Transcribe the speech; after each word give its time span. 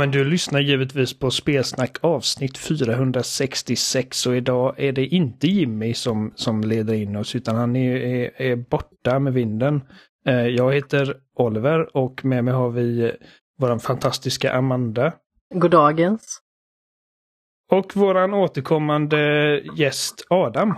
Men 0.00 0.10
du 0.10 0.24
lyssnar 0.24 0.60
givetvis 0.60 1.18
på 1.18 1.30
Spelsnack 1.30 1.98
avsnitt 2.00 2.58
466 2.58 4.26
och 4.26 4.36
idag 4.36 4.74
är 4.78 4.92
det 4.92 5.06
inte 5.06 5.46
Jimmy 5.46 5.94
som, 5.94 6.32
som 6.34 6.60
leder 6.60 6.94
in 6.94 7.16
oss 7.16 7.34
utan 7.34 7.56
han 7.56 7.76
är, 7.76 7.96
är, 7.96 8.42
är 8.42 8.56
borta 8.56 9.18
med 9.18 9.32
vinden. 9.32 9.82
Eh, 10.26 10.46
jag 10.46 10.74
heter 10.74 11.16
Oliver 11.34 11.96
och 11.96 12.24
med 12.24 12.44
mig 12.44 12.54
har 12.54 12.70
vi 12.70 13.16
vår 13.58 13.78
fantastiska 13.78 14.52
Amanda. 14.52 15.12
Goddagens. 15.54 16.40
Och 17.70 17.96
våran 17.96 18.34
återkommande 18.34 19.18
gäst 19.76 20.26
Adam. 20.30 20.74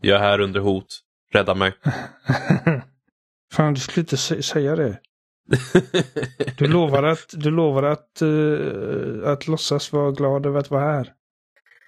Jag 0.00 0.16
är 0.16 0.22
här 0.22 0.40
under 0.40 0.60
hot. 0.60 1.00
Rädda 1.32 1.54
mig. 1.54 1.72
Fan, 3.52 3.74
du 3.74 3.80
skulle 3.80 4.02
inte 4.02 4.16
säga 4.42 4.76
det. 4.76 4.98
Du 6.58 6.66
lovar 6.66 7.02
att, 7.02 7.30
du 7.32 7.50
lovar 7.50 7.82
att, 7.82 8.22
uh, 8.22 9.28
att 9.28 9.48
låtsas 9.48 9.92
vara 9.92 10.10
glad 10.10 10.46
över 10.46 10.60
att 10.60 10.70
vara 10.70 10.92
här. 10.92 11.12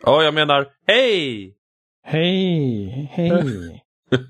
Ja, 0.02 0.22
jag 0.22 0.34
menar 0.34 0.66
hej! 0.86 1.54
Hej, 2.06 3.10
hej. 3.12 3.84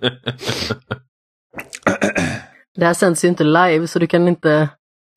Det 2.76 2.84
här 2.84 2.94
sänds 2.94 3.24
ju 3.24 3.28
inte 3.28 3.44
live 3.44 3.86
så 3.86 3.98
du 3.98 4.06
kan 4.06 4.28
inte 4.28 4.68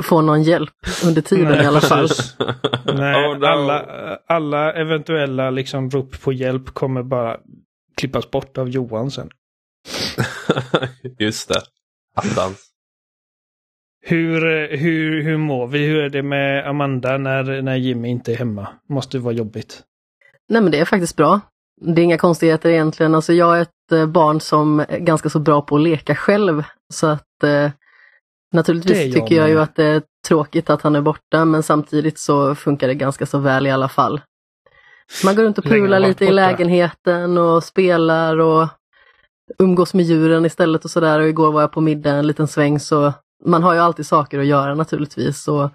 få 0.03 0.21
någon 0.21 0.43
hjälp 0.43 0.73
under 1.05 1.21
tiden 1.21 1.51
Nej, 1.51 1.63
i 1.63 1.65
alla 1.65 1.81
fall. 1.81 2.07
Nej, 2.85 3.15
Oh, 3.27 3.37
no. 3.37 3.45
alla, 3.45 3.85
alla 4.27 4.73
eventuella 4.73 5.49
liksom 5.49 5.89
rop 5.89 6.21
på 6.21 6.33
hjälp 6.33 6.73
kommer 6.73 7.03
bara 7.03 7.37
klippas 7.95 8.31
bort 8.31 8.57
av 8.57 8.69
Johan 8.69 9.11
sen. 9.11 9.29
Just 11.19 11.49
det. 11.49 11.61
Attans. 12.15 12.66
Hur, 14.09 14.45
eh, 14.45 14.77
hur, 14.79 15.23
hur 15.23 15.37
mår 15.37 15.67
vi? 15.67 15.85
Hur 15.85 16.03
är 16.03 16.09
det 16.09 16.23
med 16.23 16.67
Amanda 16.67 17.17
när, 17.17 17.61
när 17.61 17.75
Jimmy 17.75 18.09
inte 18.09 18.31
är 18.31 18.35
hemma? 18.35 18.67
Måste 18.89 19.19
vara 19.19 19.33
jobbigt. 19.33 19.83
Nej 20.49 20.61
men 20.61 20.71
det 20.71 20.79
är 20.79 20.85
faktiskt 20.85 21.15
bra. 21.15 21.39
Det 21.81 22.01
är 22.01 22.03
inga 22.03 22.17
konstigheter 22.17 22.69
egentligen. 22.69 23.15
Alltså 23.15 23.33
jag 23.33 23.57
är 23.57 23.61
ett 23.61 23.91
eh, 23.91 24.05
barn 24.05 24.41
som 24.41 24.79
är 24.79 24.99
ganska 24.99 25.29
så 25.29 25.39
bra 25.39 25.61
på 25.61 25.75
att 25.75 25.81
leka 25.81 26.15
själv. 26.15 26.63
Så 26.93 27.07
att 27.07 27.43
eh, 27.43 27.71
naturligtvis 28.53 28.97
jag 28.97 29.13
tycker 29.13 29.35
jag 29.35 29.49
ju 29.49 29.53
med. 29.53 29.63
att 29.63 29.75
det 29.75 29.85
är 29.85 30.01
tråkigt 30.27 30.69
att 30.69 30.81
han 30.81 30.95
är 30.95 31.01
borta 31.01 31.45
men 31.45 31.63
samtidigt 31.63 32.19
så 32.19 32.55
funkar 32.55 32.87
det 32.87 32.95
ganska 32.95 33.25
så 33.25 33.37
väl 33.37 33.67
i 33.67 33.71
alla 33.71 33.89
fall. 33.89 34.21
Man 35.25 35.35
går 35.35 35.43
runt 35.43 35.57
och 35.57 35.63
pular 35.63 35.99
lite 35.99 36.23
i 36.23 36.27
borta? 36.27 36.33
lägenheten 36.33 37.37
och 37.37 37.63
spelar 37.63 38.37
och 38.37 38.67
umgås 39.59 39.93
med 39.93 40.05
djuren 40.05 40.45
istället 40.45 40.85
och 40.85 40.91
sådär. 40.91 41.19
Och 41.19 41.27
igår 41.27 41.51
var 41.51 41.61
jag 41.61 41.71
på 41.71 41.81
middag 41.81 42.11
en 42.11 42.27
liten 42.27 42.47
sväng 42.47 42.79
så 42.79 43.13
man 43.45 43.63
har 43.63 43.73
ju 43.73 43.79
alltid 43.79 44.05
saker 44.05 44.39
att 44.39 44.45
göra 44.45 44.75
naturligtvis. 44.75 45.47
Och 45.47 45.71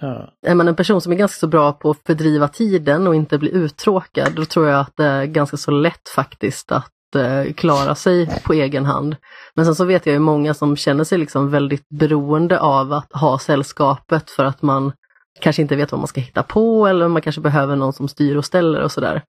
Ja. 0.00 0.32
är 0.46 0.54
man 0.54 0.68
en 0.68 0.76
person 0.76 1.00
som 1.00 1.12
är 1.12 1.16
ganska 1.16 1.38
så 1.38 1.46
bra 1.46 1.72
på 1.72 1.90
att 1.90 1.98
fördriva 2.06 2.48
tiden 2.48 3.06
och 3.06 3.14
inte 3.14 3.38
bli 3.38 3.50
uttråkad, 3.50 4.34
då 4.34 4.44
tror 4.44 4.68
jag 4.68 4.80
att 4.80 4.96
det 4.96 5.04
är 5.04 5.24
ganska 5.24 5.56
så 5.56 5.70
lätt 5.70 6.08
faktiskt 6.08 6.72
att 6.72 6.90
eh, 7.16 7.52
klara 7.52 7.94
sig 7.94 8.40
på 8.44 8.52
egen 8.52 8.84
hand. 8.84 9.16
Men 9.54 9.64
sen 9.64 9.74
så 9.74 9.84
vet 9.84 10.06
jag 10.06 10.12
ju 10.12 10.18
många 10.18 10.54
som 10.54 10.76
känner 10.76 11.04
sig 11.04 11.18
liksom 11.18 11.50
väldigt 11.50 11.88
beroende 11.88 12.60
av 12.60 12.92
att 12.92 13.12
ha 13.12 13.38
sällskapet 13.38 14.30
för 14.30 14.44
att 14.44 14.62
man 14.62 14.92
kanske 15.40 15.62
inte 15.62 15.76
vet 15.76 15.92
vad 15.92 15.98
man 16.00 16.08
ska 16.08 16.20
hitta 16.20 16.42
på 16.42 16.86
eller 16.86 17.08
man 17.08 17.22
kanske 17.22 17.40
behöver 17.40 17.76
någon 17.76 17.92
som 17.92 18.08
styr 18.08 18.36
och 18.36 18.44
ställer 18.44 18.80
och 18.80 18.92
sådär. 18.92 19.22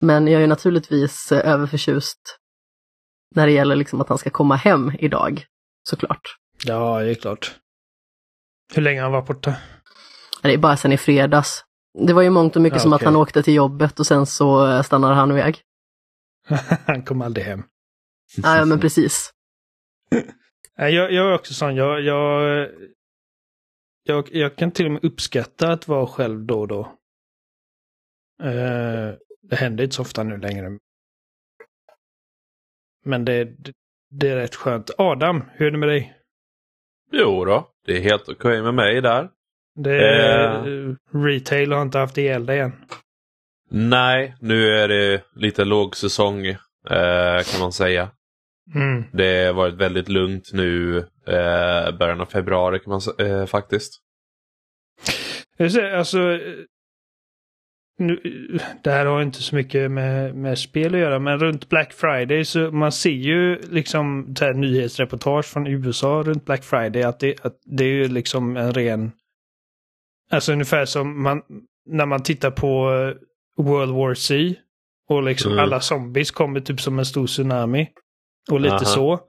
Men 0.00 0.28
jag 0.28 0.42
är 0.42 0.46
naturligtvis 0.46 1.32
eh, 1.32 1.52
överförtjust 1.52 2.38
när 3.34 3.46
det 3.46 3.52
gäller 3.52 3.76
liksom 3.76 4.00
att 4.00 4.08
han 4.08 4.18
ska 4.18 4.30
komma 4.30 4.56
hem 4.56 4.92
idag, 4.98 5.44
såklart. 5.88 6.36
Ja, 6.66 7.00
det 7.00 7.10
är 7.10 7.14
klart. 7.14 7.60
Hur 8.74 8.82
länge 8.82 9.00
har 9.00 9.04
han 9.04 9.12
varit 9.12 9.26
borta? 9.26 9.56
Det 10.42 10.52
är 10.54 10.58
bara 10.58 10.76
sen 10.76 10.92
i 10.92 10.96
fredags. 10.98 11.64
Det 12.06 12.12
var 12.12 12.22
ju 12.22 12.30
mångt 12.30 12.56
och 12.56 12.62
mycket 12.62 12.76
Ja, 12.76 12.82
som 12.82 12.92
att 12.92 12.96
okej. 12.98 13.06
han 13.06 13.16
åkte 13.16 13.42
till 13.42 13.54
jobbet 13.54 14.00
och 14.00 14.06
sen 14.06 14.26
så 14.26 14.66
eh, 14.68 14.82
stannade 14.82 15.14
han 15.14 15.30
iväg. 15.30 15.60
han 16.86 17.02
kom 17.04 17.22
aldrig 17.22 17.46
hem. 17.46 17.62
Ja, 18.36 18.56
ja 18.56 18.64
men 18.64 18.80
precis. 18.80 19.30
Nej, 20.78 20.94
Jag, 20.94 21.12
jag 21.12 21.26
är 21.30 21.34
också 21.34 21.54
sån. 21.54 21.76
Jag, 21.76 22.00
jag, 22.00 22.68
jag, 24.02 24.28
jag 24.32 24.56
kan 24.56 24.70
till 24.70 24.86
och 24.86 24.92
med 24.92 25.04
uppskatta 25.04 25.72
att 25.72 25.88
vara 25.88 26.06
själv 26.06 26.40
då 26.46 26.60
och 26.60 26.68
då. 26.68 26.80
Eh, 28.42 29.14
det 29.42 29.56
händer 29.56 29.84
inte 29.84 29.96
så 29.96 30.02
ofta 30.02 30.22
nu 30.22 30.36
längre. 30.38 30.78
Men 33.04 33.24
det, 33.24 33.44
det, 33.44 33.72
det 34.10 34.28
är 34.28 34.36
rätt 34.36 34.54
skönt. 34.54 34.90
Adam, 34.98 35.44
hur 35.52 35.66
är 35.66 35.70
det 35.70 35.78
med 35.78 35.88
dig? 35.88 36.14
Jo 37.12 37.44
då, 37.44 37.68
det 37.86 37.96
är 37.96 38.00
helt 38.00 38.28
okej 38.28 38.62
med 38.62 38.74
mig 38.74 39.00
där. 39.00 39.28
Det 39.74 39.96
är, 40.08 40.96
Retail 41.26 41.72
har 41.72 41.82
inte 41.82 41.98
haft 41.98 42.18
ihjäl 42.18 42.46
dig 42.46 42.58
än. 42.60 42.72
Nej, 43.70 44.34
nu 44.40 44.68
är 44.68 44.88
det 44.88 45.22
lite 45.34 45.64
lågsäsong 45.64 46.46
eh, 46.46 47.42
kan 47.52 47.60
man 47.60 47.72
säga. 47.72 48.10
Mm. 48.74 49.04
Det 49.12 49.46
har 49.46 49.52
varit 49.52 49.74
väldigt 49.74 50.08
lugnt 50.08 50.52
nu 50.52 50.98
eh, 51.26 51.96
början 51.98 52.20
av 52.20 52.26
februari 52.26 52.78
kan 52.78 52.90
man 52.90 53.26
eh, 53.26 53.46
faktiskt. 53.46 53.92
Alltså, 55.58 56.20
eh, 56.20 56.38
nu, 58.06 58.20
det 58.82 58.90
här 58.90 59.06
har 59.06 59.22
inte 59.22 59.42
så 59.42 59.54
mycket 59.54 59.90
med, 59.90 60.34
med 60.34 60.58
spel 60.58 60.94
att 60.94 61.00
göra, 61.00 61.18
men 61.18 61.38
runt 61.38 61.68
Black 61.68 61.92
Friday 61.92 62.44
så 62.44 62.70
man 62.70 62.92
ser 62.92 63.10
ju 63.10 63.60
liksom 63.70 64.34
så 64.38 64.44
här 64.44 64.54
nyhetsreportage 64.54 65.44
från 65.44 65.66
USA 65.66 66.22
runt 66.26 66.44
Black 66.44 66.64
Friday 66.64 67.02
att 67.02 67.20
det, 67.20 67.44
att 67.44 67.58
det 67.64 67.84
är 67.84 67.88
ju 67.88 68.08
liksom 68.08 68.56
en 68.56 68.72
ren... 68.74 69.12
Alltså 70.30 70.52
ungefär 70.52 70.84
som 70.84 71.22
man, 71.22 71.42
när 71.90 72.06
man 72.06 72.22
tittar 72.22 72.50
på 72.50 72.92
eh, 72.92 73.64
World 73.64 73.94
War 73.94 74.14
C 74.14 74.54
och 75.08 75.22
liksom 75.22 75.52
Mm. 75.52 75.64
alla 75.64 75.80
zombies 75.80 76.30
kommer 76.30 76.60
typ 76.60 76.80
som 76.80 76.98
en 76.98 77.04
stor 77.04 77.26
tsunami. 77.26 77.88
Och 78.50 78.60
lite 78.60 78.74
Aha. 78.74 78.84
så. 78.84 79.20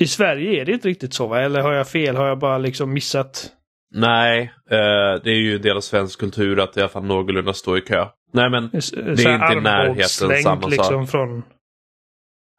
I 0.00 0.06
Sverige 0.06 0.60
är 0.60 0.64
det 0.64 0.72
inte 0.72 0.88
riktigt 0.88 1.14
så 1.14 1.26
va? 1.26 1.40
Eller 1.40 1.60
har 1.60 1.72
jag 1.72 1.88
fel? 1.88 2.16
Har 2.16 2.26
jag 2.26 2.38
bara 2.38 2.58
liksom 2.58 2.92
missat? 2.92 3.52
Nej, 3.94 4.52
eh, 4.70 5.22
det 5.24 5.30
är 5.30 5.40
ju 5.40 5.56
en 5.56 5.62
del 5.62 5.76
av 5.76 5.80
svensk 5.80 6.20
kultur 6.20 6.60
att 6.60 6.76
i 6.76 6.80
alla 6.80 6.88
fall 6.88 7.04
någorlunda 7.04 7.52
stå 7.52 7.76
i 7.76 7.80
kö. 7.80 8.06
Nej 8.32 8.50
men 8.50 8.70
Det 8.72 8.78
är 9.24 9.34
inte 9.34 9.58
i 9.58 9.60
närheten 9.60 10.42
samma 10.42 10.66
liksom 10.66 11.06
sak. 11.06 11.10
från... 11.10 11.42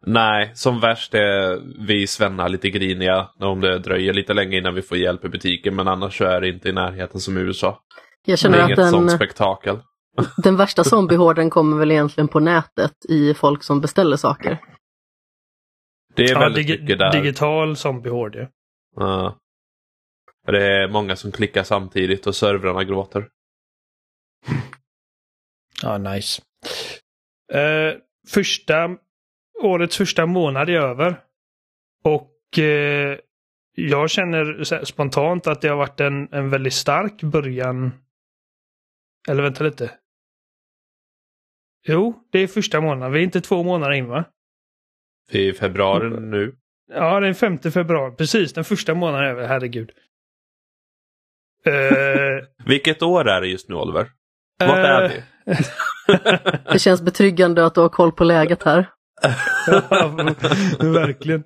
Nej, 0.05 0.51
som 0.53 0.79
värst 0.79 1.13
är 1.13 1.61
vi 1.87 2.07
svennar 2.07 2.49
lite 2.49 2.69
griniga 2.69 3.27
om 3.39 3.61
det 3.61 3.79
dröjer 3.79 4.13
lite 4.13 4.33
länge 4.33 4.57
innan 4.57 4.73
vi 4.75 4.81
får 4.81 4.97
hjälp 4.97 5.25
i 5.25 5.29
butiken. 5.29 5.75
Men 5.75 5.87
annars 5.87 6.17
så 6.17 6.25
är 6.25 6.41
det 6.41 6.47
inte 6.49 6.69
i 6.69 6.73
närheten 6.73 7.19
som 7.19 7.37
USA. 7.37 7.79
Jag 8.25 8.33
Det 8.33 8.37
känner 8.37 8.57
är 8.57 8.61
att 8.61 8.67
inget 8.67 8.77
den, 8.77 8.91
sånt 8.91 9.11
spektakel. 9.11 9.79
den 10.43 10.55
värsta 10.57 10.83
zombiehorden 10.83 11.49
kommer 11.49 11.77
väl 11.77 11.91
egentligen 11.91 12.27
på 12.27 12.39
nätet 12.39 12.91
i 13.09 13.33
folk 13.33 13.63
som 13.63 13.81
beställer 13.81 14.17
saker. 14.17 14.57
Det 16.15 16.23
är 16.23 16.31
Ja, 16.31 16.39
väldigt 16.39 16.67
digi- 16.67 16.81
mycket 16.81 16.99
där. 16.99 17.11
digital 17.11 17.75
zombiehord 17.75 18.35
ju. 18.35 18.47
Ja. 18.95 19.37
Det 20.45 20.65
är 20.65 20.87
många 20.87 21.15
som 21.15 21.31
klickar 21.31 21.63
samtidigt 21.63 22.27
och 22.27 22.35
servrarna 22.35 22.83
gråter. 22.83 23.29
Ja, 25.81 25.97
nice. 25.97 26.41
Eh, 27.53 27.93
första... 28.27 28.97
Årets 29.63 29.97
första 29.97 30.25
månad 30.25 30.69
är 30.69 30.79
över. 30.79 31.21
Och 32.03 32.59
eh, 32.59 33.17
jag 33.75 34.09
känner 34.09 34.63
spontant 34.85 35.47
att 35.47 35.61
det 35.61 35.67
har 35.67 35.77
varit 35.77 35.99
en, 35.99 36.33
en 36.33 36.49
väldigt 36.49 36.73
stark 36.73 37.23
början. 37.23 37.91
Eller 39.29 39.43
vänta 39.43 39.63
lite. 39.63 39.91
Jo, 41.87 42.27
det 42.31 42.39
är 42.39 42.47
första 42.47 42.81
månaden. 42.81 43.13
Vi 43.13 43.19
är 43.19 43.23
inte 43.23 43.41
två 43.41 43.63
månader 43.63 43.93
in 43.93 44.07
va? 44.07 44.25
I 45.31 45.53
februari 45.53 46.09
nu. 46.09 46.55
Ja, 46.93 47.19
det 47.19 47.27
är 47.27 47.33
5 47.33 47.57
februari. 47.57 48.15
Precis, 48.15 48.53
den 48.53 48.63
första 48.63 48.93
månaden 48.93 49.25
är 49.25 49.29
över. 49.29 49.47
Herregud. 49.47 49.91
Eh, 51.65 52.45
Vilket 52.65 53.01
år 53.03 53.27
är 53.29 53.41
det 53.41 53.47
just 53.47 53.69
nu 53.69 53.75
Oliver? 53.75 54.07
Vart 54.59 54.77
är 54.77 55.03
eh, 55.03 55.11
vi? 55.11 55.21
Det 56.73 56.79
känns 56.79 57.01
betryggande 57.01 57.65
att 57.65 57.75
du 57.75 57.81
har 57.81 57.89
koll 57.89 58.11
på 58.11 58.23
läget 58.23 58.63
här. 58.63 58.89
Verkligen. 60.93 61.43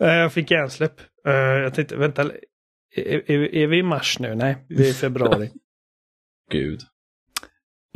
Eh, 0.00 0.08
Jag 0.14 0.32
fick 0.32 0.50
hjärnsläpp. 0.50 1.00
Eh, 1.26 1.32
Jag 1.34 1.74
tänkte, 1.74 1.96
vänta. 1.96 2.22
Är, 2.96 3.30
är, 3.30 3.54
är 3.54 3.66
vi 3.66 3.78
i 3.78 3.82
mars 3.82 4.18
nu? 4.18 4.34
Nej, 4.34 4.66
vi 4.68 4.86
är 4.86 4.90
i 4.90 4.94
februari. 4.94 5.50
Gud. 6.50 6.80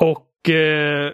Och 0.00 0.50
eh, 0.50 1.12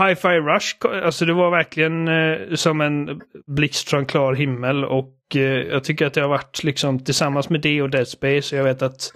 Hi-Fi 0.00 0.28
Rush, 0.40 1.04
alltså 1.04 1.24
det 1.24 1.32
var 1.32 1.50
verkligen 1.50 2.08
eh, 2.08 2.54
som 2.54 2.80
en 2.80 3.20
blixt 3.46 3.90
från 3.90 4.06
klar 4.06 4.34
himmel 4.34 4.84
och 4.84 5.16
eh, 5.34 5.40
jag 5.42 5.84
tycker 5.84 6.06
att 6.06 6.14
det 6.14 6.20
har 6.20 6.28
varit 6.28 6.64
liksom 6.64 7.04
tillsammans 7.04 7.50
med 7.50 7.60
det 7.60 7.82
och 7.82 7.90
Dead 7.90 8.08
Space. 8.08 8.56
Jag 8.56 8.64
vet 8.64 8.82
att 8.82 9.12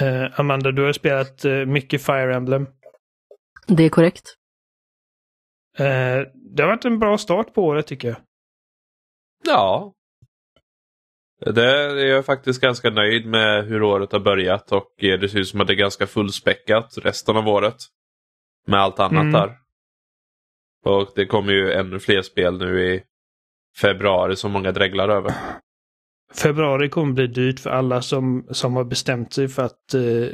eh, 0.00 0.40
Amanda, 0.40 0.70
du 0.72 0.82
har 0.84 0.92
spelat 0.92 1.44
eh, 1.44 1.52
mycket 1.52 2.06
Fire 2.06 2.34
Emblem. 2.34 2.66
Det 3.66 3.84
är 3.84 3.88
korrekt. 3.88 4.34
Eh, 5.78 6.26
det 6.34 6.62
har 6.62 6.66
varit 6.66 6.84
en 6.84 6.98
bra 6.98 7.18
start 7.18 7.54
på 7.54 7.64
året 7.64 7.86
tycker 7.86 8.08
jag. 8.08 8.16
Ja. 9.46 9.92
Det 11.54 11.70
är 11.70 12.06
jag 12.06 12.26
faktiskt 12.26 12.60
ganska 12.60 12.90
nöjd 12.90 13.26
med 13.26 13.64
hur 13.64 13.82
året 13.82 14.12
har 14.12 14.20
börjat 14.20 14.72
och 14.72 14.94
det 14.98 15.28
ser 15.30 15.38
ut 15.38 15.48
som 15.48 15.60
att 15.60 15.66
det 15.66 15.72
är 15.72 15.76
ganska 15.76 16.06
fullspäckat 16.06 16.98
resten 17.02 17.36
av 17.36 17.48
året. 17.48 17.76
Med 18.66 18.80
allt 18.80 19.00
annat 19.00 19.22
Mm. 19.22 19.32
där. 19.32 19.56
Och 20.84 21.12
det 21.14 21.26
kommer 21.26 21.52
ju 21.52 21.72
ännu 21.72 21.98
fler 21.98 22.22
spel 22.22 22.58
nu 22.58 22.94
i 22.94 23.02
februari 23.80 24.36
som 24.36 24.52
många 24.52 24.72
dreglar 24.72 25.08
över. 25.08 25.34
Februari 26.34 26.88
kommer 26.88 27.12
bli 27.12 27.26
dyrt 27.26 27.60
för 27.60 27.70
alla 27.70 28.02
som, 28.02 28.46
som 28.50 28.76
har 28.76 28.84
bestämt 28.84 29.32
sig 29.32 29.48
för 29.48 29.62
att, 29.62 29.94
eh, 29.94 30.28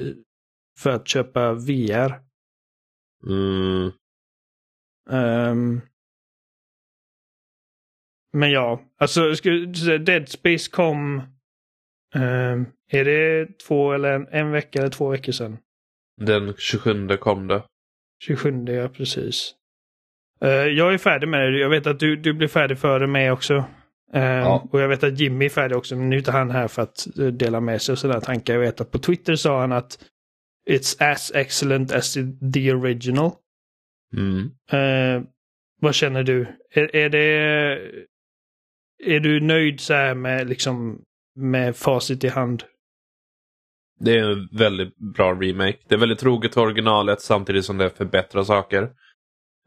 för 0.78 0.90
att 0.90 1.08
köpa 1.08 1.52
VR. 1.52 2.20
Mm. 3.26 3.92
Ehm. 5.10 5.80
men 8.32 8.50
ja, 8.50 8.80
alltså 8.98 9.20
Dead 9.98 10.28
Space 10.28 10.70
kom... 10.70 11.22
ehm, 12.14 12.66
är 12.90 13.04
det 13.04 13.58
två 13.58 13.92
eller 13.92 14.12
en, 14.12 14.28
en 14.28 14.50
vecka 14.50 14.78
eller 14.78 14.90
två 14.90 15.08
veckor 15.08 15.32
sedan? 15.32 15.58
Den 16.20 16.54
27 16.58 17.16
kom 17.16 17.46
det. 17.46 17.62
27, 18.24 18.64
ja 18.64 18.88
precis. 18.88 19.54
Eh, 20.40 20.48
jag 20.50 20.94
är 20.94 20.98
färdig 20.98 21.28
med 21.28 21.52
det. 21.52 21.58
Jag 21.58 21.68
vet 21.68 21.86
att 21.86 22.00
du, 22.00 22.16
du 22.16 22.32
blir 22.32 22.48
färdig 22.48 22.78
före 22.78 23.06
mig 23.06 23.30
också. 23.30 23.54
Ehm, 24.12 24.22
Ja. 24.40 24.68
Och 24.72 24.80
jag 24.80 24.88
vet 24.88 25.04
att 25.04 25.20
Jimmy 25.20 25.44
är 25.44 25.48
färdig 25.48 25.76
också, 25.78 25.96
men 25.96 26.10
nu 26.10 26.16
är 26.16 26.18
inte 26.18 26.32
han 26.32 26.50
här 26.50 26.68
för 26.68 26.82
att 26.82 27.18
eh, 27.18 27.26
dela 27.26 27.60
med 27.60 27.82
sig 27.82 27.92
av 27.92 27.96
sådana 27.96 28.20
tankar. 28.20 28.54
Jag 28.54 28.60
vet 28.60 28.80
att 28.80 28.90
på 28.90 28.98
Twitter 28.98 29.34
sa 29.36 29.60
han 29.60 29.72
att 29.72 29.98
It's 30.70 31.12
as 31.12 31.32
excellent 31.34 31.92
as 31.92 32.14
the- 32.54 32.72
original. 32.72 33.30
Mm. 34.16 34.50
Eh, 34.72 35.22
vad 35.80 35.94
känner 35.94 36.22
du? 36.22 36.46
Är, 36.70 36.96
är 36.96 37.08
det... 37.08 37.80
Är 39.04 39.20
du 39.20 39.40
nöjd 39.40 39.80
så 39.80 39.94
här 39.94 40.14
med 40.14 40.48
liksom 40.48 41.02
med 41.36 41.76
facit 41.76 42.24
i 42.24 42.28
hand? 42.28 42.62
Det 44.00 44.18
är 44.18 44.30
en 44.32 44.48
väldigt 44.52 44.96
bra 44.98 45.34
remake. 45.34 45.78
Det 45.88 45.94
är 45.94 45.98
väldigt 45.98 46.18
troget 46.18 46.56
originalet 46.56 47.20
samtidigt 47.20 47.64
som 47.64 47.78
det 47.78 47.90
förbättrar 47.90 48.42
saker. 48.44 48.90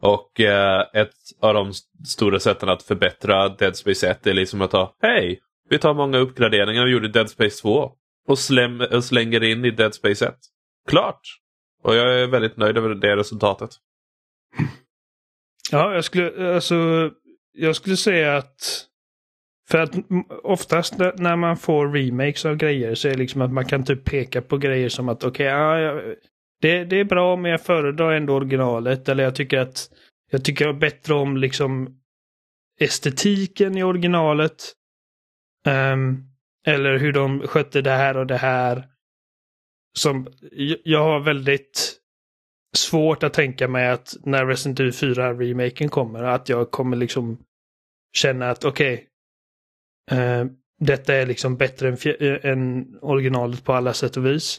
Och 0.02 0.40
eh, 0.40 0.86
ett 0.94 1.14
av 1.42 1.54
de 1.54 1.74
stora 2.06 2.40
sätten 2.40 2.70
att 2.70 2.84
förbättra 2.84 3.50
Dead 3.50 3.76
Space 3.76 4.10
1 4.10 4.28
är 4.28 4.34
liksom 4.34 4.62
att 4.62 4.72
ta 4.72 4.96
Hej! 5.02 5.40
Vi 5.70 5.80
tar 5.80 5.94
många 5.94 6.18
uppgraderingar 6.18 6.86
vi 6.86 6.92
gjorde 6.92 7.08
i 7.08 7.12
Dead 7.12 7.30
Space 7.30 7.62
2 7.62 7.92
och, 8.28 8.40
släm, 8.40 8.82
och 8.82 9.04
slänger 9.04 9.44
in 9.44 9.66
i 9.66 9.72
Dead 9.72 9.94
Space 9.96 10.28
1. 10.28 10.36
Klart! 10.90 11.22
Och 11.84 11.96
jag 11.96 12.20
är 12.20 12.28
väldigt 12.28 12.58
nöjd 12.58 12.78
över 12.78 12.90
det 12.96 13.16
resultatet. 13.16 13.70
Ja, 15.72 15.94
jag 15.94 16.04
skulle, 16.04 16.56
alltså, 16.56 17.10
jag 17.52 17.76
skulle 17.76 17.98
säga 17.98 18.38
att 18.38 18.86
för 19.70 19.78
att 19.78 19.96
oftast 20.44 20.98
när- 20.98 21.36
man 21.36 21.58
får 21.58 21.88
remakes 21.94 22.46
av 22.46 22.56
grejer 22.56 22.96
så 22.96 23.08
är 23.08 23.12
det 23.12 23.18
liksom 23.18 23.42
att 23.42 23.54
man 23.54 23.66
kan 23.66 23.84
typ 23.86 24.06
peka 24.06 24.42
på 24.42 24.58
grejer 24.58 24.90
som 24.90 25.10
att 25.10 25.24
okej, 25.24 25.46
ja, 25.46 26.02
det, 26.62 26.84
det 26.84 26.96
är 27.00 27.04
bra 27.04 27.36
men 27.36 27.52
jag 27.52 27.62
föredrar 27.62 28.12
ändå 28.12 28.34
originalet. 28.34 29.10
Eller 29.10 29.24
jag 29.24 29.36
tycker 29.36 29.58
att 29.58 29.90
jag 30.32 30.46
tycker 30.46 30.74
bättre 30.74 31.14
om 31.14 31.38
liksom 31.38 32.00
estetiken 32.80 33.78
i 33.78 33.84
originalet. 33.84 34.74
Um, 35.68 36.26
eller 36.66 36.98
hur 36.98 37.14
de 37.14 37.48
skötte 37.48 37.82
det 37.82 37.92
här 37.92 38.18
och 38.18 38.28
det 38.28 38.38
här. 38.38 38.88
Som, 39.98 40.28
jag- 40.84 41.04
har 41.04 41.20
väldigt 41.20 41.96
svårt 42.78 43.24
att 43.24 43.34
tänka 43.34 43.68
mig 43.68 43.90
att 43.90 44.16
när 44.26 44.46
Resident 44.46 44.80
Evil 44.80 44.92
4-remaken 44.94 45.90
kommer, 45.90 46.24
att 46.24 46.50
jag 46.50 46.72
kommer 46.72 46.98
liksom 46.98 47.44
känna 48.18 48.50
att 48.50 48.66
okej, 48.66 49.08
eh, 50.12 50.46
detta 50.80 51.16
är 51.16 51.26
liksom 51.26 51.58
bättre 51.58 51.88
än, 51.90 51.98
eh, 52.20 52.52
än 52.52 52.86
originalet 53.02 53.64
på 53.64 53.74
alla 53.74 53.94
sätt 53.94 54.18
och 54.18 54.26
vis. 54.26 54.58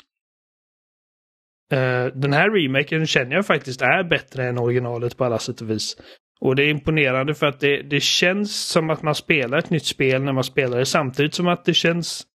Eh, 1.70 2.06
den 2.14 2.32
här 2.32 2.50
remaken 2.50 3.06
känner 3.06 3.36
jag 3.36 3.46
faktiskt 3.46 3.82
är 3.82 4.04
bättre 4.04 4.48
än 4.48 4.58
originalet 4.58 5.16
på 5.16 5.24
alla 5.24 5.38
sätt 5.38 5.60
och 5.60 5.70
vis. 5.70 5.96
Och 6.40 6.56
det 6.56 6.62
är 6.62 6.70
imponerande 6.70 7.34
för 7.34 7.46
att 7.46 7.60
det, 7.60 7.82
det 7.82 8.00
känns 8.00 8.68
som 8.68 8.90
att 8.90 9.02
man 9.02 9.14
spelar 9.14 9.58
ett 9.58 9.70
nytt 9.70 9.86
spel 9.86 10.22
när 10.22 10.32
man 10.32 10.44
spelar 10.44 10.78
det 10.78 10.86
samtidigt 10.86 11.34
som 11.34 11.48
att 11.48 11.64
det 11.64 11.74
känns 11.74 12.26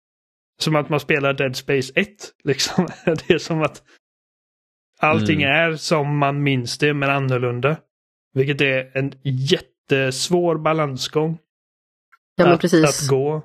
som 0.61 0.75
att 0.75 0.89
man 0.89 0.99
spelar 0.99 1.33
Dead 1.33 1.55
Space 1.55 1.93
1. 1.95 2.07
Liksom. 2.43 2.87
Det 3.05 3.33
är 3.33 3.37
som 3.37 3.61
att 3.61 3.83
allting 4.99 5.43
Mm. 5.43 5.55
är 5.55 5.75
som 5.75 6.17
man 6.17 6.43
minns 6.43 6.77
det 6.77 6.93
men 6.93 7.09
annorlunda. 7.09 7.77
Vilket 8.33 8.61
är 8.61 8.97
en 8.97 9.11
jättesvår 9.23 10.57
balansgång 10.57 11.37
Ja 12.35 12.43
men 12.45 12.53
att, 12.53 12.61
precis. 12.61 13.03
att 13.03 13.09
gå. 13.09 13.41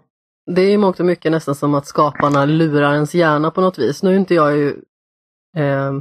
Det 0.54 0.62
är 0.62 0.70
i 0.70 0.76
mångt 0.76 1.00
och 1.00 1.06
mycket 1.06 1.32
nästan 1.32 1.54
som 1.54 1.74
att 1.74 1.86
skaparna 1.86 2.44
lurar 2.44 2.94
ens 2.94 3.14
hjärna 3.14 3.50
på 3.50 3.60
något 3.60 3.78
vis. 3.78 4.02
Nu 4.02 4.10
är 4.10 4.16
inte 4.16 4.34
jag 4.34 4.56
ju 4.56 4.76
eh, 5.56 5.92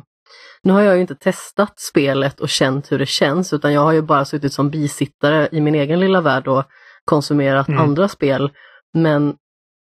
Nu 0.63 0.73
har 0.73 0.81
jag 0.81 0.95
ju 0.95 1.01
inte 1.01 1.15
testat 1.15 1.79
spelet 1.79 2.39
och 2.39 2.49
känt 2.49 2.91
hur 2.91 2.99
det 2.99 3.05
känns 3.05 3.53
utan 3.53 3.73
jag 3.73 3.81
har 3.81 3.91
ju 3.91 4.01
bara 4.01 4.25
suttit 4.25 4.53
som 4.53 4.69
bisittare 4.69 5.49
i 5.51 5.61
min 5.61 5.75
egen 5.75 5.99
lilla 5.99 6.21
värld 6.21 6.47
och 6.47 6.63
konsumerat 7.05 7.67
Mm. 7.67 7.79
andra 7.81 8.07
spel. 8.07 8.51
Men 8.93 9.35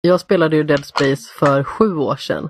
jag 0.01 0.19
spelade 0.19 0.55
ju 0.55 0.63
Dead 0.63 0.85
Space 0.85 1.33
för 1.39 1.63
sju 1.63 1.95
år 1.95 2.15
sedan. 2.15 2.49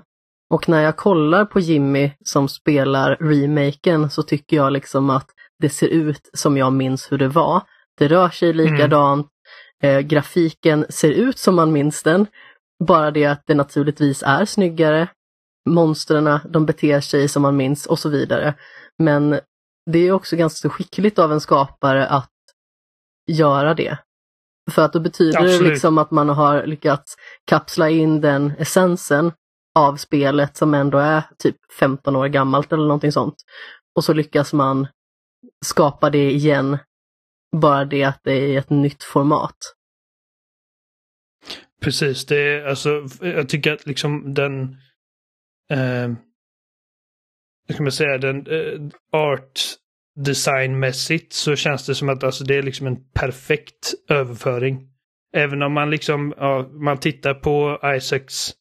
Och 0.50 0.68
när 0.68 0.80
jag 0.82 0.96
kollar 0.96 1.44
på 1.44 1.60
Jimmy 1.60 2.10
som 2.24 2.48
spelar 2.48 3.16
remaken 3.20 4.10
så 4.10 4.22
tycker 4.22 4.56
jag 4.56 4.72
liksom 4.72 5.10
att 5.10 5.26
det 5.58 5.68
ser 5.68 5.88
ut 5.88 6.30
som 6.32 6.56
jag 6.56 6.72
minns 6.72 7.12
hur 7.12 7.18
det 7.18 7.28
var. 7.28 7.62
Det 7.98 8.08
rör 8.08 8.28
sig 8.28 8.52
likadant. 8.52 9.26
Eh, 9.82 9.98
grafiken 10.00 10.86
ser 10.88 11.10
ut 11.10 11.38
som 11.38 11.54
man 11.54 11.72
minns 11.72 12.02
den. 12.02 12.26
Bara 12.84 13.10
det 13.10 13.24
att 13.26 13.42
det 13.46 13.54
naturligtvis 13.54 14.22
är 14.26 14.44
snyggare. 14.44 15.08
Monstren, 15.66 16.38
de 16.48 16.66
beter 16.66 17.00
sig 17.00 17.28
som 17.28 17.42
man 17.42 17.56
minns 17.56 17.86
och 17.86 17.98
så 17.98 18.08
vidare. 18.08 18.54
Men 18.98 19.40
det 19.90 19.98
är 19.98 20.12
också 20.12 20.36
ganska 20.36 20.68
skickligt 20.68 21.18
av 21.18 21.32
en 21.32 21.40
skapare 21.40 22.06
att 22.06 22.32
göra 23.30 23.74
det. 23.74 23.98
För 24.70 24.82
att 24.82 24.92
då 24.92 25.00
betyder 25.00 25.42
det 25.42 25.48
Absolut. 25.48 25.70
liksom 25.72 25.98
att 25.98 26.10
man 26.10 26.28
har 26.28 26.66
lyckats 26.66 27.16
kapsla 27.44 27.90
in 27.90 28.20
den 28.20 28.52
essensen 28.58 29.32
av 29.78 29.96
spelet 29.96 30.56
som 30.56 30.74
ändå 30.74 30.98
är 30.98 31.22
typ 31.38 31.56
15 31.80 32.16
år 32.16 32.26
gammalt 32.26 32.72
eller 32.72 32.82
någonting 32.82 33.12
sånt. 33.12 33.34
Och 33.96 34.04
så 34.04 34.12
lyckas 34.12 34.52
man 34.52 34.86
skapa 35.64 36.10
det 36.10 36.30
igen. 36.30 36.78
Bara 37.56 37.84
det 37.84 38.04
att 38.04 38.20
det 38.24 38.32
är 38.32 38.46
i 38.46 38.56
ett 38.56 38.70
nytt 38.70 39.02
format. 39.02 39.56
Precis, 41.82 42.26
det 42.26 42.36
är 42.36 42.66
alltså, 42.66 42.90
jag 43.20 43.48
tycker 43.48 43.72
att 43.72 43.86
liksom 43.86 44.34
den, 44.34 44.76
eh, 45.70 46.08
hur 47.68 47.74
ska 47.74 47.82
man 47.82 47.92
säga, 47.92 48.18
den 48.18 48.46
eh, 48.46 48.80
art 49.12 49.60
designmässigt 50.16 51.32
så 51.32 51.56
känns 51.56 51.86
det 51.86 51.94
som 51.94 52.08
att 52.08 52.24
alltså, 52.24 52.44
det 52.44 52.56
är 52.56 52.62
liksom 52.62 52.86
en 52.86 53.10
perfekt 53.14 53.94
överföring. 54.08 54.88
Även 55.32 55.62
om 55.62 55.72
man 55.72 55.90
liksom, 55.90 56.34
ja, 56.36 56.68
man 56.72 56.98
tittar 56.98 57.34
på 57.34 57.80
Isaacs 57.96 58.52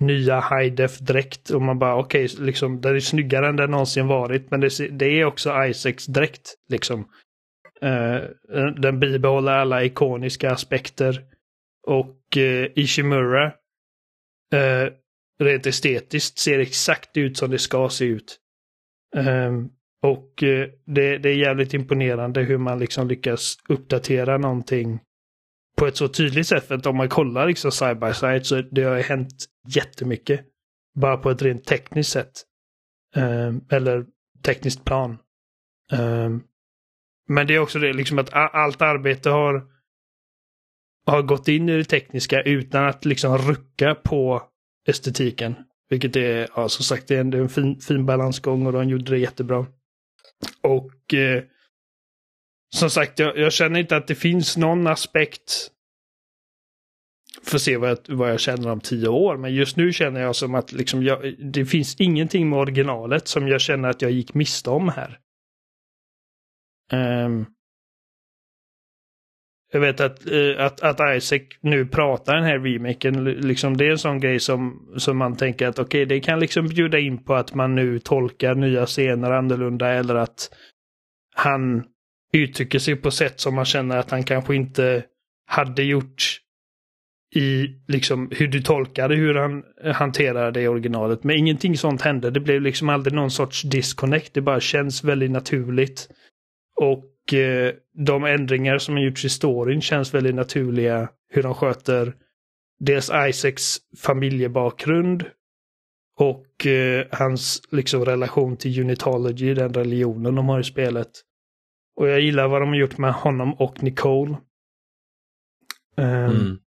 nya 0.00 0.40
high 0.40 0.74
def 0.74 0.98
dräkt 0.98 1.50
och 1.50 1.62
man 1.62 1.78
bara 1.78 1.96
okej, 1.96 2.28
liksom 2.38 2.80
den 2.80 2.96
är 2.96 3.00
snyggare 3.00 3.48
än 3.48 3.56
den 3.56 3.70
någonsin 3.70 4.06
varit. 4.06 4.50
Men 4.50 4.60
det, 4.60 4.98
det 4.98 5.20
är 5.20 5.24
också 5.24 5.64
Isaacs 5.64 6.06
dräkt 6.06 6.54
liksom. 6.68 7.08
Eh, 7.82 8.16
eh, 8.16 8.66
den 8.76 9.00
bibehåller 9.00 9.52
alla 9.52 9.84
ikoniska 9.84 10.50
aspekter. 10.50 11.24
Och 11.86 12.36
eh, 12.36 12.68
Ishimura 12.74 13.46
eh, 14.52 14.92
rent 15.38 15.66
estetiskt 15.66 16.38
ser 16.38 16.58
exakt 16.58 17.16
ut 17.16 17.36
som 17.36 17.50
det 17.50 17.58
ska 17.58 17.88
se 17.88 18.04
ut. 18.04 18.38
Um, 19.16 19.70
och 20.02 20.42
eh, 20.42 20.68
det, 20.86 21.18
det 21.18 21.28
är 21.28 21.36
jävligt 21.36 21.74
imponerande 21.74 22.42
hur 22.42 22.58
man 22.58 22.78
liksom 22.78 23.08
lyckas 23.08 23.56
uppdatera 23.68 24.38
någonting 24.38 25.00
på 25.78 25.86
ett 25.86 25.96
så 25.96 26.08
tydligt 26.08 26.46
sätt. 26.46 26.64
För 26.64 26.74
att 26.74 26.86
om 26.86 26.96
man 26.96 27.08
kollar 27.08 27.46
liksom 27.46 27.72
side 27.72 27.98
by 27.98 28.12
side 28.12 28.46
så 28.46 28.62
det 28.62 28.82
har 28.82 28.98
hänt 28.98 29.44
jättemycket. 29.68 30.46
Bara 30.94 31.16
på 31.16 31.30
ett 31.30 31.42
rent 31.42 31.64
tekniskt 31.64 32.12
sätt. 32.12 32.32
Um, 33.16 33.64
eller 33.70 34.06
tekniskt 34.42 34.84
plan. 34.84 35.18
Um, 35.92 36.44
men 37.28 37.46
det 37.46 37.54
är 37.54 37.58
också 37.58 37.78
det 37.78 37.92
liksom 37.92 38.18
att 38.18 38.32
allt 38.32 38.82
arbete 38.82 39.30
har 39.30 39.76
har 41.06 41.22
gått 41.22 41.48
in 41.48 41.68
i 41.68 41.76
det 41.76 41.84
tekniska 41.84 42.42
utan 42.42 42.84
att 42.84 43.04
liksom 43.04 43.38
rucka 43.38 43.94
på 43.94 44.42
estetiken. 44.86 45.54
Vilket 45.88 46.16
är, 46.16 46.48
ja, 46.56 46.68
som 46.68 46.84
sagt, 46.84 47.08
det 47.08 47.16
är 47.16 47.20
en, 47.20 47.30
det 47.30 47.38
är 47.38 47.42
en 47.42 47.48
fin, 47.48 47.80
fin 47.80 48.06
balansgång 48.06 48.66
och 48.66 48.72
de 48.72 48.88
gjorde 48.88 49.10
det 49.10 49.18
jättebra. 49.18 49.66
Och 50.62 51.14
eh, 51.14 51.42
som 52.74 52.90
sagt, 52.90 53.18
jag, 53.18 53.38
jag 53.38 53.52
känner 53.52 53.80
inte 53.80 53.96
att 53.96 54.06
det 54.06 54.14
finns 54.14 54.56
någon 54.56 54.86
aspekt 54.86 55.70
Får 57.42 57.58
se 57.58 57.76
vad 57.76 57.90
jag, 57.90 57.98
vad 58.08 58.30
jag 58.30 58.40
känner 58.40 58.70
om 58.70 58.80
tio 58.80 59.08
år, 59.08 59.36
men 59.36 59.54
just 59.54 59.76
nu 59.76 59.92
känner 59.92 60.20
jag 60.20 60.36
som 60.36 60.54
att 60.54 60.72
liksom 60.72 61.02
jag, 61.02 61.34
det 61.52 61.66
finns 61.66 61.96
ingenting 62.00 62.50
med 62.50 62.58
originalet 62.58 63.28
som 63.28 63.48
jag 63.48 63.60
känner 63.60 63.88
att 63.88 64.02
jag 64.02 64.10
gick 64.10 64.34
miste 64.34 64.70
om 64.70 64.88
här. 64.88 65.18
Um, 66.92 67.46
jag 69.76 69.80
vet 69.80 70.00
att, 70.00 70.26
eh, 70.26 70.64
att, 70.64 70.80
att 70.80 71.16
Isaac 71.16 71.40
nu 71.60 71.86
pratar 71.86 72.34
den 72.36 72.44
här 72.44 72.58
remaken, 72.58 73.24
liksom 73.24 73.76
det 73.76 73.86
är 73.86 73.90
en 73.90 73.98
sån 73.98 74.20
grej 74.20 74.40
som, 74.40 74.88
som 74.96 75.16
man 75.16 75.36
tänker 75.36 75.66
att 75.66 75.78
okej, 75.78 76.04
okay, 76.04 76.16
det 76.16 76.20
kan 76.20 76.40
liksom 76.40 76.68
bjuda 76.68 76.98
in 76.98 77.24
på 77.24 77.34
att 77.34 77.54
man 77.54 77.74
nu 77.74 77.98
tolkar 77.98 78.54
nya 78.54 78.86
scener 78.86 79.30
annorlunda 79.30 79.88
eller 79.88 80.14
att 80.14 80.50
han 81.34 81.84
uttrycker 82.32 82.78
sig 82.78 82.96
på 82.96 83.10
sätt 83.10 83.40
som 83.40 83.54
man 83.54 83.64
känner 83.64 83.96
att 83.96 84.10
han 84.10 84.24
kanske 84.24 84.54
inte 84.54 85.04
hade 85.46 85.82
gjort 85.82 86.40
i 87.34 87.66
liksom 87.88 88.30
hur 88.32 88.48
du 88.48 88.62
tolkade 88.62 89.14
hur 89.14 89.34
han 89.34 89.62
hanterade 89.94 90.50
det 90.50 90.62
i 90.62 90.68
originalet. 90.68 91.24
Men 91.24 91.36
ingenting 91.36 91.76
sånt 91.76 92.02
hände. 92.02 92.30
Det 92.30 92.40
blev 92.40 92.62
liksom 92.62 92.88
aldrig 92.88 93.14
någon 93.14 93.30
sorts 93.30 93.62
disconnect. 93.62 94.34
Det 94.34 94.40
bara 94.40 94.60
känns 94.60 95.04
väldigt 95.04 95.30
naturligt. 95.30 96.08
Och 96.80 97.04
de 97.94 98.24
ändringar 98.24 98.78
som 98.78 98.94
har 98.94 99.02
gjorts 99.02 99.24
i 99.24 99.28
storyn 99.28 99.80
känns 99.80 100.14
väldigt 100.14 100.34
naturliga. 100.34 101.08
Hur 101.28 101.42
de 101.42 101.54
sköter 101.54 102.14
dels 102.78 103.10
Isaacs 103.28 103.78
familjebakgrund 103.98 105.24
och 106.18 106.66
eh, 106.66 107.06
hans 107.10 107.62
liksom 107.70 108.04
relation 108.04 108.56
till 108.56 108.80
Unitology, 108.80 109.54
den 109.54 109.74
religionen 109.74 110.34
de 110.34 110.48
har 110.48 110.60
i 110.60 110.64
spelet. 110.64 111.10
Och 111.96 112.08
jag 112.08 112.20
gillar 112.20 112.48
vad 112.48 112.62
de 112.62 112.68
har 112.68 112.76
gjort 112.76 112.98
med 112.98 113.12
honom 113.12 113.54
och 113.54 113.82
Nicole. 113.82 114.36
Um, 115.96 116.06
mm. 116.06 116.58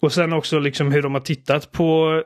Och 0.00 0.12
sen 0.12 0.32
också 0.32 0.58
liksom 0.58 0.92
hur 0.92 1.02
de 1.02 1.14
har 1.14 1.20
tittat 1.20 1.72
på 1.72 2.22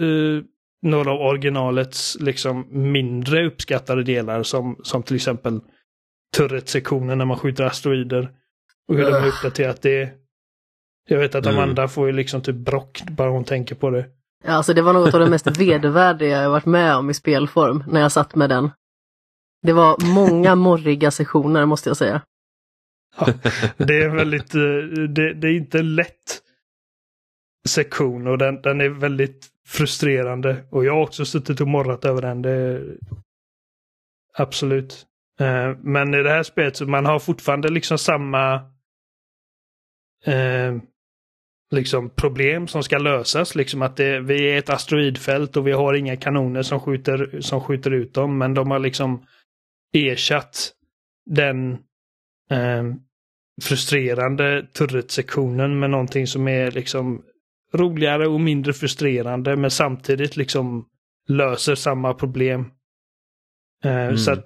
uh, 0.00 0.42
några 0.82 1.12
av 1.12 1.20
originalets 1.20 2.16
liksom 2.20 2.66
mindre 2.92 3.46
uppskattade 3.46 4.02
delar 4.02 4.42
som, 4.42 4.80
som 4.82 5.02
till 5.02 5.16
exempel 5.16 5.60
turret-sektionen 6.36 7.18
när 7.18 7.24
man 7.24 7.38
skjuter 7.38 7.64
asteroider. 7.64 8.30
Och 8.88 8.94
hur 8.94 9.04
uh. 9.04 9.10
de 9.10 9.20
har 9.20 9.28
uppdaterat 9.28 9.82
det. 9.82 10.10
Jag 11.08 11.18
vet 11.18 11.34
att 11.34 11.46
mm. 11.46 11.58
Amanda 11.58 11.82
mm. 11.82 11.88
får 11.88 12.06
ju 12.06 12.12
liksom 12.12 12.42
typ 12.42 12.56
brock 12.56 13.02
bara 13.10 13.30
hon 13.30 13.44
tänker 13.44 13.74
på 13.74 13.90
det. 13.90 14.06
Ja, 14.44 14.52
alltså 14.52 14.74
det 14.74 14.82
var 14.82 14.92
något 14.92 15.14
av 15.14 15.20
det 15.20 15.30
mest 15.30 15.46
vedervärdiga 15.46 16.42
jag 16.42 16.50
varit 16.50 16.66
med 16.66 16.96
om 16.96 17.10
i 17.10 17.14
spelform 17.14 17.84
när 17.88 18.00
jag 18.00 18.12
satt 18.12 18.34
med 18.34 18.50
den. 18.50 18.70
Det 19.62 19.72
var 19.72 20.14
många 20.14 20.54
morriga 20.66 21.10
sessioner 21.10 21.66
måste 21.66 21.90
jag 21.90 21.96
säga. 21.96 22.22
Ja, 23.18 23.26
det 23.76 24.02
är 24.02 24.08
väldigt, 24.08 24.54
eh, 24.54 24.60
det, 25.08 25.34
det, 25.34 25.48
är 25.48 25.56
inte 25.56 25.82
lätt 25.82 26.42
sektion 27.68 28.26
och 28.26 28.38
den, 28.38 28.62
den 28.62 28.80
är 28.80 28.88
väldigt 28.88 29.46
frustrerande. 29.66 30.64
Och 30.70 30.84
jag 30.84 30.94
har 30.94 31.02
också 31.02 31.24
suttit 31.24 31.60
och 31.60 31.68
morrat 31.68 32.04
över 32.04 32.22
den. 32.22 32.42
Det, 32.42 32.82
absolut. 34.34 35.06
Eh, 35.40 35.76
men 35.78 36.14
i 36.14 36.22
det 36.22 36.30
här 36.30 36.42
spelet 36.42 36.76
så 36.76 36.86
man 36.86 37.06
har 37.06 37.18
fortfarande 37.18 37.68
liksom 37.68 37.98
samma 37.98 38.54
eh, 40.24 40.76
liksom 41.70 42.10
problem 42.10 42.68
som 42.68 42.82
ska 42.82 42.98
lösas. 42.98 43.54
Liksom 43.54 43.82
att 43.82 43.96
det, 43.96 44.20
vi 44.20 44.50
är 44.50 44.58
ett 44.58 44.70
asteroidfält 44.70 45.56
och 45.56 45.66
vi 45.66 45.72
har 45.72 45.94
inga 45.94 46.16
kanoner 46.16 46.62
som 46.62 46.80
skjuter, 46.80 47.40
som 47.40 47.60
skjuter 47.60 47.90
ut 47.90 48.14
dem. 48.14 48.38
Men 48.38 48.54
de 48.54 48.70
har 48.70 48.78
liksom 48.78 49.26
ersatt 49.92 50.72
den 51.30 51.72
eh, 52.50 52.84
frustrerande 53.62 54.66
turret-sektionen 54.72 55.78
med 55.78 55.90
någonting 55.90 56.26
som 56.26 56.48
är 56.48 56.70
liksom 56.70 57.22
roligare 57.74 58.28
och 58.28 58.40
mindre 58.40 58.72
frustrerande 58.72 59.56
men 59.56 59.70
samtidigt 59.70 60.36
liksom 60.36 60.88
löser 61.28 61.74
samma 61.74 62.14
problem. 62.14 62.70
Mm. 63.84 64.16
Så 64.16 64.32
att 64.32 64.44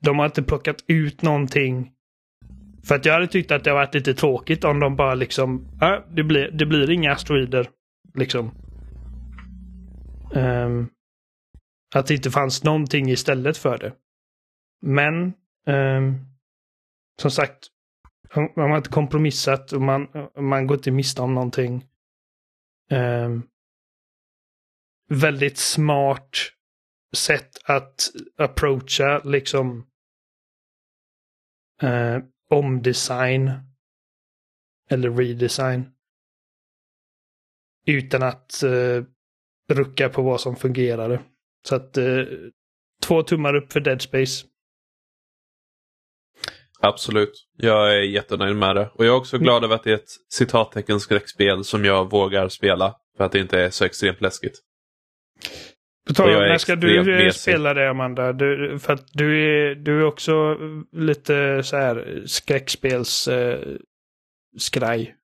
de 0.00 0.18
har 0.18 0.26
inte 0.26 0.42
plockat 0.42 0.84
ut 0.86 1.22
någonting. 1.22 1.92
För 2.84 2.94
att 2.94 3.04
jag 3.04 3.12
hade 3.12 3.26
tyckt 3.26 3.50
att 3.50 3.64
det 3.64 3.72
varit 3.72 3.94
lite 3.94 4.14
tråkigt 4.14 4.64
om 4.64 4.80
de 4.80 4.96
bara 4.96 5.14
liksom, 5.14 5.68
äh, 5.82 5.98
det, 6.10 6.22
blir, 6.22 6.50
det 6.50 6.66
blir 6.66 6.90
inga 6.90 7.12
asteroider. 7.12 7.70
Liksom. 8.14 8.50
Um, 10.34 10.88
att 11.94 12.06
det 12.06 12.14
inte 12.14 12.30
fanns 12.30 12.64
någonting 12.64 13.10
istället 13.10 13.56
för 13.56 13.78
det. 13.78 13.92
Men 14.82 15.32
um, 15.66 16.26
som 17.20 17.30
sagt, 17.30 17.66
man 18.56 18.70
har 18.70 18.76
inte 18.76 18.90
kompromissat 18.90 19.72
och 19.72 19.82
man, 19.82 20.08
man 20.36 20.66
går 20.66 20.76
inte 20.76 20.90
miste 20.90 21.22
om 21.22 21.34
någonting. 21.34 21.84
Um, 22.92 23.42
väldigt 25.08 25.58
smart 25.58 26.30
sätt 27.16 27.50
att 27.64 28.10
approacha 28.38 29.18
liksom 29.24 29.86
eh, 31.82 32.18
omdesign 32.50 33.50
eller 34.90 35.10
redesign. 35.10 35.90
Utan 37.86 38.22
att 38.22 38.62
eh, 38.62 39.04
rucka 39.70 40.08
på 40.08 40.22
vad 40.22 40.40
som 40.40 40.56
fungerade. 40.56 41.20
Så 41.68 41.74
att 41.74 41.96
eh, 41.96 42.22
två 43.02 43.22
tummar 43.22 43.54
upp 43.54 43.72
för 43.72 43.80
Dead 43.80 44.02
Space. 44.02 44.46
Absolut. 46.80 47.46
Jag 47.56 47.94
är 47.96 48.02
jättenöjd 48.02 48.56
med 48.56 48.76
det. 48.76 48.90
Och 48.94 49.04
jag 49.04 49.14
är 49.14 49.18
också 49.18 49.36
mm. 49.36 49.44
glad 49.44 49.64
över 49.64 49.74
att 49.74 49.84
det 49.84 49.90
är 49.90 49.94
ett 49.94 50.10
citattecken 50.32 51.00
skräckspel 51.00 51.64
som 51.64 51.84
jag 51.84 52.10
vågar 52.10 52.48
spela. 52.48 52.96
För 53.16 53.24
att 53.24 53.32
det 53.32 53.38
inte 53.38 53.60
är 53.60 53.70
så 53.70 53.84
extremt 53.84 54.20
läskigt. 54.20 54.60
På 56.08 56.14
tal 56.14 56.30
när 56.30 56.58
ska 56.58 56.76
du 56.76 57.30
spela 57.32 57.74
det 57.74 57.90
Amanda? 57.90 58.32
Du, 58.32 58.78
för 58.78 58.92
att 58.92 59.06
du 59.12 59.44
är, 59.44 59.74
du 59.74 60.00
är 60.00 60.04
också 60.04 60.56
lite 60.92 61.62
så 61.62 61.76
här 61.76 62.22
skräckspels 62.26 63.28
eh, 63.28 63.58
skraj. 64.58 65.14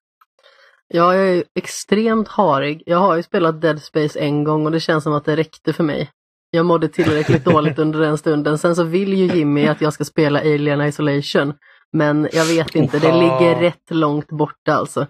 Ja, 0.89 1.15
jag 1.15 1.29
är 1.29 1.45
extremt 1.55 2.29
harig. 2.29 2.83
Jag 2.87 2.99
har 2.99 3.17
ju 3.17 3.23
spelat 3.23 3.61
Dead 3.61 3.83
Space 3.83 4.19
en 4.21 4.45
gång 4.45 4.67
och 4.67 4.73
det 4.73 4.81
känns 4.81 5.05
som 5.05 5.13
att 5.13 5.25
det 5.25 5.37
räckte 5.37 5.73
för 5.73 5.85
mig. 5.85 6.11
Jag 6.51 6.67
mådde 6.67 6.89
tillräckligt 6.89 7.45
dåligt 7.53 7.79
under 7.79 8.01
den 8.01 8.19
stunden. 8.19 8.59
Sen 8.59 8.77
så 8.77 8.85
vill 8.85 9.15
ju 9.15 9.27
Jimmy 9.27 9.67
att 9.67 9.81
jag 9.81 9.93
ska 9.93 10.05
spela 10.05 10.41
Alien 10.41 10.81
Isolation. 10.81 11.55
Men 11.93 12.29
jag 12.33 12.45
vet 12.45 12.75
inte, 12.75 12.99
det 12.99 13.13
ligger 13.13 13.61
rätt 13.61 13.91
långt 13.91 14.29
borta 14.29 14.75
alltså. 14.75 15.07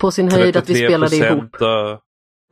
På 0.00 0.10
sin 0.10 0.30
höjd 0.30 0.56
att 0.56 0.70
vi 0.70 0.74
spelade 0.74 1.16
ihop. 1.16 1.56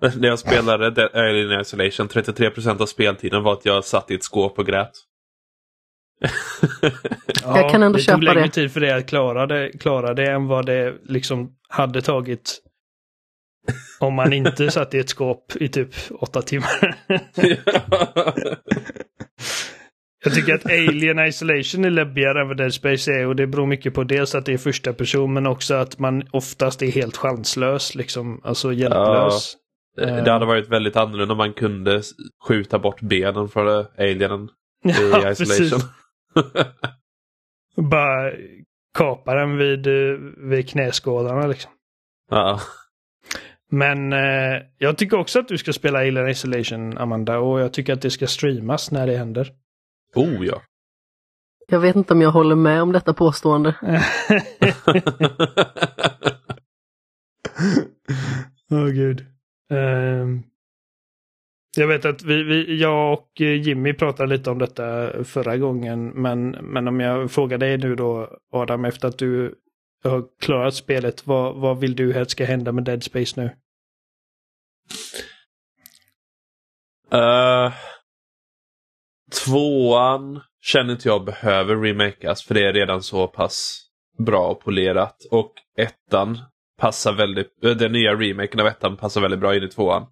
När 0.00 0.28
jag 0.28 0.38
spelade 0.38 1.08
Alien 1.14 1.60
Isolation, 1.60 2.08
33% 2.08 2.82
av 2.82 2.86
speltiden 2.86 3.42
var 3.42 3.52
att 3.52 3.64
jag 3.64 3.84
satt 3.84 4.10
i 4.10 4.14
ett 4.14 4.24
skåp 4.24 4.58
och 4.58 4.66
grät. 4.66 4.90
ja, 6.82 6.90
jag 7.60 7.70
kan 7.70 7.82
ändå 7.82 7.98
köpa 7.98 8.18
det. 8.18 8.20
Det 8.20 8.26
tog 8.26 8.34
längre 8.34 8.50
tid 8.50 8.72
för 8.72 8.80
dig 8.80 8.92
att 8.92 9.06
klara 9.06 9.46
det, 9.46 9.70
klara 9.80 10.14
det 10.14 10.30
än 10.30 10.46
vad 10.46 10.66
det 10.66 10.94
liksom 11.04 11.52
hade 11.68 12.02
tagit 12.02 12.60
om 14.00 14.14
man 14.14 14.32
inte 14.32 14.70
satt 14.70 14.94
i 14.94 14.98
ett 14.98 15.08
skåp 15.08 15.56
i 15.56 15.68
typ 15.68 15.94
åtta 16.10 16.42
timmar. 16.42 16.96
Jag 20.24 20.34
tycker 20.34 20.54
att 20.54 20.66
Alien 20.66 21.26
Isolation 21.26 21.84
är 21.84 21.90
läbbigare 21.90 22.40
än 22.40 22.48
vad 22.48 22.56
Dead 22.56 22.74
Space 22.74 23.12
är 23.12 23.26
och 23.26 23.36
det 23.36 23.46
beror 23.46 23.66
mycket 23.66 23.94
på 23.94 24.04
dels 24.04 24.34
att 24.34 24.46
det 24.46 24.52
är 24.52 24.58
första 24.58 24.92
person 24.92 25.32
men 25.32 25.46
också 25.46 25.74
att 25.74 25.98
man 25.98 26.22
oftast 26.30 26.82
är 26.82 26.90
helt 26.90 27.16
chanslös, 27.16 27.94
liksom, 27.94 28.40
alltså 28.44 28.72
hjälplös. 28.72 29.56
Ja, 29.96 30.06
det 30.06 30.30
hade 30.30 30.46
varit 30.46 30.68
väldigt 30.68 30.96
annorlunda 30.96 31.32
om 31.32 31.38
man 31.38 31.52
kunde 31.52 32.02
skjuta 32.48 32.78
bort 32.78 33.00
benen 33.00 33.48
för 33.48 33.86
alienen 33.98 34.48
i 34.84 35.10
ja, 35.12 35.30
Isolation. 35.30 35.80
Bara 37.90 38.32
kapa 38.98 39.34
den 39.34 39.56
vid, 39.56 39.86
vid 40.36 40.68
knäskålarna 40.68 41.46
liksom. 41.46 41.72
Ja. 42.30 42.60
Men 43.70 44.12
eh, 44.12 44.62
jag 44.78 44.98
tycker 44.98 45.18
också 45.18 45.38
att 45.38 45.48
du 45.48 45.58
ska 45.58 45.72
spela 45.72 45.98
Alien 45.98 46.28
Isolation, 46.28 46.98
Amanda. 46.98 47.38
Och 47.38 47.60
jag 47.60 47.72
tycker 47.72 47.92
att 47.92 48.02
det 48.02 48.10
ska 48.10 48.26
streamas 48.26 48.90
när 48.90 49.06
det 49.06 49.16
händer. 49.16 49.52
Oh 50.14 50.46
ja. 50.46 50.62
Jag 51.68 51.80
vet 51.80 51.96
inte 51.96 52.12
om 52.12 52.20
jag 52.20 52.30
håller 52.30 52.56
med 52.56 52.82
om 52.82 52.92
detta 52.92 53.14
påstående. 53.14 53.74
Åh 58.70 58.78
oh, 58.78 58.88
gud. 58.88 59.26
Ehm, 59.70 60.42
jag 61.76 61.86
vet 61.86 62.04
att 62.04 62.22
vi, 62.22 62.42
vi, 62.42 62.80
jag 62.80 63.12
och 63.12 63.40
Jimmy 63.40 63.92
pratade 63.92 64.36
lite 64.36 64.50
om 64.50 64.58
detta 64.58 65.12
förra 65.24 65.56
gången. 65.56 66.08
Men, 66.08 66.50
men 66.50 66.88
om 66.88 67.00
jag 67.00 67.30
frågar 67.30 67.58
dig 67.58 67.78
nu 67.78 67.94
då 67.94 68.38
Adam 68.52 68.84
efter 68.84 69.08
att 69.08 69.18
du 69.18 69.54
har 70.04 70.24
klarat 70.40 70.74
spelet. 70.74 71.26
Vad, 71.26 71.56
vad 71.56 71.80
vill 71.80 71.96
du 71.96 72.12
helst 72.12 72.30
ska 72.30 72.44
hända 72.44 72.72
med 72.72 72.84
Dead 72.84 73.02
Space 73.02 73.40
nu? 73.40 73.50
Uh, 77.14 77.72
tvåan 79.44 80.40
känner 80.60 80.92
inte 80.92 81.08
jag 81.08 81.24
behöver 81.24 81.76
remakas 81.76 82.44
för 82.44 82.54
det 82.54 82.66
är 82.66 82.72
redan 82.72 83.02
så 83.02 83.26
pass 83.26 83.86
bra 84.18 84.48
och 84.48 84.60
polerat. 84.60 85.16
Och 85.30 85.52
ettan 85.76 86.38
passar 86.80 87.12
väldigt, 87.12 87.64
eh, 87.64 87.70
den 87.70 87.92
nya 87.92 88.14
remaken 88.14 88.60
av 88.60 88.66
ettan 88.66 88.96
passar 88.96 89.20
väldigt 89.20 89.40
bra 89.40 89.56
in 89.56 89.62
i 89.62 89.68
tvåan. 89.68 90.06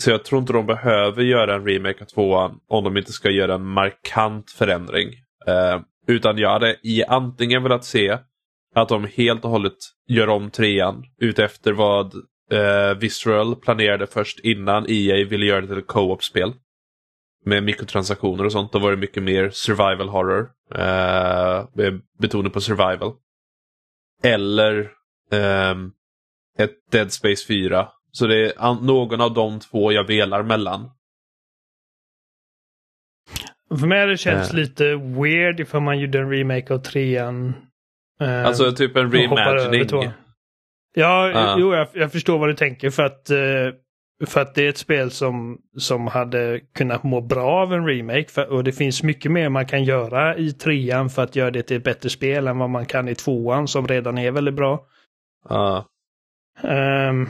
Så 0.00 0.10
jag 0.10 0.24
tror 0.24 0.40
inte 0.40 0.52
de 0.52 0.66
behöver 0.66 1.22
göra 1.22 1.54
en 1.54 1.66
remake 1.66 2.04
av 2.04 2.06
tvåan 2.06 2.58
om 2.68 2.84
de 2.84 2.96
inte 2.96 3.12
ska 3.12 3.30
göra 3.30 3.54
en 3.54 3.66
markant 3.66 4.50
förändring. 4.50 5.08
Eh, 5.46 5.80
utan 6.06 6.38
jag 6.38 6.50
hade 6.50 6.76
i 6.82 7.04
antingen 7.04 7.62
velat 7.62 7.84
se 7.84 8.18
att 8.74 8.88
de 8.88 9.08
helt 9.14 9.44
och 9.44 9.50
hållet 9.50 9.78
gör 10.08 10.28
om 10.28 10.50
trean 10.50 11.04
utefter 11.20 11.72
vad 11.72 12.14
eh, 12.52 12.98
Visceral 12.98 13.56
planerade 13.56 14.06
först 14.06 14.38
innan 14.38 14.86
EA 14.88 15.26
ville 15.26 15.46
göra 15.46 15.60
det 15.60 15.66
till 15.66 15.78
ett 15.78 15.86
co-op-spel. 15.86 16.52
Med 17.44 17.62
mikrotransaktioner 17.62 18.44
och 18.44 18.52
sånt. 18.52 18.72
Då 18.72 18.78
var 18.78 18.90
det 18.90 18.96
mycket 18.96 19.22
mer 19.22 19.50
survival 19.50 20.08
horror. 20.08 20.50
Eh, 20.74 21.66
med 21.74 22.00
betoning 22.18 22.50
på 22.50 22.60
survival. 22.60 23.12
Eller 24.22 24.90
eh, 25.32 25.74
ett 26.58 26.90
Dead 26.90 27.12
Space 27.12 27.46
4. 27.46 27.88
Så 28.12 28.26
det 28.26 28.46
är 28.46 28.84
någon 28.84 29.20
av 29.20 29.34
de 29.34 29.60
två 29.60 29.92
jag 29.92 30.04
velar 30.04 30.42
mellan. 30.42 30.90
För 33.80 33.86
mig 33.86 34.06
det 34.06 34.16
känns 34.16 34.50
äh. 34.50 34.56
lite 34.56 34.84
weird 34.94 35.60
ifall 35.60 35.82
man 35.82 35.98
gjorde 35.98 36.18
en 36.18 36.30
remake 36.30 36.74
av 36.74 36.78
trean. 36.78 37.54
Eh, 38.20 38.46
alltså 38.46 38.72
typ 38.72 38.96
en 38.96 39.12
reimagining. 39.12 40.10
Ja, 40.94 41.32
uh. 41.34 41.54
jo, 41.58 41.74
jag, 41.74 41.88
jag, 41.92 42.12
förstår 42.12 42.38
vad 42.38 42.48
du 42.48 42.54
tänker 42.54 42.90
för 42.90 43.02
att, 43.02 43.30
eh, 43.30 44.26
för 44.26 44.40
att 44.40 44.54
det 44.54 44.64
är 44.64 44.68
ett 44.68 44.78
spel 44.78 45.10
som, 45.10 45.58
som 45.78 46.06
hade 46.06 46.60
kunnat 46.74 47.02
må 47.02 47.20
bra 47.20 47.50
av 47.50 47.72
en 47.72 47.86
remake. 47.86 48.28
För, 48.28 48.52
och 48.52 48.64
det 48.64 48.72
finns 48.72 49.02
mycket 49.02 49.32
mer 49.32 49.48
man 49.48 49.66
kan 49.66 49.84
göra 49.84 50.36
i 50.36 50.52
trean 50.52 51.10
för 51.10 51.22
att 51.22 51.36
göra 51.36 51.50
det 51.50 51.62
till 51.62 51.76
ett 51.76 51.84
bättre 51.84 52.10
spel 52.10 52.46
än 52.46 52.58
vad 52.58 52.70
man 52.70 52.86
kan 52.86 53.08
i 53.08 53.14
tvåan 53.14 53.68
som 53.68 53.88
redan 53.88 54.18
är 54.18 54.30
väldigt 54.30 54.54
bra. 54.54 54.86
Uh. 55.50 55.84
Um, 56.62 57.28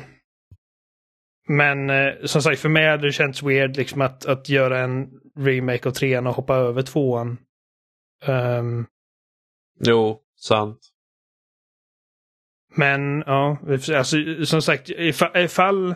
men 1.49 1.91
eh, 1.91 2.13
som 2.25 2.43
sagt, 2.43 2.61
för 2.61 2.69
mig 2.69 2.91
hade 2.91 3.07
det 3.07 3.13
känts 3.13 3.43
weird 3.43 3.77
liksom 3.77 4.01
att, 4.01 4.27
att 4.27 4.49
göra 4.49 4.79
en 4.79 5.11
remake 5.39 5.89
av 5.89 5.93
trean 5.93 6.27
och 6.27 6.35
hoppa 6.35 6.57
över 6.57 6.83
tvåan. 6.83 7.39
Um, 8.27 8.87
jo, 9.81 10.21
sant. 10.37 10.79
Men 12.75 13.23
ja, 13.27 13.59
alltså, 13.97 14.17
som 14.45 14.63
sagt, 14.63 14.91
ifall 15.35 15.95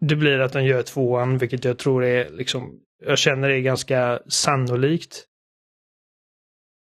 det 0.00 0.16
blir 0.16 0.38
att 0.38 0.52
den 0.52 0.64
gör 0.64 0.82
tvåan, 0.82 1.38
vilket 1.38 1.64
jag 1.64 1.78
tror 1.78 2.04
är 2.04 2.30
liksom, 2.30 2.80
jag 3.04 3.18
känner 3.18 3.50
är 3.50 3.60
ganska 3.60 4.20
sannolikt. 4.28 5.24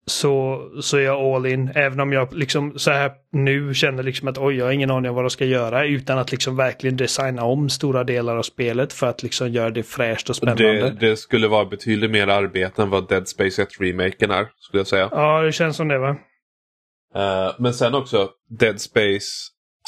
Så, 0.07 0.63
så 0.81 0.97
är 0.97 1.01
jag 1.01 1.21
all 1.21 1.47
in. 1.47 1.73
Även 1.75 2.01
om 2.01 2.13
jag 2.13 2.35
liksom 2.35 2.79
så 2.79 2.91
här 2.91 3.13
nu 3.33 3.75
känner 3.75 4.03
liksom 4.03 4.29
att 4.29 4.39
oj, 4.39 4.57
jag 4.57 4.65
har 4.65 4.73
ingen 4.73 4.91
aning 4.91 5.09
om 5.09 5.15
vad 5.15 5.25
de 5.25 5.31
ska 5.31 5.45
göra. 5.45 5.87
Utan 5.87 6.19
att 6.19 6.33
liksom 6.33 6.57
verkligen 6.57 6.97
designa 6.97 7.45
om 7.45 7.71
stora 7.71 8.05
delar 8.05 8.37
av 8.37 8.43
spelet 8.43 8.93
för 8.93 9.07
att 9.07 9.23
liksom 9.23 9.49
göra 9.49 9.71
det 9.71 9.83
fräscht 9.83 10.31
och 10.31 10.37
spännande. 10.37 10.91
Det, 10.91 10.91
det 10.91 11.17
skulle 11.17 11.49
vara 11.49 11.65
betydligt 11.65 12.11
mer 12.11 12.27
arbete 12.27 12.83
än 12.83 12.91
vad 12.91 13.09
Dead 13.09 13.29
Space 13.29 13.65
1-remaken 13.65 14.31
är, 14.31 14.49
skulle 14.57 14.81
jag 14.81 14.87
säga. 14.87 15.09
Ja, 15.13 15.43
det 15.43 15.53
känns 15.53 15.77
som 15.77 15.89
det 15.89 15.99
va. 15.99 16.17
Uh, 17.17 17.55
men 17.59 17.75
sen 17.75 17.95
också 17.95 18.31
Dead 18.59 18.81
Space 18.81 19.29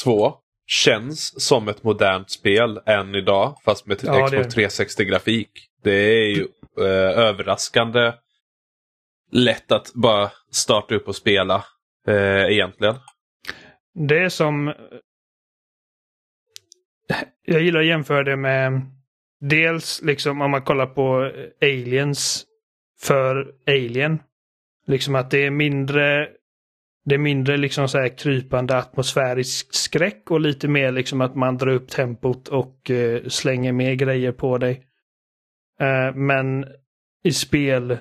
2 0.03 0.33
känns 0.67 1.45
som 1.45 1.67
ett 1.67 1.83
modernt 1.83 2.31
spel 2.31 2.79
än 2.85 3.15
idag. 3.15 3.57
Fast 3.65 3.85
med 3.85 3.99
ja, 4.03 4.27
Xbox 4.27 4.55
360-grafik. 4.55 5.49
Det 5.83 5.91
är 5.91 6.27
ju 6.27 6.41
uh, 6.79 6.87
överraskande 7.19 8.13
lätt 9.31 9.71
att 9.71 9.93
bara 9.93 10.31
starta 10.51 10.95
upp 10.95 11.07
och 11.07 11.15
spela 11.15 11.65
eh, 12.07 12.51
egentligen. 12.51 12.95
Det 13.93 14.19
är 14.19 14.29
som... 14.29 14.73
Jag 17.45 17.61
gillar 17.61 17.79
att 17.79 17.85
jämföra 17.85 18.23
det 18.23 18.35
med 18.35 18.81
dels 19.39 20.01
liksom 20.01 20.41
om 20.41 20.51
man 20.51 20.61
kollar 20.61 20.85
på 20.85 21.31
Aliens 21.61 22.45
för 23.01 23.55
Alien. 23.67 24.19
Liksom 24.87 25.15
att 25.15 25.31
det 25.31 25.45
är 25.45 25.51
mindre 25.51 26.29
det 27.05 27.15
är 27.15 27.19
mindre 27.19 27.57
liksom 27.57 27.87
så 27.87 27.97
här 27.97 28.17
krypande 28.17 28.77
atmosfärisk 28.77 29.73
skräck 29.73 30.31
och 30.31 30.39
lite 30.39 30.67
mer 30.67 30.91
liksom 30.91 31.21
att 31.21 31.35
man 31.35 31.57
drar 31.57 31.73
upp 31.73 31.87
tempot 31.87 32.47
och 32.47 32.89
uh, 32.89 33.27
slänger 33.27 33.71
mer 33.71 33.93
grejer 33.93 34.31
på 34.31 34.57
dig. 34.57 34.83
Uh, 35.81 36.15
men 36.15 36.65
i 37.23 37.31
spel 37.31 37.97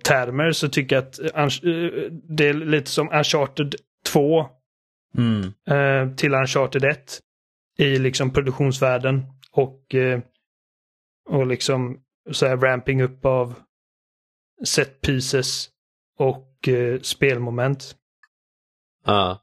speltermer 0.00 0.52
så 0.52 0.68
tycker 0.68 0.96
jag 0.96 1.04
att 1.04 1.64
uh, 1.64 2.10
det 2.12 2.48
är 2.48 2.54
lite 2.54 2.90
som 2.90 3.12
Uncharted 3.12 3.74
2 4.06 4.46
mm. 5.18 6.16
till 6.16 6.34
Uncharted 6.34 6.84
1 6.84 7.20
i 7.78 7.98
liksom 7.98 8.32
produktionsvärlden 8.32 9.22
och, 9.50 9.94
och 11.30 11.46
liksom 11.46 12.00
så 12.32 12.46
här 12.46 12.56
ramping 12.56 13.02
upp 13.02 13.24
av 13.24 13.54
set 14.64 15.00
pieces 15.00 15.70
och 16.18 16.68
spelmoment. 17.02 17.96
Uh. 19.08 19.38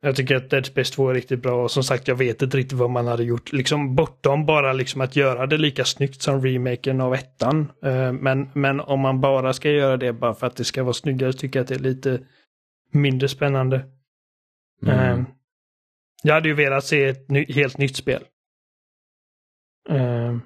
Jag 0.00 0.16
tycker 0.16 0.36
att 0.36 0.50
Dead 0.50 0.66
Space 0.66 0.94
2 0.94 1.10
är 1.10 1.14
riktigt 1.14 1.42
bra 1.42 1.62
och 1.62 1.70
som 1.70 1.84
sagt 1.84 2.08
jag 2.08 2.14
vet 2.14 2.42
inte 2.42 2.56
riktigt 2.56 2.78
vad 2.78 2.90
man 2.90 3.06
hade 3.06 3.24
gjort. 3.24 3.52
Liksom 3.52 3.94
bortom 3.94 4.46
bara 4.46 4.72
liksom 4.72 5.00
att 5.00 5.16
göra 5.16 5.46
det 5.46 5.58
lika 5.58 5.84
snyggt 5.84 6.22
som 6.22 6.42
remaken 6.42 7.00
av 7.00 7.14
ettan. 7.14 7.72
Uh, 7.86 8.12
men, 8.12 8.50
men 8.54 8.80
om 8.80 9.00
man 9.00 9.20
bara 9.20 9.52
ska 9.52 9.70
göra 9.70 9.96
det 9.96 10.12
bara 10.12 10.34
för 10.34 10.46
att 10.46 10.56
det 10.56 10.64
ska 10.64 10.82
vara 10.82 10.92
snyggare 10.92 11.32
så 11.32 11.38
tycker 11.38 11.58
jag 11.58 11.64
att 11.64 11.68
det 11.68 11.74
är 11.74 11.78
lite 11.78 12.20
mindre 12.92 13.28
spännande. 13.28 13.84
Mm. 14.86 15.18
Uh, 15.18 15.26
jag 16.22 16.34
hade 16.34 16.48
ju 16.48 16.54
velat 16.54 16.84
se 16.84 17.04
ett 17.04 17.30
ny, 17.30 17.52
helt 17.52 17.78
nytt 17.78 17.96
spel. 17.96 18.22
Uh, 19.90 20.38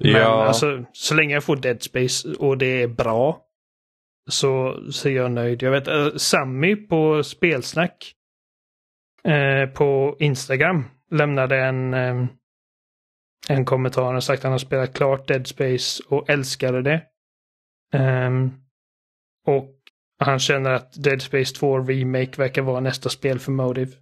men 0.00 0.10
ja. 0.10 0.44
alltså 0.44 0.84
så 0.92 1.14
länge 1.14 1.34
jag 1.34 1.44
får 1.44 1.56
Dead 1.56 1.82
Space 1.82 2.28
och 2.28 2.58
det 2.58 2.82
är 2.82 2.88
bra 2.88 3.40
så, 4.30 4.82
så 4.90 5.08
är 5.08 5.12
jag 5.12 5.30
nöjd. 5.30 5.62
Jag 5.62 5.70
vet 5.70 6.20
Sammy 6.20 6.76
på 6.76 7.22
Spelsnack 7.22 8.14
uh, 9.28 9.66
på 9.66 10.16
Instagram 10.18 10.84
lämnade 11.10 11.58
en, 11.58 11.94
um, 11.94 12.28
en 13.48 13.64
kommentar 13.64 14.14
och 14.14 14.24
sagt 14.24 14.38
att 14.38 14.42
han 14.42 14.52
har 14.52 14.58
spelat 14.58 14.94
klart 14.94 15.28
Dead 15.28 15.46
Space 15.46 16.02
och 16.08 16.30
älskade 16.30 16.82
det. 16.82 17.02
Um, 17.98 18.52
och 19.46 19.70
han 20.18 20.38
känner 20.38 20.70
att 20.70 21.02
Dead 21.02 21.22
Space 21.22 21.54
2 21.54 21.78
Remake 21.78 22.32
verkar 22.36 22.62
vara 22.62 22.80
nästa 22.80 23.08
spel 23.08 23.38
för 23.38 23.52
Motive. 23.52 23.92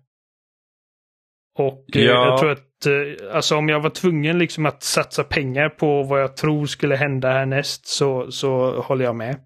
Och 1.58 1.84
ja. 1.86 2.02
jag 2.02 2.38
tror 2.38 2.50
att 2.50 2.86
alltså 3.32 3.56
om 3.56 3.68
jag 3.68 3.80
var 3.80 3.90
tvungen 3.90 4.38
liksom 4.38 4.66
att 4.66 4.82
satsa 4.82 5.24
pengar 5.24 5.68
på 5.68 6.02
vad 6.02 6.22
jag 6.22 6.36
tror 6.36 6.66
skulle 6.66 6.96
hända 6.96 7.32
härnäst 7.32 7.86
så, 7.86 8.30
så 8.30 8.80
håller 8.80 9.04
jag 9.04 9.16
med 9.16 9.40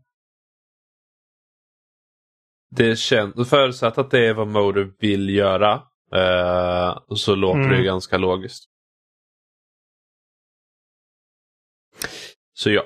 det 2.71 2.99
känns, 2.99 3.51
förutsatt 3.51 3.99
att 3.99 4.11
det 4.11 4.27
är 4.27 4.35
vad 4.35 4.49
Motive 4.49 4.93
vill 4.99 5.29
göra 5.29 5.73
eh, 6.15 6.99
så 7.17 7.35
låter 7.35 7.61
mm. 7.61 7.71
det 7.71 7.85
ganska 7.85 8.19
logiskt. 8.19 8.65
Så 12.53 12.71
ja. 12.71 12.83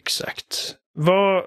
Exakt. 0.00 0.76
Vad... 0.92 1.46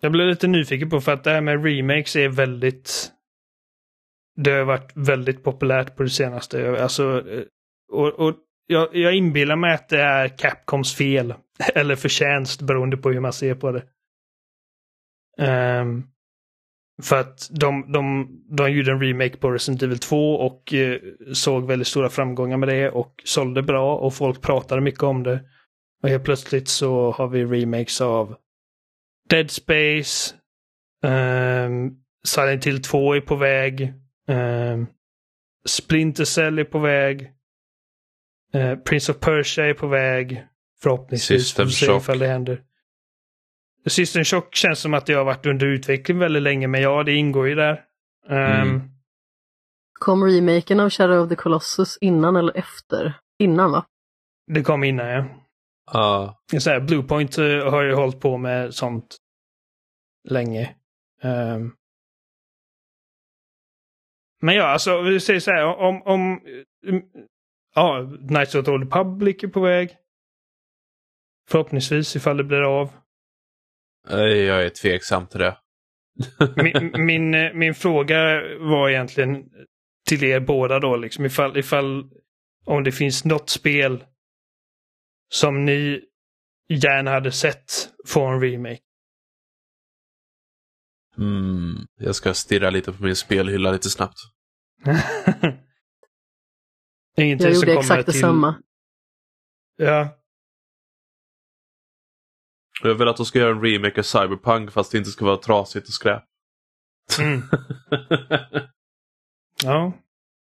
Jag 0.00 0.12
blev 0.12 0.26
lite 0.26 0.46
nyfiken 0.46 0.90
på 0.90 1.00
för 1.00 1.12
att 1.12 1.24
det 1.24 1.30
här 1.30 1.40
med 1.40 1.64
remakes 1.64 2.16
är 2.16 2.28
väldigt... 2.28 3.12
Det 4.36 4.50
har 4.50 4.64
varit 4.64 4.92
väldigt 4.94 5.44
populärt 5.44 5.96
på 5.96 6.02
det 6.02 6.10
senaste. 6.10 6.82
Alltså, 6.82 7.28
eh, 7.28 7.44
och, 7.92 8.12
och 8.12 8.36
jag, 8.66 8.96
jag 8.96 9.14
inbillar 9.14 9.56
mig 9.56 9.74
att 9.74 9.88
det 9.88 10.00
är 10.00 10.38
Capcoms 10.38 10.94
fel. 10.96 11.34
Eller 11.74 11.96
förtjänst 11.96 12.62
beroende 12.62 12.96
på 12.96 13.10
hur 13.10 13.20
man 13.20 13.32
ser 13.32 13.54
på 13.54 13.72
det. 13.72 13.82
Um, 15.38 16.10
för 17.02 17.20
att 17.20 17.48
de, 17.50 17.92
de, 17.92 18.28
de 18.56 18.70
gjorde 18.72 18.92
en 18.92 19.00
remake 19.00 19.36
på 19.36 19.50
Resident 19.50 19.82
Evil 19.82 19.98
2 19.98 20.34
och 20.34 20.74
eh, 20.74 21.00
såg 21.32 21.66
väldigt 21.66 21.88
stora 21.88 22.08
framgångar 22.08 22.56
med 22.56 22.68
det 22.68 22.90
och 22.90 23.22
sålde 23.24 23.62
bra 23.62 23.96
och 23.96 24.14
folk 24.14 24.42
pratade 24.42 24.80
mycket 24.80 25.02
om 25.02 25.22
det. 25.22 25.40
Och 26.02 26.08
helt 26.08 26.24
plötsligt 26.24 26.68
så 26.68 27.10
har 27.10 27.28
vi 27.28 27.44
remakes 27.44 28.00
av 28.00 28.36
Dead 29.28 29.50
Space, 29.50 30.34
um, 31.02 31.96
Silent 32.26 32.66
Hill 32.66 32.82
2 32.82 33.14
är 33.14 33.20
på 33.20 33.36
väg, 33.36 33.92
um, 34.28 34.86
Splinter 35.68 36.24
Cell 36.24 36.58
är 36.58 36.64
på 36.64 36.78
väg, 36.78 37.32
uh, 38.54 38.74
Prince 38.76 39.12
of 39.12 39.20
Persia 39.20 39.64
är 39.64 39.74
på 39.74 39.86
väg. 39.86 40.46
Förhoppningsvis. 40.82 41.42
System 41.42 41.68
Shock. 41.68 42.02
Ifall 42.02 42.18
det 42.18 42.26
händer. 42.26 42.62
System 43.86 44.24
Shock 44.24 44.54
känns 44.54 44.78
som 44.78 44.94
att 44.94 45.06
det 45.06 45.12
har 45.12 45.24
varit 45.24 45.46
under 45.46 45.66
utveckling 45.66 46.18
väldigt 46.18 46.42
länge, 46.42 46.68
men 46.68 46.82
ja, 46.82 47.02
det 47.02 47.12
ingår 47.12 47.48
ju 47.48 47.54
där. 47.54 47.84
Um, 48.28 48.36
mm. 48.36 48.90
Kom 49.92 50.24
remaken 50.24 50.80
av 50.80 50.90
Shadow 50.90 51.24
of 51.24 51.28
the 51.28 51.36
Colossus 51.36 51.98
innan 52.00 52.36
eller 52.36 52.56
efter? 52.56 53.18
Innan 53.38 53.70
va? 53.70 53.86
Det 54.46 54.62
kom 54.62 54.84
innan 54.84 55.06
ja. 55.06 55.18
Uh. 55.94 56.58
Så 56.58 56.70
här, 56.70 56.80
Bluepoint 56.80 57.38
uh, 57.38 57.70
har 57.70 57.82
ju 57.82 57.94
hållit 57.94 58.20
på 58.20 58.38
med 58.38 58.74
sånt 58.74 59.16
länge. 60.28 60.74
Um, 61.22 61.74
men 64.42 64.54
ja, 64.54 64.64
alltså 64.64 65.02
vi 65.02 65.20
säger 65.20 65.40
så 65.40 65.50
här 65.50 65.64
om, 65.64 66.02
om 66.02 66.40
um, 66.86 67.02
ja, 67.74 68.10
Knights 68.28 68.54
of 68.54 68.64
the 68.64 68.70
Old 68.70 68.84
Republic 68.84 69.44
är 69.44 69.48
på 69.48 69.60
väg. 69.60 69.96
Förhoppningsvis 71.48 72.16
ifall 72.16 72.36
det 72.36 72.44
blir 72.44 72.80
av. 72.80 72.90
Jag 74.08 74.64
är 74.64 74.68
tveksam 74.68 75.26
till 75.26 75.40
det. 75.40 75.58
min, 76.56 77.06
min, 77.06 77.34
eh, 77.34 77.52
min 77.52 77.74
fråga 77.74 78.42
var 78.58 78.90
egentligen 78.90 79.44
till 80.08 80.24
er 80.24 80.40
båda 80.40 80.78
då, 80.78 80.96
liksom 80.96 81.24
ifall, 81.24 81.56
ifall 81.56 82.10
om 82.64 82.84
det 82.84 82.92
finns 82.92 83.24
något 83.24 83.50
spel 83.50 84.04
som 85.28 85.64
ni 85.64 86.04
gärna 86.68 87.10
hade 87.10 87.32
sett 87.32 87.90
få 88.06 88.26
en 88.26 88.40
remake. 88.40 88.80
Mm, 91.18 91.86
jag 91.98 92.14
ska 92.14 92.34
stirra 92.34 92.70
lite 92.70 92.92
på 92.92 93.02
min 93.02 93.16
spelhylla 93.16 93.72
lite 93.72 93.90
snabbt. 93.90 94.18
Ingenting 97.16 97.46
Jag 97.46 97.56
som 97.56 97.68
gjorde 97.68 97.72
kommer 97.72 97.80
exakt 97.80 98.04
till... 98.04 98.14
detsamma. 98.14 98.62
Ja. 99.76 100.15
Jag 102.82 102.94
vill 102.94 103.08
att 103.08 103.16
de 103.16 103.26
ska 103.26 103.38
göra 103.38 103.50
en 103.56 103.62
remake 103.62 104.00
av 104.00 104.02
Cyberpunk 104.02 104.72
fast 104.72 104.92
det 104.92 104.98
inte 104.98 105.10
ska 105.10 105.24
vara 105.24 105.36
trasigt 105.36 105.88
och 105.88 105.94
skräp. 105.94 106.22
Mm. 107.20 107.40
ja. 109.62 109.92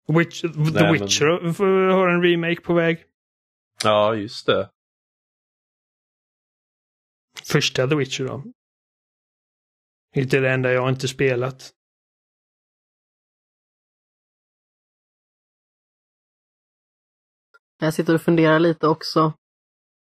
Witch, 0.08 0.42
The 0.42 0.48
Nej, 0.48 0.74
men- 0.74 0.94
Witcher 0.94 1.92
har 1.92 2.08
en 2.08 2.24
remake 2.24 2.62
på 2.62 2.74
väg. 2.74 3.06
ja, 3.84 4.16
just 4.16 4.46
det. 4.46 4.70
Första 7.52 7.88
The 7.88 7.96
Witcher 7.96 8.24
då. 8.26 8.44
Inte 10.16 10.40
det 10.40 10.50
enda 10.52 10.72
jag 10.72 10.90
inte 10.90 11.08
spelat. 11.08 11.74
Jag 17.80 17.94
sitter 17.94 18.16
och 18.16 18.22
funderar 18.22 18.60
lite 18.60 18.88
också. 18.88 19.34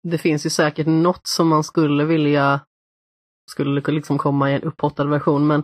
Det 0.02 0.18
finns 0.18 0.46
ju 0.46 0.50
säkert 0.50 0.86
något 0.86 1.26
som 1.26 1.48
man 1.48 1.64
skulle 1.64 2.04
vilja 2.04 2.60
skulle 3.50 3.80
liksom 3.80 4.18
komma 4.18 4.50
i 4.50 4.54
en 4.54 4.62
upphottad 4.62 5.04
version, 5.04 5.46
men 5.46 5.60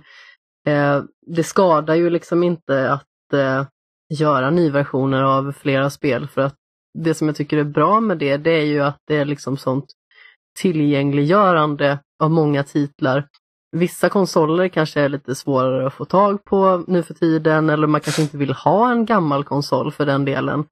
eh, 0.66 1.02
det 1.26 1.44
skadar 1.44 1.94
ju 1.94 2.10
liksom 2.10 2.42
inte 2.42 2.92
att 2.92 3.32
eh, 3.32 3.66
göra 4.14 4.50
nyversioner 4.50 5.22
av 5.22 5.52
flera 5.52 5.90
spel 5.90 6.28
för 6.28 6.40
att 6.40 6.54
det 6.98 7.14
som 7.14 7.26
jag 7.26 7.36
tycker 7.36 7.56
är 7.56 7.64
bra 7.64 8.00
med 8.00 8.18
det, 8.18 8.36
det 8.36 8.50
är 8.50 8.64
ju 8.64 8.80
att 8.80 8.98
det 9.06 9.16
är 9.16 9.24
liksom 9.24 9.56
sånt 9.56 9.86
tillgängliggörande 10.60 11.98
av 12.22 12.30
många 12.30 12.62
titlar. 12.62 13.28
Vissa 13.76 14.08
konsoler 14.08 14.68
kanske 14.68 15.00
är 15.00 15.08
lite 15.08 15.34
svårare 15.34 15.86
att 15.86 15.94
få 15.94 16.04
tag 16.04 16.44
på 16.44 16.84
nu 16.86 17.02
för 17.02 17.14
tiden 17.14 17.70
eller 17.70 17.86
man 17.86 18.00
kanske 18.00 18.22
inte 18.22 18.36
vill 18.36 18.52
ha 18.52 18.90
en 18.90 19.06
gammal 19.06 19.44
konsol 19.44 19.92
för 19.92 20.06
den 20.06 20.24
delen. 20.24 20.64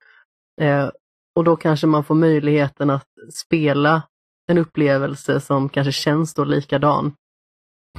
Eh, 0.60 0.90
och 1.36 1.44
då 1.44 1.56
kanske 1.56 1.86
man 1.86 2.04
får 2.04 2.14
möjligheten 2.14 2.90
att 2.90 3.08
spela 3.32 4.02
en 4.48 4.58
upplevelse 4.58 5.40
som 5.40 5.68
kanske 5.68 5.92
känns 5.92 6.34
då 6.34 6.44
likadan. 6.44 7.14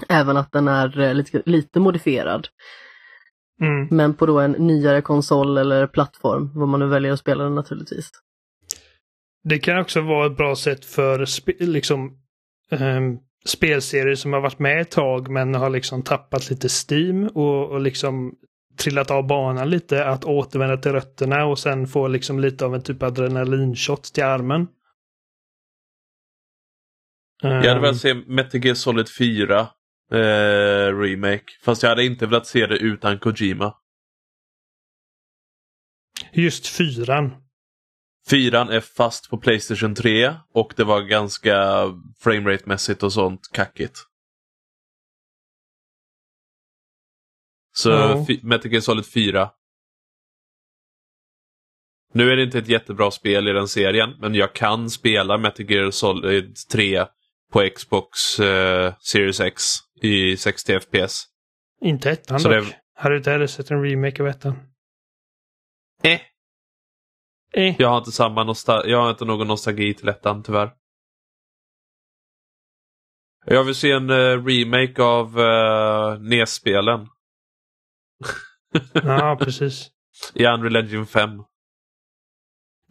Även 0.09 0.37
att 0.37 0.51
den 0.51 0.67
är 0.67 0.99
eh, 0.99 1.13
lite, 1.13 1.41
lite 1.45 1.79
modifierad. 1.79 2.47
Mm. 3.61 3.87
Men 3.91 4.13
på 4.13 4.25
då 4.25 4.39
en 4.39 4.51
nyare 4.51 5.01
konsol 5.01 5.57
eller 5.57 5.87
plattform, 5.87 6.51
vad 6.55 6.67
man 6.67 6.79
nu 6.79 6.87
väljer 6.87 7.11
att 7.11 7.19
spela 7.19 7.43
den 7.43 7.55
naturligtvis. 7.55 8.09
Det 9.43 9.59
kan 9.59 9.79
också 9.79 10.01
vara 10.01 10.25
ett 10.25 10.37
bra 10.37 10.55
sätt 10.55 10.85
för 10.85 11.25
spe- 11.25 11.65
liksom, 11.65 12.17
ehm, 12.71 13.17
spelserier 13.45 14.15
som 14.15 14.33
har 14.33 14.41
varit 14.41 14.59
med 14.59 14.81
ett 14.81 14.91
tag 14.91 15.29
men 15.29 15.55
har 15.55 15.69
liksom 15.69 16.03
tappat 16.03 16.49
lite 16.49 16.67
Steam 16.69 17.27
och, 17.27 17.69
och 17.71 17.81
liksom 17.81 18.33
trillat 18.77 19.11
av 19.11 19.27
banan 19.27 19.69
lite 19.69 20.05
att 20.05 20.25
återvända 20.25 20.77
till 20.77 20.91
rötterna 20.91 21.45
och 21.45 21.59
sen 21.59 21.87
få 21.87 22.07
liksom 22.07 22.39
lite 22.39 22.65
av 22.65 22.75
en 22.75 22.83
typ 22.83 23.03
adrenalinshot 23.03 24.03
till 24.03 24.23
armen. 24.23 24.67
Jag 27.41 27.49
hade 27.49 27.71
Ehm, 27.71 27.81
velat 27.81 27.97
se 27.97 28.13
Metal 28.13 28.65
Gear 28.65 28.75
Solid 28.75 29.09
4 29.09 29.67
eh, 30.11 30.99
remake. 30.99 31.45
Fast 31.63 31.83
jag 31.83 31.89
hade 31.89 32.05
inte 32.05 32.25
velat 32.25 32.47
se 32.47 32.67
det 32.67 32.77
utan 32.77 33.19
Kojima. 33.19 33.73
Just 36.33 36.67
fyran. 36.67 37.35
Fyran 38.29 38.69
är 38.69 38.79
fast 38.79 39.29
på 39.29 39.37
Playstation 39.37 39.95
3 39.95 40.33
och 40.53 40.73
det 40.77 40.83
var 40.83 41.01
ganska 41.01 41.83
framerate-mässigt 42.23 43.03
och 43.03 43.13
sånt 43.13 43.49
kackigt. 43.53 44.06
Så 47.77 48.25
fi- 48.25 48.39
Metal 48.43 48.71
Gear 48.71 48.81
Solid 48.81 49.05
4. 49.05 49.51
Nu 52.13 52.31
är 52.31 52.35
det 52.35 52.43
inte 52.43 52.57
ett 52.59 52.67
jättebra 52.67 53.11
spel 53.11 53.47
i 53.47 53.51
den 53.53 53.67
serien, 53.67 54.15
men 54.19 54.35
jag 54.35 54.53
kan 54.55 54.89
spela 54.89 55.37
Metal 55.37 55.71
Gear 55.71 55.91
Solid 55.91 56.55
3 56.71 57.05
på 57.53 57.69
Xbox 57.75 58.39
eh, 58.39 58.93
Series 58.99 59.39
X 59.39 59.63
i 60.01 60.37
60 60.37 60.79
FPS. 60.79 61.25
Inte 61.81 62.11
ettan 62.11 62.43
dock. 62.43 62.51
det- 62.51 62.79
Hade 62.95 63.13
du 63.15 63.17
inte 63.17 63.31
heller 63.31 63.47
sett 63.47 63.71
en 63.71 63.83
remake 63.83 64.21
av 64.23 64.27
ettan? 64.29 64.53
Eh. 66.03 66.21
Eh. 67.53 67.75
Jag 67.79 67.89
har 67.89 67.97
inte 67.97 68.11
samma 68.11 68.43
nostal- 68.43 68.87
jag 68.89 69.01
har 69.01 69.09
inte 69.09 69.25
någon 69.25 69.47
nostalgi 69.47 69.93
till 69.93 70.07
ettan 70.09 70.43
tyvärr. 70.43 70.71
Jag 73.45 73.63
vill 73.63 73.75
se 73.75 73.91
en 73.91 74.09
eh, 74.09 74.45
remake 74.45 75.03
av 75.03 75.39
uh, 75.39 76.19
NES-spelen 76.21 77.07
Ja, 78.93 79.37
precis. 79.41 79.89
i 80.33 80.45
Unreal 80.45 80.75
Engine 80.75 81.05
5. 81.05 81.29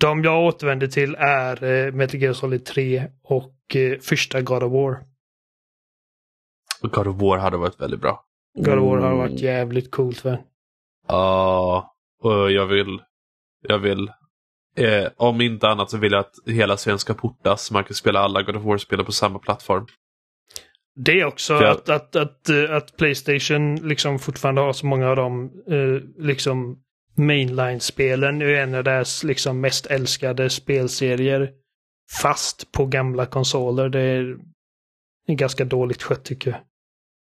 De 0.00 0.24
jag 0.24 0.44
återvänder 0.46 0.86
till 0.86 1.14
är 1.14 1.64
eh, 1.64 1.92
Metal 1.92 2.20
Gear 2.20 2.32
Solid 2.32 2.64
3 2.64 3.10
och 3.22 3.76
eh, 3.76 3.98
första 4.00 4.40
God 4.40 4.62
of 4.62 4.72
War. 4.72 5.04
God 6.82 7.06
of 7.06 7.16
War 7.22 7.38
hade 7.38 7.56
varit 7.56 7.80
väldigt 7.80 8.00
bra. 8.00 8.24
God 8.54 8.78
of 8.78 8.84
War 8.84 8.98
har 8.98 9.06
Mm. 9.06 9.18
varit 9.18 9.40
jävligt 9.40 9.90
coolt 9.90 10.18
för. 10.18 10.42
Ja, 11.08 11.94
och 12.22 12.52
jag 12.52 12.66
vill, 12.66 13.02
jag 13.62 13.78
vill, 13.78 14.08
eh, 14.76 15.08
om 15.16 15.40
inte 15.40 15.68
annat 15.68 15.90
så 15.90 15.98
vill 15.98 16.12
jag 16.12 16.20
att 16.20 16.34
hela 16.46 16.76
svenska 16.76 17.14
portas 17.14 17.70
man 17.70 17.84
kan 17.84 17.94
spela 17.94 18.20
alla 18.20 18.42
God 18.42 18.56
of 18.56 18.62
War-spel 18.64 19.04
på 19.04 19.12
samma 19.12 19.38
plattform. 19.38 19.86
Det 20.96 21.20
är 21.20 21.24
också 21.24 21.54
jag- 21.54 21.64
att, 21.64 21.88
att, 21.88 22.16
att, 22.16 22.48
eh, 22.48 22.76
att 22.76 22.96
Playstation 22.96 23.76
liksom 23.76 24.18
fortfarande 24.18 24.60
har 24.60 24.72
så 24.72 24.86
många 24.86 25.08
av 25.10 25.16
de 25.16 25.44
eh, 25.44 26.24
liksom 26.24 26.78
mainline-spelen 27.14 28.42
är 28.42 28.46
en 28.46 28.74
av 28.74 28.84
deras 28.84 29.24
liksom 29.24 29.60
mest 29.60 29.86
älskade 29.86 30.50
spelserier. 30.50 31.50
Fast 32.22 32.72
på 32.72 32.86
gamla 32.86 33.26
konsoler. 33.26 33.88
Det 33.88 34.00
är 34.00 34.36
ganska 35.34 35.64
dåligt 35.64 36.02
skött 36.02 36.24
tycker 36.24 36.50
jag. 36.50 36.60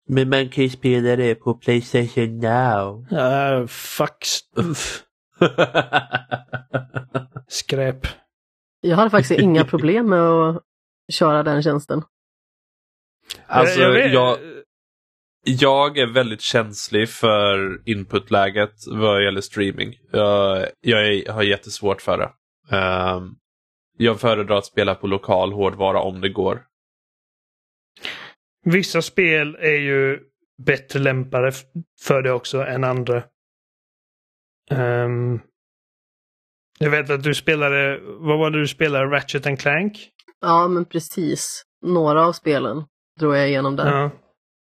Men 0.09 0.29
man 0.29 0.49
kan 0.49 0.63
ju 0.63 0.69
spela 0.69 1.15
det 1.15 1.35
på 1.35 1.53
Playstation 1.53 2.39
Now. 2.39 3.07
Uh, 3.11 3.67
fuck. 3.67 4.25
Skräp. 7.47 8.07
Jag 8.81 8.95
hade 8.95 9.09
faktiskt 9.09 9.39
inga 9.41 9.65
problem 9.65 10.09
med 10.09 10.21
att 10.21 10.63
köra 11.11 11.43
den 11.43 11.63
tjänsten. 11.63 12.01
Alltså, 13.47 13.79
Jag- 13.81 13.89
jag 13.97 14.03
vet- 14.03 14.13
jag, 14.13 14.37
jag 15.43 15.97
är 15.97 16.07
väldigt 16.13 16.41
känslig 16.41 17.09
för 17.09 17.81
inputläget 17.89 18.73
vad 18.87 19.23
gäller 19.23 19.41
streaming. 19.41 19.93
Jag, 20.11 20.67
jag 20.81 21.07
är, 21.07 21.31
har 21.31 21.43
jättesvårt 21.43 22.01
för 22.01 22.17
det. 22.17 22.31
Ehm, 22.77 23.29
jag 23.97 24.19
föredrar 24.19 24.57
att 24.57 24.65
spela 24.65 24.95
på 24.95 25.07
lokal 25.07 25.53
hårdvara 25.53 26.01
om 26.01 26.21
det 26.21 26.29
går. 26.29 26.63
Vissa 28.65 29.01
spel 29.01 29.55
är 29.55 29.79
ju 29.79 30.19
bättre 30.65 30.99
lämpade 30.99 31.51
för 32.01 32.21
det 32.21 32.31
också 32.31 32.61
än 32.61 32.83
andra. 32.83 33.23
Ehm, 34.71 35.39
jag 36.79 36.89
vet 36.91 37.09
att 37.09 37.23
du 37.23 37.33
spelade, 37.35 37.99
vad 38.03 38.39
var 38.39 38.49
det 38.51 38.59
du 38.59 38.67
spelade? 38.67 39.05
Ratchet 39.05 39.45
and 39.47 39.59
Clank? 39.59 40.09
Ja, 40.41 40.67
men 40.67 40.85
precis. 40.85 41.63
Några 41.85 42.25
av 42.27 42.33
spelen 42.33 42.83
drog 43.19 43.35
jag 43.35 43.49
igenom 43.49 43.75
där. 43.75 43.97
Ja. 43.97 44.11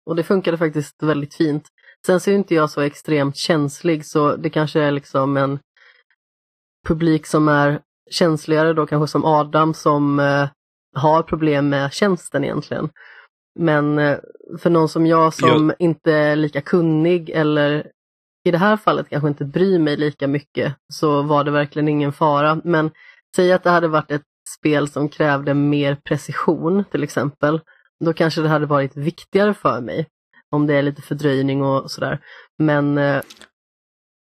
Och 0.05 0.15
det 0.15 0.23
funkade 0.23 0.57
faktiskt 0.57 1.03
väldigt 1.03 1.35
fint. 1.35 1.67
Sen 2.05 2.19
så 2.19 2.31
är 2.31 2.35
inte 2.35 2.55
jag 2.55 2.69
så 2.69 2.81
extremt 2.81 3.37
känslig 3.37 4.05
så 4.05 4.35
det 4.35 4.49
kanske 4.49 4.81
är 4.81 4.91
liksom 4.91 5.37
en 5.37 5.59
publik 6.87 7.25
som 7.25 7.47
är 7.47 7.79
känsligare 8.11 8.73
då 8.73 8.85
kanske 8.85 9.11
som 9.11 9.25
Adam 9.25 9.73
som 9.73 10.19
eh, 10.19 10.47
har 10.95 11.23
problem 11.23 11.69
med 11.69 11.93
tjänsten 11.93 12.43
egentligen. 12.43 12.89
Men 13.59 13.99
eh, 13.99 14.17
för 14.59 14.69
någon 14.69 14.89
som 14.89 15.05
jag 15.05 15.33
som 15.33 15.73
inte 15.79 16.13
är 16.13 16.35
lika 16.35 16.61
kunnig 16.61 17.29
eller 17.29 17.91
i 18.43 18.51
det 18.51 18.57
här 18.57 18.77
fallet 18.77 19.09
kanske 19.09 19.27
inte 19.27 19.45
bryr 19.45 19.79
mig 19.79 19.97
lika 19.97 20.27
mycket 20.27 20.75
så 20.93 21.21
var 21.21 21.43
det 21.43 21.51
verkligen 21.51 21.87
ingen 21.87 22.13
fara. 22.13 22.61
Men 22.63 22.91
säg 23.35 23.53
att 23.53 23.63
det 23.63 23.69
hade 23.69 23.87
varit 23.87 24.11
ett 24.11 24.23
spel 24.57 24.87
som 24.87 25.09
krävde 25.09 25.53
mer 25.53 25.95
precision 25.95 26.83
till 26.91 27.03
exempel. 27.03 27.61
Då 27.99 28.13
kanske 28.13 28.41
det 28.41 28.49
hade 28.49 28.65
varit 28.65 28.97
viktigare 28.97 29.53
för 29.53 29.81
mig 29.81 30.07
om 30.49 30.67
det 30.67 30.73
är 30.73 30.81
lite 30.81 31.01
fördröjning 31.01 31.63
och 31.63 31.91
sådär. 31.91 32.19
Men 32.57 32.97
eh, 32.97 33.21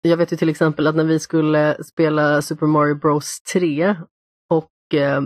jag 0.03 0.17
vet 0.17 0.33
ju 0.33 0.37
till 0.37 0.49
exempel 0.49 0.87
att 0.87 0.97
när 0.97 1.05
vi 1.05 1.19
skulle 1.19 1.85
spela 1.85 2.43
Super 2.43 2.67
Mario 2.67 2.95
Bros 2.95 3.41
3 3.53 3.97
och 4.51 4.95
eh, 4.95 5.21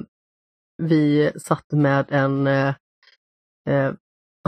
vi 0.83 1.33
satt 1.37 1.73
med 1.73 2.07
en 2.09 2.47
eh, 2.47 2.75
eh, 3.69 3.93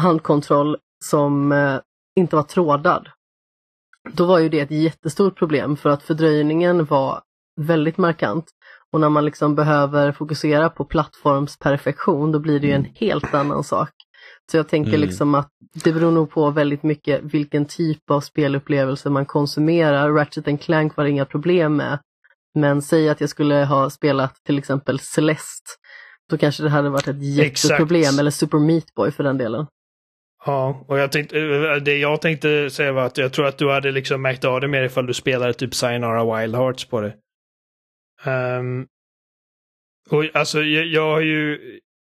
handkontroll 0.01 0.77
som 1.05 1.53
eh, 1.53 1.81
inte 2.17 2.37
var 2.37 2.43
trådad. 2.43 3.09
Då 4.13 4.27
var 4.27 4.39
ju 4.39 4.49
det 4.49 4.61
ett 4.61 4.71
jättestort 4.71 5.39
problem 5.39 5.77
för 5.77 5.91
att 5.91 6.03
fördröjningen 6.03 6.85
var 6.85 7.23
väldigt 7.61 7.99
markant. 7.99 8.51
Och 8.95 9.01
när 9.01 9.09
man 9.09 9.25
liksom 9.25 9.55
behöver 9.55 10.13
fokusera 10.13 10.71
på 10.71 10.85
plattformsperfektion 10.85 12.33
då 12.33 12.39
blir 12.39 12.61
det 12.61 12.67
ju 12.67 12.73
en 12.73 12.87
helt 12.95 13.35
annan 13.35 13.65
sak. 13.65 13.91
Så 14.51 14.57
jag 14.57 14.69
tänker 14.69 14.91
Mm. 14.91 15.01
liksom 15.01 15.35
att 15.35 15.49
det 15.85 15.93
beror 15.93 16.11
nog 16.11 16.31
på 16.31 16.51
väldigt 16.51 16.83
mycket 16.83 17.21
vilken 17.23 17.65
typ 17.67 18.11
av 18.11 18.21
spelupplevelse 18.21 19.11
man 19.11 19.27
konsumerar. 19.27 20.11
Ratchet 20.13 20.61
Clank 20.61 20.97
var 20.97 21.05
det 21.05 21.11
inga 21.11 21.25
problem 21.25 21.77
med. 21.77 21.99
Men 22.55 22.83
säg 22.83 23.09
att 23.09 23.21
jag 23.21 23.31
skulle 23.31 23.55
ha 23.55 23.91
spelat 23.91 24.35
till 24.47 24.59
exempel 24.59 24.99
Celeste. 25.01 25.71
Då 26.31 26.39
kanske 26.39 26.63
det 26.63 26.69
hade 26.71 26.89
varit 26.91 27.09
ett 27.09 27.23
jätteproblem, 27.37 28.01
Exakt. 28.01 28.19
eller 28.21 28.31
Super 28.31 28.59
Meat 28.59 28.95
Boy 28.97 29.11
för 29.11 29.25
den 29.25 29.39
delen. 29.39 29.67
Ja, 30.47 30.85
och 30.89 30.99
jag 30.99 31.13
tänkte, 31.13 31.39
eh, 31.39 31.75
det 31.83 31.97
jag 31.99 32.21
tänkte 32.21 32.71
säga 32.71 32.93
var 32.93 33.03
att 33.05 33.19
jag 33.19 33.33
tror 33.33 33.47
att 33.47 33.59
du 33.59 33.71
hade 33.71 33.91
liksom 33.93 34.23
märkt 34.23 34.45
av 34.45 34.61
det 34.61 34.69
mer 34.69 34.83
ifall 34.83 35.07
du 35.07 35.15
spelade 35.15 35.53
typ 35.53 35.75
Sayonara 35.75 36.41
Wild 36.41 36.55
Hearts 36.57 36.85
på 36.85 37.01
det. 37.01 37.15
Um, 38.27 38.87
och 40.11 40.25
alltså 40.35 40.63
jag, 40.63 40.87
jag 40.87 41.13
har 41.13 41.21
ju, 41.21 41.59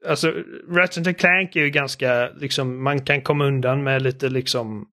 alltså 0.06 0.34
Ratchet 0.70 1.18
Clank 1.18 1.56
är 1.56 1.60
ju 1.60 1.70
ganska, 1.70 2.30
liksom, 2.30 2.84
man 2.84 3.06
kan 3.06 3.22
komma 3.22 3.46
undan 3.46 3.84
med 3.84 4.02
lite 4.02 4.30
liksom, 4.30 4.88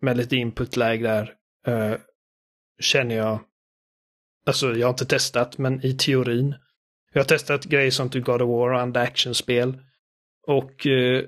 med 0.00 0.16
lite 0.16 0.36
input-lag 0.36 1.02
där. 1.02 1.32
Uh, 1.68 1.96
känner 2.80 3.16
jag. 3.16 3.40
Alltså 4.46 4.72
jag 4.76 4.86
har 4.86 4.92
inte 4.92 5.06
testat, 5.06 5.58
men 5.58 5.86
i 5.86 5.92
teorin. 5.96 6.54
Jag 7.12 7.20
har 7.20 7.26
testat 7.26 7.64
grejer 7.64 7.90
som 7.90 8.10
typ 8.10 8.24
God 8.24 8.42
of 8.42 8.48
War 8.48 8.72
och 8.72 8.80
andra 8.80 9.00
actionspel. 9.00 9.78
Och 10.46 10.86
uh, 10.86 11.22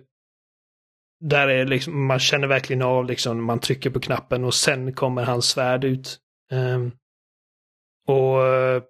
där 1.21 1.49
är 1.49 1.67
liksom, 1.67 2.07
man 2.07 2.19
känner 2.19 2.49
verkligen 2.49 2.83
av 2.83 3.05
liksom, 3.05 3.45
man 3.45 3.61
trycker 3.61 3.91
på 3.91 4.01
knappen 4.01 4.45
och 4.45 4.55
sen 4.55 4.93
kommer 4.93 5.25
hans 5.25 5.47
svärd 5.49 5.85
ut. 5.85 6.19
Um, 6.53 6.93
och, 8.07 8.47
eh, 8.47 8.83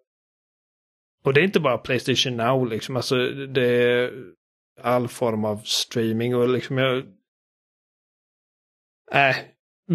och 1.27 1.35
det 1.35 1.41
är 1.41 1.45
inte 1.45 1.61
bara 1.61 1.79
Playstation 1.79 2.37
Now 2.37 2.69
liksom, 2.69 2.97
alltså 2.97 3.17
det 3.29 3.67
är 3.67 4.13
all 4.83 5.09
form 5.09 5.45
av 5.45 5.57
streaming 5.65 6.37
och 6.37 6.49
liksom 6.49 6.79
jag... 6.79 6.97
Äh, 9.13 9.37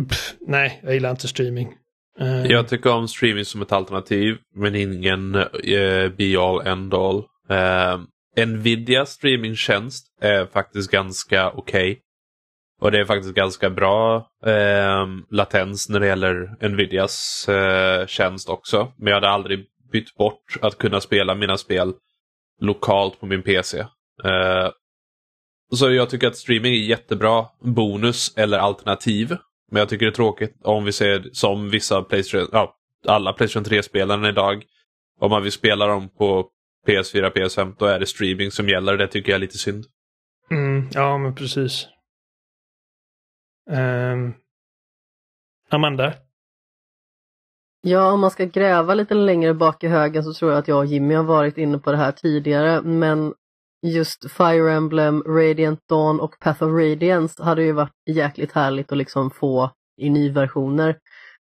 pff, 0.10 0.34
nej, 0.40 0.80
jag 0.84 0.94
gillar 0.94 1.12
inte 1.12 1.28
streaming. 1.28 1.74
Uh... 2.22 2.46
Jag 2.46 2.68
tycker 2.68 2.94
om 2.94 3.08
streaming 3.08 3.46
som 3.46 3.62
ett 3.62 3.72
alternativ, 3.72 4.38
men 4.56 4.76
ingen 4.76 5.36
uh, 5.36 6.10
be 6.18 6.40
all 6.40 6.68
end 6.68 6.94
all. 6.94 7.18
Uh, 7.52 8.46
Nvidia 8.46 9.06
streamingtjänst 9.06 10.08
är 10.22 10.46
faktiskt 10.46 10.92
ganska 10.92 11.52
okej. 11.52 12.02
Och 12.82 12.92
det 12.92 13.00
är 13.00 13.06
faktiskt 13.06 13.36
ganska 13.36 13.70
bra 13.70 14.28
eh, 14.46 15.08
latens 15.30 15.90
när 15.90 16.00
det 16.00 16.08
gäller 16.08 16.68
Nvidias 16.70 17.50
eh, 17.50 18.08
tjänst 18.08 18.50
också. 18.50 18.94
Men 18.98 19.08
jag 19.08 19.16
hade 19.16 19.30
aldrig 19.30 19.66
bytt 19.92 20.16
bort 20.16 20.58
att 20.62 20.78
kunna 20.78 21.02
spela 21.02 21.36
mina 21.36 21.58
spel 21.58 21.94
lokalt 22.62 23.20
på 23.20 23.26
min 23.26 23.44
PC. 23.44 23.80
Eh, 24.24 24.70
så 25.74 25.92
jag 25.92 26.10
tycker 26.10 26.28
att 26.28 26.38
streaming 26.38 26.74
är 26.74 26.78
jättebra 26.78 27.46
bonus 27.60 28.38
eller 28.38 28.58
alternativ. 28.58 29.38
Men 29.72 29.80
jag 29.80 29.90
tycker 29.90 30.06
det 30.06 30.12
är 30.12 30.16
tråkigt 30.16 30.56
om 30.64 30.86
vi 30.86 30.92
ser 30.92 31.30
som 31.34 31.70
vissa 31.70 32.02
Playstation, 32.02 32.50
ja, 32.52 32.76
alla 33.08 33.34
Playstation 33.34 33.66
3-spelarna 33.66 34.30
idag. 34.30 34.64
Om 35.20 35.30
man 35.30 35.44
vill 35.44 35.52
spela 35.52 35.88
dem 35.88 36.10
på 36.10 36.50
PS4, 36.88 37.34
PS5, 37.34 37.76
då 37.80 37.86
är 37.86 38.00
det 38.00 38.06
streaming 38.06 38.52
som 38.52 38.70
gäller. 38.70 38.98
Det 38.98 39.08
tycker 39.08 39.32
jag 39.32 39.36
är 39.36 39.42
lite 39.42 39.58
synd. 39.58 39.86
Mm, 40.52 40.90
ja, 40.94 41.18
men 41.18 41.36
precis. 41.36 41.88
Um, 43.70 44.34
Amanda? 45.70 46.14
Ja, 47.84 48.12
om 48.12 48.20
man 48.20 48.32
ska 48.32 48.46
gräva 48.46 48.94
lite 48.94 49.14
längre 49.14 49.54
bak 49.54 49.84
i 49.84 49.88
högen 49.88 50.24
så 50.24 50.34
tror 50.34 50.52
jag 50.52 50.60
att 50.60 50.68
jag 50.68 50.78
och 50.78 50.86
Jimmy 50.86 51.14
har 51.14 51.24
varit 51.24 51.58
inne 51.58 51.78
på 51.78 51.92
det 51.92 51.98
här 51.98 52.12
tidigare, 52.12 52.82
men 52.82 53.34
just 53.88 54.32
Fire 54.32 54.72
Emblem, 54.72 55.24
Radiant 55.24 55.80
Dawn 55.90 56.20
och 56.20 56.40
Path 56.40 56.64
of 56.64 56.70
Radiance 56.72 57.44
hade 57.44 57.64
ju 57.64 57.72
varit 57.72 57.94
jäkligt 58.10 58.52
härligt 58.52 58.92
att 58.92 58.98
liksom 58.98 59.32
få 59.32 59.72
i 60.02 60.10
nyversioner. 60.10 60.98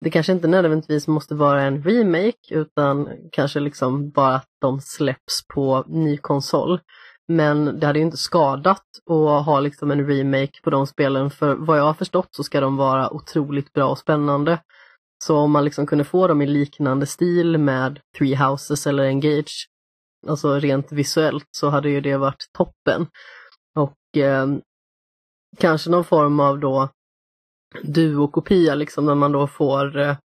Det 0.01 0.11
kanske 0.11 0.33
inte 0.33 0.49
nödvändigtvis 0.49 1.09
måste 1.09 1.35
vara 1.35 1.63
en 1.63 1.83
remake 1.83 2.55
utan 2.55 3.09
kanske 3.33 3.61
liksom 3.61 4.11
bara 4.11 4.35
att 4.35 4.49
de 4.61 4.81
släpps 4.81 5.47
på 5.55 5.85
ny 5.87 6.17
konsol. 6.17 6.81
Men 7.29 7.81
det 7.81 7.87
hade 7.87 7.99
ju 7.99 8.05
inte 8.05 8.17
skadat 8.17 8.85
att 9.11 9.47
ha 9.47 9.61
liksom 9.61 9.91
en 9.91 10.07
remake 10.07 10.63
på 10.65 10.71
de 10.71 10.87
spelen 10.87 11.31
för 11.31 11.55
vad 11.55 11.79
jag 11.79 11.85
har 11.85 11.95
förstått 11.95 12.29
så 12.31 12.45
ska 12.45 12.61
de 12.61 12.77
vara 12.77 13.13
otroligt 13.13 13.73
bra 13.73 13.89
och 13.89 13.99
spännande. 13.99 14.59
Så 15.23 15.37
om 15.37 15.51
man 15.51 15.65
liksom 15.65 15.87
kunde 15.87 16.05
få 16.05 16.27
dem 16.27 16.43
i 16.43 16.47
liknande 16.47 17.07
stil 17.07 17.59
med 17.59 18.01
Three 18.19 18.37
Houses 18.37 18.87
eller 18.87 19.05
Engage, 19.05 19.69
alltså 20.27 20.59
rent 20.59 20.93
visuellt, 20.93 21.49
så 21.51 21.69
hade 21.69 21.91
ju 21.91 22.01
det 22.01 22.17
varit 22.17 22.47
toppen. 22.53 23.07
Och 23.75 24.17
eh, 24.17 24.47
kanske 25.59 25.91
någon 25.91 26.05
form 26.05 26.41
av 26.41 26.61
då 26.61 26.89
duokopia, 27.83 28.75
liksom 28.75 29.07
när 29.07 29.15
man 29.15 29.33
då 29.33 29.47
får 29.47 29.99
eh, 29.99 30.17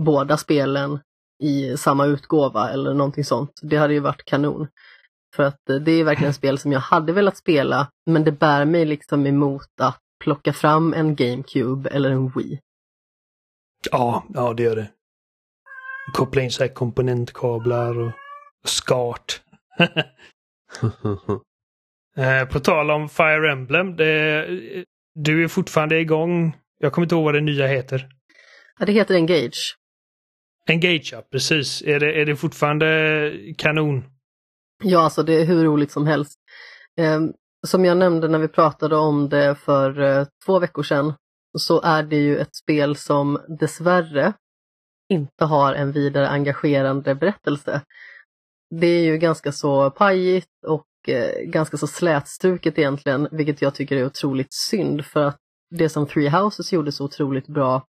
båda 0.00 0.36
spelen 0.36 0.98
i 1.42 1.76
samma 1.76 2.06
utgåva 2.06 2.70
eller 2.70 2.94
någonting 2.94 3.24
sånt. 3.24 3.60
Det 3.62 3.76
hade 3.76 3.94
ju 3.94 4.00
varit 4.00 4.24
kanon. 4.24 4.68
För 5.36 5.42
att 5.42 5.70
eh, 5.70 5.76
det 5.76 5.92
är 5.92 6.04
verkligen 6.04 6.34
spel 6.34 6.58
som 6.58 6.72
jag 6.72 6.80
hade 6.80 7.12
velat 7.12 7.36
spela, 7.36 7.88
men 8.06 8.24
det 8.24 8.32
bär 8.32 8.64
mig 8.64 8.84
liksom 8.84 9.26
emot 9.26 9.80
att 9.80 9.98
plocka 10.24 10.52
fram 10.52 10.94
en 10.94 11.16
GameCube 11.16 11.90
eller 11.90 12.10
en 12.10 12.28
Wii. 12.28 12.60
Ja, 13.90 14.24
ja 14.34 14.52
det 14.54 14.62
gör 14.62 14.76
det. 14.76 14.90
Koppla 16.14 16.42
in 16.42 16.50
så 16.50 16.62
här 16.62 16.74
komponentkablar 16.74 17.98
och 17.98 18.12
skart. 18.64 19.40
Eh, 22.16 22.48
På 22.48 22.60
tal 22.60 22.90
om 22.90 23.08
Fire 23.08 23.52
Emblem, 23.52 23.96
det, 23.96 24.46
du 25.14 25.44
är 25.44 25.48
fortfarande 25.48 26.00
igång. 26.00 26.56
Jag 26.78 26.92
kommer 26.92 27.04
inte 27.04 27.14
ihåg 27.14 27.24
vad 27.24 27.34
det 27.34 27.40
nya 27.40 27.66
heter. 27.66 28.08
Ja, 28.78 28.86
det 28.86 28.92
heter 28.92 29.14
Engage. 29.14 29.76
Engage, 30.68 31.10
ja, 31.12 31.22
precis. 31.30 31.82
Är 31.82 32.00
det, 32.00 32.20
är 32.20 32.26
det 32.26 32.36
fortfarande 32.36 33.32
kanon? 33.58 34.04
Ja, 34.84 35.00
alltså 35.04 35.22
det 35.22 35.40
är 35.40 35.44
hur 35.44 35.64
roligt 35.64 35.90
som 35.92 36.06
helst. 36.06 36.34
Eh, 36.98 37.20
som 37.66 37.84
jag 37.84 37.96
nämnde 37.96 38.28
när 38.28 38.38
vi 38.38 38.48
pratade 38.48 38.96
om 38.96 39.28
det 39.28 39.54
för 39.54 40.00
eh, 40.02 40.26
två 40.46 40.58
veckor 40.58 40.82
sedan 40.82 41.14
så 41.60 41.80
är 41.80 42.02
det 42.02 42.16
ju 42.16 42.38
ett 42.38 42.54
spel 42.54 42.96
som 42.96 43.40
dessvärre 43.48 44.32
inte 45.08 45.44
har 45.44 45.74
en 45.74 45.92
vidare 45.92 46.28
engagerande 46.28 47.14
berättelse. 47.14 47.80
Det 48.70 48.86
är 48.86 49.04
ju 49.04 49.18
ganska 49.18 49.52
så 49.52 49.90
pajigt 49.90 50.64
och 50.66 50.86
eh, 51.08 51.42
ganska 51.44 51.76
så 51.76 51.86
slätstruket 51.86 52.78
egentligen, 52.78 53.28
vilket 53.30 53.62
jag 53.62 53.74
tycker 53.74 53.96
är 53.96 54.06
otroligt 54.06 54.52
synd 54.52 55.04
för 55.04 55.24
att 55.24 55.38
det 55.70 55.88
som 55.88 56.06
Three 56.06 56.28
Houses 56.28 56.72
gjorde 56.72 56.92
så 56.92 57.04
otroligt 57.04 57.46
bra, 57.46 57.86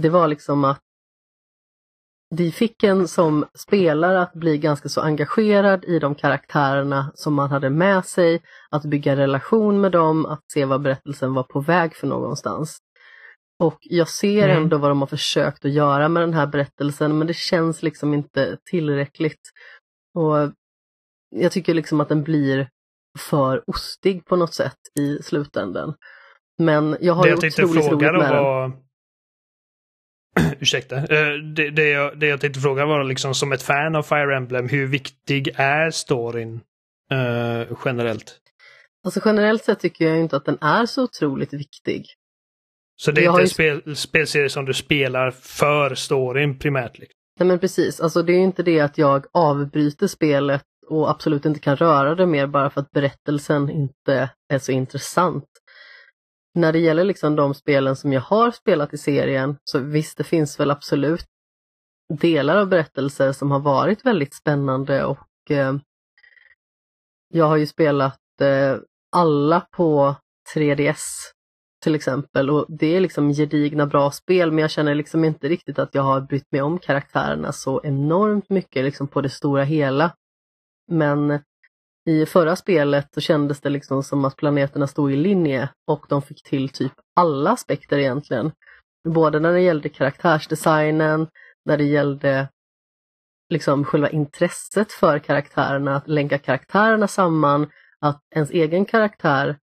det 0.00 0.08
var 0.08 0.28
liksom 0.28 0.64
att 0.64 0.80
de 2.36 2.52
fick 2.52 2.82
en 2.82 3.08
som 3.08 3.46
spelare 3.54 4.20
att 4.22 4.32
bli 4.32 4.58
ganska 4.58 4.88
så 4.88 5.00
engagerad 5.00 5.84
i 5.84 5.98
de 5.98 6.14
karaktärerna 6.14 7.12
som 7.14 7.34
man 7.34 7.50
hade 7.50 7.70
med 7.70 8.04
sig, 8.04 8.42
att 8.70 8.84
bygga 8.84 9.16
relation 9.16 9.80
med 9.80 9.92
dem, 9.92 10.26
att 10.26 10.40
se 10.52 10.64
vad 10.64 10.82
berättelsen 10.82 11.34
var 11.34 11.42
på 11.42 11.60
väg 11.60 11.94
för 11.94 12.06
någonstans. 12.06 12.78
Och 13.58 13.78
jag 13.80 14.08
ser 14.08 14.48
Mm. 14.48 14.62
ändå 14.62 14.78
vad 14.78 14.90
de 14.90 15.00
har 15.00 15.06
försökt 15.06 15.64
att 15.64 15.72
göra 15.72 16.08
med 16.08 16.22
den 16.22 16.34
här 16.34 16.46
berättelsen 16.46 17.18
men 17.18 17.26
det 17.26 17.36
känns 17.36 17.82
liksom 17.82 18.14
inte 18.14 18.58
tillräckligt. 18.70 19.40
Och 20.14 20.52
jag 21.36 21.52
tycker 21.52 21.74
liksom 21.74 22.00
att 22.00 22.08
den 22.08 22.22
blir 22.22 22.68
för 23.18 23.62
ostig 23.66 24.24
på 24.24 24.36
något 24.36 24.54
sätt 24.54 24.78
i 25.00 25.22
slutändan. 25.22 25.94
Men 26.58 26.96
jag 27.00 27.14
har 27.14 27.22
det 27.22 27.28
jag 27.28 27.38
otroligt 27.38 27.92
roligt 27.92 28.12
med 28.12 28.32
den. 28.32 28.72
Ursäkta. 30.62 30.96
Eh, 30.96 31.32
Det, 31.54 31.70
det, 31.70 31.88
jag, 31.88 32.18
det 32.18 32.26
jag 32.26 32.40
tänkte 32.40 32.60
fråga 32.60 32.86
var 32.86 33.04
liksom 33.04 33.34
som 33.34 33.52
ett 33.52 33.62
fan 33.62 33.96
av 33.96 34.02
Fire 34.02 34.36
Emblem, 34.36 34.68
hur 34.68 34.86
viktig 34.86 35.54
är 35.56 35.90
storyn 35.90 36.60
eh, 37.12 37.76
generellt? 37.84 38.38
Alltså 39.04 39.20
generellt 39.24 39.64
sett 39.64 39.80
tycker 39.80 40.04
jag 40.04 40.18
inte 40.18 40.36
att 40.36 40.44
den 40.44 40.58
är 40.60 40.86
så 40.86 41.02
otroligt 41.02 41.52
viktig. 41.52 42.06
Så 42.96 43.10
det 43.10 43.20
är 43.20 43.24
Jag 43.24 43.32
inte 43.32 43.42
en 43.42 43.48
spel, 43.48 43.96
spelserie 43.96 44.48
som 44.48 44.64
du 44.64 44.74
spelar 44.74 45.30
för 45.30 45.94
storyn 45.94 46.58
primärt? 46.58 46.98
Liksom. 46.98 47.14
Nej 47.40 47.46
men 47.46 47.58
precis, 47.58 48.00
alltså 48.00 48.22
det 48.22 48.32
är 48.32 48.38
inte 48.40 48.62
det 48.62 48.80
att 48.80 48.98
jag 48.98 49.26
avbryter 49.32 50.06
spelet 50.06 50.64
och 50.88 51.10
absolut 51.10 51.44
inte 51.44 51.60
kan 51.60 51.76
röra 51.76 52.14
det 52.14 52.26
mer 52.26 52.46
bara 52.46 52.70
för 52.70 52.80
att 52.80 52.90
berättelsen 52.90 53.70
inte 53.70 54.30
är 54.52 54.58
så 54.58 54.72
intressant. 54.72 55.44
När 56.54 56.72
det 56.72 56.78
gäller 56.78 57.04
liksom 57.04 57.36
de 57.36 57.54
spelen 57.54 57.96
som 57.96 58.12
jag 58.12 58.20
har 58.20 58.50
spelat 58.50 58.94
i 58.94 58.98
serien, 58.98 59.56
så 59.64 59.78
visst 59.78 60.18
det 60.18 60.24
finns 60.24 60.60
väl 60.60 60.70
absolut 60.70 61.26
delar 62.18 62.56
av 62.56 62.68
berättelser 62.68 63.32
som 63.32 63.50
har 63.50 63.60
varit 63.60 64.06
väldigt 64.06 64.34
spännande 64.34 65.04
och 65.04 65.50
eh, 65.50 65.74
jag 67.28 67.44
har 67.44 67.56
ju 67.56 67.66
spelat 67.66 68.20
eh, 68.40 68.76
alla 69.12 69.60
på 69.60 70.14
3DS 70.54 70.98
till 71.82 71.94
exempel 71.94 72.50
och 72.50 72.66
det 72.68 72.96
är 72.96 73.00
liksom 73.00 73.32
gedigna 73.32 73.86
bra 73.86 74.10
spel 74.10 74.52
men 74.52 74.58
jag 74.58 74.70
känner 74.70 74.94
liksom 74.94 75.24
inte 75.24 75.48
riktigt 75.48 75.78
att 75.78 75.94
jag 75.94 76.02
har 76.02 76.20
brytt 76.20 76.52
mig 76.52 76.62
om 76.62 76.78
karaktärerna 76.78 77.52
så 77.52 77.80
enormt 77.84 78.50
mycket 78.50 78.84
liksom 78.84 79.08
på 79.08 79.20
det 79.20 79.30
stora 79.30 79.64
hela. 79.64 80.12
Men 80.88 81.40
i 82.10 82.26
förra 82.26 82.56
spelet 82.56 83.08
så 83.14 83.20
kändes 83.20 83.60
det 83.60 83.70
liksom 83.70 84.02
som 84.02 84.24
att 84.24 84.36
planeterna 84.36 84.86
stod 84.86 85.12
i 85.12 85.16
linje 85.16 85.68
och 85.86 86.06
de 86.08 86.22
fick 86.22 86.42
till 86.42 86.68
typ 86.68 86.92
alla 87.16 87.50
aspekter 87.50 87.98
egentligen. 87.98 88.52
Både 89.08 89.40
när 89.40 89.52
det 89.52 89.60
gällde 89.60 89.88
karaktärsdesignen, 89.88 91.26
när 91.64 91.76
det 91.76 91.84
gällde 91.84 92.48
liksom 93.50 93.84
själva 93.84 94.10
intresset 94.10 94.92
för 94.92 95.18
karaktärerna, 95.18 95.96
att 95.96 96.08
länka 96.08 96.38
karaktärerna 96.38 97.08
samman, 97.08 97.70
att 98.00 98.20
ens 98.34 98.50
egen 98.50 98.84
karaktär 98.84 99.58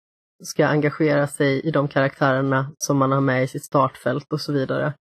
ska 0.45 0.67
engagera 0.67 1.27
sig 1.27 1.61
i 1.61 1.71
de 1.71 1.89
karaktärerna 1.89 2.73
som 2.79 2.97
man 2.97 3.13
har 3.13 3.21
med 3.21 3.45
i 3.45 3.49
sitt 3.49 3.65
startfält 3.65 4.33
och 4.33 4.41
så 4.41 4.53
vidare. 4.53 4.95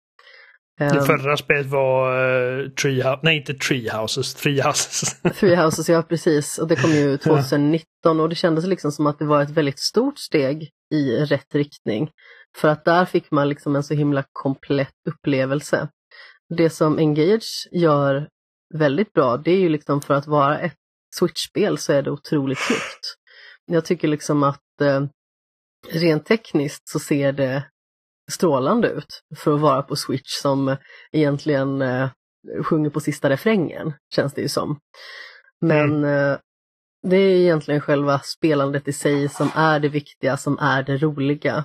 Det 0.78 0.84
ehm. 0.84 1.04
förra 1.04 1.36
spelet 1.36 1.66
var 1.66 2.22
uh, 2.22 2.68
Treehouse, 2.70 3.20
nej 3.22 3.36
inte 3.36 3.54
Treehouses, 3.54 4.34
Treehouses. 4.34 5.22
Treehouses, 5.40 5.88
ja 5.88 6.02
precis. 6.02 6.58
Och 6.58 6.68
det 6.68 6.76
kom 6.76 6.90
ju 6.90 7.16
2019 7.18 8.20
och 8.20 8.28
det 8.28 8.34
kändes 8.34 8.66
liksom 8.66 8.92
som 8.92 9.06
att 9.06 9.18
det 9.18 9.24
var 9.24 9.42
ett 9.42 9.50
väldigt 9.50 9.78
stort 9.78 10.18
steg 10.18 10.70
i 10.94 11.16
rätt 11.16 11.54
riktning. 11.54 12.10
För 12.56 12.68
att 12.68 12.84
där 12.84 13.04
fick 13.04 13.30
man 13.30 13.48
liksom 13.48 13.76
en 13.76 13.82
så 13.82 13.94
himla 13.94 14.24
komplett 14.32 14.94
upplevelse. 15.08 15.88
Det 16.56 16.70
som 16.70 16.98
Engage 16.98 17.68
gör 17.72 18.28
väldigt 18.74 19.12
bra, 19.12 19.36
det 19.36 19.50
är 19.50 19.60
ju 19.60 19.68
liksom 19.68 20.02
för 20.02 20.14
att 20.14 20.26
vara 20.26 20.58
ett 20.58 20.76
Switch-spel 21.18 21.78
så 21.78 21.92
är 21.92 22.02
det 22.02 22.10
otroligt 22.10 22.58
snyggt. 22.58 23.16
Jag 23.66 23.84
tycker 23.84 24.08
liksom 24.08 24.42
att 24.42 24.80
eh, 24.80 25.04
rent 25.92 26.26
tekniskt 26.26 26.88
så 26.88 26.98
ser 26.98 27.32
det 27.32 27.64
strålande 28.32 28.88
ut 28.88 29.20
för 29.36 29.54
att 29.54 29.60
vara 29.60 29.82
på 29.82 29.96
Switch 29.96 30.30
som 30.42 30.76
egentligen 31.12 31.82
eh, 31.82 32.08
sjunger 32.62 32.90
på 32.90 33.00
sista 33.00 33.30
refrängen, 33.30 33.92
känns 34.14 34.34
det 34.34 34.40
ju 34.40 34.48
som. 34.48 34.78
Men 35.60 35.90
mm. 35.90 36.04
eh, 36.04 36.38
det 37.02 37.16
är 37.16 37.36
egentligen 37.36 37.80
själva 37.80 38.18
spelandet 38.18 38.88
i 38.88 38.92
sig 38.92 39.28
som 39.28 39.50
är 39.54 39.80
det 39.80 39.88
viktiga, 39.88 40.36
som 40.36 40.58
är 40.58 40.82
det 40.82 40.96
roliga. 40.96 41.64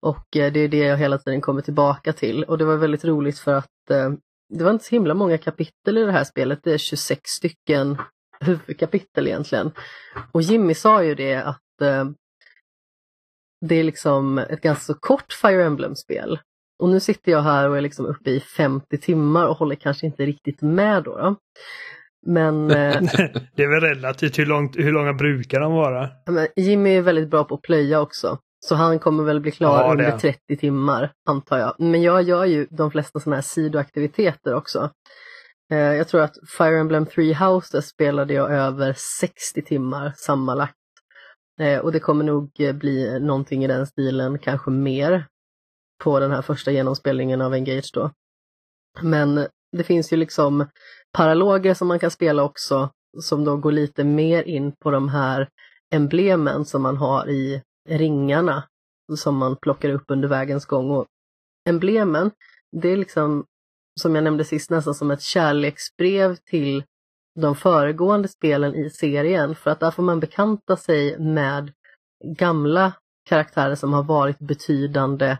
Och 0.00 0.36
eh, 0.36 0.52
det 0.52 0.60
är 0.60 0.68
det 0.68 0.78
jag 0.78 0.96
hela 0.96 1.18
tiden 1.18 1.40
kommer 1.40 1.62
tillbaka 1.62 2.12
till 2.12 2.44
och 2.44 2.58
det 2.58 2.64
var 2.64 2.76
väldigt 2.76 3.04
roligt 3.04 3.38
för 3.38 3.54
att 3.54 3.90
eh, 3.90 4.10
det 4.48 4.64
var 4.64 4.70
inte 4.70 4.84
så 4.84 4.94
himla 4.94 5.14
många 5.14 5.38
kapitel 5.38 5.98
i 5.98 6.04
det 6.04 6.12
här 6.12 6.24
spelet, 6.24 6.60
det 6.62 6.72
är 6.72 6.78
26 6.78 7.20
stycken 7.30 7.98
huvudkapitel 8.40 9.26
egentligen. 9.26 9.70
Och 10.32 10.42
Jimmy 10.42 10.74
sa 10.74 11.04
ju 11.04 11.14
det 11.14 11.34
att 11.34 11.82
eh, 11.82 12.04
det 13.60 13.74
är 13.74 13.84
liksom 13.84 14.38
ett 14.38 14.60
ganska 14.60 14.92
så 14.92 14.94
kort 14.94 15.32
Fire 15.32 15.64
Emblem-spel. 15.64 16.38
Och 16.78 16.88
nu 16.88 17.00
sitter 17.00 17.32
jag 17.32 17.42
här 17.42 17.68
och 17.68 17.76
är 17.76 17.80
liksom 17.80 18.06
uppe 18.06 18.30
i 18.30 18.40
50 18.40 18.98
timmar 18.98 19.46
och 19.46 19.56
håller 19.56 19.74
kanske 19.74 20.06
inte 20.06 20.26
riktigt 20.26 20.62
med 20.62 21.04
då. 21.04 21.16
då. 21.16 21.36
Men... 22.26 22.70
Eh, 22.70 23.02
det 23.56 23.62
är 23.62 23.80
väl 23.80 23.80
relativt, 23.80 24.38
hur, 24.38 24.46
långt, 24.46 24.76
hur 24.76 24.92
långa 24.92 25.12
brukar 25.12 25.60
de 25.60 25.72
vara? 25.72 26.08
Men 26.26 26.46
Jimmy 26.56 26.96
är 26.96 27.02
väldigt 27.02 27.30
bra 27.30 27.44
på 27.44 27.54
att 27.54 27.62
plöja 27.62 28.00
också. 28.00 28.38
Så 28.60 28.74
han 28.74 28.98
kommer 28.98 29.24
väl 29.24 29.40
bli 29.40 29.50
klar 29.50 29.82
ja, 29.82 29.90
under 29.90 30.18
30 30.18 30.56
timmar, 30.56 31.12
antar 31.28 31.58
jag. 31.58 31.74
Men 31.78 32.02
jag 32.02 32.22
gör 32.22 32.44
ju 32.44 32.66
de 32.70 32.90
flesta 32.90 33.20
sådana 33.20 33.36
här 33.36 33.42
sidoaktiviteter 33.42 34.54
också. 34.54 34.90
Eh, 35.72 35.78
jag 35.78 36.08
tror 36.08 36.20
att 36.20 36.34
Fire 36.58 36.78
Emblem 36.78 37.06
Three 37.06 37.34
Houses 37.34 37.88
spelade 37.88 38.34
jag 38.34 38.50
över 38.50 38.94
60 39.20 39.62
timmar 39.62 40.12
sammanlagt. 40.16 40.77
Eh, 41.58 41.78
och 41.78 41.92
det 41.92 42.00
kommer 42.00 42.24
nog 42.24 42.50
eh, 42.58 42.72
bli 42.72 43.20
någonting 43.20 43.64
i 43.64 43.66
den 43.66 43.86
stilen, 43.86 44.38
kanske 44.38 44.70
mer, 44.70 45.26
på 46.04 46.20
den 46.20 46.30
här 46.30 46.42
första 46.42 46.70
genomspelningen 46.70 47.40
av 47.40 47.54
Engage 47.54 47.90
då. 47.94 48.10
Men 49.02 49.46
det 49.76 49.84
finns 49.84 50.12
ju 50.12 50.16
liksom 50.16 50.66
paraloger 51.12 51.74
som 51.74 51.88
man 51.88 51.98
kan 51.98 52.10
spela 52.10 52.42
också, 52.44 52.90
som 53.20 53.44
då 53.44 53.56
går 53.56 53.72
lite 53.72 54.04
mer 54.04 54.42
in 54.42 54.72
på 54.72 54.90
de 54.90 55.08
här 55.08 55.48
emblemen 55.94 56.64
som 56.64 56.82
man 56.82 56.96
har 56.96 57.28
i 57.28 57.62
ringarna 57.88 58.64
som 59.16 59.36
man 59.36 59.56
plockar 59.56 59.88
upp 59.88 60.04
under 60.08 60.28
vägens 60.28 60.66
gång. 60.66 60.90
Och 60.90 61.06
emblemen, 61.68 62.30
det 62.72 62.88
är 62.88 62.96
liksom, 62.96 63.44
som 64.00 64.14
jag 64.14 64.24
nämnde 64.24 64.44
sist, 64.44 64.70
nästan 64.70 64.94
som 64.94 65.10
ett 65.10 65.22
kärleksbrev 65.22 66.36
till 66.36 66.84
de 67.34 67.56
föregående 67.56 68.28
spelen 68.28 68.74
i 68.74 68.90
serien 68.90 69.54
för 69.54 69.70
att 69.70 69.80
där 69.80 69.90
får 69.90 70.02
man 70.02 70.20
bekanta 70.20 70.76
sig 70.76 71.18
med 71.18 71.72
gamla 72.24 72.92
karaktärer 73.28 73.74
som 73.74 73.92
har 73.92 74.02
varit 74.02 74.38
betydande 74.38 75.38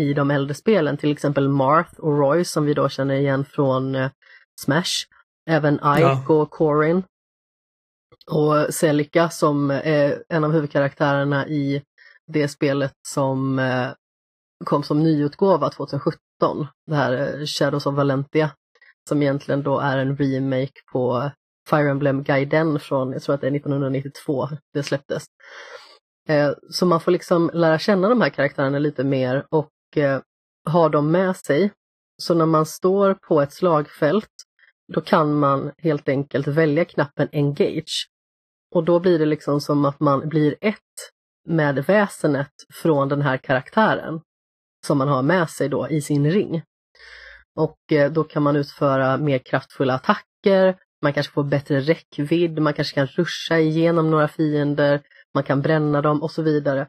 i 0.00 0.14
de 0.14 0.30
äldre 0.30 0.54
spelen, 0.54 0.96
till 0.96 1.12
exempel 1.12 1.48
Marth 1.48 2.00
och 2.00 2.18
Roy 2.18 2.44
som 2.44 2.64
vi 2.64 2.74
då 2.74 2.88
känner 2.88 3.14
igen 3.14 3.44
från 3.44 3.94
eh, 3.94 4.10
Smash. 4.60 5.06
Även 5.50 5.74
Ike 5.74 6.00
ja. 6.00 6.24
och 6.28 6.50
Corin. 6.50 7.02
Och 8.30 8.74
Celica 8.74 9.30
som 9.30 9.70
är 9.70 10.22
en 10.28 10.44
av 10.44 10.52
huvudkaraktärerna 10.52 11.48
i 11.48 11.82
det 12.26 12.48
spelet 12.48 12.92
som 13.08 13.58
eh, 13.58 13.88
kom 14.64 14.82
som 14.82 15.02
nyutgåva 15.02 15.70
2017, 15.70 16.66
det 16.86 16.94
här 16.94 17.12
eh, 17.12 17.46
Shadows 17.46 17.86
of 17.86 17.94
Valentia, 17.94 18.50
som 19.08 19.22
egentligen 19.22 19.62
då 19.62 19.78
är 19.78 19.98
en 19.98 20.16
remake 20.16 20.80
på 20.92 21.30
Fire 21.70 21.90
Emblem 21.90 22.22
Gaiden 22.22 22.80
från, 22.80 23.12
jag 23.12 23.22
tror 23.22 23.34
att 23.34 23.40
det 23.40 23.46
är 23.46 23.56
1992 23.56 24.48
det 24.74 24.82
släpptes. 24.82 25.24
Eh, 26.28 26.50
så 26.70 26.86
man 26.86 27.00
får 27.00 27.12
liksom 27.12 27.50
lära 27.54 27.78
känna 27.78 28.08
de 28.08 28.20
här 28.20 28.28
karaktärerna 28.28 28.78
lite 28.78 29.04
mer 29.04 29.46
och 29.50 29.96
eh, 29.96 30.20
ha 30.70 30.88
dem 30.88 31.10
med 31.10 31.36
sig. 31.36 31.72
Så 32.22 32.34
när 32.34 32.46
man 32.46 32.66
står 32.66 33.14
på 33.14 33.40
ett 33.40 33.52
slagfält, 33.52 34.30
då 34.94 35.00
kan 35.00 35.34
man 35.34 35.72
helt 35.78 36.08
enkelt 36.08 36.46
välja 36.46 36.84
knappen 36.84 37.28
Engage. 37.32 38.08
Och 38.74 38.84
då 38.84 39.00
blir 39.00 39.18
det 39.18 39.26
liksom 39.26 39.60
som 39.60 39.84
att 39.84 40.00
man 40.00 40.28
blir 40.28 40.56
ett 40.60 40.76
med 41.48 41.84
väsenet 41.84 42.52
från 42.82 43.08
den 43.08 43.22
här 43.22 43.36
karaktären 43.36 44.20
som 44.86 44.98
man 44.98 45.08
har 45.08 45.22
med 45.22 45.50
sig 45.50 45.68
då 45.68 45.88
i 45.88 46.00
sin 46.00 46.30
ring. 46.30 46.62
Och 47.58 47.92
eh, 47.92 48.12
då 48.12 48.24
kan 48.24 48.42
man 48.42 48.56
utföra 48.56 49.16
mer 49.16 49.38
kraftfulla 49.38 49.94
attacker, 49.94 50.76
man 51.02 51.12
kanske 51.12 51.32
får 51.32 51.44
bättre 51.44 51.80
räckvidd, 51.80 52.58
man 52.58 52.74
kanske 52.74 52.94
kan 52.94 53.06
ruscha 53.06 53.58
igenom 53.58 54.10
några 54.10 54.28
fiender, 54.28 55.00
man 55.34 55.44
kan 55.44 55.62
bränna 55.62 56.02
dem 56.02 56.22
och 56.22 56.30
så 56.30 56.42
vidare. 56.42 56.86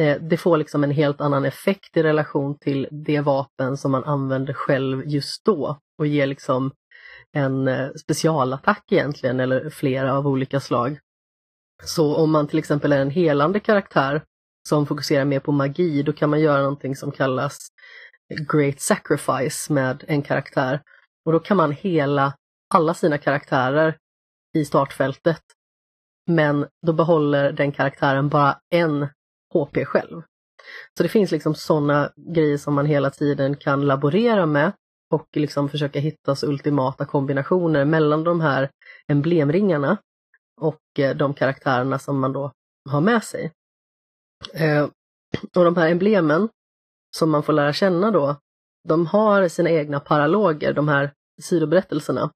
Eh, 0.00 0.16
det 0.20 0.36
får 0.36 0.56
liksom 0.56 0.84
en 0.84 0.90
helt 0.90 1.20
annan 1.20 1.44
effekt 1.44 1.96
i 1.96 2.02
relation 2.02 2.58
till 2.58 2.88
det 2.90 3.20
vapen 3.20 3.76
som 3.76 3.92
man 3.92 4.04
använder 4.04 4.52
själv 4.52 5.02
just 5.06 5.44
då 5.44 5.78
och 5.98 6.06
ger 6.06 6.26
liksom 6.26 6.72
en 7.32 7.68
eh, 7.68 7.88
specialattack 8.04 8.92
egentligen 8.92 9.40
eller 9.40 9.70
flera 9.70 10.18
av 10.18 10.26
olika 10.26 10.60
slag. 10.60 10.98
Så 11.84 12.16
om 12.16 12.30
man 12.30 12.48
till 12.48 12.58
exempel 12.58 12.92
är 12.92 13.00
en 13.00 13.10
helande 13.10 13.60
karaktär 13.60 14.22
som 14.68 14.86
fokuserar 14.86 15.24
mer 15.24 15.40
på 15.40 15.52
magi, 15.52 16.02
då 16.02 16.12
kan 16.12 16.30
man 16.30 16.40
göra 16.40 16.62
någonting 16.62 16.96
som 16.96 17.12
kallas 17.12 17.58
Great 18.28 18.80
Sacrifice 18.80 19.72
med 19.72 20.04
en 20.08 20.22
karaktär. 20.22 20.82
Och 21.24 21.32
då 21.32 21.40
kan 21.40 21.56
man 21.56 21.72
hela 21.72 22.34
alla 22.74 22.94
sina 22.94 23.18
karaktärer 23.18 23.96
i 24.56 24.64
startfältet. 24.64 25.42
Men 26.26 26.66
då 26.86 26.92
behåller 26.92 27.52
den 27.52 27.72
karaktären 27.72 28.28
bara 28.28 28.58
en 28.70 29.06
HP 29.54 29.84
själv. 29.84 30.22
Så 30.96 31.02
det 31.02 31.08
finns 31.08 31.30
liksom 31.30 31.54
sådana 31.54 32.12
grejer 32.16 32.58
som 32.58 32.74
man 32.74 32.86
hela 32.86 33.10
tiden 33.10 33.56
kan 33.56 33.86
laborera 33.86 34.46
med 34.46 34.72
och 35.10 35.28
liksom 35.32 35.68
försöka 35.68 36.00
hitta 36.00 36.36
så 36.36 36.46
ultimata 36.46 37.04
kombinationer 37.04 37.84
mellan 37.84 38.24
de 38.24 38.40
här 38.40 38.70
emblemringarna 39.08 39.96
och 40.60 40.98
eh, 40.98 41.16
de 41.16 41.34
karaktärerna 41.34 41.98
som 41.98 42.20
man 42.20 42.32
då 42.32 42.52
har 42.90 43.00
med 43.00 43.24
sig. 43.24 43.52
Eh, 44.54 44.88
och 45.56 45.64
de 45.64 45.76
här 45.76 45.88
emblemen 45.88 46.48
som 47.16 47.30
man 47.30 47.42
får 47.42 47.52
lära 47.52 47.72
känna 47.72 48.10
då, 48.10 48.36
de 48.88 49.06
har 49.06 49.48
sina 49.48 49.70
egna 49.70 50.00
paraloger, 50.00 50.72
de 50.72 50.88
här 50.88 51.12
sidoberättelserna. 51.42 52.30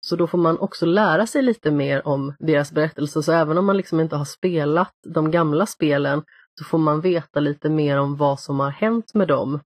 Så 0.00 0.16
då 0.16 0.26
får 0.26 0.38
man 0.38 0.58
också 0.58 0.86
lära 0.86 1.26
sig 1.26 1.42
lite 1.42 1.70
mer 1.70 2.06
om 2.08 2.34
deras 2.38 2.72
berättelser, 2.72 3.20
så 3.20 3.32
även 3.32 3.58
om 3.58 3.66
man 3.66 3.76
liksom 3.76 4.00
inte 4.00 4.16
har 4.16 4.24
spelat 4.24 4.92
de 5.06 5.30
gamla 5.30 5.66
spelen 5.66 6.22
så 6.58 6.64
får 6.64 6.78
man 6.78 7.00
veta 7.00 7.40
lite 7.40 7.70
mer 7.70 7.98
om 7.98 8.16
vad 8.16 8.40
som 8.40 8.60
har 8.60 8.70
hänt 8.70 9.14
med 9.14 9.28
dem 9.28 9.60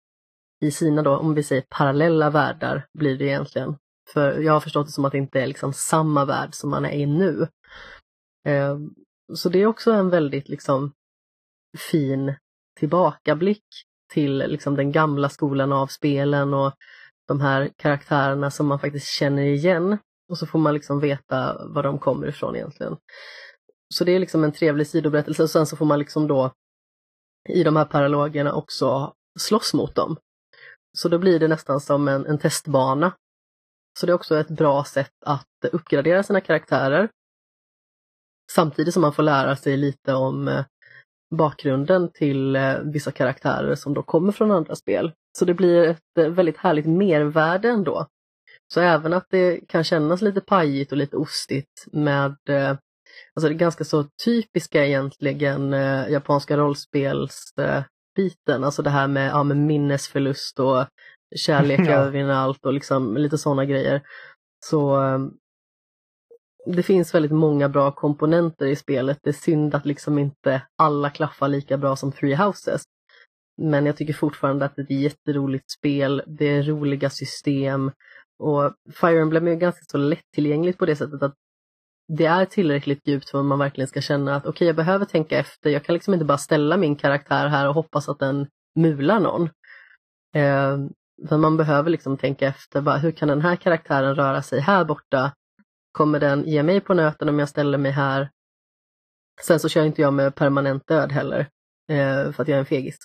i 0.61 0.71
sina 0.71 1.03
då, 1.03 1.17
om 1.17 1.35
vi 1.35 1.43
säger 1.43 1.65
parallella 1.69 2.31
världar 2.31 2.87
blir 2.99 3.19
det 3.19 3.25
egentligen. 3.25 3.77
För 4.13 4.39
jag 4.39 4.53
har 4.53 4.61
förstått 4.61 4.87
det 4.87 4.93
som 4.93 5.05
att 5.05 5.13
det 5.13 5.19
inte 5.19 5.41
är 5.41 5.47
liksom 5.47 5.73
samma 5.73 6.25
värld 6.25 6.55
som 6.55 6.71
man 6.71 6.85
är 6.85 6.93
i 6.93 7.07
nu. 7.07 7.49
Eh, 8.47 8.79
så 9.35 9.49
det 9.49 9.59
är 9.59 9.67
också 9.67 9.93
en 9.93 10.11
väldigt 10.11 10.49
liksom 10.49 10.93
fin 11.91 12.35
tillbakablick 12.79 13.65
till 14.11 14.39
liksom 14.39 14.77
den 14.77 14.93
gamla 14.93 15.29
skolan 15.29 15.73
av 15.73 15.87
spelen 15.87 16.55
och 16.55 16.73
de 17.29 17.41
här 17.41 17.71
karaktärerna 17.77 18.51
som 18.51 18.67
man 18.67 18.79
faktiskt 18.79 19.07
känner 19.07 19.43
igen. 19.43 19.99
Och 20.31 20.39
så 20.39 20.47
får 20.47 20.59
man 20.59 20.75
liksom 20.75 21.01
veta 21.01 21.67
var 21.67 21.83
de 21.83 21.99
kommer 21.99 22.27
ifrån 22.27 22.57
egentligen. 22.57 22.97
Så 23.95 24.05
det 24.05 24.13
är 24.13 24.19
liksom 24.19 24.45
en 24.45 24.53
trevlig 24.53 24.87
sidoberättelse 24.87 25.43
och 25.43 25.51
sen 25.51 25.67
så 25.67 25.77
får 25.77 25.87
man 25.87 25.99
liksom 25.99 26.27
då 26.27 26.53
i 27.49 27.63
de 27.63 27.77
här 27.77 27.85
paralogerna 27.85 28.53
också 28.53 29.15
slåss 29.39 29.75
mot 29.75 29.95
dem. 29.95 30.17
Så 30.99 31.09
då 31.09 31.19
blir 31.19 31.39
det 31.39 31.49
nästan 31.49 31.81
som 31.81 32.09
en, 32.09 32.27
en 32.27 32.39
testbana. 32.39 33.13
Så 33.99 34.07
det 34.07 34.13
är 34.13 34.15
också 34.15 34.37
ett 34.37 34.51
bra 34.51 34.85
sätt 34.85 35.15
att 35.27 35.47
uppgradera 35.73 36.23
sina 36.23 36.41
karaktärer. 36.41 37.09
Samtidigt 38.53 38.95
som 38.95 39.01
man 39.01 39.13
får 39.13 39.23
lära 39.23 39.57
sig 39.57 39.77
lite 39.77 40.15
om 40.15 40.49
eh, 40.49 40.65
bakgrunden 41.31 42.13
till 42.13 42.57
eh, 42.57 42.79
vissa 42.79 43.13
karaktärer 43.13 43.75
som 43.75 43.95
då 43.95 44.03
kommer 44.03 44.33
från 44.33 44.51
andra 44.51 44.77
spel. 44.77 45.13
Så 45.39 45.45
det 45.45 45.55
blir 45.55 45.85
ett 45.85 46.19
eh, 46.19 46.29
väldigt 46.29 46.57
härligt 46.57 46.87
mervärde 46.87 47.69
ändå. 47.69 48.07
Så 48.75 48.81
även 48.81 49.13
att 49.13 49.27
det 49.31 49.61
kan 49.69 49.85
kännas 49.85 50.23
lite 50.23 50.41
pajigt 50.41 50.93
och 50.93 50.99
lite 50.99 51.17
ostigt 51.17 51.87
med 51.93 52.37
Alltså 53.35 53.49
det 53.49 53.55
ganska 53.55 53.85
så 53.85 54.05
typiska 54.25 54.87
egentligen 54.87 55.73
japanska 56.13 56.57
rollspelsbiten, 56.57 58.65
alltså 58.65 58.83
det 58.83 58.91
här 58.91 59.09
med, 59.09 59.31
ja, 59.31 59.43
med 59.43 59.57
minnesförlust 59.57 60.61
och 60.61 60.87
kärlek 61.37 61.81
ja. 61.87 61.93
övervinner 61.93 62.35
allt 62.35 62.67
och 62.67 62.73
liksom 62.73 63.17
lite 63.17 63.39
sådana 63.39 63.65
grejer. 63.65 64.03
Så 64.67 64.99
det 66.77 66.83
finns 66.83 67.15
väldigt 67.15 67.33
många 67.33 67.69
bra 67.69 67.91
komponenter 67.91 68.67
i 68.67 68.77
spelet. 68.77 69.19
Det 69.23 69.31
är 69.31 69.35
synd 69.35 69.75
att 69.75 69.87
liksom 69.87 70.19
inte 70.19 70.63
alla 70.79 71.11
klaffar 71.11 71.49
lika 71.49 71.77
bra 71.79 71.97
som 71.97 72.13
Three 72.13 72.35
Houses. 72.35 72.83
Men 73.63 73.87
jag 73.87 73.97
tycker 73.97 74.13
fortfarande 74.13 74.65
att 74.65 74.77
det 74.77 74.83
är 74.83 74.85
ett 74.85 74.91
jätteroligt 74.91 75.71
spel. 75.71 76.23
Det 76.27 76.45
är 76.45 76.63
roliga 76.63 77.11
system 77.11 77.91
och 78.39 78.75
Fire 79.01 79.21
Emblem 79.21 79.49
är 79.49 79.55
ganska 79.55 79.85
så 79.91 79.99
lättillgängligt 79.99 80.79
på 80.79 80.87
det 80.87 80.97
sättet 80.97 81.23
att 81.23 81.35
det 82.09 82.27
är 82.27 82.45
tillräckligt 82.45 83.09
djupt 83.09 83.31
för 83.31 83.39
att 83.39 83.45
man 83.45 83.59
verkligen 83.59 83.89
ska 83.89 84.01
känna 84.01 84.37
att 84.37 84.43
okej, 84.43 84.51
okay, 84.51 84.67
jag 84.67 84.77
behöver 84.77 85.05
tänka 85.05 85.39
efter. 85.39 85.71
Jag 85.71 85.85
kan 85.85 85.95
liksom 85.95 86.15
inte 86.15 86.27
bara 86.27 86.39
ställa 86.39 86.77
min 86.77 86.97
karaktär 86.97 87.47
här 87.47 87.69
och 87.69 87.75
hoppas 87.75 88.09
att 88.09 88.19
den 88.19 88.47
mular 88.79 89.21
någon. 89.21 89.43
Eh, 90.35 90.79
för 91.29 91.37
man 91.37 91.57
behöver 91.57 91.91
liksom 91.91 92.17
tänka 92.17 92.47
efter, 92.47 92.81
bara, 92.81 92.97
hur 92.97 93.13
kan 93.13 93.29
den 93.29 93.41
här 93.41 93.57
karaktären 93.57 94.15
röra 94.15 94.43
sig 94.43 94.61
här 94.61 94.85
borta? 94.85 95.33
Kommer 95.93 96.21
den 96.21 96.45
ge 96.45 96.63
mig 96.63 96.81
på 96.81 96.95
nöten 96.95 97.29
om 97.29 97.39
jag 97.39 97.49
ställer 97.49 97.79
mig 97.79 97.93
här? 97.93 98.31
Sen 99.43 99.61
så 99.61 99.69
kör 99.69 99.85
inte 99.85 100.03
jag 100.03 100.13
med 100.13 100.35
permanent 100.35 100.87
död 100.87 101.13
heller, 101.13 101.41
eh, 101.89 102.33
för 102.33 102.43
att 102.43 102.49
jag 102.49 102.57
är 102.57 102.59
en 102.59 102.67
fegis. 102.67 102.99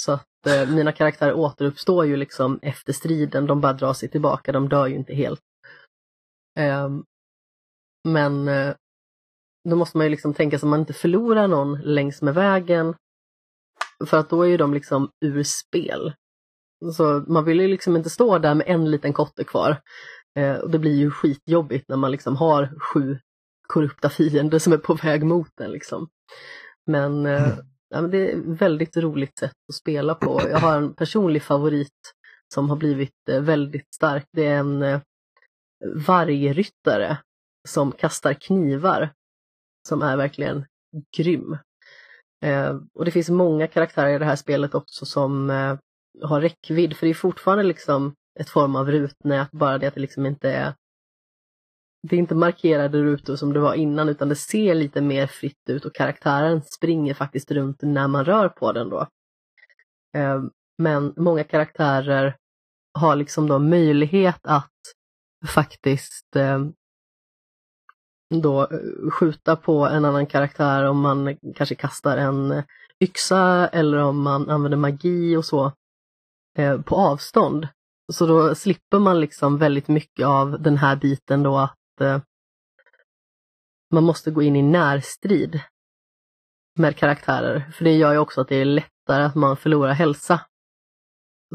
Så 0.00 0.12
att 0.12 0.46
eh, 0.46 0.70
mina 0.70 0.92
karaktärer 0.92 1.34
återuppstår 1.34 2.06
ju 2.06 2.16
liksom 2.16 2.58
efter 2.62 2.92
striden, 2.92 3.46
de 3.46 3.60
bara 3.60 3.72
drar 3.72 3.92
sig 3.92 4.08
tillbaka, 4.08 4.52
de 4.52 4.68
dör 4.68 4.86
ju 4.86 4.94
inte 4.94 5.14
helt. 5.14 5.40
Eh, 6.58 6.90
men 8.08 8.48
eh, 8.48 8.74
då 9.70 9.76
måste 9.76 9.96
man 9.96 10.06
ju 10.06 10.10
liksom 10.10 10.34
tänka 10.34 10.58
så 10.58 10.66
att 10.66 10.70
man 10.70 10.80
inte 10.80 10.92
förlorar 10.92 11.48
någon 11.48 11.80
längs 11.80 12.22
med 12.22 12.34
vägen. 12.34 12.94
För 14.06 14.18
att 14.18 14.30
då 14.30 14.42
är 14.42 14.48
ju 14.48 14.56
de 14.56 14.74
liksom 14.74 15.10
ur 15.20 15.42
spel. 15.42 16.14
Så 16.96 17.24
man 17.28 17.44
vill 17.44 17.60
ju 17.60 17.68
liksom 17.68 17.96
inte 17.96 18.10
stå 18.10 18.38
där 18.38 18.54
med 18.54 18.66
en 18.68 18.90
liten 18.90 19.12
kotte 19.12 19.44
kvar. 19.44 19.80
Eh, 20.36 20.56
och 20.56 20.70
det 20.70 20.78
blir 20.78 20.96
ju 20.96 21.10
skitjobbigt 21.10 21.88
när 21.88 21.96
man 21.96 22.10
liksom 22.10 22.36
har 22.36 22.78
sju 22.80 23.18
korrupta 23.66 24.10
fiender 24.10 24.58
som 24.58 24.72
är 24.72 24.78
på 24.78 24.94
väg 24.94 25.24
mot 25.24 25.60
en. 25.60 25.70
Liksom. 25.70 26.08
Men, 26.86 27.26
eh, 27.26 27.52
mm. 27.52 27.66
ja, 27.88 28.00
men 28.00 28.10
det 28.10 28.18
är 28.18 28.36
ett 28.36 28.60
väldigt 28.60 28.96
roligt 28.96 29.38
sätt 29.38 29.56
att 29.68 29.74
spela 29.74 30.14
på. 30.14 30.40
Jag 30.50 30.58
har 30.58 30.76
en 30.76 30.94
personlig 30.94 31.42
favorit 31.42 32.12
som 32.54 32.70
har 32.70 32.76
blivit 32.76 33.28
eh, 33.28 33.40
väldigt 33.40 33.94
stark. 33.94 34.26
Det 34.32 34.46
är 34.46 34.58
en 34.58 34.82
eh, 34.82 35.00
vargryttare 35.94 37.18
som 37.68 37.92
kastar 37.92 38.34
knivar 38.34 39.12
som 39.88 40.02
är 40.02 40.16
verkligen 40.16 40.64
grym. 41.16 41.58
Eh, 42.44 42.76
och 42.94 43.04
det 43.04 43.10
finns 43.10 43.28
många 43.28 43.66
karaktärer 43.66 44.14
i 44.14 44.18
det 44.18 44.24
här 44.24 44.36
spelet 44.36 44.74
också 44.74 45.06
som 45.06 45.50
eh, 45.50 45.78
har 46.22 46.40
räckvidd, 46.40 46.96
för 46.96 47.06
det 47.06 47.12
är 47.12 47.14
fortfarande 47.14 47.64
liksom 47.64 48.14
ett 48.40 48.50
form 48.50 48.76
av 48.76 48.90
rutnät, 48.90 49.50
bara 49.50 49.78
det 49.78 49.86
att 49.86 49.94
det 49.94 50.00
liksom 50.00 50.26
inte 50.26 50.50
är 50.50 50.74
det 52.08 52.16
är 52.16 52.20
inte 52.20 52.34
markerade 52.34 53.02
rutor 53.02 53.36
som 53.36 53.52
det 53.52 53.60
var 53.60 53.74
innan 53.74 54.08
utan 54.08 54.28
det 54.28 54.36
ser 54.36 54.74
lite 54.74 55.00
mer 55.00 55.26
fritt 55.26 55.70
ut 55.70 55.84
och 55.84 55.94
karaktären 55.94 56.62
springer 56.62 57.14
faktiskt 57.14 57.50
runt 57.50 57.82
när 57.82 58.08
man 58.08 58.24
rör 58.24 58.48
på 58.48 58.72
den 58.72 58.88
då. 58.88 59.06
Ehm, 60.16 60.50
men 60.78 61.14
många 61.16 61.44
karaktärer 61.44 62.36
har 62.98 63.16
liksom 63.16 63.48
då 63.48 63.58
möjlighet 63.58 64.40
att 64.42 64.72
faktiskt 65.46 66.36
ehm, 66.36 66.72
då 68.34 68.62
eh, 68.62 69.10
skjuta 69.10 69.56
på 69.56 69.86
en 69.86 70.04
annan 70.04 70.26
karaktär 70.26 70.84
om 70.84 71.00
man 71.00 71.36
kanske 71.56 71.74
kastar 71.74 72.16
en 72.16 72.62
yxa 73.04 73.68
eller 73.68 73.98
om 73.98 74.22
man 74.22 74.50
använder 74.50 74.78
magi 74.78 75.36
och 75.36 75.44
så 75.44 75.72
eh, 76.58 76.80
på 76.80 76.96
avstånd. 76.96 77.68
Så 78.12 78.26
då 78.26 78.54
slipper 78.54 78.98
man 78.98 79.20
liksom 79.20 79.58
väldigt 79.58 79.88
mycket 79.88 80.26
av 80.26 80.62
den 80.62 80.76
här 80.76 80.96
biten 80.96 81.42
då 81.42 81.58
att 81.58 82.00
eh, 82.00 82.18
man 83.92 84.04
måste 84.04 84.30
gå 84.30 84.42
in 84.42 84.56
i 84.56 84.62
närstrid 84.62 85.60
med 86.78 86.96
karaktärer. 86.96 87.70
För 87.74 87.84
det 87.84 87.96
gör 87.96 88.12
ju 88.12 88.18
också 88.18 88.40
att 88.40 88.48
det 88.48 88.56
är 88.56 88.64
lättare 88.64 89.22
att 89.22 89.34
man 89.34 89.56
förlorar 89.56 89.92
hälsa. 89.92 90.40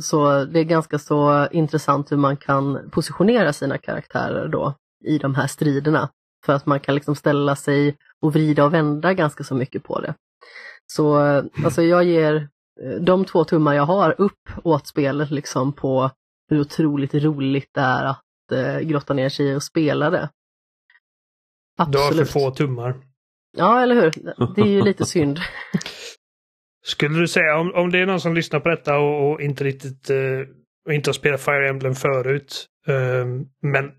Så 0.02 0.46
det 0.46 0.60
är 0.60 0.64
ganska 0.64 1.00
så 1.00 1.48
intressant 1.52 2.12
hur 2.12 2.18
man 2.18 2.38
kan 2.38 2.90
positionera 2.90 3.54
sina 3.54 3.78
karaktärer 3.78 4.48
då 4.48 4.74
i 5.06 5.18
de 5.18 5.36
här 5.36 5.48
striderna. 5.48 6.10
För 6.46 6.54
att 6.54 6.66
man 6.66 6.80
kan 6.80 6.96
liksom 6.96 7.16
ställa 7.16 7.56
sig 7.56 7.98
och 8.22 8.34
vrida 8.34 8.66
och 8.66 8.74
vända 8.74 9.14
ganska 9.14 9.44
så 9.44 9.56
mycket 9.56 9.84
på 9.84 10.02
det. 10.02 10.14
Så 10.94 11.26
eh, 11.26 11.44
alltså 11.66 11.84
jag 11.84 12.04
ger 12.04 12.36
eh, 12.84 13.02
de 13.02 13.26
två 13.26 13.44
tummar 13.44 13.74
jag 13.74 13.86
har 13.86 14.22
upp 14.22 14.50
åt 14.64 14.88
spelet 14.88 15.32
liksom 15.32 15.74
på 15.74 16.12
hur 16.52 16.60
otroligt 16.60 17.14
roligt 17.14 17.70
det 17.74 17.82
är 17.82 18.06
att 18.06 18.52
eh, 18.52 18.80
grotta 18.80 19.14
ner 19.14 19.30
sig 19.30 19.56
och 19.56 19.64
spela 19.64 20.10
det. 20.10 20.30
Absolut. 21.78 21.94
Du 21.94 22.20
har 22.20 22.26
för 22.26 22.32
få 22.32 22.52
tummar. 22.52 22.96
Ja, 23.58 23.82
eller 23.82 23.96
hur? 23.96 24.12
Det 24.56 24.62
är 24.62 24.66
ju 24.66 24.82
lite 24.82 25.06
synd. 25.16 25.40
Skulle 26.84 27.20
du 27.20 27.28
säga, 27.28 27.58
om, 27.58 27.74
om 27.76 27.92
det 27.92 28.00
är 28.00 28.06
någon 28.06 28.22
som 28.22 28.36
lyssnar 28.36 28.60
på 28.60 28.70
detta 28.70 28.98
och, 28.98 29.32
och 29.32 29.42
inte 29.42 29.64
riktigt 29.64 30.10
uh, 30.10 30.48
inte 30.90 31.10
har 31.10 31.14
spelat 31.14 31.42
Fire 31.42 31.70
Emblem 31.70 31.96
förut, 31.96 32.68
uh, 32.90 33.26
men 33.62 33.92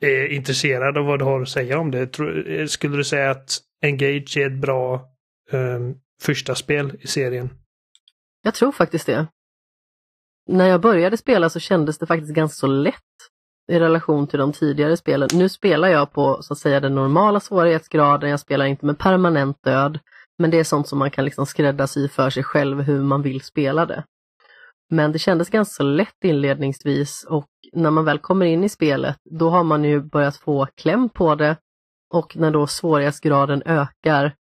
är 0.00 0.26
intresserad 0.26 0.98
av 0.98 1.04
vad 1.04 1.18
du 1.18 1.24
har 1.24 1.42
att 1.42 1.48
säga 1.48 1.78
om 1.78 1.90
det. 1.90 2.06
Tror, 2.06 2.66
skulle 2.66 2.96
du 2.96 3.04
säga 3.04 3.30
att 3.30 3.58
Engage 3.82 4.36
är 4.36 4.46
ett 4.46 4.60
bra 4.60 5.08
um, 5.52 5.94
första 6.22 6.54
spel 6.54 6.96
i 7.00 7.06
serien? 7.06 7.50
Jag 8.42 8.54
tror 8.54 8.72
faktiskt 8.72 9.06
det 9.06 9.26
när 10.48 10.68
jag 10.68 10.80
började 10.80 11.16
spela 11.16 11.50
så 11.50 11.60
kändes 11.60 11.98
det 11.98 12.06
faktiskt 12.06 12.34
ganska 12.34 12.54
så 12.54 12.66
lätt 12.66 12.94
i 13.72 13.78
relation 13.78 14.26
till 14.26 14.38
de 14.38 14.52
tidigare 14.52 14.96
spelen. 14.96 15.28
Nu 15.34 15.48
spelar 15.48 15.88
jag 15.88 16.12
på 16.12 16.42
så 16.42 16.52
att 16.52 16.58
säga 16.58 16.80
den 16.80 16.94
normala 16.94 17.40
svårighetsgraden, 17.40 18.30
jag 18.30 18.40
spelar 18.40 18.64
inte 18.66 18.86
med 18.86 18.98
permanent 18.98 19.62
död. 19.62 19.98
Men 20.38 20.50
det 20.50 20.58
är 20.58 20.64
sånt 20.64 20.88
som 20.88 20.98
man 20.98 21.10
kan 21.10 21.24
liksom 21.24 21.46
skräddarsy 21.46 22.08
för 22.08 22.30
sig 22.30 22.42
själv 22.42 22.80
hur 22.80 23.02
man 23.02 23.22
vill 23.22 23.40
spela 23.40 23.86
det. 23.86 24.04
Men 24.90 25.12
det 25.12 25.18
kändes 25.18 25.50
ganska 25.50 25.74
så 25.74 25.82
lätt 25.82 26.24
inledningsvis 26.24 27.24
och 27.28 27.48
när 27.72 27.90
man 27.90 28.04
väl 28.04 28.18
kommer 28.18 28.46
in 28.46 28.64
i 28.64 28.68
spelet 28.68 29.16
då 29.24 29.50
har 29.50 29.64
man 29.64 29.84
ju 29.84 30.00
börjat 30.00 30.36
få 30.36 30.66
kläm 30.74 31.08
på 31.08 31.34
det 31.34 31.56
och 32.14 32.36
när 32.36 32.50
då 32.50 32.66
svårighetsgraden 32.66 33.62
ökar 33.66 34.34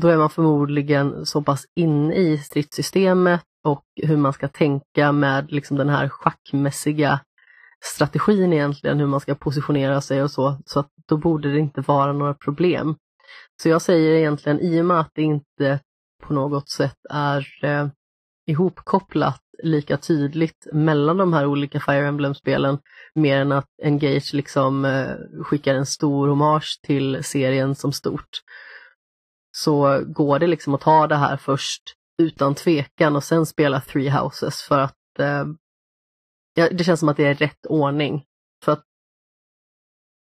då 0.00 0.08
är 0.08 0.16
man 0.16 0.30
förmodligen 0.30 1.26
så 1.26 1.42
pass 1.42 1.64
inne 1.76 2.14
i 2.14 2.38
stridssystemet 2.38 3.42
och 3.64 3.84
hur 4.02 4.16
man 4.16 4.32
ska 4.32 4.48
tänka 4.48 5.12
med 5.12 5.52
liksom 5.52 5.76
den 5.76 5.88
här 5.88 6.08
schackmässiga 6.08 7.20
strategin 7.84 8.52
egentligen, 8.52 8.98
hur 8.98 9.06
man 9.06 9.20
ska 9.20 9.34
positionera 9.34 10.00
sig 10.00 10.22
och 10.22 10.30
så, 10.30 10.58
så 10.66 10.80
att 10.80 10.90
då 11.08 11.16
borde 11.16 11.52
det 11.52 11.58
inte 11.58 11.80
vara 11.80 12.12
några 12.12 12.34
problem. 12.34 12.96
Så 13.62 13.68
jag 13.68 13.82
säger 13.82 14.12
egentligen, 14.12 14.60
i 14.60 14.80
och 14.80 14.86
med 14.86 15.00
att 15.00 15.10
det 15.14 15.22
inte 15.22 15.80
på 16.22 16.34
något 16.34 16.68
sätt 16.68 16.98
är 17.10 17.46
eh, 17.62 17.88
ihopkopplat 18.46 19.40
lika 19.62 19.96
tydligt 19.96 20.66
mellan 20.72 21.16
de 21.16 21.32
här 21.32 21.46
olika 21.46 21.80
Fire 21.80 22.06
Emblem-spelen, 22.06 22.78
mer 23.14 23.40
än 23.40 23.52
att 23.52 23.68
Engage 23.82 24.34
liksom 24.34 24.84
eh, 24.84 25.14
skickar 25.44 25.74
en 25.74 25.86
stor 25.86 26.28
hommage 26.28 26.80
till 26.82 27.24
serien 27.24 27.74
som 27.74 27.92
stort, 27.92 28.28
så 29.56 30.04
går 30.06 30.38
det 30.38 30.46
liksom 30.46 30.74
att 30.74 30.80
ta 30.80 31.06
det 31.06 31.16
här 31.16 31.36
först 31.36 31.82
utan 32.20 32.54
tvekan 32.54 33.16
och 33.16 33.24
sen 33.24 33.46
spela 33.46 33.80
Three 33.80 34.10
Houses 34.10 34.62
för 34.62 34.78
att 34.78 35.18
eh, 35.18 35.44
ja, 36.54 36.68
det 36.70 36.84
känns 36.84 37.00
som 37.00 37.08
att 37.08 37.16
det 37.16 37.26
är 37.26 37.34
rätt 37.34 37.66
ordning. 37.66 38.24
För 38.64 38.72
att 38.72 38.84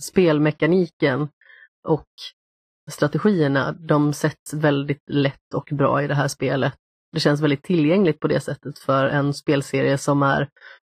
spelmekaniken 0.03 1.29
och 1.89 2.09
strategierna, 2.91 3.73
de 3.73 4.13
sätts 4.13 4.55
väldigt 4.55 5.03
lätt 5.11 5.55
och 5.55 5.69
bra 5.73 6.03
i 6.03 6.07
det 6.07 6.15
här 6.15 6.29
spelet. 6.29 6.75
Det 7.13 7.21
känns 7.21 7.41
väldigt 7.41 7.63
tillgängligt 7.63 8.21
på 8.21 8.29
det 8.29 8.41
sättet 8.41 8.79
för 8.79 9.07
en 9.07 9.35
spelserie 9.35 9.99
som 9.99 10.23
är 10.23 10.49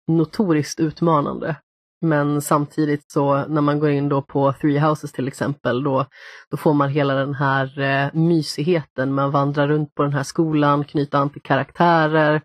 notoriskt 0.07 0.79
utmanande. 0.79 1.55
Men 2.01 2.41
samtidigt 2.41 3.11
så 3.11 3.45
när 3.47 3.61
man 3.61 3.79
går 3.79 3.89
in 3.89 4.09
då 4.09 4.21
på 4.21 4.53
Three 4.53 4.79
Houses 4.79 5.11
till 5.11 5.27
exempel, 5.27 5.83
då, 5.83 6.05
då 6.51 6.57
får 6.57 6.73
man 6.73 6.89
hela 6.89 7.13
den 7.13 7.33
här 7.33 7.79
eh, 7.79 8.09
mysigheten. 8.13 9.13
Man 9.13 9.31
vandrar 9.31 9.67
runt 9.67 9.95
på 9.95 10.03
den 10.03 10.13
här 10.13 10.23
skolan, 10.23 10.83
knyter 10.83 11.17
an 11.17 11.29
till 11.29 11.41
karaktärer. 11.41 12.41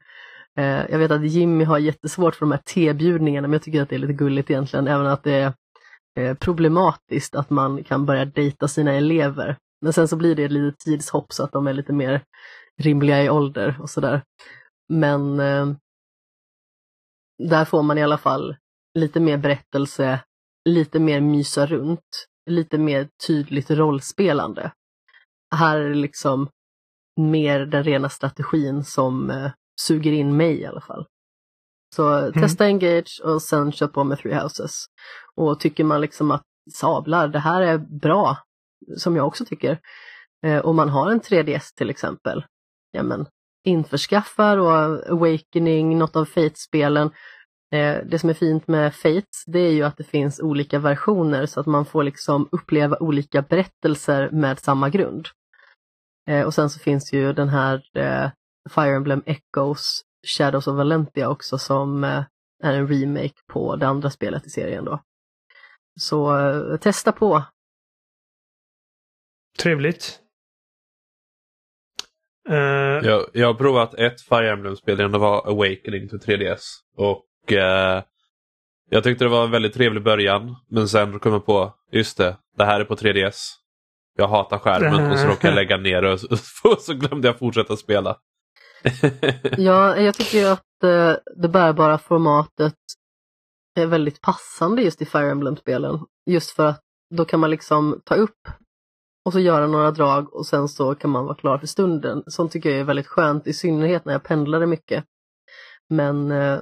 Eh, 0.59 0.91
jag 0.91 0.99
vet 0.99 1.11
att 1.11 1.31
Jimmy 1.31 1.65
har 1.65 1.79
jättesvårt 1.79 2.35
för 2.35 2.47
de 2.47 2.53
här 2.53 2.61
tebjudningarna, 2.75 3.49
men 3.49 3.53
jag 3.53 3.63
tycker 3.63 3.83
att 3.83 3.89
det 3.89 3.95
är 3.95 3.99
lite 3.99 4.13
gulligt 4.13 4.51
egentligen, 4.51 4.89
även 4.89 5.07
att 5.07 5.23
det 5.23 5.35
är 5.35 5.53
eh, 6.19 6.35
problematiskt 6.35 7.35
att 7.35 7.51
man 7.51 7.85
kan 7.85 8.07
börja 8.07 8.25
dejta 8.25 8.69
sina 8.69 8.93
elever. 8.93 9.57
Men 9.81 9.93
sen 9.93 10.09
så 10.09 10.17
blir 10.17 10.35
det 10.35 10.45
ett 10.45 10.53
litet 10.53 10.79
tidshopp 10.79 11.33
så 11.33 11.45
att 11.45 11.53
de 11.53 11.67
är 11.67 11.73
lite 11.73 11.93
mer 11.93 12.23
rimliga 12.83 13.23
i 13.23 13.31
ålder 13.31 13.77
och 13.81 13.91
sådär. 13.91 14.23
Men 14.89 15.41
eh, 15.41 15.67
där 17.49 17.65
får 17.65 17.83
man 17.83 17.99
i 17.99 18.03
alla 18.03 18.19
fall 18.19 18.57
lite 18.97 19.21
mer 19.21 19.39
berättelse, 19.39 20.21
lite 20.69 20.99
mer 20.99 21.21
mysa 21.21 21.67
runt, 21.67 22.27
lite 22.51 22.79
mer 22.79 23.09
tydligt 23.27 23.71
rollspelande. 23.71 24.73
Här 25.55 25.79
är 25.79 25.89
det 25.89 25.95
liksom 25.95 26.49
mer 27.21 27.61
den 27.61 27.85
rena 27.85 28.09
strategin 28.09 28.85
som 28.85 29.31
eh, 29.31 29.51
suger 29.81 30.13
in 30.13 30.37
mig 30.37 30.61
i 30.61 30.67
alla 30.67 30.81
fall. 30.81 31.07
Så 31.95 32.13
mm. 32.13 32.33
testa 32.33 32.67
Engage 32.67 33.21
och 33.25 33.43
sen 33.43 33.73
kör 33.73 33.87
på 33.87 34.05
med 34.05 34.19
Three 34.19 34.35
Houses. 34.35 34.85
Och 35.35 35.61
tycker 35.61 35.85
man 35.85 36.01
liksom 36.01 36.31
att 36.31 36.43
sablar, 36.75 37.29
det 37.29 37.39
här 37.39 37.63
är 37.63 37.79
bra, 37.79 38.39
som 38.97 39.17
jag 39.17 39.27
också 39.27 39.45
tycker, 39.45 39.81
eh, 40.47 40.59
och 40.59 40.75
man 40.75 40.89
har 40.89 41.11
en 41.11 41.21
3DS 41.21 41.75
till 41.77 41.91
exempel, 41.91 42.45
ja 42.91 43.03
men 43.03 43.27
införskaffar 43.65 44.59
och 44.59 44.73
Awakening, 45.11 45.99
något 45.99 46.17
av 46.17 46.25
Fate-spelen. 46.25 47.11
Eh, 47.73 47.99
det 48.05 48.19
som 48.19 48.31
är 48.31 48.35
fint 48.35 48.69
med 48.69 48.95
Fate, 48.95 49.27
det 49.47 49.59
är 49.59 49.73
ju 49.73 49.83
att 49.83 49.97
det 49.97 50.05
finns 50.05 50.41
olika 50.41 50.79
versioner 50.79 51.47
så 51.47 51.61
att 51.61 51.67
man 51.67 51.87
får 51.87 52.05
liksom 52.05 52.49
uppleva 52.53 52.97
olika 53.01 53.43
berättelser 53.43 54.31
med 54.31 54.59
samma 54.59 54.91
grund. 54.91 55.29
Eh, 56.29 56.47
och 56.47 56.55
sen 56.55 56.71
så 56.71 56.79
finns 56.79 57.13
ju 57.13 57.33
den 57.33 57.49
här 57.49 57.83
eh, 57.95 58.31
Fire 58.71 58.97
Emblem 58.97 59.23
Echoes 59.27 60.03
Shadows 60.27 60.67
of 60.67 60.77
Valentia 60.77 61.29
också 61.29 61.59
som 61.59 62.05
är 62.05 62.73
en 62.73 62.89
remake 62.89 63.35
på 63.53 63.77
det 63.77 63.87
andra 63.87 64.11
spelet 64.11 64.47
i 64.47 64.51
serien 64.51 64.85
då. 64.85 65.03
Så 66.01 66.79
testa 66.81 67.13
på! 67.13 67.43
Trevligt. 69.59 70.21
Uh, 72.49 72.57
jag, 73.07 73.27
jag 73.33 73.47
har 73.47 73.55
provat 73.55 73.95
ett 73.95 74.21
Fire 74.21 74.53
Emblem-spel, 74.53 74.97
det 74.97 75.09
var 75.09 75.49
Awakening 75.49 76.09
till 76.09 76.19
3DS. 76.19 76.63
Och 76.97 77.26
eh, 77.53 78.03
jag 78.91 79.05
tyckte 79.05 79.25
det 79.25 79.29
var 79.29 79.45
en 79.45 79.51
väldigt 79.51 79.75
trevlig 79.75 80.03
början. 80.03 80.57
Men 80.69 80.89
sen 80.89 81.19
kom 81.19 81.33
jag 81.33 81.47
på, 81.47 81.75
just 81.93 82.17
det, 82.17 82.37
det 82.57 82.65
här 82.65 82.81
är 82.81 82.85
på 82.85 82.97
3DS. 82.97 83.53
Jag 84.17 84.29
hatar 84.29 84.59
skärmen 84.59 85.11
och 85.11 85.19
så 85.19 85.27
råkade 85.27 85.49
jag 85.49 85.55
lägga 85.55 85.77
ner 85.77 86.05
och 86.05 86.21
så, 86.21 86.77
så 86.79 86.95
glömde 86.95 87.29
jag 87.29 87.39
fortsätta 87.39 87.77
spela. 87.77 88.17
ja, 89.57 89.97
jag 89.97 90.15
tycker 90.15 90.47
att 90.47 90.85
eh, 90.85 91.13
det 91.37 91.49
bärbara 91.49 91.99
formatet 91.99 92.75
är 93.75 93.87
väldigt 93.87 94.21
passande 94.21 94.83
just 94.83 95.03
i 95.03 95.07
Fire 95.07 95.31
Emblem-spelen. 95.31 96.01
Just 96.27 96.51
för 96.51 96.67
att 96.67 96.83
då 97.15 97.25
kan 97.25 97.41
man 97.41 97.51
liksom 97.51 98.01
ta 98.05 98.15
upp 98.15 98.49
och 99.25 99.33
så 99.33 99.41
göra 99.41 99.67
några 99.67 99.91
drag 99.91 100.35
och 100.35 100.47
sen 100.47 100.69
så 100.69 100.95
kan 100.95 101.11
man 101.11 101.25
vara 101.25 101.35
klar 101.35 101.59
för 101.59 101.67
stunden. 101.67 102.23
Sånt 102.27 102.53
tycker 102.53 102.71
jag 102.71 102.79
är 102.81 102.85
väldigt 102.85 103.07
skönt, 103.07 103.47
i 103.47 103.53
synnerhet 103.53 104.05
när 104.05 104.13
jag 104.13 104.23
pendlade 104.23 104.67
mycket. 104.67 105.05
Men 105.89 106.31
eh, 106.31 106.61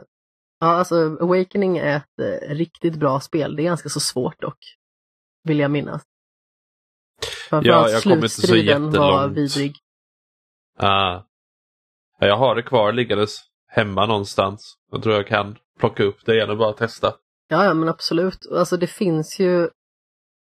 ja, 0.64 0.74
alltså 0.74 1.16
Awakening 1.20 1.78
är 1.78 1.96
ett 1.96 2.18
eh, 2.20 2.54
riktigt 2.54 2.96
bra 2.96 3.20
spel. 3.20 3.56
Det 3.56 3.62
är 3.62 3.64
ganska 3.64 3.88
så 3.88 4.00
svårt 4.00 4.40
dock, 4.40 4.58
vill 5.42 5.58
jag 5.58 5.70
minnas. 5.70 6.02
Framförallt 7.48 7.90
ja, 7.90 7.92
jag 7.92 8.02
slutstriden 8.02 8.90
var 8.90 9.28
vidrig. 9.28 9.76
Ah. 10.78 11.20
Jag 12.18 12.36
har 12.36 12.54
det 12.54 12.62
kvar 12.62 12.92
liggandes 12.92 13.40
hemma 13.68 14.06
någonstans. 14.06 14.74
Jag 14.90 15.02
tror 15.02 15.14
jag 15.14 15.26
kan 15.26 15.58
plocka 15.78 16.02
upp 16.02 16.26
det 16.26 16.34
igen 16.34 16.50
och 16.50 16.58
bara 16.58 16.72
testa. 16.72 17.14
Ja, 17.48 17.64
ja 17.64 17.74
men 17.74 17.88
absolut. 17.88 18.46
Alltså 18.52 18.76
det 18.76 18.86
finns 18.86 19.40
ju 19.40 19.70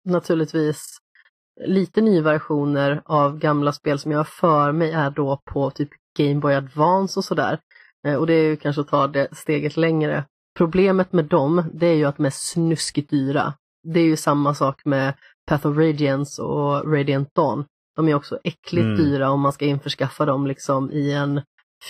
naturligtvis 0.05 0.99
lite 1.67 2.01
nyversioner 2.01 3.03
av 3.05 3.39
gamla 3.39 3.73
spel 3.73 3.99
som 3.99 4.11
jag 4.11 4.29
för 4.29 4.73
mig 4.73 4.93
är 4.93 5.11
då 5.11 5.43
på 5.45 5.71
typ 5.71 5.91
Game 6.19 6.41
Boy 6.41 6.55
Advance 6.55 7.21
och 7.21 7.25
sådär. 7.25 7.61
Eh, 8.07 8.15
och 8.15 8.27
det 8.27 8.35
är 8.35 8.45
ju 8.45 8.57
kanske 8.57 8.81
att 8.81 8.89
ta 8.89 9.07
det 9.07 9.29
steget 9.33 9.77
längre. 9.77 10.25
Problemet 10.59 11.13
med 11.13 11.25
dem, 11.25 11.65
det 11.75 11.87
är 11.87 11.95
ju 11.95 12.05
att 12.05 12.17
de 12.17 12.27
är 12.27 12.33
snuskigt 12.33 13.11
dyra. 13.11 13.55
Det 13.83 14.01
är 14.01 14.05
ju 14.05 14.17
samma 14.17 14.55
sak 14.55 14.85
med 14.85 15.15
Path 15.47 15.67
of 15.67 15.77
Radiance 15.77 16.43
och 16.43 16.93
Radiant 16.93 17.35
Dawn. 17.35 17.65
De 17.97 18.09
är 18.09 18.15
också 18.15 18.39
äckligt 18.45 18.85
mm. 18.85 18.97
dyra 18.97 19.31
om 19.31 19.41
man 19.41 19.53
ska 19.53 19.65
införskaffa 19.65 20.25
dem 20.25 20.47
liksom 20.47 20.91
i 20.93 21.13
en 21.13 21.41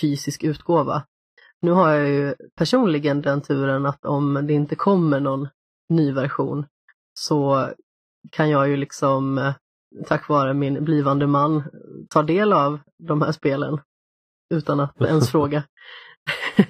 fysisk 0.01 0.43
utgåva. 0.43 1.03
Nu 1.61 1.71
har 1.71 1.89
jag 1.89 2.09
ju 2.09 2.35
personligen 2.55 3.21
den 3.21 3.41
turen 3.41 3.85
att 3.85 4.05
om 4.05 4.47
det 4.47 4.53
inte 4.53 4.75
kommer 4.75 5.19
någon 5.19 5.47
ny 5.89 6.11
version 6.11 6.65
så 7.19 7.69
kan 8.31 8.49
jag 8.49 8.69
ju 8.69 8.77
liksom 8.77 9.37
eh, 9.37 9.53
tack 10.07 10.29
vare 10.29 10.53
min 10.53 10.83
blivande 10.83 11.27
man 11.27 11.63
ta 12.09 12.23
del 12.23 12.53
av 12.53 12.79
de 13.07 13.21
här 13.21 13.31
spelen 13.31 13.79
utan 14.49 14.79
att 14.79 15.01
ens 15.01 15.31
fråga. 15.31 15.63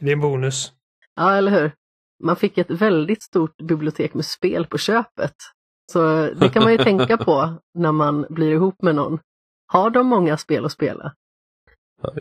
det 0.00 0.08
är 0.08 0.12
en 0.12 0.20
bonus. 0.20 0.72
Ja, 1.16 1.32
eller 1.36 1.50
hur? 1.50 1.72
Man 2.22 2.36
fick 2.36 2.58
ett 2.58 2.70
väldigt 2.70 3.22
stort 3.22 3.56
bibliotek 3.56 4.14
med 4.14 4.24
spel 4.24 4.66
på 4.66 4.78
köpet. 4.78 5.34
Så 5.92 6.30
det 6.34 6.48
kan 6.48 6.62
man 6.62 6.72
ju 6.72 6.78
tänka 6.78 7.16
på 7.16 7.58
när 7.74 7.92
man 7.92 8.26
blir 8.30 8.52
ihop 8.52 8.82
med 8.82 8.94
någon. 8.94 9.18
Har 9.66 9.90
de 9.90 10.06
många 10.06 10.36
spel 10.36 10.64
att 10.64 10.72
spela? 10.72 11.14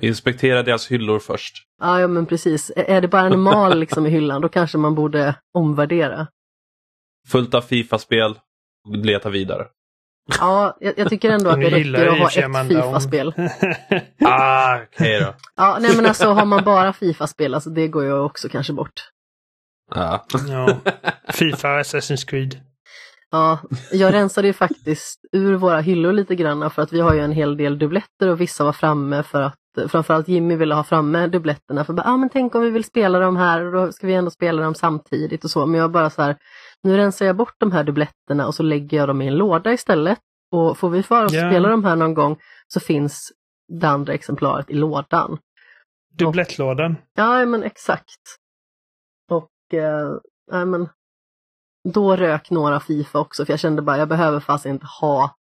Inspektera 0.01 0.63
deras 0.63 0.91
hyllor 0.91 1.19
först. 1.19 1.55
Ja, 1.81 1.99
ja 2.01 2.07
men 2.07 2.25
precis. 2.25 2.71
Är 2.75 3.01
det 3.01 3.07
bara 3.07 3.21
en 3.21 3.41
mal 3.41 3.79
liksom 3.79 4.05
i 4.05 4.09
hyllan, 4.09 4.41
då 4.41 4.49
kanske 4.49 4.77
man 4.77 4.95
borde 4.95 5.35
omvärdera. 5.53 6.27
Fullt 7.27 7.53
av 7.53 7.61
Fifa-spel. 7.61 8.39
Leta 8.93 9.29
vidare. 9.29 9.67
Ja, 10.39 10.77
jag, 10.79 10.93
jag, 10.97 11.09
tycker 11.09 11.29
ändå 11.29 11.49
att 11.49 11.59
det 11.59 11.69
räcker 11.69 12.07
att 12.07 12.19
ha 12.19 12.59
ett 12.61 12.67
Fifa-spel. 12.67 13.33
ah, 14.25 14.75
okej 14.75 15.17
okay 15.17 15.19
då. 15.19 15.33
Ja, 15.55 15.77
nej 15.81 15.95
men 15.95 16.05
alltså 16.05 16.27
har 16.27 16.45
man 16.45 16.63
bara 16.63 16.93
Fifa-spel, 16.93 17.53
alltså 17.53 17.69
det 17.69 17.87
går 17.87 18.03
ju 18.03 18.19
också 18.19 18.49
kanske 18.49 18.73
bort. 18.73 19.09
Ja. 19.95 20.25
ja. 20.47 20.77
Fifa, 21.33 21.67
Assassin's 21.67 22.27
Creed. 22.27 22.59
Ja, 23.31 23.59
jag 23.91 24.13
rensade 24.13 24.47
ju 24.47 24.53
faktiskt 24.53 25.19
ur 25.31 25.55
våra 25.55 25.79
hyllor 25.79 26.13
lite 26.13 26.35
grann 26.35 26.71
för 26.71 26.81
att 26.81 26.93
vi 26.93 26.99
har 26.99 27.13
ju 27.13 27.19
en 27.19 27.31
hel 27.31 27.57
del 27.57 27.79
dubbletter 27.79 28.27
och 28.27 28.41
vissa 28.41 28.63
var 28.63 28.73
framme 28.73 29.23
för 29.23 29.41
att 29.41 29.55
framförallt 29.87 30.27
Jimmy 30.27 30.55
ville 30.55 30.75
ha 30.75 30.83
framme 30.83 31.27
dubbletterna 31.27 31.85
för 31.85 31.93
bara, 31.93 32.07
ah, 32.07 32.17
men 32.17 32.29
tänk 32.29 32.55
om 32.55 32.61
vi 32.61 32.69
vill 32.69 32.83
spela 32.83 33.19
dem 33.19 33.37
här 33.37 33.65
och 33.65 33.71
då 33.71 33.91
ska 33.91 34.07
vi 34.07 34.13
ändå 34.13 34.31
spela 34.31 34.61
dem 34.61 34.75
samtidigt 34.75 35.43
och 35.43 35.51
så. 35.51 35.65
Men 35.65 35.79
jag 35.79 35.91
bara 35.91 36.09
så 36.09 36.21
här, 36.21 36.37
nu 36.83 36.97
rensar 36.97 37.25
jag 37.25 37.35
bort 37.35 37.55
de 37.57 37.71
här 37.71 37.83
dubbletterna 37.83 38.47
och 38.47 38.55
så 38.55 38.63
lägger 38.63 38.97
jag 38.97 39.07
dem 39.07 39.21
i 39.21 39.27
en 39.27 39.37
låda 39.37 39.73
istället. 39.73 40.19
Och 40.51 40.77
får 40.77 40.89
vi 40.89 41.03
för 41.03 41.25
oss 41.25 41.33
yeah. 41.33 41.51
spela 41.51 41.69
de 41.69 41.85
här 41.85 41.95
någon 41.95 42.13
gång 42.13 42.39
så 42.67 42.79
finns 42.79 43.33
det 43.67 43.87
andra 43.87 44.13
exemplaret 44.13 44.69
i 44.69 44.73
lådan. 44.73 45.37
Dubblettlådan? 46.13 46.95
Ja, 47.15 47.45
men 47.45 47.63
exakt. 47.63 48.21
Och 49.31 49.73
äh, 49.73 50.65
men, 50.65 50.89
då 51.89 52.15
rök 52.15 52.49
några 52.49 52.79
Fifa 52.79 53.19
också 53.19 53.45
för 53.45 53.53
jag 53.53 53.59
kände 53.59 53.81
bara 53.81 53.97
jag 53.97 54.07
behöver 54.07 54.39
fast 54.39 54.65
inte 54.65 54.85
ha 55.01 55.35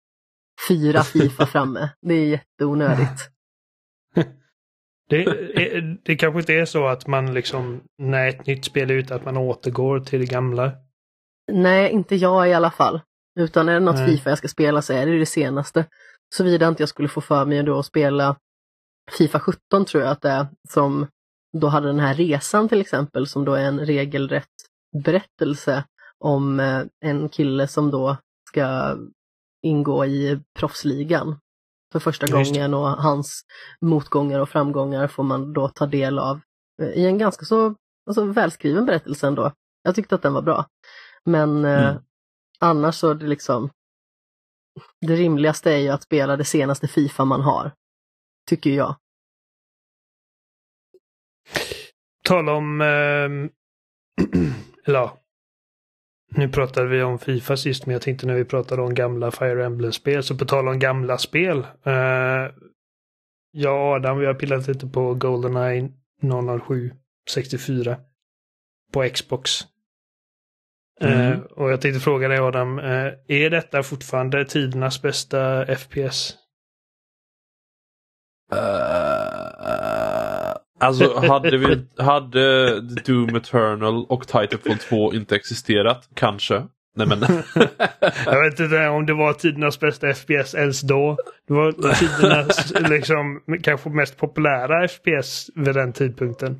fyra 0.67 1.03
Fifa 1.03 1.45
framme. 1.45 1.89
Det 2.01 2.13
är 2.13 2.25
jätteonödigt. 2.25 3.29
Det, 5.09 5.23
är, 5.23 5.97
det 6.03 6.15
kanske 6.15 6.39
inte 6.39 6.53
är 6.53 6.65
så 6.65 6.87
att 6.87 7.07
man 7.07 7.33
liksom 7.33 7.81
när 7.97 8.27
ett 8.27 8.45
nytt 8.45 8.65
spel 8.65 8.91
är 8.91 8.95
ute 8.95 9.15
att 9.15 9.25
man 9.25 9.37
återgår 9.37 9.99
till 9.99 10.19
det 10.19 10.25
gamla. 10.25 10.71
Nej, 11.51 11.91
inte 11.91 12.15
jag 12.15 12.49
i 12.49 12.53
alla 12.53 12.71
fall. 12.71 13.01
Utan 13.39 13.69
är 13.69 13.73
det 13.73 13.79
något 13.79 13.95
Nej. 13.95 14.07
Fifa 14.07 14.29
jag 14.29 14.37
ska 14.37 14.47
spela 14.47 14.81
så 14.81 14.93
är 14.93 15.05
det 15.05 15.19
det 15.19 15.25
senaste. 15.25 15.85
Såvida 16.35 16.67
inte 16.67 16.81
jag 16.81 16.89
skulle 16.89 17.09
få 17.09 17.21
för 17.21 17.45
mig 17.45 17.63
då 17.63 17.79
att 17.79 17.85
spela 17.85 18.35
Fifa 19.11 19.39
17 19.39 19.85
tror 19.85 20.03
jag 20.03 20.11
att 20.11 20.21
det 20.21 20.29
är, 20.29 20.47
som 20.69 21.07
då 21.57 21.67
hade 21.67 21.87
den 21.87 21.99
här 21.99 22.13
resan 22.13 22.69
till 22.69 22.81
exempel 22.81 23.27
som 23.27 23.45
då 23.45 23.53
är 23.53 23.65
en 23.65 23.79
regelrätt 23.79 24.45
berättelse 25.03 25.83
om 26.17 26.59
eh, 26.59 26.83
en 27.05 27.29
kille 27.29 27.67
som 27.67 27.91
då 27.91 28.17
ska 28.49 28.97
ingå 29.61 30.05
i 30.05 30.39
proffsligan 30.59 31.39
för 31.91 31.99
första 31.99 32.27
gången 32.27 32.73
och 32.73 32.87
hans 32.87 33.41
motgångar 33.81 34.39
och 34.39 34.49
framgångar 34.49 35.07
får 35.07 35.23
man 35.23 35.53
då 35.53 35.67
ta 35.67 35.85
del 35.85 36.19
av 36.19 36.39
eh, 36.81 36.87
i 36.87 37.05
en 37.05 37.17
ganska 37.17 37.45
så 37.45 37.75
alltså, 38.07 38.23
välskriven 38.23 38.85
berättelse 38.85 39.27
ändå. 39.27 39.51
Jag 39.83 39.95
tyckte 39.95 40.15
att 40.15 40.21
den 40.21 40.33
var 40.33 40.41
bra. 40.41 40.65
Men 41.29 41.65
eh, 41.65 41.71
mm. 41.71 41.95
eh, 41.95 42.01
annars 42.59 42.95
så 42.95 43.09
är 43.09 43.15
det 43.15 43.27
liksom 43.27 43.69
det 45.01 45.15
rimligaste 45.15 45.71
är 45.71 45.77
ju 45.77 45.89
att 45.89 46.03
spela 46.03 46.37
det 46.37 46.45
senaste 46.45 46.87
Fifa 46.87 47.25
man 47.25 47.41
har. 47.41 47.71
Tycker 48.49 48.69
jag. 48.69 48.95
tal 52.23 52.49
om... 52.49 52.81
Eh, 52.81 52.87
eller 54.85 54.99
ja, 54.99 55.17
nu 56.31 56.49
pratade 56.49 56.87
vi 56.87 57.03
om 57.03 57.19
Fifa 57.19 57.57
sist, 57.57 57.85
men 57.85 57.93
jag 57.93 58.01
tänkte 58.01 58.27
när 58.27 58.35
vi 58.35 58.45
pratade 58.45 58.81
om 58.81 58.93
gamla 58.93 59.31
Fire 59.31 59.65
Emblem-spel, 59.65 60.23
så 60.23 60.37
på 60.37 60.45
tal 60.45 60.67
om 60.67 60.79
gamla 60.79 61.17
spel. 61.17 61.67
Eh, 61.83 62.47
jag 63.51 63.87
och 63.87 63.95
Adam, 63.95 64.19
vi 64.19 64.25
har 64.25 64.33
pillat 64.33 64.67
lite 64.67 64.87
på 64.87 65.13
Goldeneye 65.13 65.89
007 66.67 66.93
64 67.29 67.97
på 68.91 69.09
Xbox. 69.09 69.51
Mm. 71.01 71.31
Eh, 71.31 71.39
och 71.39 71.71
jag 71.71 71.81
tänkte 71.81 71.99
fråga 71.99 72.27
dig 72.27 72.39
Adam, 72.39 72.79
eh, 72.79 73.11
är 73.27 73.49
detta 73.49 73.83
fortfarande 73.83 74.45
tidernas 74.45 75.01
bästa 75.01 75.65
FPS? 75.65 76.35
Uh, 78.53 78.59
alltså 80.79 81.19
hade, 81.19 81.57
vi, 81.57 81.87
hade 81.97 82.81
Doom 82.81 83.35
Eternal 83.35 84.05
och 84.09 84.27
Titanfall 84.27 84.77
2 84.77 85.13
inte 85.13 85.35
existerat, 85.35 86.09
kanske. 86.13 86.63
Nej 86.95 87.07
men. 87.07 87.19
jag 88.25 88.43
vet 88.43 88.59
inte 88.59 88.87
om 88.87 89.05
det 89.05 89.13
var 89.13 89.33
tidernas 89.33 89.79
bästa 89.79 90.13
FPS 90.13 90.55
ens 90.55 90.81
då. 90.81 91.17
Det 91.47 91.53
var 91.53 91.71
tidernas 91.71 92.73
liksom, 92.89 93.41
kanske 93.63 93.89
mest 93.89 94.17
populära 94.17 94.87
FPS 94.87 95.49
vid 95.55 95.75
den 95.75 95.93
tidpunkten. 95.93 96.59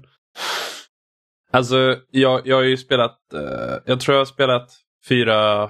Alltså 1.51 1.97
jag, 2.11 2.47
jag 2.47 2.55
har 2.55 2.63
ju 2.63 2.77
spelat, 2.77 3.17
uh, 3.33 3.77
jag 3.85 3.99
tror 3.99 4.15
jag 4.15 4.21
har 4.21 4.25
spelat 4.25 4.69
fyra 5.09 5.69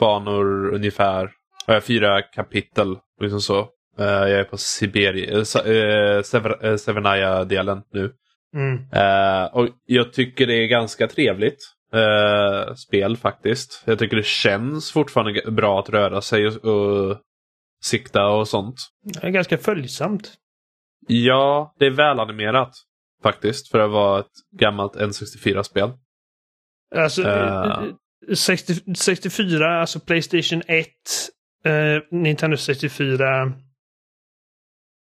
banor 0.00 0.74
ungefär. 0.74 1.30
Uh, 1.70 1.80
fyra 1.80 2.22
kapitel. 2.22 2.96
Liksom 3.20 3.40
så. 3.40 3.60
Uh, 4.00 4.06
jag 4.06 4.30
är 4.30 4.44
på 4.44 4.56
Siberia, 4.56 5.36
uh, 5.36 6.22
Sever, 6.22 6.66
uh, 6.66 6.76
Severnaya-delen 6.76 7.82
nu. 7.92 8.12
Mm. 8.54 8.78
och 9.52 9.68
jag 9.86 10.12
tycker 10.12 10.46
det 10.46 10.54
är 10.54 10.66
ganska 10.66 11.08
trevligt 11.08 11.58
spel 12.76 13.16
faktiskt. 13.16 13.82
Jag 13.86 13.98
tycker 13.98 14.16
det 14.16 14.26
känns 14.26 14.92
fortfarande 14.92 15.50
bra 15.50 15.80
att 15.80 15.88
röra 15.88 16.20
sig 16.20 16.46
och, 16.46 16.64
och 16.64 17.18
sikta 17.82 18.26
och 18.26 18.48
sånt. 18.48 18.76
Det 19.02 19.26
är 19.26 19.30
ganska 19.30 19.58
följsamt. 19.58 20.32
Ja, 21.06 21.74
det 21.78 21.86
är 21.86 21.90
välanimerat 21.90 22.72
faktiskt 23.22 23.68
för 23.68 23.78
att 23.78 23.90
vara 23.90 24.20
ett 24.20 24.32
gammalt 24.60 24.96
N64-spel. 24.96 25.90
Alltså, 26.94 27.22
uh. 27.22 27.84
60, 28.34 28.94
64, 28.94 29.80
alltså 29.80 30.00
Playstation 30.00 30.62
1, 30.66 30.88
eh, 31.64 32.02
Nintendo 32.10 32.56
64. 32.56 33.52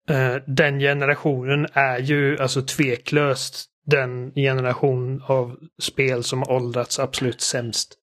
Eh, 0.08 0.36
den 0.46 0.78
generationen 0.78 1.66
är 1.72 1.98
ju 1.98 2.38
alltså 2.38 2.62
tveklöst 2.62 3.66
den 3.86 4.34
generation 4.34 5.22
av 5.26 5.56
spel 5.82 6.24
som 6.24 6.42
åldrats 6.42 6.98
absolut 6.98 7.40
sämst. 7.40 7.94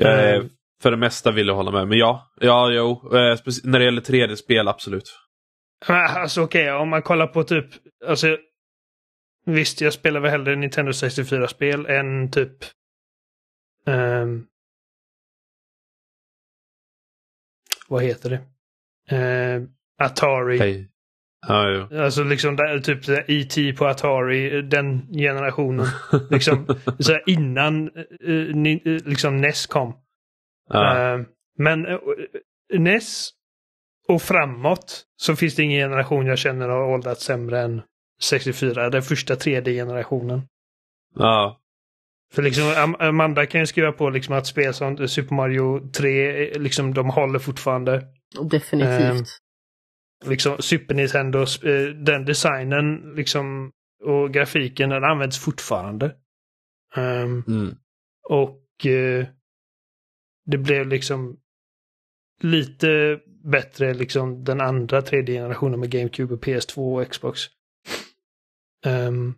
Eh, 0.00 0.44
för 0.82 0.90
det 0.90 0.96
mesta 0.96 1.30
vill 1.30 1.46
jag 1.46 1.54
hålla 1.54 1.70
med, 1.70 1.88
men 1.88 1.98
ja, 1.98 2.32
ja 2.40 2.72
jo, 2.72 2.90
eh, 3.16 3.38
när 3.64 3.78
det 3.78 3.84
gäller 3.84 4.00
3D-spel 4.00 4.68
absolut. 4.68 5.18
Alltså 5.86 6.42
okej, 6.42 6.72
okay, 6.72 6.82
om 6.82 6.88
man 6.88 7.02
kollar 7.02 7.26
på 7.26 7.44
typ, 7.44 7.66
alltså 8.06 8.36
Visst, 9.48 9.80
jag 9.80 9.92
spelar 9.92 10.20
väl 10.20 10.30
hellre 10.30 10.56
Nintendo 10.56 10.92
64-spel 10.92 11.86
än 11.86 12.30
typ 12.30 12.52
um, 13.86 14.46
vad 17.88 18.02
heter 18.02 18.30
det? 18.30 18.40
Uh, 19.16 19.68
Atari. 19.98 20.58
Hey. 20.58 20.88
Ah, 21.46 21.68
ja. 21.68 22.04
Alltså 22.04 22.24
liksom 22.24 22.56
där, 22.56 22.78
typ 22.78 23.08
E.T. 23.28 23.72
på 23.72 23.86
Atari, 23.86 24.62
den 24.62 25.12
generationen. 25.12 25.86
liksom 26.30 26.66
så 26.98 27.18
innan 27.26 27.90
uh, 28.28 28.54
ni, 28.54 28.82
uh, 28.86 29.00
liksom 29.04 29.36
NES 29.36 29.66
kom. 29.66 29.94
Ah. 30.70 31.14
Uh, 31.14 31.26
men 31.58 31.86
NES 32.78 33.30
och 34.08 34.22
framåt 34.22 35.04
så 35.16 35.36
finns 35.36 35.54
det 35.54 35.62
ingen 35.62 35.90
generation 35.90 36.26
jag 36.26 36.38
känner 36.38 36.68
har 36.68 36.82
åldrats 36.82 37.24
sämre 37.24 37.60
än 37.60 37.82
64, 38.22 38.90
den 38.90 39.02
första 39.02 39.34
3D-generationen. 39.34 40.42
Ja. 41.14 41.60
För 42.32 42.42
liksom 42.42 42.96
Amanda 42.98 43.46
kan 43.46 43.60
ju 43.60 43.66
skriva 43.66 43.92
på 43.92 44.10
liksom 44.10 44.34
att 44.34 44.46
spel 44.46 44.74
som 44.74 45.08
Super 45.08 45.34
Mario 45.34 45.90
3, 45.92 46.52
liksom 46.58 46.94
de 46.94 47.10
håller 47.10 47.38
fortfarande. 47.38 48.06
Definitivt. 48.50 49.28
Eh, 50.24 50.30
liksom 50.30 50.56
Super 50.58 50.94
Nintendo, 50.94 51.40
eh, 51.40 51.88
den 52.04 52.24
designen 52.24 53.14
liksom 53.16 53.72
och 54.04 54.32
grafiken 54.32 54.90
den 54.90 55.04
används 55.04 55.38
fortfarande. 55.38 56.14
Um, 56.96 57.44
mm. 57.48 57.76
Och 58.28 58.86
eh, 58.86 59.26
det 60.46 60.58
blev 60.58 60.88
liksom 60.88 61.40
lite 62.40 63.20
bättre 63.46 63.94
liksom 63.94 64.44
den 64.44 64.60
andra 64.60 65.02
tredje 65.02 65.34
generationen 65.34 65.80
med 65.80 65.90
GameCube 65.90 66.34
och 66.34 66.44
PS2 66.44 67.00
och 67.00 67.10
Xbox. 67.10 67.40
Um, 68.86 69.34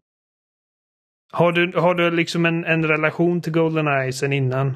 har, 1.33 1.53
du, 1.53 1.79
har 1.79 1.95
du 1.95 2.11
liksom 2.11 2.47
en, 2.47 2.65
en 2.65 2.87
relation 2.87 3.43
till 3.43 3.53
Goldeneye 3.53 4.13
sen 4.13 4.33
innan? 4.33 4.69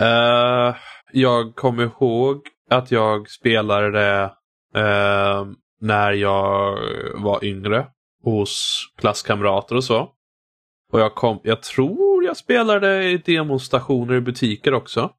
Uh, 0.00 0.76
jag 1.12 1.54
kommer 1.56 1.82
ihåg 1.82 2.46
att 2.70 2.90
jag 2.90 3.30
spelade 3.30 3.90
det 3.90 4.24
uh, 4.76 5.52
när 5.80 6.12
jag 6.12 6.78
var 7.14 7.44
yngre 7.44 7.86
hos 8.22 8.82
klasskamrater 8.98 9.76
och 9.76 9.84
så. 9.84 10.12
Och 10.92 11.00
jag, 11.00 11.14
kom, 11.14 11.40
jag 11.42 11.62
tror 11.62 12.24
jag 12.24 12.36
spelade 12.36 13.04
i 13.04 13.16
demonstrationer 13.16 14.14
i 14.14 14.20
butiker 14.20 14.74
också. 14.74 15.10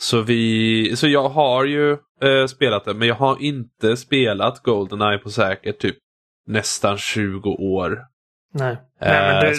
Så, 0.00 0.22
vi, 0.22 0.96
så 0.96 1.08
jag 1.08 1.28
har 1.28 1.64
ju 1.64 1.92
eh, 2.22 2.46
spelat 2.46 2.84
det, 2.84 2.94
men 2.94 3.08
jag 3.08 3.14
har 3.14 3.42
inte 3.42 3.96
spelat 3.96 4.62
Goldeneye 4.62 5.18
på 5.18 5.30
säkert 5.30 5.78
typ 5.78 5.96
nästan 6.46 6.98
20 6.98 7.50
år. 7.50 7.98
Nej. 8.54 8.76
Nej 9.00 9.46
eh, 9.46 9.54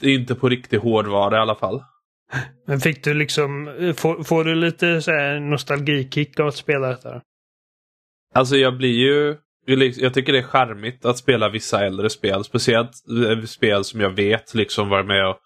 det... 0.00 0.12
Inte 0.12 0.34
på 0.34 0.48
riktig 0.48 0.78
hårdvara 0.78 1.36
i 1.36 1.40
alla 1.40 1.54
fall. 1.54 1.82
Men 2.66 2.80
fick 2.80 3.04
du 3.04 3.14
liksom, 3.14 3.66
får, 3.96 4.22
får 4.22 4.44
du 4.44 4.54
lite 4.54 5.02
så 5.02 5.10
här 5.10 5.40
nostalgikick 5.40 6.40
av 6.40 6.46
att 6.46 6.56
spela 6.56 6.88
detta? 6.88 7.22
Alltså 8.34 8.56
jag 8.56 8.76
blir 8.76 8.94
ju, 8.94 9.36
jag 9.96 10.14
tycker 10.14 10.32
det 10.32 10.38
är 10.38 10.42
charmigt 10.42 11.04
att 11.04 11.18
spela 11.18 11.48
vissa 11.48 11.86
äldre 11.86 12.10
spel. 12.10 12.44
Speciellt 12.44 12.90
eh, 13.28 13.44
spel 13.44 13.84
som 13.84 14.00
jag 14.00 14.10
vet 14.10 14.54
liksom 14.54 14.88
var 14.88 15.02
med 15.02 15.28
och 15.28 15.38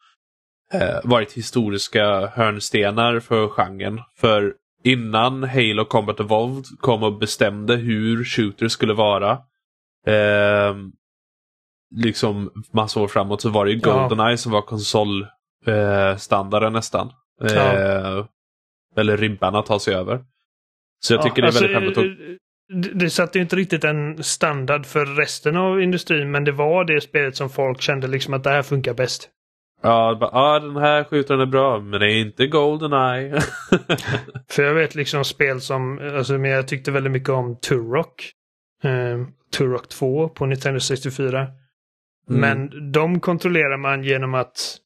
eh, 0.72 0.98
varit 1.04 1.32
historiska 1.32 2.26
hörnstenar 2.26 3.20
för 3.20 3.48
genren. 3.48 4.00
För 4.16 4.54
innan 4.84 5.44
Halo 5.44 5.84
Combat 5.84 6.20
Evolved 6.20 6.64
kom 6.80 7.02
och 7.02 7.18
bestämde 7.18 7.76
hur 7.76 8.24
shooter 8.24 8.68
skulle 8.68 8.94
vara. 8.94 9.32
Eh, 10.06 10.76
liksom 11.94 12.50
massa 12.72 13.00
år 13.00 13.08
framåt 13.08 13.40
så 13.40 13.48
var 13.48 13.64
det 13.64 13.72
ju 13.72 13.80
Goldeneye 13.80 14.30
ja. 14.30 14.36
som 14.36 14.52
var 14.52 14.62
konsolstandarden 14.62 16.68
eh, 16.68 16.72
nästan. 16.72 17.12
Ja. 17.40 17.48
Eh, 17.48 18.24
eller 18.96 19.16
ribban 19.16 19.54
att 19.54 19.66
ta 19.66 19.78
sig 19.78 19.94
över. 19.94 20.24
Så 21.00 21.14
jag 21.14 21.22
tycker 21.22 21.42
ja, 21.42 21.50
det 21.50 21.58
är 21.58 21.62
väldigt 21.62 21.76
alltså, 21.76 22.00
skämmigt. 22.00 22.40
Det, 22.68 22.98
det 22.98 23.10
satte 23.10 23.38
ju 23.38 23.42
inte 23.42 23.56
riktigt 23.56 23.84
en 23.84 24.24
standard 24.24 24.86
för 24.86 25.06
resten 25.06 25.56
av 25.56 25.82
industrin 25.82 26.30
men 26.30 26.44
det 26.44 26.52
var 26.52 26.84
det 26.84 27.00
spelet 27.00 27.36
som 27.36 27.50
folk 27.50 27.80
kände 27.80 28.06
liksom 28.06 28.34
att 28.34 28.44
det 28.44 28.50
här 28.50 28.62
funkar 28.62 28.94
bäst. 28.94 29.30
Ja, 29.82 30.16
bara, 30.20 30.30
ah, 30.32 30.60
den 30.60 30.76
här 30.76 31.04
skjutaren 31.04 31.40
är 31.40 31.46
bra, 31.46 31.80
men 31.80 32.00
det 32.00 32.12
är 32.12 32.20
inte 32.20 32.46
Goldeneye. 32.46 33.40
För 34.50 34.62
jag 34.62 34.74
vet 34.74 34.94
liksom 34.94 35.24
spel 35.24 35.60
som, 35.60 35.98
alltså 36.16 36.38
men 36.38 36.50
jag 36.50 36.68
tyckte 36.68 36.90
väldigt 36.90 37.12
mycket 37.12 37.28
om 37.28 37.56
Turok. 37.56 38.32
Eh, 38.82 39.26
Turok 39.56 39.88
2 39.88 40.28
på 40.28 40.46
Nintendo 40.46 40.80
64. 40.80 41.38
Mm. 41.40 42.40
Men 42.40 42.92
de 42.92 43.20
kontrollerar 43.20 43.76
man 43.76 44.04
genom 44.04 44.34
att 44.34 44.78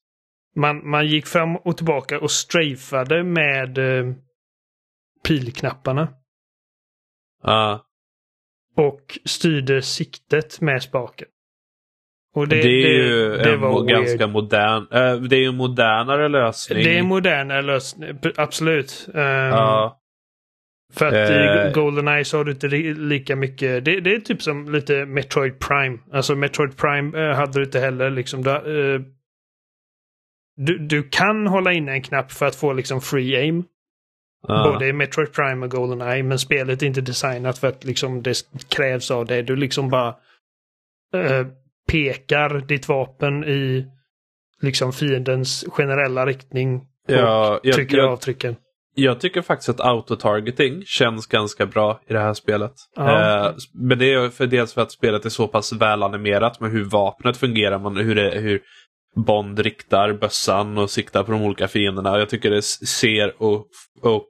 man, 0.57 0.91
man 0.91 1.07
gick 1.07 1.27
fram 1.27 1.57
och 1.57 1.77
tillbaka 1.77 2.21
och 2.21 2.31
strafade 2.31 3.25
med 3.25 3.79
eh, 3.79 4.15
pilknapparna. 5.25 6.09
Ja. 7.43 7.73
Uh. 7.73 8.85
Och 8.85 9.19
styrde 9.25 9.83
siktet 9.83 10.61
med 10.61 10.83
spaken. 10.83 11.29
Och 12.35 12.49
det, 12.49 12.57
det 12.57 12.69
är 12.69 12.89
ju 12.89 13.37
det 13.37 13.53
en 13.53 13.87
ganska 13.87 14.27
modern, 14.27 14.87
äh, 14.93 15.15
det 15.17 15.37
är 15.37 15.49
en 15.49 15.57
modernare 15.57 16.29
lösning. 16.29 16.85
Det 16.85 16.95
är 16.95 16.99
en 16.99 17.07
modernare 17.07 17.63
lösning, 17.63 18.19
absolut. 18.37 19.09
Um, 19.15 19.21
ja. 19.23 19.97
För 20.93 21.07
att 21.07 21.31
uh, 21.31 21.69
i 21.69 21.73
Goldeneye 21.75 22.25
så 22.25 22.37
har 22.37 22.45
du 22.45 22.53
inte 22.53 22.69
lika 22.95 23.37
mycket, 23.37 23.85
det, 23.85 24.01
det, 24.01 24.15
är 24.15 24.21
typ 24.21 24.43
som 24.43 24.73
lite 24.73 25.07
Metroid 25.07 25.59
Prime. 25.59 25.99
Alltså 26.13 26.37
Metroid 26.37 26.77
Prime 26.77 27.19
uh, 27.19 27.35
hade 27.35 27.53
du 27.53 27.65
inte 27.65 27.81
heller 27.81 28.11
liksom. 28.11 28.47
Uh, 28.47 29.01
du, 30.57 30.79
du 30.79 31.03
kan 31.03 31.47
hålla 31.47 31.73
inne 31.73 31.93
en 31.93 32.03
knapp 32.03 32.33
för 32.33 32.47
att 32.47 32.57
få 32.57 32.73
liksom 32.73 33.01
free 33.01 33.37
aim. 33.37 33.65
Både 34.49 34.87
i 34.87 34.93
Metroid 34.93 35.33
Prime 35.33 35.67
och 35.67 35.71
Goldeneye 35.71 36.23
men 36.23 36.39
spelet 36.39 36.83
är 36.83 36.87
inte 36.87 37.01
designat 37.01 37.59
för 37.59 37.69
att 37.69 37.85
liksom 37.85 38.23
det 38.23 38.35
krävs 38.69 39.11
av 39.11 39.27
dig. 39.27 39.43
Du 39.43 39.57
liksom 39.57 39.89
bara 39.89 40.09
eh, 41.15 41.47
pekar 41.91 42.67
ditt 42.69 42.89
vapen 42.89 43.45
i 43.45 43.87
liksom 44.63 44.93
fiendens 44.93 45.65
generella 45.69 46.27
riktning. 46.27 46.83
Ja, 47.09 47.55
och 47.55 47.61
jag- 47.63 47.75
trycker 47.75 47.97
jag- 47.97 48.13
avtrycken. 48.13 48.57
Jag 48.95 49.21
tycker 49.21 49.43
faktiskt 49.43 49.69
att 49.69 49.81
autotargeting 49.81 50.83
känns 50.87 51.27
ganska 51.27 51.67
bra 51.67 52.01
i 52.09 52.13
det 52.13 52.19
här 52.21 52.35
spelet. 52.35 52.73
Ja. 52.97 53.47
Eh, 53.47 53.55
men 53.75 53.99
det 53.99 54.13
är 54.13 54.29
för 54.29 54.47
dels 54.47 54.75
för 54.75 54.83
att 54.83 54.93
spelet 54.93 55.25
är 55.25 55.29
så 55.31 55.49
pass 55.49 55.73
välanimerat 55.73 56.61
med 56.61 56.71
hur 56.71 56.85
vapnet 56.85 57.37
fungerar, 57.37 57.79
man, 57.79 57.97
hur, 57.97 58.15
det, 58.15 58.31
hur 58.41 58.61
Bond 59.27 59.59
riktar 59.59 60.13
bössan 60.13 60.79
och 60.79 60.91
siktar 60.91 61.23
på 61.23 61.33
de 61.33 61.43
olika 61.43 61.69
fienderna. 61.69 62.19
Jag 62.19 62.29
tycker 62.29 62.51
det 62.51 62.63
ser 62.63 63.43
och, 63.43 63.67
och 64.03 64.27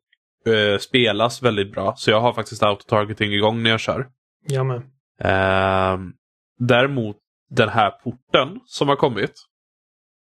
eh, 0.52 0.78
spelas 0.78 1.42
väldigt 1.42 1.72
bra. 1.72 1.94
Så 1.96 2.10
jag 2.10 2.20
har 2.20 2.32
faktiskt 2.32 2.62
autotargeting 2.62 3.32
igång 3.32 3.62
när 3.62 3.70
jag 3.70 3.80
kör. 3.80 4.06
Ja, 4.46 4.64
men. 4.64 4.82
Ehm, 5.22 6.12
däremot 6.58 7.16
den 7.50 7.68
här 7.68 7.90
porten 7.90 8.60
som 8.66 8.88
har 8.88 8.96
kommit. 8.96 9.32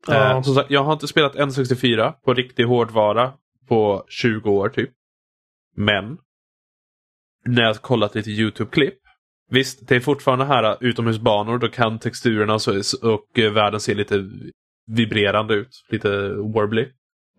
Ja. 0.08 0.38
Eh, 0.38 0.66
jag 0.70 0.84
har 0.84 0.94
inte 0.94 1.08
spelat 1.08 1.36
N64 1.36 2.12
på 2.12 2.34
riktig 2.34 2.64
hårdvara 2.64 3.34
på 3.68 4.06
20 4.10 4.50
år 4.50 4.70
typ. 4.70 4.90
Men 5.76 6.18
när 7.46 7.62
jag 7.62 7.70
har 7.70 7.74
kollat 7.74 8.16
lite 8.16 8.30
YouTube-klipp. 8.30 9.00
Visst, 9.50 9.88
det 9.88 9.96
är 9.96 10.00
fortfarande 10.00 10.46
här 10.46 10.78
utomhusbanor. 10.82 11.58
Då 11.58 11.68
kan 11.68 12.00
texturerna 12.00 12.54
och, 12.54 12.62
så, 12.62 12.72
och 13.14 13.40
eh, 13.40 13.52
världen 13.52 13.80
se 13.80 13.94
lite 13.94 14.30
vibrerande 14.88 15.54
ut. 15.54 15.86
Lite 15.90 16.30
warbly. 16.30 16.88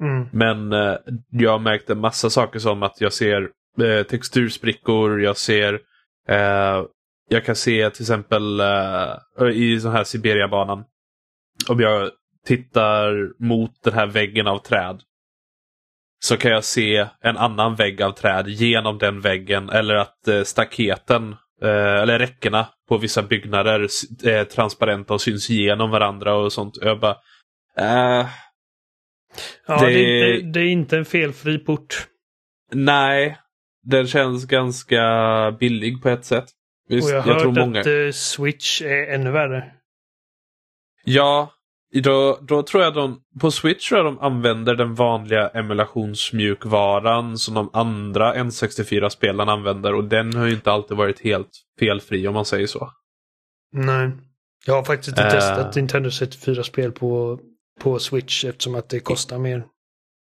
Mm. 0.00 0.28
Men 0.32 0.72
eh, 0.72 0.96
jag 1.30 1.50
har 1.50 1.58
märkt 1.58 1.90
en 1.90 2.00
massa 2.00 2.30
saker 2.30 2.58
som 2.58 2.82
att 2.82 3.00
jag 3.00 3.12
ser 3.12 3.50
eh, 3.80 4.02
textursprickor, 4.02 5.20
jag 5.20 5.36
ser 5.36 5.74
eh, 6.28 6.84
jag 7.28 7.44
kan 7.44 7.56
se 7.56 7.90
till 7.90 8.02
exempel 8.02 8.60
eh, 8.60 9.48
i 9.52 9.80
sån 9.80 9.92
här 9.92 10.04
Siberiabanan. 10.04 10.84
Om 11.68 11.80
jag 11.80 12.10
tittar 12.46 13.30
mot 13.44 13.82
den 13.84 13.94
här 13.94 14.06
väggen 14.06 14.46
av 14.46 14.58
träd. 14.58 15.02
Så 16.24 16.36
kan 16.36 16.50
jag 16.50 16.64
se 16.64 17.06
en 17.20 17.36
annan 17.36 17.74
vägg 17.74 18.02
av 18.02 18.12
träd 18.12 18.48
genom 18.48 18.98
den 18.98 19.20
väggen 19.20 19.68
eller 19.70 19.94
att 19.94 20.28
eh, 20.28 20.42
staketen 20.42 21.36
eh, 21.62 21.94
eller 22.02 22.18
räckena 22.18 22.68
på 22.88 22.98
vissa 22.98 23.22
byggnader 23.22 23.80
är 24.24 24.44
transparenta 24.44 25.14
och 25.14 25.20
syns 25.20 25.50
igenom 25.50 25.90
varandra 25.90 26.34
och 26.34 26.52
sånt. 26.52 26.74
Jag 26.80 27.00
bara, 27.00 27.16
Ja, 29.66 29.80
det... 29.80 29.86
Det- 29.86 29.92
är 29.92 30.34
inte, 30.34 30.46
det 30.58 30.60
är 30.60 30.66
inte 30.72 30.96
en 30.98 31.04
felfri 31.04 31.58
port. 31.58 32.06
Nej, 32.72 33.38
den 33.82 34.06
känns 34.06 34.44
ganska 34.44 35.02
billig 35.60 36.02
på 36.02 36.08
ett 36.08 36.24
sätt. 36.24 36.44
Visst, 36.88 37.08
och 37.08 37.14
jag 37.14 37.22
har 37.22 37.32
jag 37.32 37.40
hört 37.40 37.54
många... 37.54 37.80
att 37.80 37.86
eh, 37.86 38.10
Switch 38.12 38.82
är 38.82 39.14
ännu 39.14 39.30
värre. 39.30 39.72
Ja, 41.04 41.52
då, 42.02 42.38
då 42.42 42.62
tror 42.62 42.82
jag 42.82 42.94
de... 42.94 43.20
På 43.40 43.50
Switch 43.50 43.88
tror 43.88 43.98
jag 43.98 44.06
de 44.06 44.18
använder 44.18 44.74
den 44.74 44.94
vanliga 44.94 45.48
emulationsmjukvaran 45.48 47.38
som 47.38 47.54
de 47.54 47.70
andra 47.72 48.34
N64-spelarna 48.34 49.52
använder 49.52 49.94
och 49.94 50.04
den 50.04 50.34
har 50.34 50.46
ju 50.46 50.52
inte 50.52 50.72
alltid 50.72 50.96
varit 50.96 51.20
helt 51.20 51.50
felfri 51.78 52.28
om 52.28 52.34
man 52.34 52.44
säger 52.44 52.66
så. 52.66 52.90
Nej. 53.72 54.10
Jag 54.66 54.74
har 54.74 54.84
faktiskt 54.84 55.08
inte 55.08 55.22
Eh. 55.22 55.30
testat 55.30 55.74
Nintendo 55.74 56.08
64-spel 56.08 56.92
på, 56.92 57.40
på 57.80 57.98
Switch 57.98 58.44
eftersom 58.44 58.74
att 58.74 58.88
det 58.88 59.00
kostar 59.00 59.38
mer. 59.38 59.64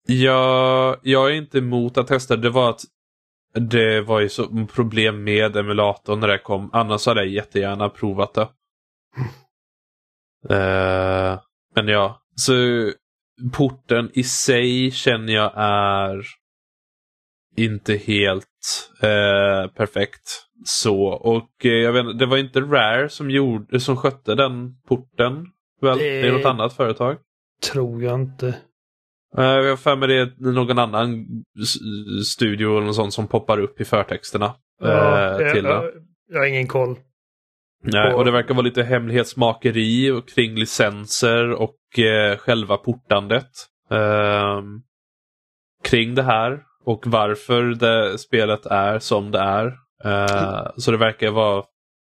Jag, 0.09 0.97
jag 1.03 1.31
är 1.31 1.35
inte 1.35 1.59
emot 1.59 1.99
att 1.99 2.07
testa. 2.07 2.37
Det 2.37 2.51
var 2.51 2.71
att 2.71 2.81
det 3.55 4.01
var 4.01 4.21
ju 4.21 4.29
så 4.29 4.67
problem 4.75 5.25
med 5.25 5.57
emulatorn 5.57 6.21
när 6.21 6.29
det 6.29 6.39
kom. 6.39 6.71
Annars 6.73 7.07
hade 7.07 7.21
jag 7.21 7.31
jättegärna 7.31 7.89
provat 7.89 8.35
det. 8.35 8.49
Eh, 10.55 11.41
men 11.75 11.89
ja, 11.89 12.23
så 12.35 12.53
porten 13.53 14.11
i 14.15 14.25
sig 14.25 14.91
känner 14.91 15.33
jag 15.33 15.53
är 15.57 16.25
inte 17.57 17.95
helt 17.95 18.91
eh, 19.03 19.71
perfekt. 19.75 20.47
Så, 20.65 21.05
och 21.07 21.67
eh, 21.67 21.71
jag 21.71 21.93
vet 21.93 22.19
det 22.19 22.27
var 22.27 22.37
inte 22.37 22.61
Rare 22.61 23.09
som, 23.09 23.31
gjorde, 23.31 23.81
som 23.81 23.97
skötte 23.97 24.35
den 24.35 24.81
porten. 24.89 25.47
Väl? 25.81 25.99
Det 25.99 26.29
är 26.29 26.33
något 26.33 26.45
annat 26.45 26.73
företag. 26.73 27.17
Tror 27.73 28.03
jag 28.03 28.21
inte. 28.21 28.55
Eh, 29.39 29.45
Jag 29.45 29.69
har 29.71 29.77
för 29.77 29.97
mig 29.97 30.09
det 30.09 30.15
är 30.21 30.53
någon 30.53 30.79
annan 30.79 31.27
studio 32.27 32.77
eller 32.77 32.87
något 32.87 32.97
sånt 32.97 33.15
som 33.15 33.29
poppar 33.29 33.59
upp 33.61 33.81
i 33.81 33.85
förtexterna. 33.85 34.55
Ja, 34.81 35.31
eh, 35.41 35.53
till 35.53 35.65
jag, 35.65 35.83
det. 35.85 35.93
jag, 36.33 36.39
har 36.39 36.47
ingen 36.47 36.67
koll. 36.69 36.97
Nej, 37.85 38.15
och- 38.15 38.25
det 38.25 38.31
verkar 38.31 38.55
vara 38.55 38.65
lite 38.65 38.83
hemlighetsmakeri 38.83 40.11
och 40.11 40.29
kring 40.29 40.55
licenser 40.55 41.51
och 41.53 41.99
eh, 41.99 42.37
själva 42.37 42.77
portandet. 42.77 43.49
ehm, 43.91 44.81
kring 45.85 46.15
det 46.15 46.23
här 46.23 46.63
och 46.85 47.03
varför 47.07 47.63
det 47.63 48.19
spelet 48.19 48.67
är 48.67 48.99
som 48.99 49.31
det 49.31 49.39
är. 49.39 49.67
Eh, 50.05 50.67
Så 50.77 50.91
det 50.91 50.97
verkar 50.97 51.31
vara 51.31 51.65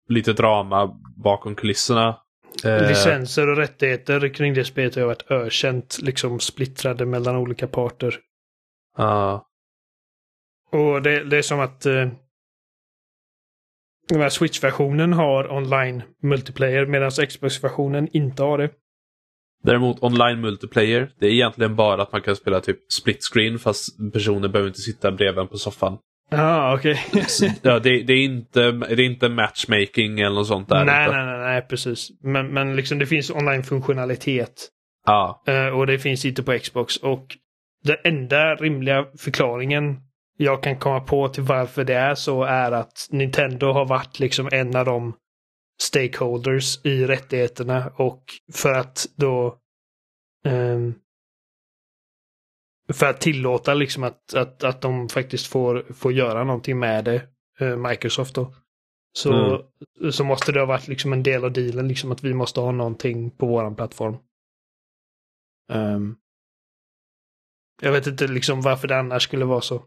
lite 0.09 0.33
drama 0.33 0.99
bakom 1.23 1.55
kulisserna. 1.55 2.17
Eh, 2.65 2.87
Licenser 2.87 3.49
och 3.49 3.57
rättigheter 3.57 4.33
kring 4.33 4.53
det 4.53 4.65
spelet 4.65 4.95
har 4.95 5.05
varit 5.05 5.31
ökänt, 5.31 5.97
liksom 6.01 6.39
splittrade 6.39 7.05
mellan 7.05 7.35
olika 7.35 7.67
parter. 7.67 8.19
ja. 8.97 9.47
Och 10.71 11.01
det, 11.01 11.23
det 11.23 11.37
är 11.37 11.41
som 11.41 11.59
att 11.59 11.85
eh, 11.85 12.07
den 14.09 14.21
här 14.21 14.29
Switch-versionen 14.29 15.13
har 15.13 15.51
online 15.51 16.03
multiplayer 16.23 16.85
medan 16.85 17.11
Xbox-versionen 17.11 18.07
inte 18.11 18.43
har 18.43 18.57
det. 18.57 18.69
Däremot 19.63 20.03
online 20.03 20.41
multiplayer, 20.41 21.11
det 21.19 21.27
är 21.27 21.31
egentligen 21.31 21.75
bara 21.75 22.01
att 22.01 22.11
man 22.11 22.21
kan 22.21 22.35
spela 22.35 22.61
typ 22.61 22.91
split 22.91 23.19
screen 23.33 23.59
fast 23.59 24.13
personer 24.13 24.47
behöver 24.47 24.67
inte 24.67 24.81
sitta 24.81 25.11
bredvid 25.11 25.41
en 25.41 25.47
på 25.47 25.57
soffan. 25.57 25.97
Ja, 26.29 26.75
okej. 26.75 26.99
Ja, 27.61 27.79
det, 27.79 28.03
det, 28.03 28.13
är 28.13 28.23
inte, 28.23 28.71
det 28.71 28.93
är 28.93 28.99
inte 28.99 29.29
matchmaking 29.29 30.19
eller 30.19 30.35
något 30.35 30.47
sånt 30.47 30.69
där. 30.69 30.85
nej, 30.85 31.05
inte. 31.05 31.17
nej, 31.17 31.25
nej, 31.25 31.39
nej, 31.39 31.61
precis. 31.61 32.09
Men, 32.23 32.47
men 32.47 32.75
liksom 32.75 32.99
det 32.99 33.05
finns 33.05 33.31
online-funktionalitet. 33.31 34.69
Ja, 35.05 35.43
Eh, 35.47 35.67
och 35.67 35.87
det 35.87 35.99
finns 35.99 36.25
inte 36.25 36.43
på 36.43 36.59
Xbox. 36.59 36.97
Och 36.97 37.37
den 37.83 37.97
enda 38.03 38.55
rimliga 38.55 39.05
förklaringen 39.17 39.99
jag 40.37 40.63
kan 40.63 40.79
komma 40.79 40.99
på 40.99 41.27
till 41.27 41.43
varför 41.43 41.83
det 41.83 41.93
är 41.93 42.15
så 42.15 42.43
är 42.43 42.71
att 42.71 43.07
Nintendo 43.11 43.71
har 43.71 43.85
varit 43.85 44.19
liksom 44.19 44.49
en 44.51 44.75
av 44.75 44.85
de 44.85 45.13
stakeholders 45.81 46.85
i 46.85 47.05
rättigheterna 47.05 47.91
och 47.95 48.23
för 48.53 48.73
att 48.73 49.05
då 49.17 49.57
ehm, 50.45 50.93
för 52.93 53.05
att 53.05 53.21
tillåta 53.21 53.73
liksom 53.73 54.03
att, 54.03 54.33
att, 54.33 54.63
att 54.63 54.81
de 54.81 55.09
faktiskt 55.09 55.47
får, 55.47 55.93
får 55.93 56.13
göra 56.13 56.43
någonting 56.43 56.79
med 56.79 57.05
det, 57.05 57.21
eh, 57.59 57.77
Microsoft 57.77 58.35
då. 58.35 58.55
Så, 59.13 59.61
så 60.11 60.23
måste 60.23 60.51
det 60.51 60.59
ha 60.59 60.65
varit 60.65 60.87
liksom 60.87 61.13
en 61.13 61.23
del 61.23 61.43
av 61.43 61.51
dealen, 61.51 61.87
liksom 61.87 62.11
att 62.11 62.23
vi 62.23 62.33
måste 62.33 62.59
ha 62.59 62.71
någonting 62.71 63.31
på 63.31 63.45
våran 63.45 63.75
plattform. 63.75 64.17
Ehm, 65.71 66.15
jag 67.81 67.91
vet 67.91 68.07
inte 68.07 68.27
liksom 68.27 68.61
varför 68.61 68.87
det 68.87 68.99
annars 68.99 69.23
skulle 69.23 69.45
vara 69.45 69.61
så. 69.61 69.85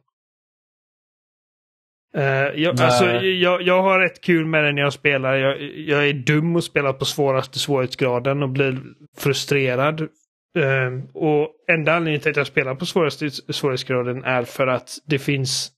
Eh, 2.14 2.22
jag, 2.62 2.80
alltså, 2.80 3.04
jag, 3.20 3.62
jag 3.62 3.82
har 3.82 4.00
rätt 4.00 4.20
kul 4.20 4.46
med 4.46 4.64
det 4.64 4.72
när 4.72 4.82
jag 4.82 4.92
spelar. 4.92 5.34
Jag, 5.34 5.62
jag 5.76 6.08
är 6.08 6.12
dum 6.12 6.56
och 6.56 6.64
spelar 6.64 6.92
på 6.92 7.04
svåraste 7.04 7.58
svårighetsgraden 7.58 8.42
och 8.42 8.48
blir 8.48 8.82
frustrerad. 9.16 10.08
Ehm, 10.54 11.06
och 11.14 11.50
enda 11.68 11.92
anledningen 11.92 12.20
till 12.20 12.30
att 12.30 12.36
jag 12.36 12.46
spelar 12.46 12.74
på 12.74 12.86
svåraste 12.86 13.30
svårighetsgraden 13.30 14.24
är 14.24 14.42
för 14.42 14.66
att 14.66 14.98
det 15.06 15.18
finns 15.18 15.72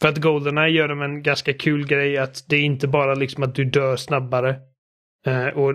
för 0.00 0.08
att 0.08 0.20
Goldeneye 0.20 0.70
gör 0.70 0.88
de 0.88 1.02
en 1.02 1.22
ganska 1.22 1.52
kul 1.52 1.86
grej 1.86 2.18
att 2.18 2.44
det 2.48 2.56
är 2.56 2.62
inte 2.62 2.88
bara 2.88 3.14
liksom 3.14 3.42
att 3.42 3.54
du 3.54 3.64
dör 3.64 3.96
snabbare 3.96 4.56
Uh, 5.26 5.48
och 5.48 5.74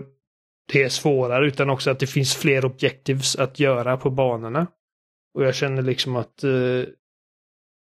det 0.73 0.83
är 0.83 0.89
svårare 0.89 1.47
utan 1.47 1.69
också 1.69 1.91
att 1.91 1.99
det 1.99 2.07
finns 2.07 2.35
fler 2.35 2.65
objectives 2.65 3.35
att 3.35 3.59
göra 3.59 3.97
på 3.97 4.09
banorna. 4.09 4.67
Och 5.33 5.43
jag 5.43 5.55
känner 5.55 5.81
liksom 5.81 6.15
att 6.15 6.43
uh, 6.43 6.85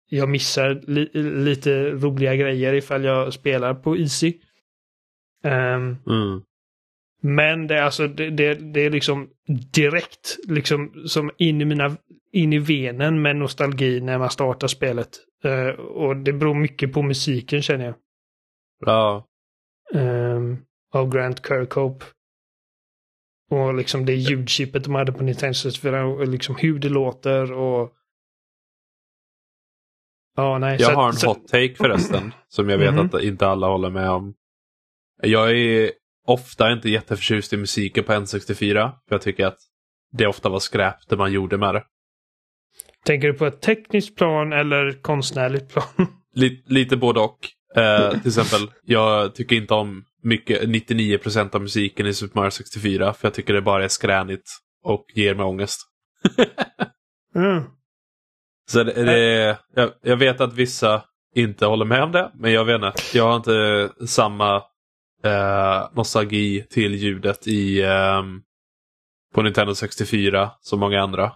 jag 0.09 0.29
missar 0.29 0.81
li 0.87 1.09
lite 1.13 1.89
roliga 1.91 2.35
grejer 2.35 2.73
ifall 2.73 3.03
jag 3.03 3.33
spelar 3.33 3.73
på 3.73 3.97
Easy. 3.97 4.33
Um, 5.43 5.97
mm 6.07 6.41
men 7.22 7.67
det 7.67 7.76
är 7.76 7.82
alltså 7.82 8.07
det, 8.07 8.30
det, 8.30 8.53
det 8.53 8.82
är 8.82 8.89
liksom 8.89 9.30
direkt 9.74 10.38
liksom 10.47 11.03
som 11.07 11.32
in 11.38 11.61
i 11.61 11.65
mina 11.65 11.97
in 12.32 12.53
i 12.53 12.59
venen 12.59 13.22
med 13.22 13.36
nostalgi 13.36 14.01
när 14.01 14.17
man 14.17 14.30
startar 14.30 14.67
spelet. 14.67 15.09
Eh, 15.43 15.67
och 15.80 16.17
det 16.17 16.34
beror 16.34 16.53
mycket 16.55 16.93
på 16.93 17.01
musiken 17.01 17.61
känner 17.61 17.86
jag. 17.86 17.95
ja. 18.86 19.26
Ehm, 19.93 20.57
av 20.93 21.09
Grant 21.13 21.47
Kirkhope. 21.47 22.05
Och 23.51 23.74
liksom 23.74 24.05
det 24.05 24.13
ljudchippet 24.15 24.84
de 24.84 24.95
hade 24.95 25.11
på 25.11 25.24
Nintendo 25.24 25.53
64 25.53 26.05
och 26.05 26.28
liksom 26.28 26.55
hur 26.55 26.80
det 26.80 26.89
låter 26.89 27.51
och... 27.51 27.93
Ja, 30.36 30.57
nej. 30.57 30.78
Jag 30.80 30.91
så- 30.91 30.95
har 30.99 31.07
en 31.07 31.13
så- 31.13 31.28
hot 31.28 31.47
take 31.47 31.76
förresten 31.76 32.34
som 32.47 32.70
jag 32.70 32.78
vet 32.78 32.93
Mhm. 32.93 33.05
att 33.13 33.22
inte 33.24 33.47
alla 33.47 33.67
håller 33.67 33.89
med 33.89 34.09
om. 34.09 34.34
Jag 35.22 35.51
är 35.57 35.91
ofta 36.30 36.71
inte 36.71 36.89
jätteförtjust 36.89 37.53
i 37.53 37.57
musiken 37.57 38.03
på 38.03 38.11
N64. 38.13 38.91
För 39.07 39.15
jag 39.15 39.21
tycker 39.21 39.45
att 39.45 39.57
det 40.11 40.27
ofta 40.27 40.49
var 40.49 40.59
skräp 40.59 40.95
det 41.09 41.17
man 41.17 41.32
gjorde 41.32 41.57
med 41.57 41.75
det. 41.75 41.84
Tänker 43.05 43.27
du 43.27 43.34
på 43.34 43.45
ett 43.45 43.61
tekniskt 43.61 44.17
plan 44.17 44.53
eller 44.53 45.01
konstnärligt 45.01 45.69
plan? 45.69 46.07
Lite, 46.34 46.73
lite 46.73 46.97
både 46.97 47.19
och. 47.19 47.39
Eh, 47.75 48.09
till 48.09 48.27
exempel, 48.27 48.75
jag 48.84 49.36
tycker 49.36 49.55
inte 49.55 49.73
om 49.73 50.03
mycket, 50.23 50.63
99% 50.63 51.55
av 51.55 51.61
musiken 51.61 52.07
i 52.07 52.13
Super 52.13 52.39
Mario 52.39 52.51
64 52.51 53.13
för 53.13 53.27
jag 53.27 53.34
tycker 53.34 53.53
det 53.53 53.61
bara 53.61 53.84
är 53.84 53.88
skränigt 53.88 54.49
och 54.84 55.05
ger 55.15 55.36
mig 55.36 55.45
ångest. 55.45 55.80
Mm. 57.36 57.63
Så 58.69 58.84
det, 58.84 59.03
det, 59.03 59.57
jag, 59.75 59.91
jag 60.01 60.17
vet 60.17 60.41
att 60.41 60.53
vissa 60.53 61.03
inte 61.36 61.65
håller 61.65 61.86
med 61.86 62.03
om 62.03 62.11
det, 62.11 62.32
men 62.34 62.51
jag 62.51 62.65
vet 62.65 62.75
inte. 62.75 62.93
Jag 63.13 63.23
har 63.23 63.36
inte 63.36 63.89
samma 64.07 64.63
eh, 65.24 65.89
nostalgi 65.95 66.65
till 66.70 66.95
ljudet 66.95 67.47
i 67.47 67.82
eh, 67.82 68.24
på 69.36 69.41
Nintendo 69.41 69.76
64 69.76 70.51
som 70.61 70.80
många 70.80 71.01
andra. 71.01 71.32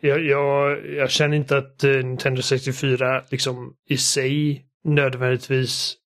Jag, 0.00 0.24
jag, 0.24 0.86
jag 0.86 1.10
känner 1.10 1.36
inte 1.36 1.56
att 1.56 1.84
eh, 1.84 1.90
Nintendo 1.90 2.42
64 2.42 3.22
liksom 3.30 3.74
i 3.88 3.96
sig 3.96 4.64
nödvändigtvis 4.84 5.96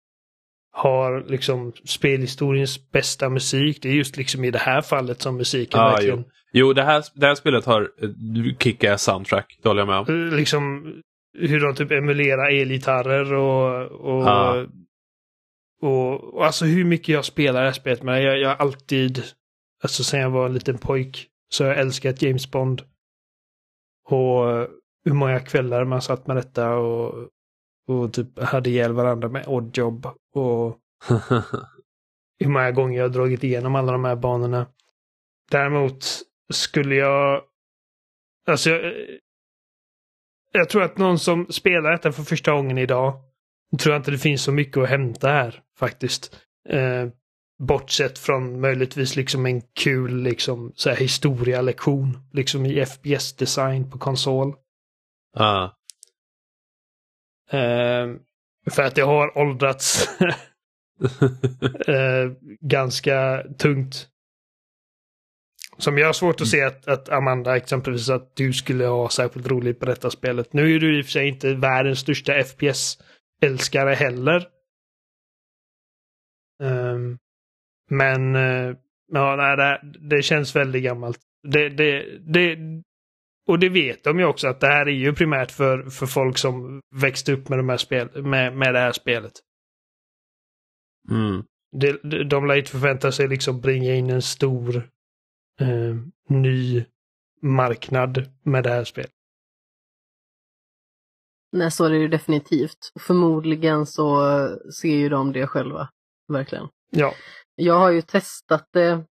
har 0.72 1.24
liksom 1.28 1.72
spelhistoriens 1.84 2.90
bästa 2.90 3.28
musik. 3.28 3.78
Det 3.82 3.88
är 3.88 3.92
just 3.92 4.16
liksom 4.16 4.44
i 4.44 4.50
det 4.50 4.58
här 4.58 4.82
fallet 4.82 5.22
som 5.22 5.36
musiken 5.36 5.80
Ah, 5.80 5.88
verkligen 5.90 6.24
Jo, 6.52 6.72
det 6.72 6.82
här, 6.82 7.04
det 7.14 7.26
här 7.26 7.34
spelet 7.34 7.64
har 7.64 7.82
eh, 8.02 8.56
kick 8.58 8.84
soundtrack, 8.96 9.58
det 9.62 9.68
håller 9.68 9.80
jag 9.80 9.88
med 9.88 9.98
om. 9.98 10.26
eh, 10.28 10.36
liksom 10.36 10.92
hur 11.38 11.60
de 11.60 11.74
typ 11.74 11.90
emulerar 11.90 12.60
elgitarrer 12.60 13.34
och, 13.34 13.82
och, 13.90 14.22
Ja. 14.22 14.66
Och, 15.82 16.34
och 16.34 16.46
alltså 16.46 16.64
hur 16.64 16.84
mycket 16.84 17.08
jag 17.08 17.24
spelar 17.24 17.60
det 17.60 17.66
här 17.66 17.72
spelet. 17.72 18.02
Men 18.02 18.22
jag, 18.22 18.38
jag 18.38 18.48
har 18.48 18.56
alltid, 18.56 19.22
alltså 19.82 20.04
sen 20.04 20.20
jag 20.20 20.30
var 20.30 20.46
en 20.46 20.54
liten 20.54 20.78
pojk, 20.78 21.28
så 21.48 21.64
har 21.64 21.68
jag 21.68 21.80
älskat 21.80 22.22
James 22.22 22.50
Bond. 22.50 22.82
Och 24.08 24.68
hur 25.04 25.12
många 25.12 25.40
kvällar 25.40 25.84
man 25.84 26.02
satt 26.02 26.26
med 26.26 26.36
detta 26.36 26.76
och, 26.76 27.28
och 27.88 28.12
typ 28.12 28.38
hade 28.38 28.70
ihjäl 28.70 28.92
varandra 28.92 29.28
med 29.28 29.46
Oddjob. 29.46 30.06
Och 30.34 30.78
hur 32.38 32.48
många 32.48 32.70
gånger 32.70 32.98
jag 32.98 33.04
har 33.04 33.08
dragit 33.08 33.44
igenom 33.44 33.74
alla 33.74 33.92
de 33.92 34.04
här 34.04 34.16
banorna. 34.16 34.66
Däremot 35.50 36.04
skulle 36.52 36.94
jag... 36.94 37.42
Alltså, 38.46 38.70
jag, 38.70 38.94
jag 40.52 40.68
tror 40.68 40.82
att 40.82 40.98
någon 40.98 41.18
som 41.18 41.46
spelar 41.46 41.90
detta 41.90 42.12
för 42.12 42.22
första 42.22 42.52
gången 42.52 42.78
idag, 42.78 43.22
tror 43.78 43.94
jag 43.94 44.00
inte 44.00 44.10
det 44.10 44.18
finns 44.18 44.42
så 44.42 44.52
mycket 44.52 44.76
att 44.76 44.88
hämta 44.88 45.28
här 45.28 45.62
faktiskt. 45.78 46.36
Eh, 46.68 47.06
bortsett 47.58 48.18
från 48.18 48.60
möjligtvis 48.60 49.16
liksom 49.16 49.46
en 49.46 49.60
kul 49.60 50.22
liksom 50.22 50.72
så 50.74 50.90
här 50.90 50.96
historialektion 50.96 52.18
liksom 52.32 52.66
i 52.66 52.86
FPS-design 52.86 53.90
på 53.90 53.98
konsol. 53.98 54.54
ah. 55.36 55.64
Eh, 57.50 58.06
för 58.70 58.82
att 58.82 58.94
det 58.94 59.02
har 59.02 59.38
åldrats 59.38 60.08
eh, 61.88 62.30
ganska 62.60 63.42
tungt. 63.58 64.08
Som 65.78 65.98
jag 65.98 66.06
har 66.06 66.12
svårt 66.12 66.40
att 66.40 66.48
se 66.48 66.62
att, 66.62 66.88
att 66.88 67.08
Amanda 67.08 67.56
exempelvis 67.56 68.08
att 68.08 68.36
du 68.36 68.52
skulle 68.52 68.86
ha 68.86 69.08
särskilt 69.08 69.46
roligt 69.46 69.80
på 69.80 69.86
detta 69.86 70.10
spelet. 70.10 70.52
Nu 70.52 70.74
är 70.74 70.80
du 70.80 70.98
i 70.98 71.02
och 71.02 71.04
för 71.04 71.12
sig 71.12 71.28
inte 71.28 71.54
världens 71.54 71.98
största 71.98 72.34
FPS-älskare 73.40 73.94
heller. 73.94 74.48
Ehm, 76.62 77.18
men 77.90 78.34
eh, 78.36 78.76
ja, 79.12 79.36
nej, 79.36 79.56
det, 79.56 79.98
det 80.16 80.22
känns 80.22 80.56
väldigt 80.56 80.84
gammalt. 80.84 81.18
Det, 81.42 81.68
det, 81.68 82.18
det, 82.18 82.58
och 83.48 83.58
det 83.58 83.68
vet 83.68 84.04
de 84.04 84.18
ju 84.18 84.24
också 84.24 84.48
att 84.48 84.60
det 84.60 84.66
här 84.66 84.86
är 84.86 84.92
ju 84.92 85.12
primärt 85.14 85.50
för, 85.50 85.90
för 85.90 86.06
folk 86.06 86.38
som 86.38 86.80
växte 86.94 87.32
upp 87.32 87.48
med, 87.48 87.58
de 87.58 87.68
här 87.68 87.76
spel, 87.76 88.22
med, 88.22 88.56
med 88.56 88.74
det 88.74 88.80
här 88.80 88.92
spelet. 88.92 89.32
mm. 91.10 91.44
De, 91.72 91.92
de, 92.02 92.24
de 92.24 92.46
lär 92.46 92.56
inte 92.56 92.70
förvänta 92.70 93.12
sig 93.12 93.28
liksom 93.28 93.60
bringa 93.60 93.94
in 93.94 94.10
en 94.10 94.22
stor 94.22 94.76
eh, 95.60 95.96
ny 96.28 96.84
marknad 97.42 98.30
med 98.44 98.64
det 98.64 98.70
här 98.70 98.84
spelet. 98.84 99.10
Nej, 101.56 101.70
så 101.70 101.84
är 101.84 101.90
det 101.90 101.96
ju 101.96 102.08
definitivt. 102.08 102.92
Förmodligen 103.00 103.86
så 103.86 104.18
ser 104.80 104.96
ju 104.96 105.08
de 105.08 105.32
det 105.32 105.46
själva, 105.46 105.88
verkligen. 106.28 106.68
Ja. 106.90 107.12
Jag 107.54 107.78
har 107.78 107.90
ju 107.90 108.02
testat 108.02 108.68
det, 108.72 109.04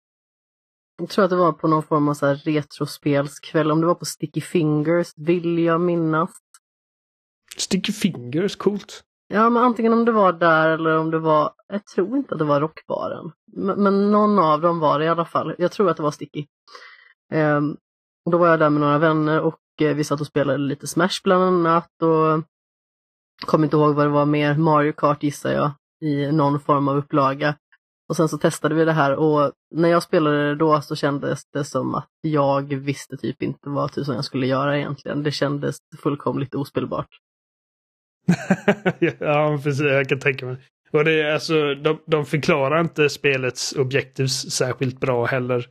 jag 0.97 1.09
tror 1.09 1.25
att 1.25 1.29
det 1.29 1.35
var 1.35 1.51
på 1.51 1.67
någon 1.67 1.83
form 1.83 2.07
av 2.07 2.13
så 2.13 2.25
här 2.25 2.35
retrospelskväll, 2.35 3.71
om 3.71 3.81
det 3.81 3.87
var 3.87 3.95
på 3.95 4.05
Sticky 4.05 4.41
Fingers, 4.41 5.13
vill 5.15 5.59
jag 5.59 5.81
minnas. 5.81 6.29
Sticky 7.57 7.91
Fingers, 7.91 8.55
coolt. 8.55 9.03
Ja, 9.27 9.49
men 9.49 9.63
antingen 9.63 9.93
om 9.93 10.05
det 10.05 10.11
var 10.11 10.33
där 10.33 10.69
eller 10.69 10.97
om 10.97 11.11
det 11.11 11.19
var, 11.19 11.53
jag 11.67 11.85
tror 11.85 12.17
inte 12.17 12.33
att 12.33 12.39
det 12.39 12.45
var 12.45 12.61
Rockbaren. 12.61 13.31
Men, 13.51 13.83
men 13.83 14.11
någon 14.11 14.39
av 14.39 14.61
dem 14.61 14.79
var 14.79 14.99
det 14.99 15.05
i 15.05 15.07
alla 15.07 15.25
fall. 15.25 15.55
Jag 15.57 15.71
tror 15.71 15.89
att 15.89 15.97
det 15.97 16.03
var 16.03 16.11
Sticky. 16.11 16.45
Och 18.25 18.31
då 18.31 18.37
var 18.37 18.47
jag 18.47 18.59
där 18.59 18.69
med 18.69 18.81
några 18.81 18.97
vänner 18.97 19.41
och 19.41 19.59
Eh, 19.81 19.95
vi 19.95 20.03
satt 20.03 20.21
och 20.21 20.27
spelade 20.27 20.57
lite 20.57 20.87
Smash 20.87 21.21
bland 21.23 21.43
annat 21.43 22.01
och 22.01 22.43
kommer 23.45 23.65
inte 23.65 23.77
ihåg 23.77 23.95
vad 23.95 24.05
det 24.05 24.11
var 24.11 24.25
mer, 24.25 24.57
Mario 24.57 24.91
Kart 24.91 25.23
gissar 25.23 25.51
jag, 25.51 25.71
i 26.01 26.31
någon 26.31 26.59
form 26.59 26.87
av 26.87 26.97
upplaga. 26.97 27.55
Och 28.09 28.15
sen 28.15 28.29
så 28.29 28.37
testade 28.37 28.75
vi 28.75 28.85
det 28.85 28.91
här 28.91 29.15
och 29.15 29.51
när 29.75 29.89
jag 29.89 30.03
spelade 30.03 30.47
det 30.47 30.55
då 30.55 30.81
så 30.81 30.95
kändes 30.95 31.45
det 31.53 31.63
som 31.63 31.95
att 31.95 32.09
jag 32.21 32.73
visste 32.73 33.17
typ 33.17 33.41
inte 33.41 33.69
vad 33.69 33.91
tusan 33.91 34.15
jag 34.15 34.25
skulle 34.25 34.47
göra 34.47 34.77
egentligen. 34.77 35.23
Det 35.23 35.31
kändes 35.31 35.77
fullkomligt 36.03 36.55
ospelbart. 36.55 37.09
ja, 39.19 39.59
precis. 39.63 39.81
Jag 39.81 40.09
kan 40.09 40.19
tänka 40.19 40.45
mig. 40.45 40.57
Och 40.91 41.03
det 41.03 41.21
är 41.21 41.33
alltså, 41.33 41.75
de, 41.75 41.99
de 42.05 42.25
förklarar 42.25 42.81
inte 42.81 43.09
spelets 43.09 43.73
objektiv 43.73 44.27
särskilt 44.27 44.99
bra 44.99 45.25
heller. 45.25 45.67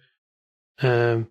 Uh, 0.85 1.25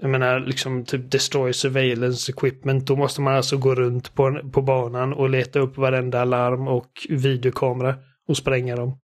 jag 0.00 0.10
menar, 0.10 0.40
liksom 0.40 0.84
typ 0.84 1.10
destroy 1.10 1.52
surveillance 1.52 2.32
equipment. 2.32 2.86
Då 2.86 2.96
måste 2.96 3.20
man 3.20 3.34
alltså 3.34 3.56
gå 3.56 3.74
runt 3.74 4.14
på, 4.14 4.50
på 4.52 4.62
banan 4.62 5.12
och 5.12 5.30
leta 5.30 5.58
upp 5.60 5.76
varenda 5.76 6.24
larm 6.24 6.68
och 6.68 7.06
videokamera 7.08 7.94
och 8.28 8.36
spränga 8.36 8.76
dem. 8.76 8.98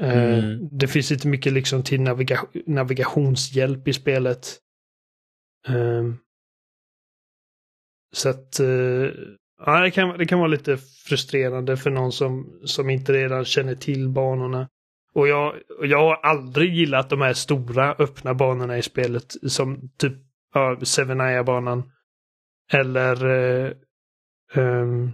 Eh, 0.00 0.38
Mm. 0.38 0.68
Det 0.72 0.88
finns 0.88 1.12
inte 1.12 1.28
mycket 1.28 1.52
liksom 1.52 1.82
till 1.82 2.00
naviga 2.00 2.40
navigationshjälp 2.66 3.88
i 3.88 3.92
spelet. 3.92 4.58
Eh, 5.68 6.04
så 8.12 8.28
att 8.28 8.60
eh, 8.60 9.10
ja, 9.66 9.80
det, 9.80 9.90
kan, 9.90 10.18
det 10.18 10.26
kan 10.26 10.38
vara 10.38 10.48
lite 10.48 10.76
frustrerande 10.76 11.76
för 11.76 11.90
någon 11.90 12.12
som, 12.12 12.60
som 12.64 12.90
inte 12.90 13.12
redan 13.12 13.44
känner 13.44 13.74
till 13.74 14.08
banorna. 14.08 14.68
Och 15.12 15.28
jag, 15.28 15.54
jag 15.82 15.98
har 15.98 16.14
aldrig 16.14 16.74
gillat 16.74 17.10
de 17.10 17.20
här 17.20 17.32
stora 17.32 17.94
öppna 17.98 18.34
banorna 18.34 18.78
i 18.78 18.82
spelet 18.82 19.52
som 19.52 19.90
typ 19.96 20.12
ja, 20.54 20.76
Sevenaya-banan. 20.82 21.92
Eller 22.72 23.26
eh, 23.26 23.72
ehm, 24.54 25.10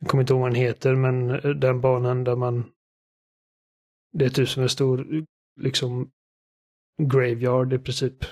jag 0.00 0.08
kommer 0.08 0.22
inte 0.22 0.32
ihåg 0.32 0.42
vad 0.42 0.50
den 0.50 0.60
heter, 0.60 0.94
men 0.94 1.26
den 1.60 1.80
banan 1.80 2.24
där 2.24 2.36
man 2.36 2.64
det 4.12 4.24
är 4.24 4.30
typ 4.30 4.48
som 4.48 4.62
en 4.62 4.68
stor 4.68 5.06
liksom 5.60 6.10
graveyard 7.02 7.72
i 7.72 7.78
princip. 7.78 8.24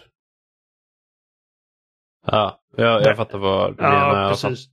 Ja, 2.26 2.60
jag, 2.76 3.02
jag 3.02 3.16
fattar 3.16 3.38
vad 3.38 3.76
du 3.76 3.82
menar. 3.82 4.22
Ja, 4.22 4.30
precis. 4.30 4.68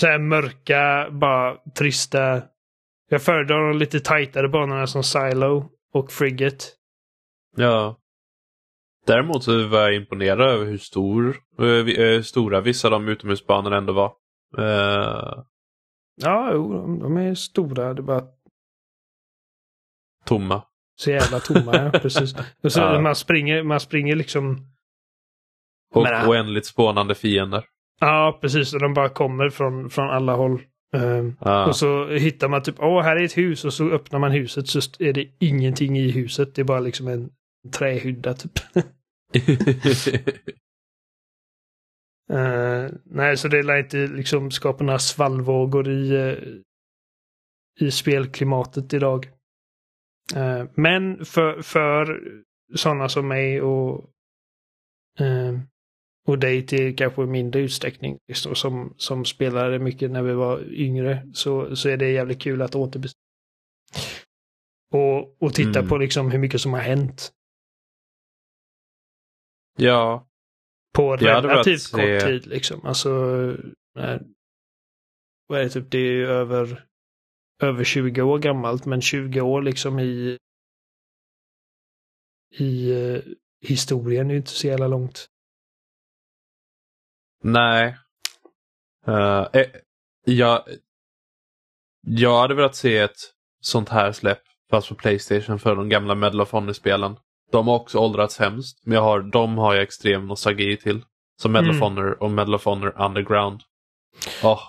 Så 0.00 0.06
här 0.06 0.18
mörka, 0.18 1.10
bara 1.10 1.56
trista. 1.56 2.42
Jag 3.08 3.22
föredrar 3.22 3.68
de 3.68 3.78
lite 3.78 4.00
tajtare 4.00 4.48
banorna 4.48 4.86
som 4.86 5.02
Silo 5.02 5.70
och 5.92 6.12
Frigate. 6.12 6.64
Ja. 7.56 8.00
Däremot 9.06 9.44
så 9.44 9.66
var 9.68 9.80
jag 9.80 9.94
imponerad 9.94 10.40
över 10.40 10.64
hur 10.66 10.78
stor, 10.78 11.28
eh, 11.58 11.64
vi- 11.64 12.16
eh, 12.16 12.22
stora 12.22 12.60
vissa 12.60 12.88
av 12.88 12.92
de 12.92 13.08
utomhusbanorna 13.08 13.76
ändå 13.76 13.92
var. 13.92 14.12
Eh, 14.58 15.42
Ja, 16.16 16.50
jo, 16.52 16.72
de, 16.72 16.98
de 16.98 17.16
är 17.16 17.34
stora. 17.34 17.94
Det 17.94 18.00
är 18.00 18.02
bara 18.02 18.24
tomma. 20.24 20.62
så 20.96 21.10
jävla 21.10 21.40
tomma. 21.40 21.76
ja, 21.76 21.90
precis. 22.00 22.34
Och 22.62 22.72
så 22.72 22.80
Ja. 22.80 23.00
man, 23.00 23.14
springer, 23.14 23.62
man 23.62 23.80
springer 23.80 24.16
liksom... 24.16 24.56
Och 25.94 26.02
Men- 26.02 26.28
oändligt 26.30 26.66
spånande 26.66 27.14
fiender. 27.14 27.64
Ja, 28.00 28.38
precis. 28.40 28.74
Och 28.74 28.80
de 28.80 28.94
bara 28.94 29.08
kommer 29.08 29.48
från, 29.50 29.90
från 29.90 30.10
alla 30.10 30.34
håll. 30.34 30.62
Ja. 31.40 31.66
Och 31.66 31.76
så 31.76 32.08
hittar 32.08 32.48
man 32.48 32.62
typ, 32.62 32.74
åh, 32.78 33.02
här 33.02 33.16
är 33.16 33.24
ett 33.24 33.36
hus. 33.36 33.64
Och 33.64 33.74
så 33.74 33.90
öppnar 33.90 34.18
man 34.18 34.32
huset 34.32 34.68
så 34.68 34.80
är 34.98 35.12
det 35.12 35.28
ingenting 35.38 35.98
i 35.98 36.10
huset. 36.10 36.54
Det 36.54 36.62
är 36.62 36.64
bara 36.64 36.80
liksom 36.80 37.08
en 37.08 37.30
trähydda 37.72 38.34
typ. 38.34 38.52
Eh, 42.30 42.90
nej, 43.04 43.36
så 43.36 43.48
det 43.48 43.62
lär 43.62 43.78
inte 43.78 43.96
liksom 43.96 44.50
skapa 44.50 44.84
några 44.84 44.98
svallvågor 44.98 45.88
i, 45.88 46.10
eh, 46.10 46.38
i 47.86 47.90
spelklimatet 47.90 48.92
idag. 48.92 49.26
Eh, 50.36 50.64
men 50.74 51.24
för, 51.24 51.62
för 51.62 52.22
sådana 52.74 53.08
som 53.08 53.28
mig 53.28 53.62
och, 53.62 54.10
och 56.26 56.38
dig 56.38 56.66
till 56.66 56.96
kanske 56.96 57.20
mindre 57.26 57.60
utsträckning, 57.60 58.18
liksom, 58.28 58.54
som, 58.54 58.94
som 58.96 59.24
spelade 59.24 59.78
mycket 59.78 60.10
när 60.10 60.22
vi 60.22 60.32
var 60.32 60.72
yngre, 60.72 61.30
så, 61.34 61.76
så 61.76 61.88
är 61.88 61.96
det 61.96 62.10
jävligt 62.10 62.42
kul 62.42 62.62
att 62.62 62.74
återbesöka. 62.74 63.18
Och, 64.92 65.42
och 65.42 65.54
titta 65.54 65.78
Mm. 65.78 65.88
på 65.88 65.96
liksom 65.98 66.30
hur 66.30 66.38
mycket 66.38 66.60
som 66.60 66.72
har 66.72 66.80
hänt 66.80 67.32
Ja, 69.78 70.26
på 70.94 71.16
Det 71.16 71.24
relativt 71.24 71.90
kort 71.90 72.00
se- 72.00 72.20
tid. 72.20 72.46
Liksom. 72.46 72.86
Alltså, 72.86 73.08
eh, 73.98 74.20
vad 75.46 75.60
är 75.60 75.64
det, 75.64 75.70
typ, 75.70 75.90
det 75.90 75.98
är 75.98 76.12
ju 76.12 76.26
över, 76.26 76.86
över 77.62 77.84
20 77.84 78.22
år 78.22 78.38
gammalt, 78.38 78.86
men 78.86 79.00
20 79.02 79.40
år 79.40 79.62
liksom 79.62 79.98
i, 79.98 80.38
i 82.58 82.90
eh, 82.92 83.22
historien 83.66 84.26
är 84.26 84.30
ju 84.30 84.36
inte 84.36 84.50
så 84.50 84.66
jävla 84.66 84.88
långt. 84.88 85.26
Nej. 87.44 87.96
Uh, 89.08 89.46
eh, 89.52 89.66
jag, 90.24 90.62
jag 92.06 92.40
hade 92.40 92.54
velat 92.54 92.74
se 92.76 92.98
ett 92.98 93.16
sånt 93.60 93.88
här 93.88 94.12
släpp, 94.12 94.42
fast 94.70 94.88
på 94.88 94.94
Playstation, 94.94 95.58
för 95.58 95.76
de 95.76 95.88
gamla 95.88 96.14
Medal 96.14 96.40
of 96.40 96.52
Honor-spelen. 96.52 97.16
De 97.52 97.68
har 97.68 97.74
också 97.74 97.98
åldrats 97.98 98.38
hemskt, 98.38 98.86
men 98.86 98.94
jag 98.94 99.02
har, 99.02 99.20
de 99.20 99.58
har 99.58 99.74
jag 99.74 99.82
extrem 99.82 100.26
nostalgi 100.26 100.76
till. 100.76 101.02
Som 101.42 101.52
Medal 101.52 101.70
of 101.70 101.76
Mm. 101.76 101.82
Honor 101.82 102.22
och 102.22 102.30
Medal 102.30 102.54
of 102.54 102.64
Honor 102.64 102.94
Underground. 103.06 103.60
Åh, 104.42 104.60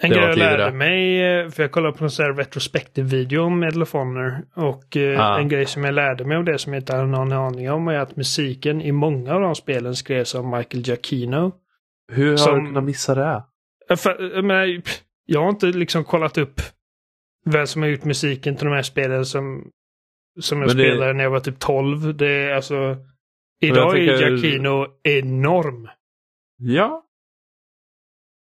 En 0.00 0.10
Det 0.10 0.16
grej 0.16 0.28
jag 0.28 0.38
lärde 0.38 0.72
mig, 0.72 1.22
eh, 1.22 1.48
för 1.50 1.62
jag 1.62 1.72
kollade 1.72 1.98
på 1.98 2.04
en 2.04 2.10
sån 2.10 2.24
här 2.26 2.32
retrospective 2.32 3.08
video 3.08 3.42
om 3.42 3.60
Medal 3.60 3.82
of 3.82 3.92
Honor. 3.92 4.46
Och 4.54 4.96
eh, 4.96 5.20
Ah. 5.20 5.38
en 5.38 5.48
grej 5.48 5.66
som 5.66 5.84
jag 5.84 5.94
lärde 5.94 6.24
mig 6.24 6.36
om 6.36 6.44
det 6.44 6.58
som 6.58 6.72
jag 6.72 6.80
inte 6.82 6.92
hade 6.96 7.06
någon 7.06 7.32
aning 7.32 7.70
om 7.70 7.88
är 7.88 7.98
att 7.98 8.16
musiken 8.16 8.82
i 8.82 8.92
många 8.92 9.34
av 9.34 9.40
de 9.40 9.54
spelen 9.54 9.96
skrevs 9.96 10.34
av 10.34 10.44
Michael 10.44 10.82
Giacchino. 10.86 11.52
Hur 12.12 12.30
har 12.30 12.36
Som- 12.36 12.58
du 12.60 12.66
kunnat 12.66 12.84
missa 12.84 13.14
det? 13.14 13.44
För, 13.96 14.80
pff, 14.82 15.02
jag 15.24 15.40
har 15.42 15.48
inte 15.48 15.66
liksom 15.66 16.04
kollat 16.04 16.38
upp 16.38 16.60
vem 17.44 17.66
som 17.66 17.82
har 17.82 17.88
gjort 17.88 18.04
musiken 18.04 18.56
till 18.56 18.64
de 18.66 18.74
här 18.74 18.82
spelen 18.82 19.24
som, 19.26 19.70
som 20.40 20.58
jag 20.60 20.68
Men 20.68 20.76
det- 20.76 20.82
spelade 20.82 21.12
när 21.12 21.24
jag 21.24 21.30
var 21.30 21.40
typ 21.40 21.58
12. 21.58 22.16
Det 22.16 22.26
är 22.28 22.54
alltså... 22.54 22.96
Idag 23.60 23.98
är 23.98 24.18
tänker- 24.18 24.30
Giacchino 24.36 24.86
enorm. 25.02 25.88
Ja. 26.58 27.04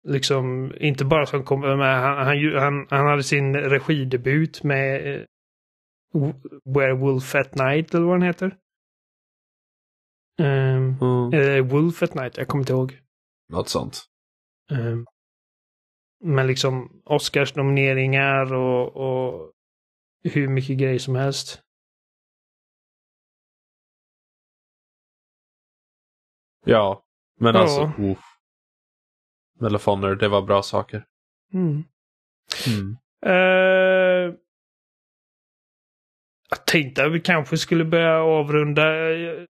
Liksom, 0.07 0.73
inte 0.79 1.05
bara 1.05 1.25
som 1.25 1.43
kom, 1.43 1.61
men 1.61 1.79
han, 1.79 2.17
han, 2.25 2.53
han, 2.55 2.87
han 2.89 3.07
hade 3.07 3.23
sin 3.23 3.55
regidebut 3.55 4.63
med 4.63 5.15
eh, 5.15 5.21
Werewolf 6.75 7.35
at 7.35 7.55
Night 7.55 7.93
eller 7.93 8.05
vad 8.05 8.15
den 8.15 8.27
heter. 8.27 8.57
Um, 10.41 10.95
Mm. 11.01 11.33
eh, 11.33 11.65
Wolf 11.71 12.03
at 12.03 12.13
Night, 12.15 12.37
jag 12.37 12.47
kommer 12.47 12.61
inte 12.61 12.73
ihåg. 12.73 12.99
Något 13.47 13.69
sånt. 13.69 14.05
Um, 14.71 15.05
men 16.23 16.47
liksom 16.47 17.01
Oscars-nomineringar 17.05 18.53
och, 18.53 18.95
och 18.95 19.51
hur 20.23 20.47
mycket 20.47 20.77
grejer 20.77 20.99
som 20.99 21.15
helst. 21.15 21.61
Ja, 26.65 27.05
men 27.39 27.55
Ja. 27.55 27.61
alltså, 27.61 27.91
of 29.75 29.85
Honor, 29.85 30.15
det 30.15 30.27
var 30.27 30.41
bra 30.41 30.63
saker. 30.63 31.05
Mm. 31.53 31.83
Mm. 32.67 32.97
Eh, 33.25 34.35
jag 36.49 36.65
tänkte 36.65 37.05
att 37.05 37.11
vi 37.11 37.19
kanske 37.19 37.57
skulle 37.57 37.85
börja 37.85 38.19
avrunda. 38.21 38.95
Jag 39.11 39.47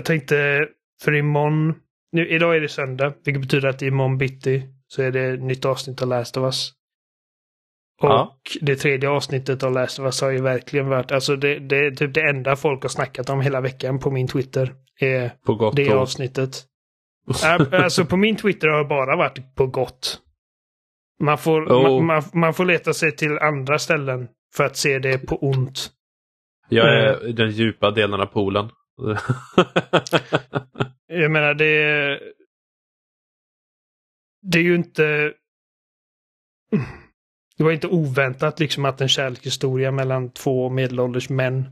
tänkte 0.00 0.66
för 1.02 1.14
imorgon. 1.14 1.74
Nu, 2.12 2.28
idag 2.28 2.56
är 2.56 2.60
det 2.60 2.68
söndag, 2.68 3.12
vilket 3.24 3.42
betyder 3.42 3.68
att 3.68 3.82
imorgon 3.82 4.18
bitti 4.18 4.62
så 4.86 5.02
är 5.02 5.10
det 5.10 5.36
nytt 5.36 5.64
avsnitt 5.64 6.02
av 6.02 6.08
Last 6.08 6.36
of 6.36 6.44
Us. 6.44 6.72
Och 8.02 8.08
Ja. 8.08 8.38
det 8.60 8.76
tredje 8.76 9.08
avsnittet 9.08 9.62
av 9.62 9.72
Last 9.72 9.98
of 9.98 10.04
Us 10.04 10.20
har 10.20 10.30
ju 10.30 10.40
verkligen 10.42 10.88
varit, 10.88 11.12
alltså 11.12 11.36
det, 11.36 11.58
det 11.58 11.76
är 11.76 11.90
typ 11.90 12.14
det 12.14 12.28
enda 12.28 12.56
folk 12.56 12.82
har 12.82 12.88
snackat 12.88 13.30
om 13.30 13.40
hela 13.40 13.60
veckan 13.60 13.98
på 13.98 14.10
min 14.10 14.28
Twitter. 14.28 14.74
Är 15.00 15.32
På 15.46 15.54
gott 15.54 15.76
det 15.76 15.94
och 15.94 16.00
avsnittet. 16.00 16.50
Äh, 17.44 17.82
alltså 17.84 18.04
på 18.04 18.16
min 18.16 18.36
Twitter 18.36 18.68
har 18.68 18.78
det 18.78 18.84
bara 18.88 19.16
varit 19.16 19.54
på 19.54 19.66
gott. 19.66 20.18
Man 21.20 21.38
får, 21.38 21.62
Oh. 21.72 21.82
man, 21.82 22.06
man, 22.06 22.22
man 22.34 22.54
får 22.54 22.64
leta 22.64 22.92
sig 22.92 23.16
till 23.16 23.38
andra 23.38 23.78
ställen 23.78 24.28
för 24.54 24.64
att 24.64 24.76
se 24.76 24.98
det 24.98 25.18
på 25.18 25.36
ont. 25.36 25.90
Jag 26.68 26.88
är 26.96 27.28
i 27.28 27.32
den 27.32 27.50
djupa 27.50 27.90
delen 27.90 28.20
av 28.20 28.26
poolen. 28.26 28.70
Jag 31.06 31.30
menar 31.30 31.54
det 31.54 31.82
är... 31.82 32.32
Det 34.42 34.58
är 34.58 34.62
ju 34.62 34.74
inte... 34.74 35.34
Det 37.56 37.64
var 37.64 37.72
inte 37.72 37.88
oväntat 37.88 38.60
liksom 38.60 38.84
att 38.84 39.00
en 39.00 39.08
kärlekshistoria 39.08 39.90
mellan 39.90 40.32
två 40.32 40.70
medelålders 40.70 41.28
män 41.28 41.64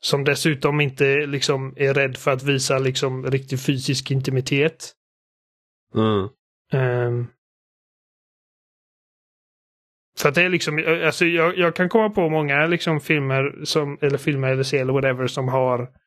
som 0.00 0.24
dessutom 0.24 0.80
inte 0.80 1.26
liksom 1.26 1.74
är 1.76 1.94
rädd 1.94 2.16
för 2.16 2.30
att 2.30 2.42
visa 2.42 2.78
liksom 2.78 3.26
riktig 3.26 3.60
fysisk 3.60 4.10
intimitet. 4.10 4.92
mm. 5.94 6.28
Ehm. 6.72 7.26
för 10.18 10.28
att 10.28 10.34
det 10.34 10.42
är 10.42 10.48
liksom, 10.48 10.84
alltså 11.04 11.24
jag, 11.24 11.58
jag 11.58 11.76
kan 11.76 11.88
komma 11.88 12.10
på 12.10 12.28
många 12.28 12.66
liksom 12.66 13.00
filmer 13.00 13.64
som, 13.64 13.98
eller 14.00 14.18
filmer 14.18 14.48
eller 14.48 14.62
serier 14.62 14.82
eller 14.82 14.92
whatever 14.92 15.26
som 15.26 15.48
har 15.48 16.01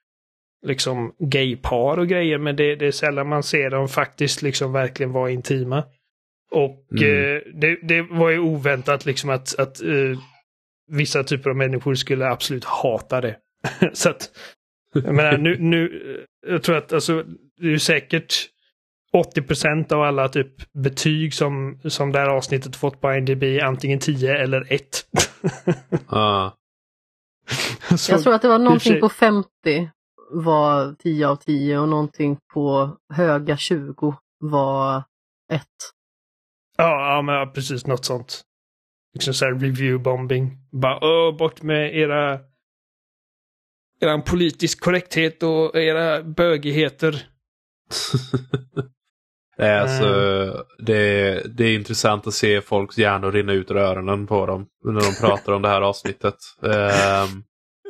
liksom 0.66 1.14
gaypar 1.20 1.98
och 2.00 2.08
grejer 2.08 2.38
men 2.38 2.56
det, 2.56 2.76
det 2.76 2.88
är 2.88 2.92
sällan 2.92 3.28
man 3.30 3.44
ser 3.44 3.70
dem 3.70 3.88
faktiskt 3.88 4.42
liksom 4.42 4.72
verkligen 4.74 5.12
vara 5.12 5.32
intima. 5.32 5.84
Och 6.52 6.86
Mm. 7.02 7.36
eh, 7.36 7.42
det, 7.54 7.80
det 7.84 8.02
var 8.02 8.30
ju 8.30 8.40
oväntat 8.40 9.06
liksom 9.06 9.30
att, 9.30 9.60
att 9.60 9.82
eh, 9.82 10.20
vissa 10.92 11.24
typer 11.24 11.50
av 11.50 11.56
människor 11.56 11.96
skulle 11.96 12.26
absolut 12.28 12.64
hata 12.66 13.22
det. 13.22 13.36
Så 13.94 14.10
att, 14.10 14.30
jag 14.94 15.16
menar 15.16 15.38
nu, 15.38 15.58
nu, 15.60 15.86
eh, 16.48 16.52
jag 16.52 16.64
tror 16.64 16.76
att 16.78 16.94
alltså, 16.94 17.24
det 17.62 17.74
är 17.74 17.78
säkert 17.78 18.34
80% 19.36 19.94
av 19.94 20.02
alla 20.02 20.30
typ 20.30 20.74
betyg 20.74 21.34
som, 21.34 21.80
som 21.84 22.12
det 22.12 22.20
här 22.20 22.28
avsnittet 22.30 22.76
fått 22.76 23.02
på 23.02 23.14
IMDb 23.14 23.44
antingen 23.64 24.00
10 24.00 24.38
eller 24.38 24.74
1. 24.74 24.82
Ah. 26.08 26.52
Så- 27.98 28.12
Jag 28.12 28.24
tror 28.24 28.34
att 28.34 28.42
det 28.42 28.48
var 28.48 28.60
någonting 28.60 29.00
på 29.00 29.10
50 29.10 29.90
var 30.44 30.94
10 30.94 31.28
av 31.28 31.36
10 31.36 31.80
och 31.80 31.90
någonting 31.90 32.38
på 32.54 32.98
höga 33.14 33.58
20 33.58 34.16
var 34.40 35.04
1. 35.52 35.62
Ja, 36.78 37.16
ja, 37.16 37.22
men 37.22 37.54
precis 37.54 37.88
något 37.88 38.06
sånt. 38.06 38.42
Liksom 39.14 39.34
så 39.34 39.46
här 39.46 39.52
review 39.52 39.98
bombing. 40.04 40.58
Bara 40.72 41.00
Åh, 41.02 41.38
bort 41.38 41.62
med 41.62 41.96
era 41.96 42.40
eran 44.02 44.22
politisk 44.22 44.84
korrekthet 44.84 45.44
och 45.44 45.76
era 45.76 46.24
bögigheter. 46.24 47.12
det, 49.58 49.66
är 49.66 49.80
alltså, 49.80 50.66
det, 50.80 50.98
är, 50.98 51.48
det 51.48 51.64
är 51.64 51.76
intressant 51.76 52.28
att 52.28 52.34
se 52.34 52.62
folks 52.62 52.98
hjärnor 52.98 53.32
rinna 53.32 53.54
ut 53.54 53.72
ur 53.72 53.78
öronen 53.78 54.28
på 54.28 54.46
dem 54.46 54.68
när 54.84 55.02
de 55.02 55.28
pratar 55.28 55.54
om 55.54 55.62
det 55.62 55.70
här 55.70 55.82
avsnittet. 55.82 56.36
Ehm, 56.62 57.44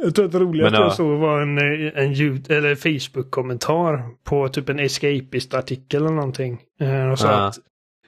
Jag 0.04 0.16
tror 0.16 0.26
att 0.26 0.32
det 0.32 0.40
roligaste 0.40 0.78
jag 0.78 0.94
såg 0.94 1.20
var 1.20 1.42
en, 1.42 1.58
eh, 1.58 1.64
en 1.96 2.12
eller 2.50 2.76
Facebook-kommentar 2.76 4.04
på 4.24 4.50
typ 4.50 4.70
en 4.70 4.80
escapist-artikel 4.80 6.02
eller 6.06 6.16
någonting. 6.16 6.62
Eh, 6.80 7.10
Och 7.12 7.20
sa 7.20 7.32
Ja. 7.32 7.48
att 7.48 7.56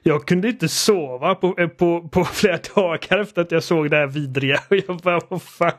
jag 0.02 0.26
kunde 0.28 0.48
inte 0.48 0.68
sova 0.68 1.34
på, 1.34 1.54
eh, 1.58 1.68
på, 1.68 2.08
på 2.08 2.24
flera 2.32 2.58
dagar 2.74 3.18
efter 3.18 3.42
att 3.42 3.52
jag 3.52 3.62
såg 3.62 3.90
det 3.90 3.96
här 3.96 4.06
vidriga. 4.06 4.60
Och 4.70 4.76
jag 4.76 4.96
bara, 4.98 5.20
vad 5.28 5.42
fan. 5.42 5.72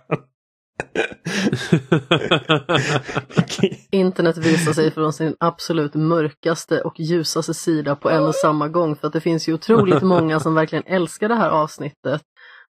Internet 3.91 4.37
visar 4.37 4.73
sig 4.73 4.91
från 4.91 5.13
sin 5.13 5.35
absolut 5.39 5.93
mörkaste 5.93 6.81
och 6.81 6.99
ljusaste 6.99 7.53
sida 7.53 7.95
på 7.95 8.09
en 8.09 8.23
och 8.23 8.35
samma 8.35 8.67
gång 8.67 8.95
för 8.95 9.07
att 9.07 9.13
det 9.13 9.21
finns 9.21 9.49
ju 9.49 9.53
otroligt 9.53 10.01
många 10.01 10.39
som 10.39 10.55
verkligen 10.55 10.83
älskar 10.87 11.29
det 11.29 11.35
här 11.35 11.49
avsnittet 11.49 12.21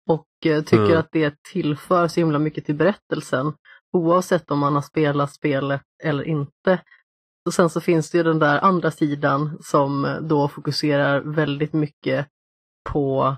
och 0.09 0.45
eh, 0.45 0.63
tycker 0.63 0.85
Mm. 0.85 0.97
att 0.99 1.09
det 1.11 1.43
tillför 1.51 2.07
så 2.07 2.19
himla 2.19 2.39
mycket 2.39 2.65
till 2.65 2.75
berättelsen 2.75 3.53
oavsett 3.93 4.51
om 4.51 4.59
man 4.59 4.75
har 4.75 4.81
spelat 4.81 5.33
spelet 5.33 5.81
eller 6.03 6.23
inte. 6.23 6.81
Och 7.45 7.53
sen 7.53 7.69
så 7.69 7.81
finns 7.81 8.11
det 8.11 8.17
ju 8.17 8.23
den 8.23 8.39
där 8.39 8.59
andra 8.59 8.91
sidan 8.91 9.57
som 9.61 10.05
eh, 10.05 10.15
då 10.21 10.47
fokuserar 10.47 11.21
väldigt 11.21 11.73
mycket 11.73 12.27
på 12.89 13.35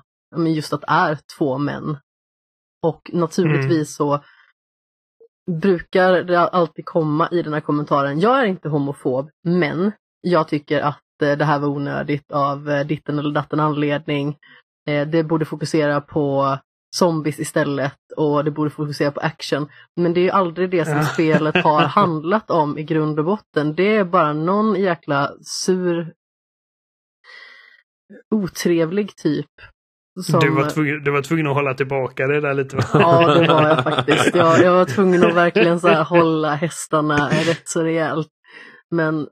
just 0.47 0.73
att 0.73 0.81
det 0.81 0.87
är 0.89 1.17
två 1.37 1.57
män. 1.57 1.97
Och 2.83 3.09
naturligtvis 3.13 3.95
så 3.95 4.23
brukar 5.51 6.23
det 6.23 6.39
alltid 6.39 6.85
komma 6.85 7.29
i 7.31 7.41
den 7.41 7.53
här 7.53 7.61
kommentaren, 7.61 8.19
jag 8.19 8.39
är 8.39 8.45
inte 8.45 8.69
homofob, 8.69 9.29
men 9.43 9.91
jag 10.21 10.47
tycker 10.47 10.81
att 10.81 11.21
eh, 11.23 11.37
det 11.37 11.45
här 11.45 11.59
var 11.59 11.67
onödigt 11.67 12.31
av 12.31 12.83
ditten 12.87 13.19
eller 13.19 13.31
datten 13.31 13.59
anledning. 13.59 14.37
Eh, 14.89 15.07
Det 15.07 15.23
borde 15.23 15.45
fokusera 15.45 16.01
på 16.01 16.57
zombies 16.95 17.39
istället 17.39 17.97
och 18.17 18.43
det 18.45 18.51
borde 18.51 18.69
fokusera 18.69 19.11
på 19.11 19.19
action. 19.19 19.67
Men 19.95 20.13
det 20.13 20.19
är 20.19 20.23
ju 20.23 20.29
aldrig 20.29 20.69
det 20.69 20.85
som 20.85 21.03
spelet 21.03 21.55
har 21.63 21.81
handlat 21.99 22.51
om 22.51 22.77
i 22.77 22.83
grund 22.83 23.19
och 23.19 23.25
botten. 23.25 23.75
Det 23.75 23.95
är 23.95 24.03
bara 24.03 24.33
någon 24.33 24.75
jäkla 24.75 25.31
sur 25.41 26.13
otrevlig 28.35 29.15
typ. 29.15 29.49
Som, 30.25 30.39
Du, 30.39 30.49
var 30.49 30.69
tvungen, 30.69 31.03
du 31.03 31.11
var 31.11 31.21
tvungen 31.21 31.47
att 31.47 31.53
hålla 31.53 31.73
tillbaka 31.73 32.27
det 32.27 32.41
där 32.41 32.53
lite? 32.53 32.77
Ja, 32.93 33.33
det 33.33 33.47
var 33.47 33.67
jag 33.67 33.83
faktiskt. 33.83 34.35
Jag, 34.35 34.59
jag 34.63 34.73
var 34.73 34.85
tvungen 34.85 35.23
att 35.25 35.35
verkligen 35.35 35.79
så 35.79 35.93
hålla 36.03 36.55
hästarna 36.55 37.29
rätt 37.29 37.69
så 37.69 37.83
rejält. 37.83 38.27
Men 38.89 39.27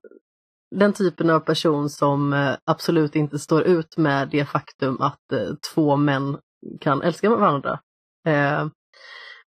den 0.76 0.94
typen 0.94 1.30
av 1.30 1.40
person 1.40 1.90
som 1.90 2.34
eh, 2.34 2.56
absolut 2.66 3.16
inte 3.16 3.40
står 3.40 3.64
ut 3.64 3.98
med 3.98 4.30
det 4.30 4.46
faktum 4.46 5.02
att 5.02 5.32
eh, 5.34 5.54
två 5.74 5.96
män 5.96 6.38
kan 6.82 7.02
älska 7.02 7.30
varandra. 7.30 7.80
Eh, 8.28 8.68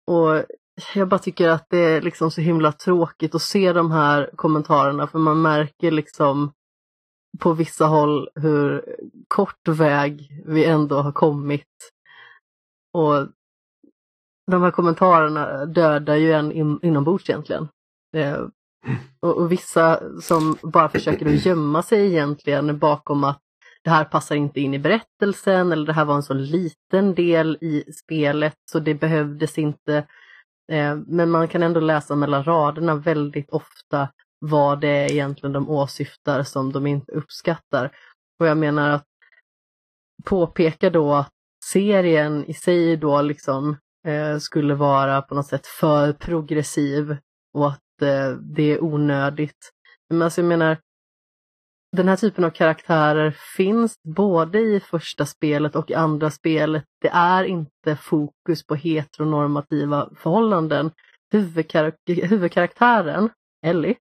och 0.08 0.46
jag 0.96 1.08
bara 1.08 1.20
tycker 1.20 1.50
att 1.50 1.66
det 1.70 1.78
är 1.78 2.02
liksom 2.02 2.32
så 2.32 2.42
himla 2.42 2.72
tråkigt 2.72 3.36
att 3.36 3.42
se 3.42 3.74
de 3.74 3.92
här 3.92 4.30
kommentarerna 4.36 5.08
för 5.08 5.20
man 5.20 5.42
märker 5.42 5.92
liksom 5.92 6.52
på 7.40 7.54
vissa 7.54 7.86
håll 7.86 8.30
hur 8.36 8.96
kort 9.28 9.68
väg 9.68 10.44
vi 10.46 10.66
ändå 10.66 11.02
har 11.02 11.12
kommit. 11.12 11.92
Och 12.94 13.28
de 14.52 14.62
här 14.62 14.72
kommentarerna 14.72 15.66
dödar 15.66 16.16
ju 16.16 16.32
en 16.32 16.52
in, 16.52 16.80
inombords 16.82 17.30
egentligen. 17.30 17.68
Och, 19.20 19.38
och 19.38 19.52
vissa 19.52 20.02
som 20.22 20.58
bara 20.64 20.90
försöker 20.90 21.26
att 21.26 21.46
gömma 21.46 21.84
sig 21.84 22.06
egentligen 22.06 22.80
bakom 22.80 23.24
att 23.24 23.42
det 23.84 23.90
här 23.90 24.06
passar 24.06 24.36
inte 24.36 24.60
in 24.60 24.74
i 24.74 24.80
berättelsen 24.80 25.72
eller 25.72 25.86
det 25.86 25.94
här 25.94 26.06
var 26.06 26.16
en 26.16 26.24
så 26.24 26.34
liten 26.34 27.16
del 27.16 27.58
i 27.62 27.94
spelet 27.94 28.56
så 28.72 28.80
det 28.80 28.94
behövdes 28.94 29.58
inte. 29.58 29.98
Eh, 30.72 30.96
men 31.08 31.30
man 31.30 31.48
kan 31.48 31.64
ändå 31.64 31.80
läsa 31.80 32.16
mellan 32.16 32.44
raderna 32.44 32.96
väldigt 32.96 33.50
ofta 33.50 34.10
vad 34.40 34.82
det 34.82 34.88
är 34.88 35.12
egentligen 35.12 35.54
de 35.54 35.70
åsyftar 35.70 36.44
som 36.44 36.72
de 36.72 36.88
inte 36.88 37.12
uppskattar. 37.12 37.92
Och 38.40 38.48
jag 38.48 38.58
menar 38.58 38.90
att 38.90 39.06
påpeka 40.26 40.90
då 40.90 41.14
att 41.14 41.34
serien 41.66 42.46
i 42.46 42.54
sig 42.54 42.98
då 42.98 43.22
liksom 43.22 43.78
eh, 44.08 44.38
skulle 44.38 44.76
vara 44.76 45.22
på 45.22 45.36
något 45.36 45.48
sätt 45.48 45.68
för 45.68 46.14
progressiv 46.14 47.18
och 47.54 47.68
att 47.68 47.82
Eh, 48.02 48.32
det 48.32 48.64
är 48.64 48.84
onödigt. 48.84 49.72
Men 50.10 50.22
alltså 50.22 50.42
jag 50.42 50.48
menar, 50.48 50.78
den 51.98 52.08
här 52.08 52.16
typen 52.16 52.44
av 52.44 52.50
karaktärer 52.50 53.32
finns 53.58 53.96
både 54.04 54.60
i 54.60 54.80
första 54.80 55.26
spelet 55.26 55.76
och 55.76 55.92
i 55.92 55.94
andra 55.94 56.32
spelet. 56.32 56.86
Det 57.02 57.10
är 57.10 57.44
inte 57.44 57.96
fokus 57.96 58.66
på 58.66 58.76
heteronormativa 58.76 60.10
förhållanden. 60.16 60.92
Huvudkarak- 61.34 62.26
huvudkaraktären, 62.28 63.30
Ellie, 63.66 63.96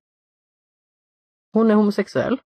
hon 1.52 1.70
är 1.70 1.74
homosexuell. 1.74 2.40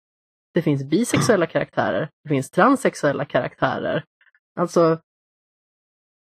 Det 0.54 0.62
finns 0.62 0.84
bisexuella 0.84 1.46
karaktärer. 1.46 2.10
Det 2.24 2.30
finns 2.30 2.50
transsexuella 2.50 3.26
karaktärer. 3.26 4.04
Alltså, 4.56 5.00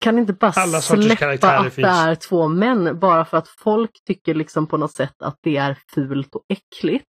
kan 0.02 0.20
inte 0.20 0.34
bara 0.34 0.52
Alla 0.56 0.82
släppa 0.82 1.26
att 1.58 1.64
det 1.64 1.70
finns. 1.72 1.88
är 1.88 2.16
två 2.16 2.48
män 2.48 3.00
bara 3.00 3.26
för 3.26 3.38
att 3.38 3.48
folk 3.48 3.92
tycker 4.08 4.34
liksom 4.34 4.68
på 4.68 4.78
något 4.78 4.92
sätt 4.96 5.16
att 5.24 5.38
det 5.44 5.58
är 5.58 5.78
fult 5.96 6.36
och 6.36 6.44
äckligt. 6.50 7.06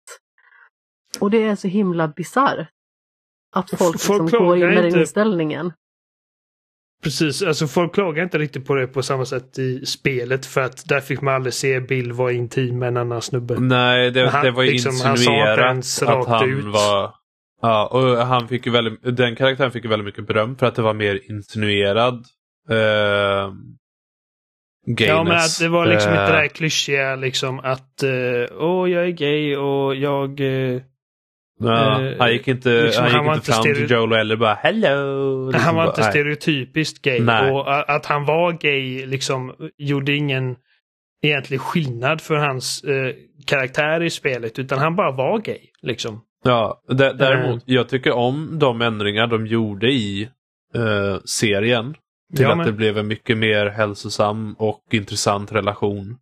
Och 1.19 1.31
det 1.31 1.43
är 1.43 1.55
så 1.55 1.67
himla 1.67 2.07
bisarrt. 2.07 2.67
Att 3.55 3.69
folk, 3.69 3.99
Folk 4.01 4.21
liksom 4.21 4.45
går 4.45 4.57
in 4.57 4.65
med 4.67 4.77
den 4.77 4.85
inte- 4.85 4.99
inställningen. 4.99 5.73
Precis, 7.03 7.41
alltså 7.43 7.67
folk 7.67 7.93
klagar 7.93 8.23
inte 8.23 8.37
riktigt 8.37 8.65
på 8.67 8.75
det 8.75 8.87
på 8.87 9.03
samma 9.03 9.25
sätt 9.25 9.59
i 9.59 9.85
spelet 9.85 10.45
för 10.45 10.61
att 10.61 10.87
där 10.89 11.01
fick 11.01 11.21
man 11.21 11.33
aldrig 11.35 11.53
se 11.53 11.79
Bill 11.79 12.11
vara 12.13 12.31
intim 12.31 12.79
med 12.79 12.87
en 12.87 12.97
annan 12.97 13.21
snubbe. 13.21 13.59
Nej, 13.59 14.11
det, 14.11 14.29
han- 14.29 14.45
det 14.45 14.51
var 14.51 14.63
ju 14.63 14.71
liksom, 14.71 14.95
han 15.03 15.11
insinuerat 15.11 15.59
ens 15.59 16.01
att 16.03 16.09
rakt 16.09 16.27
han 16.29 16.49
ut. 16.49 16.65
var... 16.65 17.13
Ja, 17.61 17.87
och 17.87 18.25
han 18.27 18.47
fick 18.47 18.65
ju 18.65 18.71
väldigt, 18.71 19.17
den 19.17 19.35
karaktären 19.35 19.71
fick 19.71 19.83
ju 19.83 19.89
väldigt 19.89 20.05
mycket 20.05 20.27
beröm 20.27 20.55
för 20.57 20.65
att 20.65 20.75
det 20.75 20.81
var 20.81 20.93
mer 20.93 21.31
insinuerad 21.31 22.25
eh, 22.69 23.53
gayness. 24.87 25.07
Ja 25.09 25.23
men 25.23 25.37
att 25.37 25.59
det 25.59 25.69
var 25.69 25.85
liksom 25.85 26.11
inte 26.11 26.23
Eh, 26.23 26.27
det 26.31 26.33
där 26.41 26.47
klyschiga 26.47 27.15
liksom 27.15 27.59
att 27.59 28.03
eh, 28.03 28.57
åh 28.59 28.89
jag 28.91 29.05
är 29.05 29.11
gay 29.11 29.55
och 29.55 29.95
jag... 29.95 30.39
eh, 30.39 30.81
ja, 31.61 32.01
han 32.19 32.31
gick 32.31 32.47
inte, 32.47 32.83
liksom, 32.83 33.03
han 33.03 33.11
gick 33.13 33.21
han 33.27 33.35
inte 33.35 33.51
fram 33.51 33.63
till 33.63 33.75
stereo- 33.75 33.91
Joel 33.93 34.13
eller 34.19 34.35
bara 34.35 34.53
hello. 34.53 35.45
Liksom 35.45 35.61
han 35.65 35.75
var 35.75 35.83
bara, 35.83 35.89
inte 35.91 36.01
nej. 36.01 36.09
stereotypiskt 36.11 37.01
gay 37.01 37.19
Nej. 37.21 37.51
och 37.51 37.89
att 37.95 38.05
han 38.05 38.25
var 38.25 38.51
gay 38.51 39.05
liksom 39.05 39.55
gjorde 39.77 40.11
ingen 40.15 40.55
egentlig 41.23 41.61
skillnad 41.61 42.21
för 42.21 42.35
hans 42.35 42.83
eh, 42.83 43.13
karaktär 43.45 44.03
i 44.03 44.09
spelet 44.09 44.59
utan 44.59 44.79
han 44.79 44.95
bara 44.95 45.11
var 45.11 45.39
gay 45.39 45.59
liksom. 45.81 46.21
Ja, 46.43 46.81
dä- 46.89 47.13
däremot, 47.13 47.63
jag 47.65 47.89
tycker 47.89 48.11
om 48.11 48.59
de 48.59 48.81
ändringar 48.81 49.27
de 49.27 49.47
gjorde 49.47 49.87
i 49.91 50.29
eh, 50.75 51.17
serien. 51.25 51.95
Till 52.35 52.43
Ja, 52.43 52.51
att 52.51 52.57
men- 52.57 52.65
det 52.65 52.71
blev 52.73 52.97
en 52.97 53.07
mycket 53.07 53.37
mer 53.37 53.65
hälsosam 53.65 54.55
och 54.59 54.83
intressant 54.91 55.51
relation. 55.51 56.17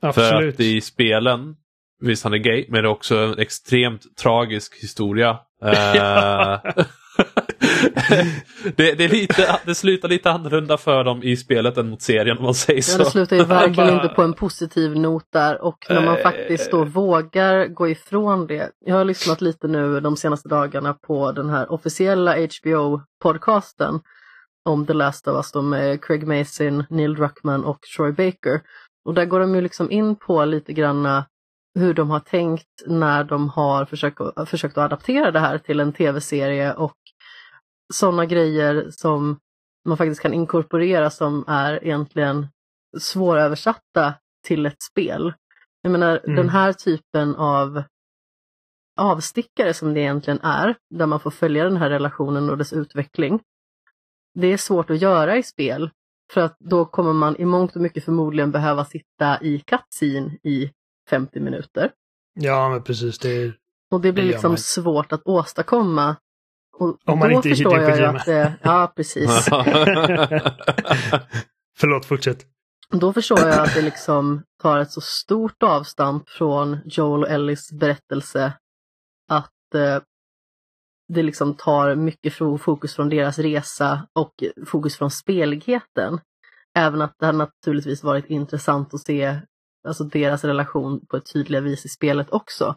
För 0.00 0.08
Absolut. 0.08 0.54
att 0.54 0.60
i 0.60 0.80
spelen, 0.80 1.56
visst 2.00 2.24
han 2.24 2.32
är 2.34 2.38
gay, 2.38 2.64
men 2.68 2.82
det 2.82 2.88
är 2.88 2.92
också 2.92 3.16
en 3.18 3.38
extremt 3.38 4.16
tragisk 4.16 4.82
historia. 4.82 5.38
Eh, 5.64 5.72
det, 8.76 8.92
det, 8.94 9.04
är 9.04 9.08
lite, 9.08 9.60
det 9.66 9.74
slutar 9.74 10.08
lite 10.08 10.30
annorlunda 10.30 10.76
för 10.76 11.04
dem 11.04 11.22
i 11.22 11.36
spelet 11.36 11.76
än 11.78 11.88
mot 11.90 12.02
serien 12.02 12.38
om 12.38 12.44
man 12.44 12.54
säger 12.54 12.78
Ja, 12.78 12.82
så. 12.82 12.98
det 12.98 13.04
slutar 13.04 13.36
ju 13.36 13.44
verkligen 13.44 13.94
Bara- 13.94 14.02
inte 14.02 14.14
på 14.14 14.22
en 14.22 14.32
positiv 14.32 14.96
not 14.96 15.24
där 15.32 15.62
och 15.64 15.86
när 15.88 16.02
man 16.04 16.16
Eh. 16.16 16.22
faktiskt 16.22 16.70
då 16.70 16.84
vågar 16.84 17.66
gå 17.66 17.88
ifrån 17.88 18.46
det. 18.46 18.70
Jag 18.86 18.96
har 18.96 19.04
lyssnat 19.04 19.40
lite 19.40 19.68
nu 19.68 20.00
de 20.00 20.16
senaste 20.16 20.48
dagarna 20.48 20.94
på 20.94 21.32
den 21.32 21.50
här 21.50 21.72
officiella 21.72 22.36
HBO-podcasten 22.36 24.00
om 24.66 24.86
The 24.86 24.92
Last 24.92 25.28
of 25.28 25.36
Us 25.36 25.52
då 25.52 25.62
med 25.62 26.04
Craig 26.04 26.26
Mason, 26.26 26.84
Neil 26.90 27.14
Druckmann 27.14 27.64
och 27.64 27.78
Troy 27.96 28.12
Baker. 28.12 28.60
Och 29.04 29.14
där 29.14 29.24
går 29.24 29.40
de 29.40 29.54
ju 29.54 29.60
liksom 29.60 29.90
in 29.90 30.16
på 30.16 30.44
lite 30.44 30.72
granna 30.72 31.26
hur 31.78 31.94
de 31.94 32.10
har 32.10 32.20
tänkt 32.20 32.82
när 32.86 33.24
de 33.24 33.48
har 33.48 33.84
försökt, 33.84 34.18
försökt 34.46 34.78
att 34.78 34.84
adaptera 34.84 35.30
det 35.30 35.40
här 35.40 35.58
till 35.58 35.80
en 35.80 35.92
tv-serie 35.92 36.74
och 36.74 36.96
sådana 37.94 38.26
grejer 38.26 38.86
som 38.90 39.38
man 39.88 39.96
faktiskt 39.96 40.20
kan 40.22 40.34
inkorporera 40.34 41.10
som 41.10 41.44
är 41.46 41.84
egentligen 41.84 42.46
svåröversatta 42.98 44.14
till 44.46 44.66
ett 44.66 44.82
spel. 44.82 45.34
Jag 45.82 45.92
menar 45.92 46.20
Mm. 46.24 46.36
den 46.36 46.48
här 46.48 46.72
typen 46.72 47.34
av 47.36 47.82
avstickare 49.00 49.74
som 49.74 49.94
det 49.94 50.00
egentligen 50.00 50.40
är, 50.40 50.74
där 50.90 51.06
man 51.06 51.20
får 51.20 51.30
följa 51.30 51.64
den 51.64 51.76
här 51.76 51.90
relationen 51.90 52.50
och 52.50 52.58
dess 52.58 52.72
utveckling. 52.72 53.40
Det 54.40 54.46
är 54.46 54.56
svårt 54.56 54.90
att 54.90 55.00
göra 55.02 55.36
i 55.36 55.42
spel, 55.42 55.90
för 56.32 56.40
att 56.40 56.56
då 56.58 56.84
kommer 56.84 57.12
man 57.12 57.36
i 57.36 57.44
mångt 57.44 57.76
och 57.76 57.82
mycket 57.82 58.04
förmodligen 58.04 58.50
behöva 58.52 58.84
sitta 58.84 59.40
i 59.42 59.58
cutscene 59.66 60.30
i 60.42 60.70
50 61.10 61.40
minuter. 61.40 61.90
Ja 62.34 62.68
men 62.68 62.82
precis. 62.82 63.18
Det 63.18 63.28
är... 63.28 63.56
Och 63.90 64.00
det 64.00 64.12
blir 64.12 64.24
Det 64.24 64.30
liksom 64.30 64.50
man. 64.50 64.58
svårt 64.58 65.12
att 65.12 65.22
åstadkomma. 65.26 66.16
Och 66.78 66.98
Om 67.04 67.18
man 67.18 67.28
då 67.28 67.34
inte 67.36 67.48
är 67.48 67.50
förstår 67.50 67.78
jag 67.78 67.92
Kojima. 67.94 68.18
att 68.18 68.24
det, 68.26 68.54
Ja, 68.62 68.92
precis. 68.96 69.30
Förlåt, 71.78 72.04
fortsätt. 72.06 72.46
Då 72.90 73.12
förstår 73.12 73.38
jag 73.40 73.58
att 73.58 73.74
det 73.74 73.82
liksom 73.82 74.42
tar 74.62 74.78
ett 74.78 74.90
så 74.90 75.00
stort 75.00 75.62
avstamp 75.62 76.28
från 76.28 76.78
Joel 76.84 77.22
och 77.22 77.30
Ellis 77.30 77.72
berättelse 77.72 78.52
att 79.28 79.74
eh, 79.74 80.00
det 81.08 81.22
liksom 81.22 81.54
tar 81.54 81.94
mycket 81.94 82.32
fo- 82.32 82.58
fokus 82.58 82.94
från 82.94 83.08
deras 83.08 83.38
resa 83.38 84.08
och 84.12 84.34
fokus 84.66 84.96
från 84.96 85.10
speligheten. 85.10 86.20
Även 86.78 87.02
att 87.02 87.14
det 87.18 87.26
hade 87.26 87.38
naturligtvis 87.38 88.02
varit 88.02 88.26
intressant 88.26 88.94
att 88.94 89.00
se 89.00 89.40
alltså 89.88 90.04
deras 90.04 90.44
relation 90.44 91.06
på 91.06 91.16
ett 91.16 91.32
tydligare 91.32 91.64
vis 91.64 91.84
i 91.84 91.88
spelet 91.88 92.30
också. 92.30 92.74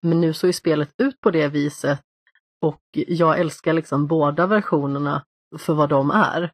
Men 0.00 0.20
nu 0.20 0.32
såg 0.32 0.48
ju 0.48 0.52
spelet 0.52 0.90
ut 0.98 1.20
på 1.20 1.30
det 1.30 1.48
viset 1.48 2.00
och 2.62 2.80
jag 2.92 3.40
älskar 3.40 3.72
liksom 3.72 4.06
båda 4.06 4.46
versionerna 4.46 5.24
för 5.58 5.74
vad 5.74 5.88
de 5.88 6.10
är. 6.10 6.50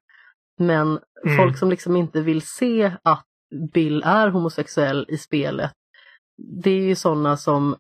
Men 0.61 0.99
Mm. 1.25 1.37
folk 1.37 1.59
som 1.59 1.71
liksom 1.71 1.97
inte 1.97 2.21
vill 2.21 2.43
se 2.43 2.93
att 3.03 3.25
Bill 3.73 4.03
är 4.07 4.29
homosexuell 4.29 5.07
i 5.09 5.19
spelet, 5.19 5.73
det 6.63 6.71
är 6.71 6.83
ju 6.83 6.95
sådana 6.95 7.37
som 7.37 7.77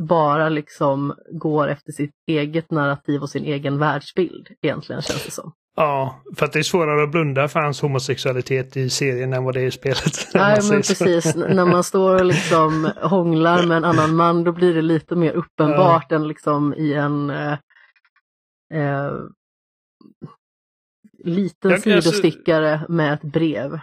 bara 0.00 0.48
liksom 0.48 1.14
går 1.32 1.68
efter 1.68 1.92
sitt 1.92 2.14
eget 2.26 2.70
narrativ 2.70 3.22
och 3.22 3.30
sin 3.30 3.44
egen 3.44 3.78
världsbild 3.78 4.48
egentligen 4.62 5.02
känns 5.02 5.24
det 5.24 5.30
som. 5.30 5.52
Ja, 5.76 6.22
för 6.36 6.46
att 6.46 6.52
det 6.52 6.58
är 6.58 6.62
svårare 6.62 7.02
att 7.02 7.10
blunda 7.10 7.48
för 7.48 7.60
hans 7.60 7.80
homosexualitet 7.82 8.76
i 8.76 8.90
serien 8.90 9.32
än 9.32 9.44
vad 9.44 9.54
det 9.54 9.60
är 9.60 9.66
i 9.66 9.70
spelet. 9.70 10.12
Nej 10.34 10.58
men 10.70 10.76
precis, 10.82 11.34
när 11.36 11.66
man 11.66 11.84
står 11.84 12.14
och 12.14 12.24
liksom 12.24 12.90
hånglar 13.02 13.66
med 13.66 13.76
en 13.76 13.84
annan 13.84 14.16
man 14.16 14.44
då 14.44 14.52
blir 14.52 14.74
det 14.74 14.82
lite 14.82 15.16
mer 15.16 15.32
uppenbart 15.32 16.12
än 16.12 16.28
liksom 16.28 16.74
i 16.74 16.92
en 16.94 17.30
eh, 17.30 17.52
eh, 18.74 19.12
liten 21.24 21.70
Jag- 21.70 21.72
alltså- 21.72 22.10
sidostickare 22.10 22.86
med 22.88 23.14
ett 23.14 23.22
brev. 23.22 23.80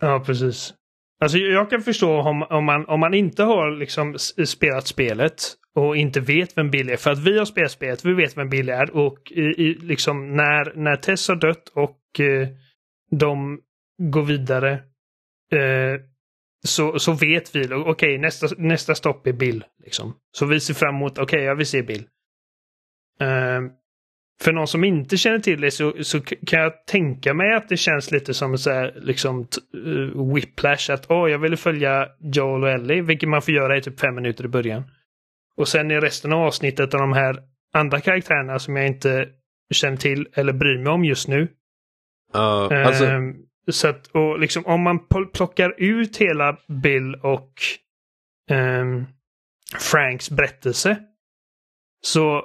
Ja, 0.00 0.22
precis. 0.26 0.74
Alltså 1.20 1.38
jag 1.38 1.70
kan 1.70 1.82
förstå 1.82 2.20
om, 2.20 2.42
om, 2.42 2.64
man, 2.64 2.86
om 2.86 3.00
man 3.00 3.14
inte 3.14 3.42
har 3.42 3.70
liksom 3.70 4.18
spelat 4.46 4.86
spelet 4.86 5.42
och 5.74 5.96
inte 5.96 6.20
vet 6.20 6.56
vem 6.56 6.70
Bill 6.70 6.90
är. 6.90 6.96
För 6.96 7.10
att 7.10 7.18
vi 7.18 7.38
har 7.38 7.44
spelat 7.44 7.70
spelet, 7.70 8.04
vi 8.04 8.14
vet 8.14 8.36
vem 8.36 8.48
Bill 8.48 8.68
är 8.68 8.96
och 8.96 9.32
i, 9.32 9.40
i, 9.40 9.74
liksom 9.74 10.36
när, 10.36 10.72
när 10.74 10.96
Tess 10.96 11.28
har 11.28 11.36
dött 11.36 11.68
och 11.68 12.20
eh, 12.20 12.48
de 13.10 13.60
går 13.98 14.22
vidare 14.22 14.72
eh, 15.52 16.00
så, 16.66 16.98
så 16.98 17.12
vet 17.12 17.56
vi, 17.56 17.74
okej 17.74 18.18
nästa, 18.18 18.46
nästa 18.58 18.94
stopp 18.94 19.26
är 19.26 19.32
Bill. 19.32 19.64
Liksom. 19.84 20.14
Så 20.32 20.46
vi 20.46 20.60
ser 20.60 20.74
fram 20.74 20.94
emot, 20.94 21.18
okej 21.18 21.42
jag 21.42 21.56
vill 21.56 21.66
se 21.66 21.82
Bill. 21.82 22.04
Eh, 23.20 23.60
för 24.42 24.52
någon 24.52 24.66
som 24.66 24.84
inte 24.84 25.16
känner 25.16 25.38
till 25.38 25.60
det 25.60 25.70
så, 25.70 25.94
så 26.04 26.20
kan 26.20 26.60
jag 26.60 26.86
tänka 26.86 27.34
mig 27.34 27.54
att 27.54 27.68
det 27.68 27.76
känns 27.76 28.10
lite 28.10 28.34
som 28.34 28.58
så 28.58 28.70
här, 28.70 28.92
liksom 28.96 29.48
uh, 29.76 30.34
whiplash. 30.34 30.90
Att 30.90 31.10
åh, 31.10 31.30
jag 31.30 31.38
ville 31.38 31.56
följa 31.56 32.08
Joel 32.20 32.62
och 32.62 32.70
Ellie, 32.70 33.00
vilket 33.00 33.28
man 33.28 33.42
får 33.42 33.54
göra 33.54 33.76
i 33.76 33.82
typ 33.82 34.00
fem 34.00 34.14
minuter 34.14 34.44
i 34.44 34.48
början. 34.48 34.82
Och 35.56 35.68
sen 35.68 35.90
i 35.90 36.00
resten 36.00 36.32
av 36.32 36.42
avsnittet 36.42 36.94
av 36.94 37.00
de 37.00 37.12
här 37.12 37.36
andra 37.74 38.00
karaktärerna 38.00 38.58
som 38.58 38.76
jag 38.76 38.86
inte 38.86 39.28
känner 39.74 39.96
till 39.96 40.28
eller 40.32 40.52
bryr 40.52 40.78
mig 40.78 40.92
om 40.92 41.04
just 41.04 41.28
nu. 41.28 41.48
Ja, 42.32 42.84
alltså, 42.86 43.04
Ehm, 43.04 43.34
så 43.70 43.88
att, 43.88 44.06
och 44.06 44.38
liksom 44.38 44.66
om 44.66 44.82
man 44.82 45.00
pl- 45.00 45.30
plockar 45.34 45.74
ut 45.78 46.16
hela 46.16 46.58
Bill 46.68 47.14
och 47.14 47.52
ehm, 48.50 49.04
Franks 49.78 50.30
berättelse. 50.30 50.96
Så 52.00 52.44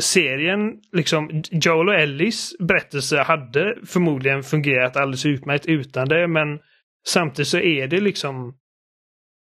serien, 0.00 0.80
liksom 0.92 1.42
Joel 1.50 1.88
och 1.88 1.94
Ellis 1.94 2.54
berättelse 2.58 3.16
hade 3.22 3.76
förmodligen 3.86 4.42
fungerat 4.42 4.96
alldeles 4.96 5.26
utmärkt 5.26 5.66
utan 5.66 6.08
det 6.08 6.26
men 6.28 6.58
samtidigt 7.06 7.48
så 7.48 7.58
är 7.58 7.86
det 7.88 8.00
liksom 8.00 8.56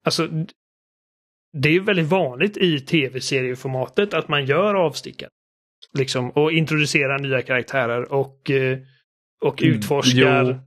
Alltså 0.06 0.30
det 1.58 1.70
är 1.70 1.80
väldigt 1.80 2.06
vanligt 2.08 2.58
i 2.58 2.80
tv-serieformatet 2.80 4.14
att 4.14 4.28
man 4.28 4.46
gör 4.46 4.74
avstickare. 4.76 5.30
Liksom 5.98 6.32
och 6.32 6.52
introducerar 6.52 7.20
nya 7.20 7.42
karaktärer 7.42 8.12
och 8.14 8.50
eh, 8.52 8.78
och 9.42 9.62
Mm, 9.64 9.76
utforskar. 9.76 10.64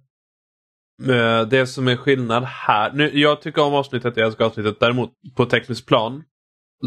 jo. 1.03 1.13
Eh, 1.13 1.49
Det 1.49 1.67
som 1.67 1.89
är 1.89 1.97
skillnad 1.97 2.45
här. 2.45 2.93
Nu, 2.93 3.11
jag 3.19 3.43
tycker 3.43 3.63
om 3.63 3.75
avsnittet, 3.75 4.17
jag 4.17 4.27
älskar 4.27 4.45
avsnittet. 4.45 4.81
Däremot 4.81 5.11
på 5.37 5.47
tekniskt 5.47 5.87
plan 5.87 6.23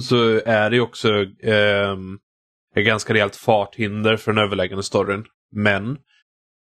så 0.02 0.42
är 0.46 0.70
det 0.70 0.80
också 0.80 1.10
ehm, 1.44 2.20
ett 2.76 2.86
ganska 2.86 3.14
rejält 3.14 3.36
farthinder 3.36 4.18
för 4.18 4.34
den 4.34 4.44
överläggande 4.44 4.84
storyn. 4.84 5.26
Men 5.52 5.98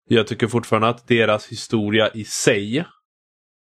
jag 0.09 0.27
tycker 0.27 0.47
fortfarande 0.47 0.87
att 0.87 1.07
deras 1.07 1.47
historia 1.47 2.09
i 2.13 2.23
sig 2.23 2.85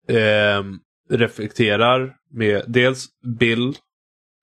ehm, 0.09 0.79
reflekterar 1.11 2.15
med 2.31 2.65
dels 2.67 3.07
Bill, 3.39 3.75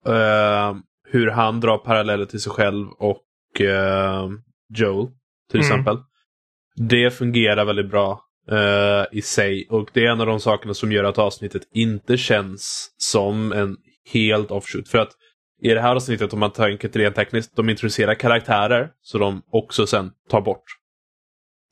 ehm, 0.06 0.82
hur 1.08 1.26
han 1.30 1.60
drar 1.60 1.78
paralleller 1.78 2.24
till 2.24 2.40
sig 2.40 2.52
själv 2.52 2.88
och 2.88 3.60
ehm, 3.60 4.40
Joel 4.74 5.06
till 5.50 5.60
Mm. 5.60 5.70
exempel. 5.70 5.96
Det 6.76 7.10
fungerar 7.10 7.64
väldigt 7.64 7.90
bra 7.90 8.20
eh, 8.50 9.04
i 9.12 9.22
sig 9.22 9.66
och 9.70 9.90
det 9.92 10.06
är 10.06 10.10
en 10.10 10.20
av 10.20 10.26
de 10.26 10.40
sakerna 10.40 10.74
som 10.74 10.92
gör 10.92 11.04
att 11.04 11.18
avsnittet 11.18 11.62
inte 11.74 12.16
känns 12.16 12.94
som 12.96 13.52
en 13.52 13.76
helt 14.12 14.50
offshoot. 14.50 14.88
För 14.88 14.98
att 14.98 15.10
i 15.62 15.68
det 15.74 15.80
här 15.80 15.94
avsnittet, 15.96 16.32
om 16.32 16.38
man 16.40 16.50
tänker 16.50 16.88
till 16.88 17.00
rent 17.00 17.14
tekniskt, 17.16 17.56
de 17.56 17.68
introducerar 17.70 18.14
karaktärer 18.14 18.90
så 19.02 19.18
de 19.18 19.42
också 19.50 19.86
sen 19.86 20.10
tar 20.28 20.40
bort 20.40 20.64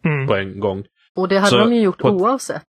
Mm. 0.04 0.26
på 0.26 0.34
en 0.36 0.60
gång. 0.60 0.84
Och 1.16 1.28
det 1.28 1.36
hade 1.38 1.50
Så 1.50 1.58
de 1.58 1.72
ju 1.74 1.80
gjort 1.82 1.98
på- 1.98 2.08
oavsett. 2.10 2.66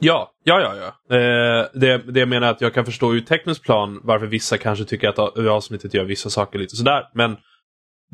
Ja, 0.00 0.32
ja, 0.44 0.60
ja. 0.60 0.74
ja. 1.08 1.16
Eh, 1.16 1.66
det, 1.74 1.98
det 1.98 2.20
jag 2.20 2.28
menar 2.28 2.46
är 2.46 2.50
att 2.50 2.60
jag 2.60 2.74
kan 2.74 2.84
förstå 2.84 3.14
ur 3.14 3.20
tekniskt 3.20 3.62
plan 3.62 4.00
varför 4.04 4.26
vissa 4.26 4.58
kanske 4.58 4.84
tycker 4.84 5.08
att 5.08 5.18
avsnittet 5.38 5.94
gör 5.94 6.04
vissa 6.04 6.30
saker 6.30 6.58
lite 6.58 6.76
sådär. 6.76 7.04
Men 7.14 7.36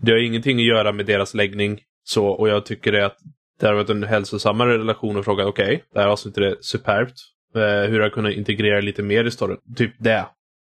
det 0.03 0.13
har 0.13 0.19
ingenting 0.19 0.59
att 0.59 0.65
göra 0.65 0.93
med 0.93 1.07
deras 1.07 1.35
läggning. 1.35 1.81
Så, 2.05 2.27
och 2.27 2.49
jag 2.49 2.67
tycker 2.67 2.93
det 2.93 3.07
att 3.07 3.17
det 3.61 3.67
har 3.67 3.75
varit 3.75 3.91
en 3.91 4.03
hälsosammare 4.03 4.79
relation 4.79 5.17
och 5.17 5.25
fråga 5.25 5.47
okej, 5.47 5.85
det 5.95 6.01
här 6.01 6.09
avsnittet 6.09 6.43
är 6.45 6.57
superbt. 6.61 7.15
Eh, 7.55 7.61
hur 7.63 7.97
har 7.99 8.07
jag 8.07 8.13
kunnat 8.13 8.33
integrera 8.33 8.81
lite 8.81 9.03
mer 9.03 9.25
i 9.25 9.31
storyn? 9.31 9.59
Typ 9.77 9.93
det 9.99 10.27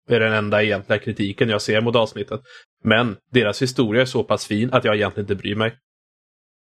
är 0.10 0.20
den 0.20 0.34
enda 0.34 0.64
egentliga 0.64 1.00
kritiken 1.00 1.50
jag 1.50 1.62
ser 1.62 1.82
mot 1.82 1.96
avsnittet. 1.96 2.42
Men 2.84 3.18
deras 3.32 3.62
historia 3.62 4.02
är 4.02 4.06
så 4.06 4.24
pass 4.24 4.48
fin 4.48 4.70
att 4.74 4.84
jag 4.84 4.96
egentligen 4.96 5.24
inte 5.24 5.36
bryr 5.36 5.56
mig. 5.56 5.76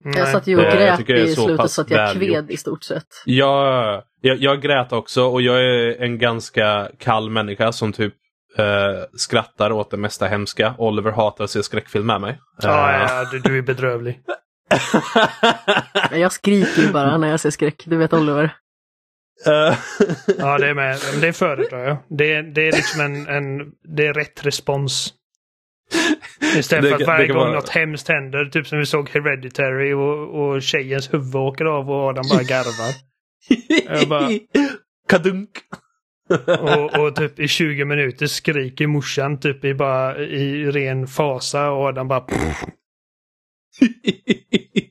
Nej. 0.05 0.19
Jag 0.19 0.29
satt 0.29 0.47
ju 0.47 0.57
och 0.57 0.63
Eh, 0.63 0.85
jag 0.87 1.07
grät 1.07 1.29
i 1.29 1.35
så 1.35 1.45
slutet 1.47 1.71
så 1.71 1.81
att 1.81 1.91
jag 1.91 1.99
välgjort. 2.15 2.31
kved 2.39 2.51
i 2.51 2.57
stort 2.57 2.85
sett. 2.85 3.07
Jag, 3.25 4.03
jag, 4.21 4.37
jag 4.39 4.63
grät 4.63 4.93
också 4.93 5.23
och 5.25 5.43
jag 5.43 5.61
är 5.61 6.03
en 6.03 6.19
ganska 6.19 6.89
kall 6.99 7.31
människa 7.31 7.73
som 7.73 7.93
typ 7.93 8.15
eh, 8.57 8.65
skrattar 9.17 9.73
åt 9.73 9.91
det 9.91 9.97
mesta 9.97 10.27
hemska. 10.27 10.75
Oliver 10.79 11.11
hatar 11.11 11.45
att 11.45 11.51
se 11.51 11.63
skräckfilm 11.63 12.07
med 12.07 12.21
mig. 12.21 12.39
Ja, 12.63 12.95
Eh, 12.95 13.01
ja, 13.01 13.25
du, 13.33 13.39
du 13.39 13.59
är 13.59 13.63
bedrövlig. 13.63 14.21
Jag 16.13 16.33
skriker 16.33 16.83
ju 16.83 16.93
bara 16.93 17.19
när 17.19 17.29
jag 17.29 17.41
ser 17.41 17.51
skräck, 17.51 17.83
du 17.87 17.97
vet 17.97 18.13
Oliver. 18.13 18.55
Eh, 19.47 19.79
Ja, 20.39 20.59
det 20.59 20.69
är 20.69 20.75
med. 20.75 20.99
Det 21.21 21.33
föredrar 21.33 21.85
jag. 21.89 21.97
Det 22.09 22.33
är, 22.33 22.43
det 22.43 22.69
är 22.69 22.73
liksom 22.73 23.01
en, 23.01 23.27
en... 23.27 23.73
Det 23.97 24.07
är 24.07 24.15
rätt 24.15 24.47
respons. 24.47 25.15
Istället 26.57 26.91
för 26.91 27.01
att 27.03 27.07
varje 27.07 27.27
gång 27.27 27.37
vara- 27.37 27.53
något 27.53 27.69
hemskt 27.69 28.09
händer, 28.09 28.45
typ 28.45 28.67
som 28.67 28.79
vi 28.79 28.87
såg 28.87 29.09
Hereditary 29.09 29.93
och, 29.93 30.41
och 30.49 30.63
tjejens 30.63 31.15
huvud 31.15 31.35
åker 31.35 31.65
av 31.65 31.91
och 31.91 31.97
Adam 32.09 32.25
bara 32.31 32.43
garvar. 32.43 32.95
Jag 33.99 34.09
bara- 34.09 34.31
Kadunk! 35.09 35.51
Och, 36.61 36.99
och 36.99 37.17
typ 37.17 37.39
i 37.41 37.49
20 37.49 37.85
minuter 37.85 38.27
skriker 38.27 38.87
morsan 38.87 39.41
typ 39.41 39.65
i 39.65 39.75
bara 39.75 40.19
i 40.19 40.65
ren 40.71 41.07
fasa 41.07 41.71
och 41.71 41.85
Adam 41.85 42.09
bara... 42.09 42.25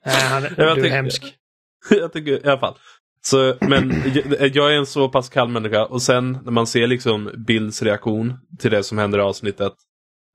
Nej, 0.06 0.24
han, 0.30 0.44
Jag 0.58 0.78
du 0.78 0.86
är 0.86 0.90
hemsk. 0.90 1.24
jag 1.90 2.14
tycker 2.14 2.32
i 2.46 2.50
alla 2.50 2.60
fall. 2.60 2.76
Så, 3.30 3.56
men 3.62 3.94
jag- 4.54 4.74
är 4.74 4.78
en 4.78 4.86
så 4.86 5.10
pass 5.10 5.30
kall 5.30 5.50
människa 5.50 5.86
och 5.86 6.02
sen 6.02 6.38
när 6.46 6.52
man 6.52 6.68
ser 6.68 6.88
liksom 6.88 7.32
Bills 7.48 7.82
reaktion 7.84 8.34
till 8.60 8.72
det 8.72 8.84
som 8.84 8.98
händer 8.98 9.20
i 9.20 9.22
avsnittet. 9.22 9.74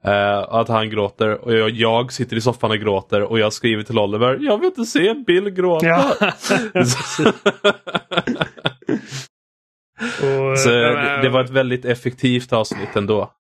eh, 0.05 0.39
att 0.39 0.69
han 0.69 0.91
gråter 0.91 1.45
och 1.45 1.53
jag, 1.55 1.71
jag 1.71 2.13
sitter 2.13 2.37
i 2.37 2.41
soffan 2.41 2.71
och 2.71 2.77
gråter 2.79 3.23
och 3.23 3.39
jag 3.39 3.53
skriver 3.53 3.83
till 3.83 3.99
Oliver, 3.99 4.39
jag 4.41 4.59
vill 4.59 4.67
inte 4.67 4.85
se 4.85 5.15
Bill 5.27 5.51
gråta. 5.51 5.87
Ja. 5.87 6.15
Och, 10.23 10.59
så 10.59 10.71
äh, 10.71 11.21
det 11.23 11.29
var 11.29 11.45
ett 11.45 11.51
väldigt 11.51 11.85
effektivt 11.85 12.53
avsnitt 12.53 12.97
ändå. 12.97 13.33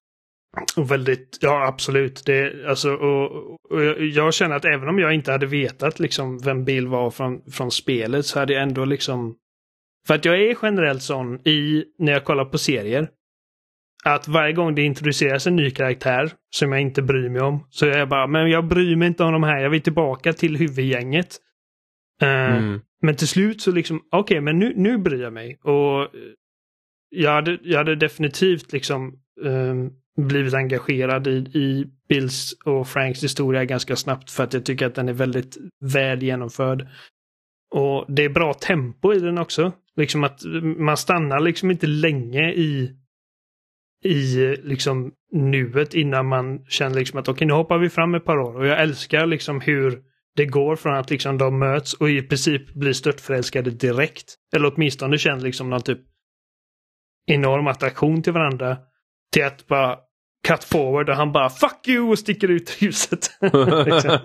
Och 0.77 0.91
väldigt, 0.91 1.37
ja 1.41 1.67
absolut. 1.67 2.23
Det, 2.25 2.67
alltså, 2.69 2.89
och, 2.93 3.31
och 3.71 3.83
jag, 3.83 4.01
jag 4.01 4.33
känner 4.33 4.55
att 4.55 4.65
även 4.65 4.89
om 4.89 4.99
jag 4.99 5.13
inte 5.13 5.31
hade 5.31 5.45
vetat 5.45 5.99
liksom 5.99 6.39
vem 6.39 6.65
Bill 6.65 6.87
var 6.87 7.11
från, 7.11 7.41
från 7.51 7.71
spelet 7.71 8.25
så 8.25 8.39
hade 8.39 8.53
jag 8.53 8.63
ändå 8.63 8.85
liksom... 8.85 9.35
För 10.07 10.13
att 10.15 10.25
jag 10.25 10.41
är 10.41 10.57
generellt 10.61 11.01
sån 11.01 11.47
i, 11.47 11.85
när 11.99 12.11
jag 12.11 12.23
kollar 12.25 12.45
på 12.45 12.57
serier. 12.57 13.09
Att 14.03 14.27
varje 14.27 14.53
gång 14.53 14.75
det 14.75 14.81
introduceras 14.81 15.47
en 15.47 15.55
ny 15.55 15.71
karaktär 15.71 16.31
som 16.49 16.71
jag 16.71 16.81
inte 16.81 17.01
bryr 17.01 17.29
mig 17.29 17.41
om 17.41 17.67
så 17.69 17.85
är 17.85 17.97
jag 17.97 18.09
bara, 18.09 18.27
men 18.27 18.49
jag 18.49 18.67
bryr 18.67 18.95
mig 18.95 19.07
inte 19.07 19.23
om 19.23 19.33
de 19.33 19.43
här, 19.43 19.59
jag 19.59 19.69
vill 19.69 19.81
tillbaka 19.81 20.33
till 20.33 20.57
huvudgänget. 20.57 21.37
Eh, 22.21 22.55
Mm. 22.57 22.81
men 23.01 23.15
till 23.15 23.27
slut 23.27 23.61
så 23.61 23.71
liksom, 23.71 24.01
okej, 24.11 24.41
men 24.41 24.59
nu, 24.59 24.73
nu 24.75 24.97
bryr 24.97 25.21
jag 25.21 25.33
mig. 25.33 25.59
Och 25.63 26.01
eh, 26.01 26.07
jag 27.09 27.31
hade, 27.31 27.57
jag 27.63 27.77
hade 27.77 27.95
definitivt 27.95 28.73
liksom 28.73 29.19
ehm, 29.45 29.89
blivit 30.17 30.53
engagerad 30.53 31.27
i, 31.27 31.31
i 31.37 31.85
Bills 32.09 32.53
och 32.65 32.87
Franks 32.87 33.23
historia 33.23 33.65
ganska 33.65 33.95
snabbt 33.95 34.31
för 34.31 34.43
att 34.43 34.53
jag 34.53 34.65
tycker 34.65 34.85
att 34.87 34.95
den 34.95 35.09
är 35.09 35.13
väldigt 35.13 35.57
väl 35.93 36.23
genomförd. 36.23 36.87
Och 37.73 38.05
det 38.07 38.25
är 38.25 38.29
bra 38.29 38.53
tempo 38.53 39.13
i 39.13 39.19
den 39.19 39.37
också. 39.37 39.71
Liksom 39.97 40.23
att 40.23 40.41
man 40.77 40.97
stannar 40.97 41.39
liksom 41.39 41.71
inte 41.71 41.87
länge 41.87 42.51
i 42.51 42.97
i 44.03 44.55
liksom 44.63 45.11
nuet 45.31 45.93
innan 45.93 46.25
man 46.25 46.65
känner 46.65 46.95
liksom 46.95 47.19
att 47.19 47.27
okej 47.27 47.47
nu 47.47 47.53
hoppar 47.53 47.77
vi 47.77 47.89
fram 47.89 48.15
ett 48.15 48.25
par 48.25 48.37
år 48.37 48.55
och 48.55 48.67
jag 48.67 48.81
älskar 48.81 49.25
liksom 49.25 49.61
hur 49.61 50.01
det 50.35 50.45
går 50.45 50.75
från 50.75 50.95
att 50.95 51.09
liksom 51.09 51.37
de 51.37 51.59
möts 51.59 51.93
och 51.93 52.09
i 52.09 52.21
princip 52.21 52.73
blir 52.73 52.93
störtförälskade 52.93 53.69
direkt. 53.71 54.35
Eller 54.55 54.73
åtminstone 54.75 55.17
känner 55.17 55.41
liksom 55.41 55.69
någon 55.69 55.81
typ 55.81 55.99
enorm 57.25 57.67
attraktion 57.67 58.23
till 58.23 58.33
varandra. 58.33 58.77
Till 59.33 59.43
att 59.43 59.67
bara 59.67 59.97
cut 60.47 60.63
forward 60.63 61.09
och 61.09 61.15
han 61.15 61.31
bara 61.31 61.49
fuck 61.49 61.87
you 61.87 62.09
och 62.09 62.19
sticker 62.19 62.51
ut 62.51 62.81
huset. 62.81 63.31
Liksom. 63.85 64.19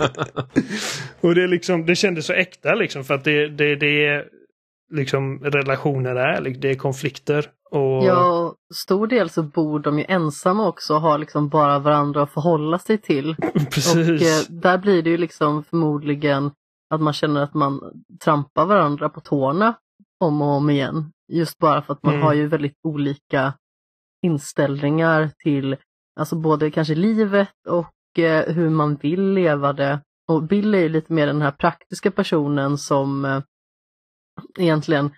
och 1.21 1.35
det 1.35 1.43
är 1.43 1.49
liksom, 1.49 1.87
det 1.87 1.97
kändes 1.97 2.27
så 2.27 2.33
äkta 2.33 2.75
liksom 2.75 3.05
för 3.05 3.15
att 3.15 3.25
det, 3.25 3.49
det, 3.49 3.77
det 3.77 4.07
är 4.07 4.25
liksom 4.93 5.39
relationer 5.45 6.17
är, 6.17 6.41
det 6.61 6.71
är 6.71 6.75
konflikter. 6.75 7.51
Och, 7.71 8.05
Ja, 8.05 8.55
stor 8.75 9.07
del 9.07 9.31
så 9.31 9.43
bor 9.43 9.81
de 9.81 9.99
ju 9.99 10.05
ensamma 10.09 10.69
också 10.69 10.95
och 10.95 11.01
har 11.01 11.19
liksom 11.19 11.49
bara 11.49 11.79
varandra 11.79 12.23
att 12.23 12.33
förhålla 12.33 12.79
sig 12.79 12.99
till. 12.99 13.31
Och 13.55 13.71
precis. 13.71 14.49
eh, 14.51 14.55
där 14.55 14.79
blir 14.79 15.03
det 15.03 15.11
ju 15.11 15.17
liksom 15.17 15.65
förmodligen 15.65 16.51
att 16.95 17.01
man 17.01 17.13
känner 17.13 17.43
att 17.43 17.55
man 17.55 17.81
trampar 18.25 18.67
varandra 18.67 19.09
på 19.09 19.21
tårna 19.21 19.75
om 20.21 20.43
och 20.43 20.49
om 20.49 20.71
igen. 20.71 21.13
Just 21.33 21.59
bara 21.59 21.83
för 21.83 21.93
att 21.93 22.03
man 22.03 22.15
Mm. 22.15 22.27
har 22.27 22.35
ju 22.35 22.47
väldigt 22.47 22.79
olika 22.83 23.53
inställningar 24.27 25.31
till 25.45 25.77
alltså 26.21 26.37
både 26.37 26.71
kanske 26.71 26.95
livet 26.95 27.49
och 27.69 28.19
eh, 28.19 28.55
hur 28.55 28.71
man 28.71 28.97
vill 28.97 29.33
leva 29.33 29.73
det. 29.73 30.01
Och 30.29 30.43
Bill 30.43 30.75
är 30.75 30.79
ju 30.79 30.89
lite 30.89 31.13
mer 31.13 31.27
den 31.27 31.43
här 31.43 31.51
praktiska 31.51 32.11
personen 32.11 32.79
som 32.79 33.25
eh, 33.25 33.43
egentligen 34.59 35.11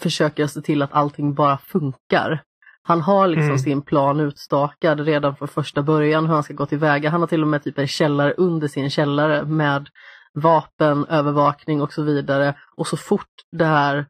försöker 0.00 0.46
se 0.46 0.60
till 0.60 0.82
att 0.82 0.92
allting 0.92 1.34
bara 1.34 1.58
funkar. 1.58 2.42
Han 2.82 3.00
har 3.00 3.28
liksom 3.28 3.44
Mm. 3.46 3.58
sin 3.58 3.82
plan 3.82 4.20
utstakad 4.20 5.00
redan 5.00 5.36
från 5.36 5.48
första 5.48 5.82
början 5.82 6.26
hur 6.26 6.34
han 6.34 6.42
ska 6.42 6.54
gå 6.54 6.66
tillväga. 6.66 7.10
Han 7.10 7.20
har 7.20 7.28
till 7.28 7.42
och 7.42 7.48
med 7.48 7.64
typ 7.64 7.78
en 7.78 7.88
källare 7.88 8.32
under 8.36 8.68
sin 8.68 8.90
källare 8.90 9.44
med 9.44 9.88
vapen, 10.34 11.06
övervakning 11.06 11.82
och 11.82 11.92
så 11.92 12.02
vidare. 12.02 12.54
Och 12.76 12.86
så 12.86 12.96
fort 12.96 13.32
det 13.52 13.64
här 13.64 14.06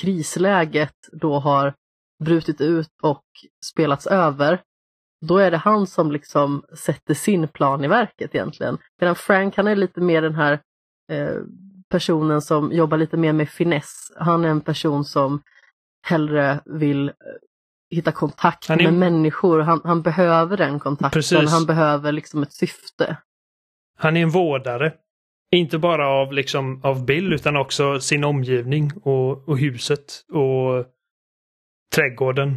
krisläget 0.00 0.94
då 1.12 1.38
har 1.38 1.74
brutit 2.24 2.60
ut 2.60 2.88
och 3.02 3.24
spelats 3.64 4.06
över, 4.06 4.60
då 5.26 5.38
är 5.38 5.50
det 5.50 5.56
han 5.56 5.86
som 5.86 6.12
liksom 6.12 6.64
sätter 6.78 7.14
sin 7.14 7.48
plan 7.48 7.84
i 7.84 7.88
verket 7.88 8.34
egentligen. 8.34 8.78
Medan 9.00 9.14
Frank 9.14 9.56
han 9.56 9.66
är 9.68 9.76
lite 9.76 10.00
mer 10.00 10.22
den 10.22 10.34
här 10.34 10.52
eh, 11.12 11.36
personen 11.92 12.42
som 12.42 12.72
jobbar 12.72 12.98
lite 12.98 13.16
mer 13.16 13.32
med 13.32 13.48
finess. 13.48 14.12
Han 14.16 14.44
är 14.44 14.48
en 14.48 14.60
person 14.60 15.04
som 15.04 15.42
hellre 16.06 16.60
vill 16.64 17.08
eh, 17.08 17.14
hitta 17.90 18.12
kontakt 18.12 18.68
Han 18.68 18.80
är- 18.80 18.84
med 18.84 18.94
människor. 18.94 19.60
Han, 19.60 19.80
han 19.84 20.02
behöver 20.02 20.56
den 20.56 20.80
kontakten, 20.80 21.10
Precis. 21.18 21.50
han 21.50 21.66
behöver 21.66 22.12
liksom 22.12 22.42
ett 22.42 22.52
syfte. 22.52 23.16
Han 23.98 24.16
är 24.16 24.22
en 24.22 24.30
vårdare. 24.30 24.92
Inte 25.54 25.78
bara 25.78 26.08
av, 26.08 26.32
liksom, 26.32 26.80
av 26.84 27.04
Bill 27.06 27.32
utan 27.32 27.56
också 27.56 28.00
sin 28.00 28.24
omgivning 28.24 28.90
och, 29.02 29.48
och 29.48 29.58
huset 29.58 30.24
och 30.32 30.86
trädgården. 31.94 32.56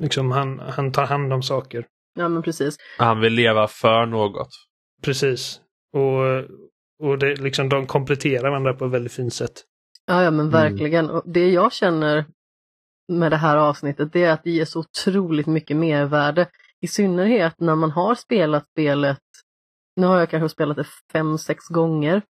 Liksom 0.00 0.30
han, 0.30 0.58
han 0.58 0.92
tar 0.92 1.06
hand 1.06 1.32
om 1.32 1.42
saker. 1.42 1.86
Ja 2.18 2.28
men 2.28 2.42
precis. 2.42 2.76
Han 2.98 3.20
vill 3.20 3.32
leva 3.32 3.68
för 3.68 4.06
något. 4.06 4.48
Precis. 5.02 5.60
Och, 5.92 6.44
och 7.02 7.18
det, 7.18 7.40
liksom, 7.40 7.68
de 7.68 7.86
kompletterar 7.86 8.50
varandra 8.50 8.74
på 8.74 8.84
ett 8.84 8.92
väldigt 8.92 9.12
fint 9.12 9.34
sätt. 9.34 9.64
Ja, 10.06 10.22
ja 10.22 10.30
men 10.30 10.50
verkligen. 10.50 11.10
Och 11.10 11.22
det 11.26 11.50
jag 11.50 11.72
känner 11.72 12.24
med 13.08 13.32
det 13.32 13.36
här 13.36 13.56
avsnittet 13.56 14.12
det 14.12 14.24
är 14.24 14.32
att 14.32 14.44
det 14.44 14.50
ger 14.50 14.64
så 14.64 14.80
otroligt 14.80 15.46
mycket 15.46 15.76
mervärde. 15.76 16.48
I 16.80 16.86
synnerhet 16.86 17.60
när 17.60 17.74
man 17.74 17.90
har 17.90 18.14
spelat 18.14 18.68
spelet, 18.70 19.20
nu 19.96 20.06
har 20.06 20.18
jag 20.18 20.30
kanske 20.30 20.48
spelat 20.48 20.76
det 20.76 20.86
fem, 21.12 21.38
sex 21.38 21.68
gånger. 21.68 22.22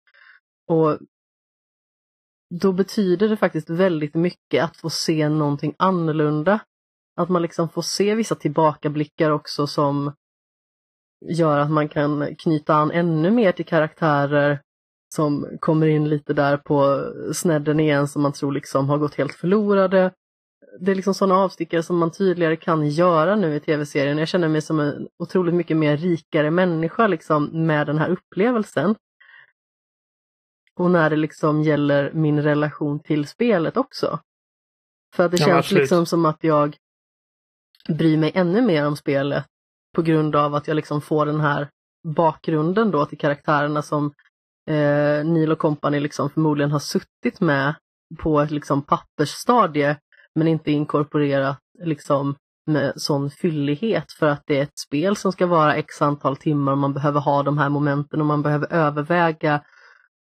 Och 0.68 0.98
då 2.60 2.72
betyder 2.72 3.28
det 3.28 3.36
faktiskt 3.36 3.70
väldigt 3.70 4.14
mycket 4.14 4.64
att 4.64 4.76
få 4.76 4.90
se 4.90 5.28
någonting 5.28 5.74
annorlunda. 5.78 6.60
Att 7.16 7.28
man 7.28 7.42
liksom 7.42 7.68
får 7.68 7.82
se 7.82 8.14
vissa 8.14 8.34
tillbakablickar 8.34 9.30
också 9.30 9.66
som 9.66 10.12
gör 11.28 11.58
att 11.58 11.70
man 11.70 11.88
kan 11.88 12.36
knyta 12.38 12.74
an 12.74 12.90
ännu 12.90 13.30
mer 13.30 13.52
till 13.52 13.66
karaktärer 13.66 14.60
som 15.14 15.46
kommer 15.60 15.86
in 15.86 16.08
lite 16.08 16.32
där 16.32 16.56
på 16.56 17.06
snedden 17.34 17.80
igen 17.80 18.08
som 18.08 18.22
man 18.22 18.32
tror 18.32 18.52
liksom 18.52 18.88
har 18.88 18.98
gått 18.98 19.14
helt 19.14 19.34
förlorade. 19.34 20.10
Det 20.80 20.90
är 20.90 20.94
liksom 20.94 21.14
sådana 21.14 21.34
avstickare 21.34 21.82
som 21.82 21.98
man 21.98 22.10
tydligare 22.10 22.56
kan 22.56 22.88
göra 22.88 23.36
nu 23.36 23.54
i 23.54 23.60
tv-serien. 23.60 24.18
Jag 24.18 24.28
känner 24.28 24.48
mig 24.48 24.62
som 24.62 24.80
en 24.80 25.08
otroligt 25.18 25.54
mycket 25.54 25.76
mer 25.76 25.96
rikare 25.96 26.50
människa 26.50 27.06
liksom 27.06 27.66
med 27.66 27.86
den 27.86 27.98
här 27.98 28.10
upplevelsen. 28.10 28.94
Och 30.76 30.90
när 30.90 31.10
det 31.10 31.16
liksom 31.16 31.62
gäller 31.62 32.12
min 32.12 32.42
relation 32.42 33.00
till 33.00 33.26
spelet 33.26 33.76
också. 33.76 34.18
För 35.14 35.24
att 35.24 35.30
det 35.30 35.40
Ja, 35.40 35.46
känns 35.46 35.58
absolut. 35.58 35.80
liksom 35.80 36.06
som 36.06 36.26
att 36.26 36.44
jag 36.44 36.76
bryr 37.88 38.16
mig 38.16 38.32
ännu 38.34 38.62
mer 38.62 38.86
om 38.86 38.96
spelet 38.96 39.46
på 39.94 40.02
grund 40.02 40.36
av 40.36 40.54
att 40.54 40.68
jag 40.68 40.74
liksom 40.74 41.00
får 41.00 41.26
den 41.26 41.40
här 41.40 41.68
bakgrunden 42.04 42.90
då 42.90 43.06
till 43.06 43.18
karaktärerna 43.18 43.82
som 43.82 44.12
eh, 44.70 45.24
Neil 45.24 45.52
och 45.52 45.58
company 45.58 46.00
liksom 46.00 46.30
förmodligen 46.30 46.72
har 46.72 46.78
suttit 46.78 47.40
med 47.40 47.74
på 48.18 48.40
ett 48.40 48.50
liksom 48.50 48.82
pappersstadie 48.82 49.96
men 50.34 50.48
inte 50.48 50.70
inkorporerat 50.70 51.58
liksom 51.84 52.36
med 52.66 52.92
sån 52.96 53.30
fyllighet 53.30 54.12
för 54.12 54.26
att 54.26 54.42
det 54.46 54.58
är 54.58 54.62
ett 54.62 54.78
spel 54.78 55.16
som 55.16 55.32
ska 55.32 55.46
vara 55.46 55.74
x 55.74 56.02
antal 56.02 56.36
timmar 56.36 56.72
och 56.72 56.78
man 56.78 56.94
behöver 56.94 57.20
ha 57.20 57.42
de 57.42 57.58
här 57.58 57.68
momenten 57.68 58.20
och 58.20 58.26
man 58.26 58.42
behöver 58.42 58.72
överväga 58.72 59.60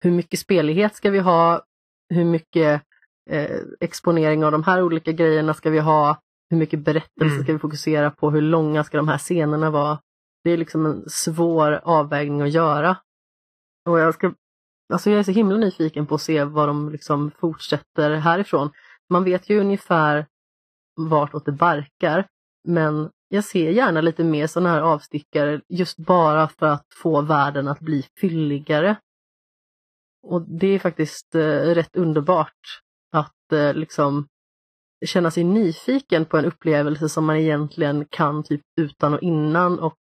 hur 0.01 0.11
mycket 0.11 0.39
spelighet 0.39 0.95
ska 0.95 1.09
vi 1.09 1.19
ha, 1.19 1.63
hur 2.09 2.25
mycket 2.25 2.81
eh, 3.29 3.57
exponering 3.79 4.45
av 4.45 4.51
de 4.51 4.63
här 4.63 4.81
olika 4.81 5.11
grejerna 5.11 5.53
ska 5.53 5.69
vi 5.69 5.79
ha, 5.79 6.17
hur 6.49 6.57
mycket 6.57 6.79
berättelse 6.79 7.33
Mm. 7.33 7.43
ska 7.43 7.53
vi 7.53 7.59
fokusera 7.59 8.11
på, 8.11 8.31
hur 8.31 8.41
långa 8.41 8.83
ska 8.83 8.97
de 8.97 9.07
här 9.07 9.17
scenerna 9.17 9.69
vara. 9.69 9.99
Det 10.43 10.51
är 10.51 10.57
liksom 10.57 10.85
en 10.85 11.09
svår 11.09 11.71
avvägning 11.83 12.41
att 12.41 12.51
göra. 12.51 12.97
Och 13.89 13.99
jag, 13.99 14.13
ska, 14.13 14.33
alltså 14.93 15.09
jag 15.09 15.19
är 15.19 15.23
så 15.23 15.31
himla 15.31 15.57
nyfiken 15.57 16.07
på 16.07 16.15
att 16.15 16.21
se 16.21 16.43
vad 16.43 16.67
de 16.69 16.89
liksom 16.89 17.31
fortsätter 17.31 18.11
härifrån. 18.15 18.71
Man 19.09 19.23
vet 19.23 19.49
ju 19.49 19.59
ungefär 19.59 20.25
vartåt 21.09 21.45
det 21.45 21.51
barkar, 21.51 22.27
men 22.67 23.09
jag 23.27 23.43
ser 23.43 23.69
gärna 23.69 24.01
lite 24.01 24.23
mer 24.23 24.47
sådana 24.47 24.69
här 24.69 24.81
avstickare 24.81 25.61
just 25.69 25.97
bara 25.97 26.47
för 26.47 26.65
att 26.65 26.85
få 26.95 27.21
världen 27.21 27.67
att 27.67 27.79
bli 27.79 28.05
fylligare. 28.21 28.95
Och 30.27 30.41
det 30.41 30.67
är 30.67 30.79
faktiskt 30.79 31.35
eh, 31.35 31.61
rätt 31.61 31.95
underbart 31.95 32.81
att 33.11 33.53
eh, 33.53 33.73
liksom 33.73 34.27
känna 35.05 35.31
sig 35.31 35.43
nyfiken 35.43 36.25
på 36.25 36.37
en 36.37 36.45
upplevelse 36.45 37.09
som 37.09 37.25
man 37.25 37.37
egentligen 37.37 38.05
kan 38.05 38.43
typ 38.43 38.61
utan 38.81 39.13
och 39.13 39.21
innan 39.21 39.79
och 39.79 39.97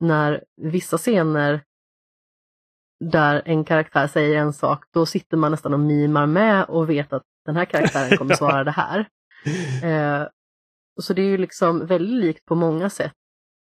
när 0.00 0.44
vissa 0.62 0.98
scener 0.98 1.64
där 3.04 3.42
en 3.44 3.64
karaktär 3.64 4.06
säger 4.06 4.36
en 4.36 4.52
sak, 4.52 4.84
då 4.92 5.06
sitter 5.06 5.36
man 5.36 5.50
nästan 5.50 5.74
och 5.74 5.80
mimar 5.80 6.26
med 6.26 6.64
och 6.64 6.90
vet 6.90 7.12
att 7.12 7.22
den 7.44 7.56
här 7.56 7.64
karaktären 7.64 8.18
kommer 8.18 8.34
svara 8.36 8.64
det 8.64 8.70
här. 8.70 9.08
Eh, 9.82 10.28
så 11.00 11.12
det 11.12 11.22
är 11.22 11.26
ju 11.26 11.38
liksom 11.38 11.86
väldigt 11.86 12.24
likt 12.24 12.44
på 12.44 12.54
många 12.54 12.90
sätt. 12.90 13.12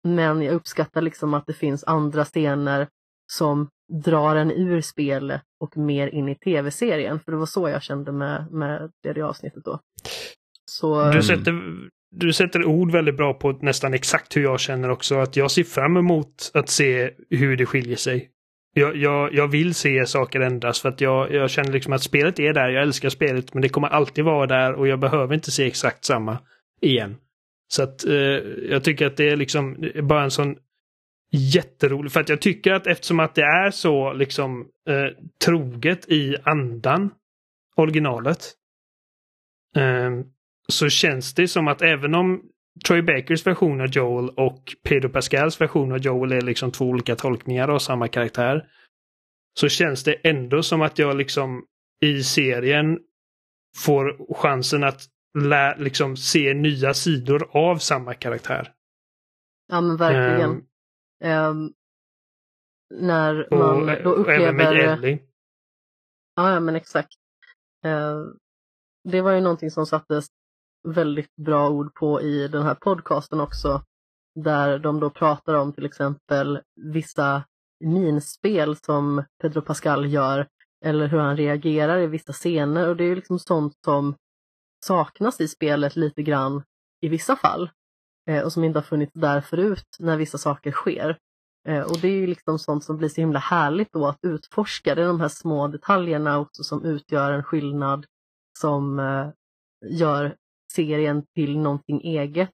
Men 0.03 0.41
jag 0.41 0.53
uppskattar 0.55 1.01
liksom 1.01 1.33
att 1.33 1.45
det 1.47 1.53
finns 1.53 1.83
andra 1.83 2.25
scener 2.25 2.87
som 3.31 3.69
drar 3.93 4.35
en 4.35 4.51
ur 4.51 4.81
spelet 4.81 5.41
och 5.59 5.77
mer 5.77 6.07
in 6.07 6.29
i 6.29 6.35
tv-serien. 6.35 7.19
För 7.19 7.31
det 7.31 7.37
var 7.37 7.45
så 7.45 7.69
jag 7.69 7.83
kände 7.83 8.11
med, 8.11 8.51
med 8.51 8.91
det, 9.03 9.13
det 9.13 9.21
avsnittet 9.21 9.63
då. 9.63 9.79
Så, 10.65 11.11
Du 11.11 11.23
sätter, 11.23 11.61
du 12.11 12.33
sätter 12.33 12.65
ord 12.65 12.91
väldigt 12.91 13.17
bra 13.17 13.33
på 13.33 13.51
nästan 13.51 13.93
exakt 13.93 14.37
hur 14.37 14.41
jag 14.41 14.59
känner 14.59 14.89
också. 14.89 15.15
Att 15.15 15.35
jag 15.35 15.51
ser 15.51 15.63
fram 15.63 15.97
emot 15.97 16.51
att 16.53 16.69
se 16.69 17.11
hur 17.29 17.57
det 17.57 17.65
skiljer 17.65 17.95
sig. 17.95 18.29
Jag, 18.73 18.95
jag, 18.95 19.33
jag 19.33 19.47
vill 19.47 19.75
se 19.75 20.05
saker 20.05 20.39
ändras 20.39 20.81
för 20.81 20.89
att 20.89 21.01
jag, 21.01 21.31
jag 21.31 21.49
känner 21.49 21.71
liksom 21.71 21.93
att 21.93 22.03
spelet 22.03 22.39
är 22.39 22.53
där. 22.53 22.69
Jag 22.69 22.83
älskar 22.83 23.09
spelet 23.09 23.53
men 23.53 23.61
det 23.61 23.69
kommer 23.69 23.87
alltid 23.87 24.25
vara 24.25 24.47
där 24.47 24.73
och 24.73 24.87
jag 24.87 24.99
behöver 24.99 25.33
inte 25.33 25.51
se 25.51 25.67
exakt 25.67 26.05
samma 26.05 26.37
igen. 26.81 27.17
Så 27.67 27.83
att 27.83 28.05
eh, 28.05 28.13
jag 28.69 28.83
tycker 28.83 29.07
att 29.07 29.17
det 29.17 29.29
är 29.29 29.35
liksom 29.35 29.91
bara 30.03 30.23
en 30.23 30.31
sån 30.31 30.55
jätterolig, 31.31 32.11
för 32.11 32.19
att 32.19 32.29
jag 32.29 32.41
tycker 32.41 32.73
att 32.73 32.87
eftersom 32.87 33.19
att 33.19 33.35
det 33.35 33.41
är 33.41 33.71
så 33.71 34.13
liksom 34.13 34.67
eh, 34.89 35.25
troget 35.45 36.09
i 36.09 36.35
andan, 36.43 37.09
originalet, 37.75 38.53
eh, 39.75 40.11
så 40.67 40.89
känns 40.89 41.33
det 41.33 41.47
som 41.47 41.67
att 41.67 41.81
även 41.81 42.15
om 42.15 42.41
Troy 42.87 43.01
Bakers 43.01 43.47
version 43.47 43.81
av 43.81 43.87
Joel 43.87 44.29
och 44.29 44.75
Pedro 44.83 45.09
Pascals 45.09 45.61
version 45.61 45.91
av 45.91 45.97
Joel 45.97 46.31
är 46.31 46.41
liksom 46.41 46.71
två 46.71 46.85
olika 46.85 47.15
tolkningar 47.15 47.67
av 47.67 47.79
samma 47.79 48.07
karaktär. 48.07 48.69
Så 49.59 49.69
känns 49.69 50.03
det 50.03 50.13
ändå 50.13 50.63
som 50.63 50.81
att 50.81 50.99
jag 50.99 51.17
liksom 51.17 51.65
i 52.01 52.23
serien 52.23 52.99
får 53.77 54.33
chansen 54.35 54.83
att 54.83 55.01
lä, 55.37 55.75
liksom 55.77 56.17
se 56.17 56.53
nya 56.53 56.93
sidor 56.93 57.49
av 57.51 57.77
samma 57.77 58.13
karaktär. 58.13 58.71
ja 59.67 59.81
men 59.81 59.97
verkligen. 59.97 60.51
Ehm, 60.51 60.65
Ehm, 61.25 61.73
när 62.89 63.53
och, 63.53 63.59
man 63.59 64.03
då 64.03 64.11
och 64.11 64.29
även 64.29 64.55
med 64.55 64.67
upplever... 64.67 64.93
Ellie. 64.93 65.19
Ja, 66.35 66.53
ja 66.53 66.59
men 66.59 66.75
exakt. 66.75 67.13
Eh, 67.85 68.19
det 69.03 69.21
var 69.21 69.31
ju 69.31 69.41
någonting 69.41 69.71
som 69.71 69.85
sattes 69.85 70.27
väldigt 70.85 71.35
bra 71.35 71.69
ord 71.69 71.93
på 71.93 72.21
i 72.21 72.47
den 72.47 72.63
här 72.63 72.75
podcasten 72.75 73.39
också. 73.39 73.81
Där 74.35 74.79
de 74.79 74.99
då 74.99 75.09
pratar 75.09 75.53
om 75.53 75.73
till 75.73 75.85
exempel 75.85 76.59
vissa 76.75 77.43
minspel 77.79 78.75
som 78.75 79.23
Pedro 79.41 79.61
Pascal 79.61 80.05
gör 80.05 80.47
eller 80.85 81.07
hur 81.07 81.17
han 81.17 81.37
reagerar 81.37 81.99
i 81.99 82.07
vissa 82.07 82.33
scener 82.33 82.89
och 82.89 82.95
det 82.95 83.03
är 83.03 83.07
ju 83.07 83.15
liksom 83.15 83.39
sånt 83.39 83.73
som 83.85 84.15
saknas 84.85 85.41
i 85.41 85.47
spelet 85.47 85.95
lite 85.95 86.23
grann 86.23 86.63
i 87.01 87.09
vissa 87.09 87.35
fall 87.35 87.69
eh, 88.29 88.43
och 88.43 88.53
som 88.53 88.63
inte 88.63 88.79
har 88.79 88.83
funnits 88.83 89.13
där 89.13 89.41
förut 89.41 89.97
när 89.99 90.17
vissa 90.17 90.37
saker 90.37 90.71
sker. 90.71 91.17
Eh, 91.67 91.81
och 91.81 91.99
det 92.01 92.07
är 92.07 92.15
ju 92.15 92.27
liksom 92.27 92.59
sånt 92.59 92.83
som 92.83 92.97
blir 92.97 93.09
så 93.09 93.21
himla 93.21 93.39
härligt 93.39 93.91
då 93.91 94.07
att 94.07 94.19
utforska. 94.21 94.95
Det 94.95 95.01
är 95.01 95.07
de 95.07 95.19
här 95.19 95.27
små 95.27 95.67
detaljerna 95.67 96.39
också 96.39 96.63
som 96.63 96.85
utgör 96.85 97.31
en 97.31 97.43
skillnad 97.43 98.05
som 98.59 98.99
eh, 98.99 99.27
gör 99.89 100.35
serien 100.75 101.25
till 101.35 101.59
någonting 101.59 102.01
eget. 102.01 102.49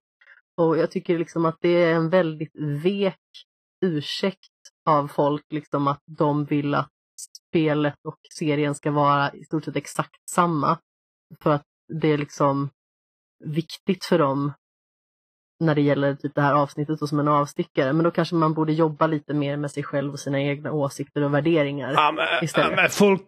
Och 0.57 0.77
jag 0.77 0.91
tycker 0.91 1.19
liksom 1.19 1.45
att 1.45 1.57
det 1.61 1.83
är 1.83 1.95
en 1.95 2.09
väldigt 2.09 2.55
vek 2.83 3.19
ursäkt 3.85 4.51
av 4.85 5.07
folk 5.07 5.45
liksom 5.49 5.87
att 5.87 6.03
de 6.05 6.45
vill 6.45 6.75
att 6.75 6.91
spelet 7.49 7.95
och 8.07 8.19
serien 8.37 8.75
ska 8.75 8.91
vara 8.91 9.33
i 9.33 9.43
stort 9.43 9.63
sett 9.63 9.75
exakt 9.75 10.29
samma. 10.29 10.79
För 11.43 11.49
att 11.49 11.65
det 12.01 12.07
är 12.07 12.17
liksom 12.17 12.69
viktigt 13.45 14.05
för 14.05 14.19
dem 14.19 14.53
när 15.61 15.75
det 15.75 15.81
gäller 15.81 16.15
typ 16.15 16.35
det 16.35 16.41
här 16.41 16.53
avsnittet 16.53 17.01
och 17.01 17.09
som 17.09 17.19
en 17.19 17.27
avstickare. 17.27 17.93
Men 17.93 18.03
då 18.03 18.11
kanske 18.11 18.35
man 18.35 18.53
borde 18.53 18.73
jobba 18.73 19.07
lite 19.07 19.33
mer 19.33 19.57
med 19.57 19.71
sig 19.71 19.83
själv 19.83 20.13
och 20.13 20.19
sina 20.19 20.41
egna 20.41 20.71
åsikter 20.71 21.23
och 21.23 21.33
värderingar. 21.33 21.93
Ja, 21.93 22.11
men, 22.11 22.43
istället. 22.43 22.71
Ja, 22.71 22.75
men 22.75 22.89
folk, 22.89 23.21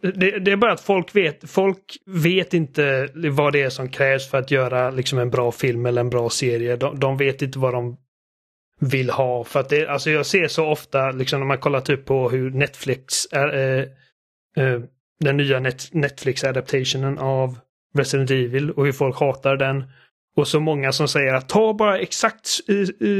det, 0.00 0.38
det, 0.38 0.52
är 0.52 0.56
bara 0.56 0.72
att 0.72 0.80
folk 0.80 1.16
vet, 1.16 1.50
folk 1.50 1.96
vet 2.06 2.54
inte 2.54 3.08
vad 3.14 3.52
det 3.52 3.62
är 3.62 3.70
som 3.70 3.88
krävs 3.88 4.30
för 4.30 4.38
att 4.38 4.50
göra 4.50 4.90
liksom 4.90 5.18
en 5.18 5.30
bra 5.30 5.52
film 5.52 5.86
eller 5.86 6.00
en 6.00 6.10
bra 6.10 6.30
serie. 6.30 6.76
De, 6.76 7.00
de 7.00 7.16
vet 7.16 7.42
inte 7.42 7.58
vad 7.58 7.74
de 7.74 7.96
vill 8.80 9.10
ha. 9.10 9.44
För 9.44 9.60
att 9.60 9.68
det, 9.68 9.86
alltså 9.86 10.10
jag 10.10 10.26
ser 10.26 10.48
så 10.48 10.66
ofta, 10.66 11.10
liksom 11.10 11.40
när 11.40 11.46
man 11.46 11.58
kollar 11.58 11.80
typ 11.80 12.04
på 12.04 12.30
hur 12.30 12.50
Netflix 12.50 13.26
är, 13.32 13.78
äh, 14.56 14.64
äh, 14.64 14.80
den 15.20 15.36
nya 15.36 15.60
Net, 15.60 15.88
Netflix-adaptationen 15.92 17.18
av 17.18 17.58
Resident 17.96 18.30
Evil 18.30 18.70
och 18.70 18.84
hur 18.84 18.92
folk 18.92 19.20
hatar 19.20 19.56
den. 19.56 19.84
Och 20.36 20.48
så 20.48 20.60
många 20.60 20.92
som 20.92 21.08
säger 21.08 21.34
att 21.34 21.48
ta 21.48 21.74
bara 21.74 21.98
exakt 21.98 22.46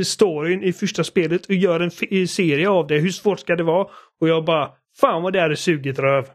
storyn 0.04 0.62
i 0.62 0.72
första 0.72 1.04
spelet 1.04 1.46
och 1.46 1.54
gör 1.54 1.80
en 1.80 1.90
serie 2.28 2.68
av 2.68 2.86
det. 2.86 2.98
Hur 2.98 3.10
svårt 3.10 3.40
ska 3.40 3.56
det 3.56 3.62
vara? 3.62 3.86
Och 4.20 4.28
jag 4.28 4.44
bara, 4.44 4.70
fan 5.00 5.22
vad 5.22 5.32
det 5.32 5.40
är 5.40 5.54
sugit 5.54 5.98
röv. 5.98 6.26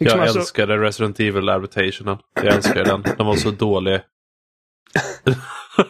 Liksom 0.00 0.18
jag 0.18 0.26
alltså... 0.26 0.38
älskade 0.38 0.76
Resident 0.76 1.20
Evil 1.20 1.48
adaptationen. 1.48 2.18
Jag 2.34 2.54
älskar 2.54 2.84
den. 2.84 3.02
Den 3.16 3.26
var 3.26 3.36
så 3.36 3.50
dålig. 3.50 4.00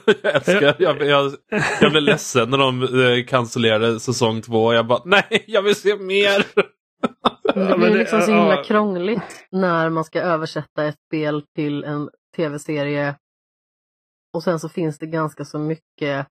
jag 0.23 0.35
älskar, 0.35 0.77
jag, 0.79 1.03
jag, 1.03 1.33
jag 1.81 1.91
blev 1.91 2.03
ledsen 2.03 2.51
när 2.51 2.59
de 2.59 2.83
eh, 2.83 3.25
cancellerade 3.25 4.01
säsong 4.01 4.43
två. 4.43 4.73
Jag 4.73 4.87
bara, 4.87 5.03
nej, 5.05 5.45
jag 5.47 5.63
vill 5.63 5.75
se 5.75 5.97
mer. 5.97 6.47
Det 7.55 7.79
blir 7.79 7.99
liksom 7.99 8.23
så 8.23 8.33
himla 8.33 8.65
krångligt 8.65 9.47
när 9.51 9.91
man 9.91 10.05
ska 10.05 10.21
översätta 10.21 10.85
ett 10.85 10.97
spel 11.09 11.43
till 11.55 11.85
en 11.85 12.09
tv-serie 12.37 13.15
och 14.39 14.45
sen 14.45 14.61
så 14.61 14.69
finns 14.69 14.99
det 14.99 15.07
ganska 15.07 15.45
så 15.45 15.59
mycket 15.59 16.27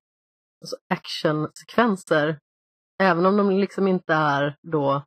alltså 0.61 0.75
actionsekvenser. 0.89 2.39
Även 2.99 3.25
om 3.25 3.38
de 3.38 3.51
liksom 3.51 3.88
inte 3.88 4.13
är 4.13 4.57
då, 4.61 5.03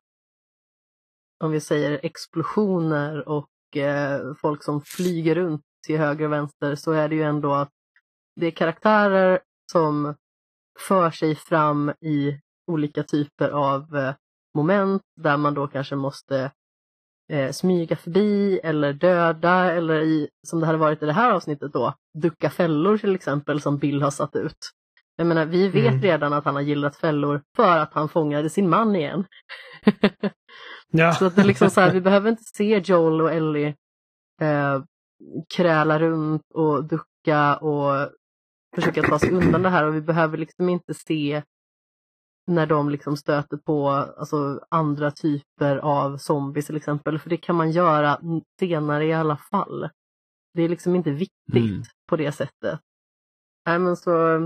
om 1.44 1.50
vi 1.50 1.60
säger 1.60 2.00
explosioner 2.02 3.28
och 3.28 3.76
eh, 3.76 4.34
folk 4.34 4.64
som 4.64 4.80
flyger 4.80 5.34
runt 5.34 5.62
till 5.86 5.98
höger 5.98 6.24
och 6.24 6.32
vänster, 6.32 6.74
så 6.74 6.92
är 6.92 7.08
det 7.08 7.14
ju 7.14 7.22
ändå 7.22 7.54
att 7.54 7.70
det 8.36 8.46
är 8.46 8.50
karaktärer 8.50 9.40
som 9.72 10.14
för 10.88 11.10
sig 11.10 11.36
fram 11.36 11.90
i 12.00 12.40
olika 12.66 13.02
typer 13.02 13.50
av 13.50 13.96
eh, 13.96 14.14
moment 14.54 15.02
där 15.16 15.36
man 15.36 15.54
då 15.54 15.68
kanske 15.68 15.96
måste 15.96 16.52
eh, 17.30 17.50
smyga 17.50 17.96
förbi 17.96 18.60
eller 18.62 18.92
döda 18.92 19.72
eller 19.72 20.00
i, 20.00 20.28
som 20.46 20.60
det 20.60 20.66
hade 20.66 20.78
varit 20.78 21.02
i 21.02 21.06
det 21.06 21.12
här 21.12 21.32
avsnittet 21.32 21.72
då, 21.72 21.94
ducka 22.22 22.50
fällor 22.50 22.98
till 22.98 23.14
exempel 23.14 23.60
som 23.60 23.78
Bill 23.78 24.02
har 24.02 24.10
satt 24.10 24.36
ut. 24.36 24.70
Jag 25.16 25.26
menar, 25.26 25.46
vi 25.46 25.68
vet 25.68 25.92
mm. 25.92 26.02
redan 26.02 26.32
att 26.32 26.44
han 26.44 26.54
har 26.54 26.62
gillat 26.62 26.96
fällor 26.96 27.42
för 27.56 27.78
att 27.78 27.94
han 27.94 28.08
fångade 28.08 28.50
sin 28.50 28.68
man 28.68 28.96
igen. 28.96 29.24
ja. 30.90 31.12
Så 31.12 31.26
att 31.26 31.36
det 31.36 31.42
är 31.42 31.46
liksom 31.46 31.70
så 31.70 31.80
här, 31.80 31.92
vi 31.92 32.00
behöver 32.00 32.30
inte 32.30 32.44
se 32.44 32.78
Joel 32.78 33.20
och 33.20 33.32
Ellie 33.32 33.74
eh, 34.40 34.82
kräla 35.56 35.98
runt 35.98 36.42
och 36.54 36.84
ducka 36.84 37.56
och 37.56 38.10
försöka 38.74 39.02
ta 39.02 39.18
sig 39.18 39.30
undan 39.30 39.62
det 39.62 39.68
här 39.68 39.86
och 39.86 39.94
vi 39.94 40.00
behöver 40.00 40.38
liksom 40.38 40.68
inte 40.68 40.94
se 40.94 41.42
när 42.50 42.66
de 42.66 42.90
liksom 42.90 43.16
stöter 43.16 43.56
på 43.56 43.88
alltså, 43.88 44.64
andra 44.68 45.10
typer 45.10 45.76
av 45.76 46.16
zombies 46.16 46.66
till 46.66 46.76
exempel. 46.76 47.18
För 47.18 47.30
det 47.30 47.36
kan 47.36 47.56
man 47.56 47.70
göra 47.70 48.20
senare 48.58 49.06
i 49.06 49.12
alla 49.12 49.36
fall. 49.36 49.88
Det 50.54 50.62
är 50.62 50.68
liksom 50.68 50.94
inte 50.94 51.10
viktigt 51.10 51.54
mm. 51.54 51.82
på 52.08 52.16
det 52.16 52.32
sättet. 52.32 52.80
Nej, 53.66 53.78
men 53.78 53.96
så, 53.96 54.36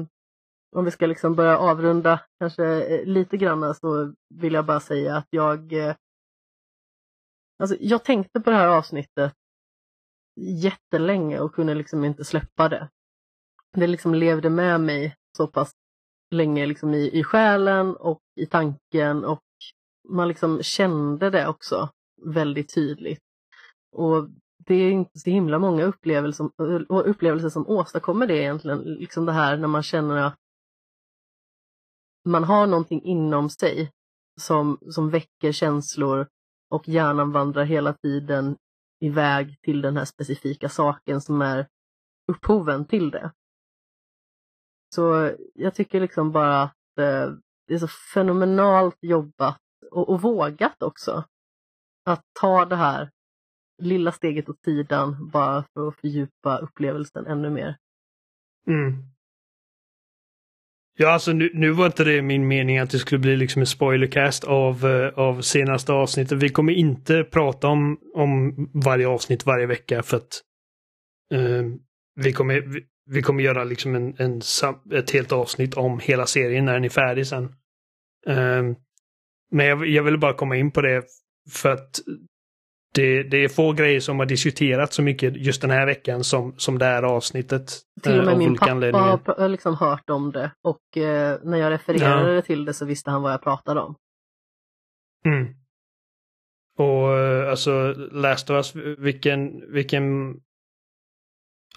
om 0.76 0.85
vi 0.85 0.90
ska 0.90 1.06
liksom 1.06 1.35
börja 1.35 1.59
avrunda 1.59 2.20
kanske 2.40 2.64
eh, 2.64 3.06
lite 3.06 3.36
grann 3.36 3.74
så 3.74 4.14
vill 4.35 4.52
jag 4.52 4.66
bara 4.66 4.81
säga 4.81 5.16
att 5.16 5.28
jag 5.31 5.72
eh, 5.72 5.94
Alltså, 7.59 7.76
jag 7.81 8.05
tänkte 8.05 8.40
på 8.40 8.51
det 8.51 8.56
här 8.56 8.68
avsnittet 8.68 9.32
jättelänge 10.40 11.40
och 11.40 11.55
kunde 11.55 11.74
liksom 11.74 12.05
inte 12.05 12.24
släppa 12.24 12.68
det. 12.68 12.89
Det 13.72 13.86
liksom 13.86 14.14
levde 14.14 14.51
med 14.51 14.81
mig 14.81 15.16
så 15.36 15.47
pass 15.47 15.72
länge 16.30 16.66
liksom 16.66 16.94
i, 16.94 17.18
i 17.18 17.24
själen 17.24 17.96
och 17.96 18.20
i 18.40 18.46
tanken 18.46 19.24
och 19.24 19.42
man 20.09 20.28
liksom 20.28 20.62
kände 20.62 21.30
det 21.30 21.48
också 21.48 21.88
väldigt 22.22 22.74
tydligt. 22.74 23.22
Och 23.92 24.28
det 24.66 24.74
är 24.74 24.90
inte 24.90 25.18
så 25.18 25.30
himla 25.30 25.59
många 25.59 25.84
upplevelser, 25.84 26.51
upplevelser 26.88 27.48
som 27.48 27.68
åstadkommer 27.68 28.26
det 28.26 28.36
egentligen. 28.36 28.78
Liksom 28.78 29.26
det 29.26 29.32
här 29.32 29.56
när 29.56 29.68
man 29.68 29.82
känner 29.82 30.16
att 30.16 30.36
man 32.24 32.44
har 32.44 32.66
någonting 32.66 33.02
inom 33.02 33.51
sig 33.51 33.90
som, 34.40 34.78
som 34.90 35.10
väcker 35.10 35.52
känslor 35.52 36.28
och 36.70 36.88
hjärnan 36.88 37.32
vandrar 37.32 37.64
hela 37.64 37.92
tiden 37.92 38.56
iväg 39.01 39.60
till 39.60 39.82
den 39.82 39.96
här 39.96 40.05
specifika 40.05 40.68
saken 40.68 41.20
som 41.20 41.42
är 41.42 41.66
upphoven 42.32 42.84
till 42.84 43.10
det. 43.10 43.32
Så 44.95 45.33
jag 45.55 45.75
tycker 45.75 46.01
liksom 46.01 46.33
bara 46.33 46.62
att 46.62 46.99
eh, 46.99 47.33
det 47.69 47.75
är 47.75 47.79
så 47.79 47.89
fenomenalt 47.89 48.97
jobbat 49.01 49.61
och, 49.91 50.09
och 50.09 50.23
vågat 50.23 50.83
också. 50.83 51.25
Att 52.07 52.23
ta 52.41 52.65
det 52.65 52.77
här 52.77 53.11
lilla 53.83 54.12
steget 54.12 54.49
åt 54.49 54.65
sidan 54.65 55.31
bara 55.31 55.65
för 55.75 55.89
att 55.89 56.01
fördjupa 56.01 56.59
upplevelsen 56.59 57.27
ännu 57.27 57.51
mer. 57.51 57.77
Mm. 58.66 58.93
Ja, 60.97 61.12
alltså 61.12 61.33
nu, 61.33 61.51
nu, 61.55 61.71
var 61.71 61.87
inte 61.87 62.05
det 62.05 62.23
min 62.23 62.49
mening 62.49 62.79
att 62.79 62.91
det 62.91 62.99
skulle 62.99 63.19
bli 63.19 63.37
liksom 63.37 63.61
en 63.61 63.66
spoilercast 63.66 64.45
av, 64.45 64.85
uh, 64.85 65.19
av 65.19 65.41
senaste 65.41 65.93
avsnittet. 65.93 66.43
Vi 66.43 66.49
kommer 66.49 66.73
inte 66.73 67.25
prata 67.25 67.69
om, 67.69 67.99
om 68.15 68.55
varje 68.75 69.09
avsnitt 69.09 69.47
varje 69.47 69.66
vecka 69.66 70.03
för 70.03 70.16
att 70.16 70.43
uh, 71.35 71.75
vi 72.15 72.33
kommer, 72.33 72.62
vi, 73.06 73.22
kommer 73.22 73.43
göra 73.43 73.64
liksom 73.64 73.94
en, 73.94 74.14
en, 74.18 74.40
ett 74.93 75.10
helt 75.10 75.32
avsnitt 75.32 75.74
om 75.74 75.98
hela 75.98 76.26
serien 76.26 76.64
när 76.64 76.74
den 76.74 76.85
är 76.85 76.89
färdig 76.89 77.26
sen. 77.26 77.44
Um, 78.26 78.76
men 79.51 79.66
jag, 79.66 79.86
jag 79.86 80.02
vill 80.02 80.18
bara 80.18 80.35
komma 80.35 80.56
in 80.56 80.70
på 80.70 80.81
det 80.81 81.05
för 81.51 81.72
att 81.72 82.01
det, 82.94 83.22
det, 83.22 83.44
är 83.44 83.48
få 83.48 83.72
grejer 83.72 84.01
som 84.01 84.18
har 84.18 84.26
diskuterats 84.26 84.97
så 84.97 85.02
mycket 85.02 85.36
just 85.36 85.60
den 85.60 85.70
här 85.70 85.86
veckan 85.86 86.24
som, 86.24 86.55
som 86.56 86.78
det 86.78 86.85
här 86.85 87.02
avsnittet. 87.02 87.70
Till 88.02 88.18
och 88.18 88.24
med 88.24 88.39
min 88.39 88.56
pappa 88.56 89.35
har 89.39 89.48
liksom 89.48 89.76
hört 89.76 90.10
om 90.10 90.32
det 90.32 90.51
och 90.62 90.97
eh, 90.97 91.39
när 91.43 91.59
jag 91.59 91.70
refererade 91.70 92.35
ja. 92.35 92.43
till 92.43 92.64
det 92.64 92.74
så 92.74 92.85
visste 92.85 93.10
han 93.10 93.22
vad 93.22 93.32
jag 93.32 93.43
pratade 93.43 93.81
om. 93.81 93.94
Mm. 95.24 95.55
Och 96.78 97.18
eh, 97.18 97.51
alltså 97.51 97.94
Last 98.12 98.51
of 98.51 98.55
Us, 98.55 98.74
vilken, 98.98 99.72
vilken 99.72 100.35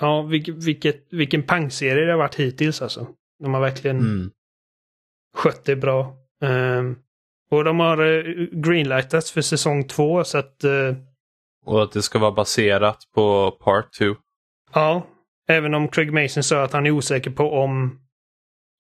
Ja, 0.01 0.21
vilket, 0.21 1.13
vilken 1.13 1.43
pangserie 1.43 2.05
det 2.05 2.11
har 2.11 2.17
varit 2.17 2.35
hittills 2.35 2.81
alltså. 2.81 3.07
De 3.39 3.53
har 3.53 3.61
verkligen 3.61 3.99
mm. 3.99 4.31
skött 5.37 5.65
det 5.65 5.75
bra. 5.75 6.15
Um, 6.41 6.99
och 7.51 7.63
de 7.63 7.79
har 7.79 8.01
uh, 8.01 8.47
greenlightats 8.51 9.31
för 9.31 9.41
säsong 9.41 9.87
två 9.87 10.23
så 10.23 10.37
att... 10.37 10.63
Uh, 10.63 10.95
och 11.65 11.83
att 11.83 11.91
det 11.91 12.01
ska 12.01 12.19
vara 12.19 12.31
baserat 12.31 12.97
på 13.15 13.51
Part 13.51 13.93
2. 13.93 14.05
Ja, 14.73 15.07
även 15.47 15.73
om 15.73 15.87
Craig 15.87 16.13
Mason 16.13 16.43
sa 16.43 16.63
att 16.63 16.73
han 16.73 16.85
är 16.85 16.91
osäker 16.91 17.31
på 17.31 17.51
om 17.51 17.99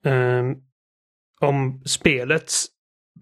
um, 0.05 0.63
om 1.39 1.81
spelets 1.85 2.67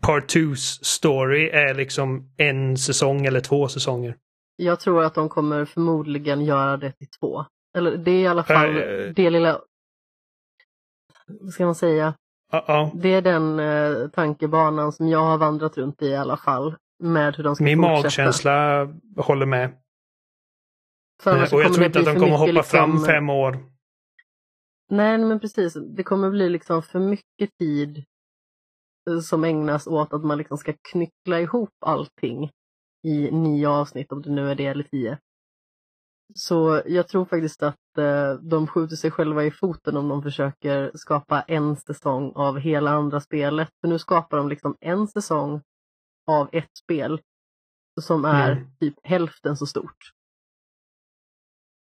Part 0.01 0.35
2s 0.35 0.83
story 0.83 1.49
är 1.49 1.73
liksom 1.73 2.33
en 2.37 2.77
säsong 2.77 3.25
eller 3.25 3.39
två 3.39 3.67
säsonger. 3.67 4.17
Jag 4.55 4.79
tror 4.79 5.03
att 5.03 5.15
de 5.15 5.29
kommer 5.29 5.65
förmodligen 5.65 6.45
göra 6.45 6.77
det 6.77 6.91
till 6.91 7.07
två. 7.19 7.45
Eller 7.75 7.97
det 7.97 8.11
är 8.11 8.21
i 8.21 8.27
alla 8.27 8.43
fall 8.43 8.77
äh, 8.77 9.13
det 9.15 9.29
lilla, 9.29 9.61
vad 11.27 11.53
ska 11.53 11.65
man 11.65 11.75
säga? 11.75 12.07
Uh 12.53 12.59
-oh. 12.59 12.91
Det 12.93 13.13
är 13.13 13.21
den 13.21 13.59
eh, 13.59 14.09
tankebanan 14.09 14.91
som 14.91 15.07
jag 15.07 15.23
har 15.23 15.37
vandrat 15.37 15.77
runt 15.77 16.01
i 16.01 16.05
i 16.05 16.15
alla 16.15 16.37
fall. 16.37 16.75
Med 16.99 17.35
hur 17.35 17.43
de 17.43 17.55
ska 17.55 17.63
Min 17.63 17.77
fortsätta. 17.77 18.01
magkänsla 18.01 18.87
håller 19.17 19.45
med. 19.45 19.63
Eh, 21.25 21.53
och 21.53 21.61
jag 21.61 21.73
tror 21.73 21.85
inte 21.85 21.99
att 21.99 22.05
de 22.05 22.15
kommer 22.15 22.37
hoppa 22.37 22.51
liksom... 22.51 22.63
fram 22.63 23.05
fem 23.05 23.29
år. 23.29 23.57
Nej 24.89 25.17
men 25.17 25.39
precis, 25.39 25.73
det 25.73 26.03
kommer 26.03 26.29
bli 26.29 26.49
liksom 26.49 26.83
för 26.83 26.99
mycket 26.99 27.57
tid 27.59 28.03
eh, 29.09 29.19
som 29.19 29.43
ägnas 29.43 29.87
åt 29.87 30.13
att 30.13 30.23
man 30.23 30.37
liksom 30.37 30.57
ska 30.57 30.73
knyckla 30.91 31.39
ihop 31.39 31.73
allting 31.85 32.51
i 33.07 33.31
nio 33.31 33.69
avsnitt, 33.69 34.11
om 34.11 34.21
det 34.21 34.29
nu 34.29 34.51
är 34.51 34.55
det 34.55 34.65
eller 34.65 34.83
tio. 34.83 35.17
Så 36.33 36.81
jag 36.85 37.07
tror 37.07 37.25
faktiskt 37.25 37.63
att 37.63 37.97
eh, 37.97 38.33
de 38.33 38.67
skjuter 38.67 38.95
sig 38.95 39.11
själva 39.11 39.43
i 39.43 39.51
foten 39.51 39.97
om 39.97 40.07
de 40.07 40.23
försöker 40.23 40.91
skapa 40.95 41.41
en 41.41 41.75
säsong 41.75 42.31
av 42.35 42.59
hela 42.59 42.91
andra 42.91 43.21
spelet. 43.21 43.69
För 43.81 43.87
nu 43.87 43.99
skapar 43.99 44.37
de 44.37 44.49
liksom 44.49 44.77
en 44.81 45.07
säsong 45.07 45.61
av 46.27 46.49
ett 46.51 46.77
spel 46.83 47.21
som 48.01 48.25
är 48.25 48.51
Mm. 48.51 48.67
typ 48.79 48.95
hälften 49.03 49.57
så 49.57 49.65
stort. 49.65 50.11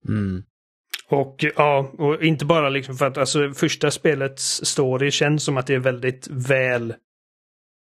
Mm. 0.07 0.43
Och 1.09 1.45
ja, 1.55 1.91
och 1.97 2.23
inte 2.23 2.45
bara 2.45 2.69
liksom 2.69 2.95
för 2.95 3.05
att 3.05 3.17
alltså 3.17 3.51
första 3.53 3.91
spelets 3.91 4.65
story 4.65 5.11
känns 5.11 5.43
som 5.43 5.57
att 5.57 5.67
det 5.67 5.75
är 5.75 5.79
väldigt 5.79 6.27
väl 6.27 6.91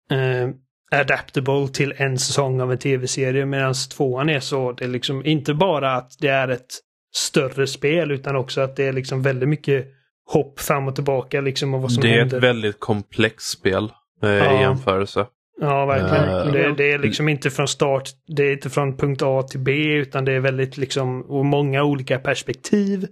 eh, 0.10 0.50
adaptable 0.92 1.68
till 1.68 1.94
en 1.98 2.18
säsong 2.20 2.62
av 2.62 2.72
en 2.72 2.78
tv-serie 2.78 3.46
medan 3.46 3.74
tvåan 3.98 4.30
är 4.30 4.40
så 4.40 4.72
det 4.72 4.84
är 4.86 4.90
liksom 4.90 5.26
inte 5.26 5.54
bara 5.54 5.92
att 5.96 6.12
det 6.20 6.28
är 6.28 6.48
ett 6.48 6.68
större 7.16 7.68
spel 7.68 8.12
utan 8.12 8.36
också 8.36 8.62
att 8.62 8.76
det 8.76 8.84
är 8.88 8.94
liksom 8.94 9.22
väldigt 9.22 9.50
mycket 9.50 9.88
hopp 10.32 10.60
fram 10.60 10.88
och 10.88 10.96
tillbaka 10.96 11.42
liksom 11.42 11.74
av 11.74 11.82
vad 11.82 11.92
som 11.92 12.02
Det 12.02 12.14
är 12.14 12.20
händer. 12.20 12.38
ett 12.38 12.44
väldigt 12.44 12.80
komplext 12.80 13.58
spel 13.58 13.92
eh, 14.24 14.30
Ja. 14.30 14.58
i 14.60 14.62
jämförelse. 14.62 15.26
Ja, 15.62 15.86
verkligen. 15.86 16.30
Eh, 16.48 16.52
det, 16.54 16.74
det 16.78 16.92
är 16.92 17.00
liksom 17.00 17.30
inte 17.30 17.50
från 17.50 17.68
start, 17.68 18.10
det 18.28 18.44
är 18.44 18.54
inte 18.54 18.70
från 18.70 18.98
punkt 18.98 19.22
A 19.22 19.44
till 19.44 19.60
B 19.60 19.72
utan 19.94 20.26
det 20.26 20.32
är 20.34 20.40
väldigt 20.40 20.78
liksom, 20.78 21.22
och 21.22 21.46
många 21.46 21.84
olika 21.84 22.20
perspektiv. 22.20 23.08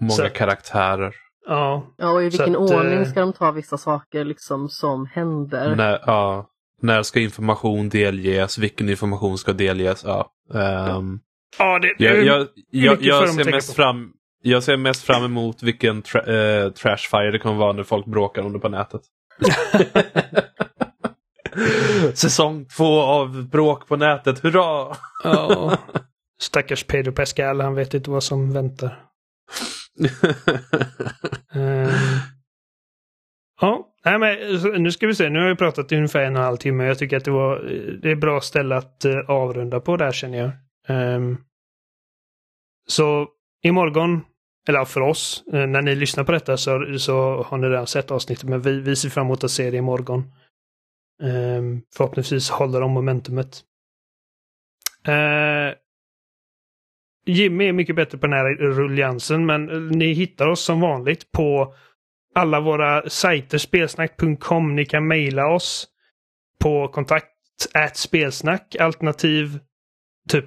Många 0.00 0.10
Så- 0.10 0.28
karaktärer. 0.28 1.14
Ja, 1.46 1.86
Ja, 1.98 2.10
och 2.12 2.20
i 2.22 2.24
vilken 2.24 2.50
att, 2.50 2.56
ordning 2.56 2.98
eh, 2.98 3.04
ska 3.04 3.20
de 3.20 3.32
ta 3.32 3.50
vissa 3.50 3.78
saker 3.78 4.24
liksom 4.24 4.68
som 4.68 5.06
händer? 5.06 5.76
När, 5.76 6.00
ja, 6.06 6.46
när 6.82 7.02
ska 7.02 7.20
information 7.20 7.88
delges? 7.88 8.58
Vilken 8.58 8.88
information 8.88 9.38
ska 9.38 9.52
delges? 9.52 10.04
Ja. 10.04 10.32
ehm, 10.54 11.20
ja 11.58 11.78
det, 11.78 11.94
jag, 11.98 12.24
jag, 12.24 12.46
jag, 12.70 13.02
jag, 13.02 13.24
att 13.24 13.34
ser 13.34 13.52
mest 13.52 13.68
på. 13.68 13.74
fram, 13.74 14.12
jag 14.42 14.62
ser 14.62 14.76
mest 14.76 15.02
fram 15.02 15.24
emot 15.24 15.62
vilken 15.62 16.02
tra 16.02 16.20
eh, 16.20 16.70
trashfire 16.70 17.30
det 17.30 17.38
kommer 17.38 17.56
vara 17.56 17.72
när 17.72 17.82
folk 17.82 18.06
bråkar 18.06 18.42
om 18.42 18.52
det 18.52 18.58
på 18.58 18.68
nätet. 18.68 19.00
Säsong 22.14 22.66
två 22.76 23.00
av 23.00 23.48
bråk 23.48 23.88
på 23.88 23.96
nätet, 23.96 24.38
hurra! 24.38 24.96
ja. 25.24 25.78
Stackars 26.40 26.84
Pedro 26.84 27.12
Pascal, 27.12 27.60
han 27.60 27.74
vet 27.74 27.94
inte 27.94 28.10
vad 28.10 28.24
som 28.24 28.52
väntar. 28.52 29.04
Ehm, 31.54 31.90
ja, 33.60 33.87
nej 34.04 34.18
men 34.18 34.82
nu 34.82 34.92
ska 34.92 35.06
vi 35.06 35.14
se. 35.14 35.28
Nu 35.28 35.38
har 35.38 35.48
vi 35.48 35.56
pratat 35.56 35.92
i 35.92 35.96
ungefär 35.96 36.20
en 36.20 36.36
och 36.36 36.40
en 36.40 36.44
halv 36.44 36.56
timme. 36.56 36.84
Jag 36.84 36.98
tycker 36.98 37.16
att 37.16 37.24
det 37.24 37.30
var 37.30 37.58
det 38.02 38.08
är 38.08 38.12
ett 38.12 38.20
bra 38.20 38.40
ställe 38.40 38.76
att 38.76 39.04
eh, 39.04 39.18
avrunda 39.28 39.80
på 39.80 39.96
där 39.96 40.12
känner 40.12 40.38
jag. 40.38 40.50
Um, 41.16 41.38
så 42.88 43.28
imorgon, 43.62 44.20
eller 44.68 44.84
för 44.84 45.00
oss, 45.00 45.44
eh, 45.52 45.66
när 45.66 45.82
ni 45.82 45.94
lyssnar 45.94 46.24
på 46.24 46.32
detta 46.32 46.56
så, 46.56 46.98
så 46.98 47.42
har 47.42 47.58
ni 47.58 47.68
redan 47.68 47.86
sett 47.86 48.10
avsnittet. 48.10 48.48
Men 48.48 48.60
vi, 48.60 48.80
vi 48.80 48.96
ser 48.96 49.08
fram 49.08 49.26
emot 49.26 49.44
att 49.44 49.50
se 49.50 49.70
det 49.70 49.76
imorgon. 49.76 50.32
Um, 51.22 51.82
förhoppningsvis 51.96 52.50
håller 52.50 52.80
de 52.80 52.90
momentumet. 52.90 53.62
Uh, 55.08 55.74
Jimmy 57.26 57.68
är 57.68 57.72
mycket 57.72 57.96
bättre 57.96 58.18
på 58.18 58.26
den 58.26 58.36
här 58.36 58.54
rulliansen 58.54 59.46
men 59.46 59.88
ni 59.88 60.12
hittar 60.12 60.46
oss 60.46 60.60
som 60.60 60.80
vanligt 60.80 61.32
på 61.32 61.74
alla 62.38 62.60
våra 62.60 63.10
sajter, 63.10 63.58
spelsnack.com. 63.58 64.76
Ni 64.76 64.84
kan 64.84 65.08
mejla 65.08 65.46
oss 65.46 65.86
på 66.60 66.88
kontakt 66.88 67.26
at 67.74 67.96
spelsnack 67.96 68.76
alternativ 68.80 69.58
typ 70.30 70.46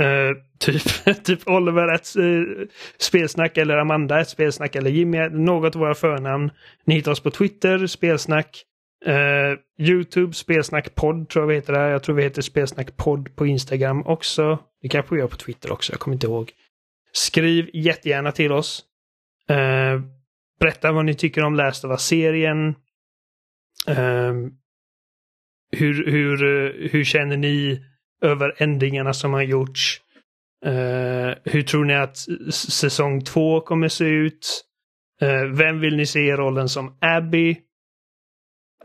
Uh, 0.00 0.36
typ, 0.58 0.82
typ 1.24 1.48
Oliver 1.48 1.94
ett 1.94 2.16
uh, 2.16 2.40
eh, 2.40 2.68
spelsnack 2.98 3.56
eller 3.56 3.76
Amanda 3.76 4.20
ett 4.20 4.28
spelsnack 4.28 4.76
eller 4.76 4.90
Jimmy, 4.90 5.28
något 5.28 5.76
av 5.76 5.80
våra 5.80 5.94
förnamn. 5.94 6.50
Ni 6.86 6.94
hittar 6.94 7.12
oss 7.12 7.20
på 7.20 7.30
Twitter, 7.30 7.86
spelsnack. 7.86 8.64
Uh, 9.06 9.86
Youtube, 9.88 10.32
spelsnackpodd 10.32 11.28
tror 11.28 11.42
jag 11.42 11.48
vi 11.48 11.54
heter 11.54 11.72
där. 11.72 11.88
Jag 11.88 12.02
tror 12.02 12.16
vi 12.16 12.22
heter 12.22 12.42
spelsnackpodd 12.42 13.36
på 13.36 13.46
Instagram 13.46 14.06
också. 14.06 14.58
Det 14.82 14.88
kanske 14.88 15.14
vi 15.14 15.20
gör 15.20 15.28
på 15.28 15.36
Twitter 15.36 15.72
också, 15.72 15.92
jag 15.92 16.00
kommer 16.00 16.14
inte 16.14 16.26
ihåg. 16.26 16.52
Skriv 17.12 17.70
jättegärna 17.72 18.32
till 18.32 18.52
oss. 18.52 18.84
Uh, 19.50 20.02
berätta 20.62 20.92
vad 20.92 21.04
ni 21.04 21.14
tycker 21.14 21.44
om 21.44 21.54
Last 21.54 21.84
of 21.84 21.90
Us-serien. 21.90 22.74
Um, 23.86 24.58
hur, 25.76 26.06
hur, 26.06 26.38
hur 26.88 27.04
känner 27.04 27.36
ni 27.36 27.84
över 28.22 28.54
ändringarna 28.56 29.12
som 29.12 29.32
har 29.32 29.42
gjorts? 29.42 30.00
Uh, 30.66 31.34
hur 31.44 31.62
tror 31.62 31.84
ni 31.84 31.94
att 31.94 32.16
säsong 32.52 33.24
två 33.24 33.60
kommer 33.60 33.88
se 33.88 34.04
ut? 34.04 34.64
Uh, 35.22 35.44
vem 35.44 35.80
vill 35.80 35.96
ni 35.96 36.06
se 36.06 36.20
i 36.20 36.32
rollen 36.32 36.68
som 36.68 36.96
Abby? 37.00 37.50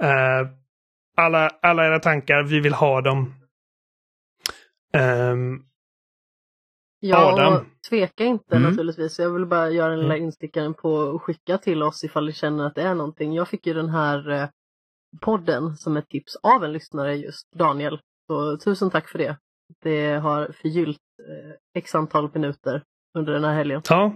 Uh, 0.01 0.49
alla, 1.17 1.49
alla 1.61 1.85
era 1.85 1.99
tankar, 1.99 2.43
vi 2.43 2.59
vill 2.59 2.73
ha 2.73 3.01
dem. 3.01 3.33
Um, 4.97 5.66
Ja, 6.99 7.33
Adam. 7.33 7.53
och 7.53 7.61
tveka 7.89 8.23
inte 8.25 8.55
Mm. 8.55 8.69
naturligtvis. 8.69 9.19
Jag 9.19 9.29
vill 9.33 9.45
bara 9.45 9.69
göra 9.69 9.89
den 9.89 9.99
lilla 9.99 10.13
Mm. 10.15 10.25
instickaren 10.25 10.73
på 10.73 11.01
att 11.15 11.21
skicka 11.21 11.57
till 11.57 11.83
oss 11.83 12.03
ifall 12.03 12.25
ni 12.25 12.33
känner 12.33 12.65
att 12.65 12.75
det 12.75 12.81
är 12.81 12.95
någonting. 12.95 13.33
Jag 13.33 13.47
fick 13.47 13.67
ju 13.67 13.73
den 13.73 13.89
här 13.89 14.29
eh, 14.31 14.47
podden 15.21 15.75
som 15.77 15.97
ett 15.97 16.09
tips 16.09 16.35
av 16.35 16.63
en 16.63 16.73
lyssnare 16.73 17.15
just, 17.15 17.51
Daniel. 17.55 17.99
Så 18.27 18.57
tusen 18.57 18.89
tack 18.91 19.09
för 19.09 19.17
det. 19.17 19.37
Det 19.83 20.07
har 20.11 20.51
förgyllt 20.61 20.99
eh, 21.29 21.79
x 21.81 21.95
antal 21.95 22.29
minuter 22.33 22.83
under 23.17 23.33
den 23.33 23.43
här 23.43 23.53
helgen. 23.53 23.81
ja. 23.89 24.13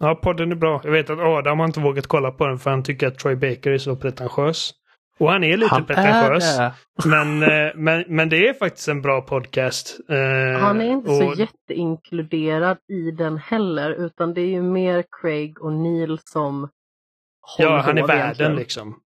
ja, 0.00 0.14
podden 0.14 0.52
är 0.52 0.56
bra. 0.56 0.80
Jag 0.84 0.90
vet 0.92 1.10
att 1.10 1.18
Adam 1.18 1.58
har 1.58 1.66
inte 1.66 1.80
vågat 1.80 2.06
kolla 2.06 2.30
på 2.30 2.46
den 2.46 2.58
för 2.58 2.70
han 2.70 2.82
tycker 2.82 3.06
att 3.06 3.18
Troy 3.18 3.36
Baker 3.36 3.70
är 3.70 3.78
så 3.78 3.96
pretentiös. 3.96 4.70
Och 5.18 5.30
han 5.30 5.44
är 5.44 5.56
lite 5.56 5.74
Han 5.74 5.84
pretentiös. 5.86 6.58
är 6.58 6.62
det. 6.62 6.72
Men, 7.08 7.42
eh, 7.42 7.72
men, 7.74 8.04
men 8.08 8.28
det 8.28 8.48
är 8.48 8.54
faktiskt 8.54 8.88
en 8.88 9.02
bra 9.02 9.20
podcast. 9.20 10.00
Eh, 10.08 10.60
Han 10.60 10.80
är 10.80 10.84
inte 10.90 11.10
och- 11.10 11.16
så 11.16 11.40
jätteinkluderad 11.40 12.78
i 12.88 13.10
den 13.10 13.36
heller, 13.36 13.90
utan 13.90 14.34
det 14.34 14.40
är 14.40 14.46
ju 14.46 14.62
mer 14.62 15.04
Craig 15.20 15.62
och 15.62 15.72
Neil 15.72 16.18
som 16.24 16.68
Ja, 17.58 17.78
han 17.78 17.98
är 17.98 18.06
värden 18.06 18.20
egentligen. 18.22 18.56
liksom. 18.56 19.00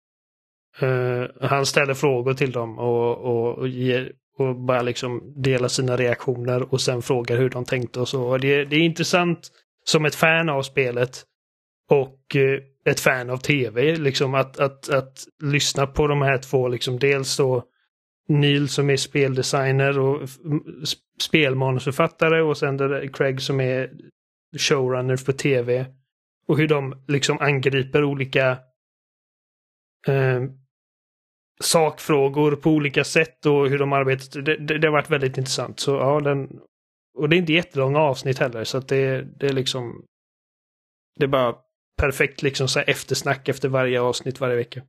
Eh, 0.80 1.48
han 1.48 1.66
ställer 1.66 1.94
frågor 1.94 2.34
till 2.34 2.52
dem 2.52 2.78
och, 2.78 3.18
och, 3.18 3.58
och, 3.58 3.68
ger, 3.68 4.12
och 4.38 4.54
bara 4.56 4.82
liksom 4.82 5.42
delar 5.42 5.68
sina 5.68 5.96
reaktioner 5.96 6.72
och 6.74 6.80
sen 6.80 7.02
frågar 7.02 7.36
hur 7.36 7.50
de 7.50 7.64
tänkte 7.64 8.00
och 8.00 8.08
så. 8.08 8.22
Och 8.22 8.40
det, 8.40 8.64
det 8.64 8.76
är 8.76 8.80
intressant 8.80 9.48
som 9.84 10.04
ett 10.04 10.14
fan 10.14 10.48
av 10.48 10.62
spelet 10.62 11.22
och 11.90 12.36
ett 12.90 13.00
fan 13.00 13.30
av 13.30 13.36
tv, 13.36 13.96
liksom 13.96 14.34
att, 14.34 14.60
att, 14.60 14.88
att 14.88 15.24
lyssna 15.42 15.86
på 15.86 16.06
de 16.06 16.22
här 16.22 16.38
två, 16.38 16.68
liksom 16.68 16.98
dels 16.98 17.36
då 17.36 17.64
Neil 18.28 18.68
som 18.68 18.90
är 18.90 18.96
speldesigner 18.96 19.98
och 19.98 20.28
spelmanusförfattare 21.22 22.42
och 22.42 22.58
sen 22.58 22.76
det 22.76 22.88
där 22.88 23.08
Craig 23.12 23.42
som 23.42 23.60
är 23.60 23.90
showrunner 24.58 25.16
för 25.16 25.32
tv. 25.32 25.86
Och 26.46 26.58
hur 26.58 26.68
de 26.68 27.04
liksom 27.08 27.38
angriper 27.40 28.04
olika 28.04 28.50
eh, 30.06 30.42
sakfrågor 31.62 32.56
på 32.56 32.70
olika 32.70 33.04
sätt 33.04 33.46
och 33.46 33.68
hur 33.68 33.78
de 33.78 33.92
arbetar. 33.92 34.40
Det, 34.40 34.56
det, 34.56 34.78
det 34.78 34.86
har 34.86 34.92
varit 34.92 35.10
väldigt 35.10 35.38
intressant. 35.38 35.80
Så 35.80 35.90
ja, 35.90 36.20
den, 36.20 36.60
och 37.18 37.28
det 37.28 37.36
är 37.36 37.38
inte 37.38 37.52
jättelånga 37.52 37.98
avsnitt 37.98 38.38
heller 38.38 38.64
så 38.64 38.78
att 38.78 38.88
det, 38.88 39.22
det 39.22 39.46
är 39.46 39.52
liksom 39.52 40.04
det 41.16 41.24
är 41.24 41.28
bara 41.28 41.54
perfekt 42.00 42.42
liksom 42.42 42.68
så 42.68 42.78
här 42.78 42.90
eftersnack 42.90 43.48
efter 43.48 43.68
varje 43.68 44.00
avsnitt 44.00 44.40
varje 44.40 44.56
vecka. 44.56 44.80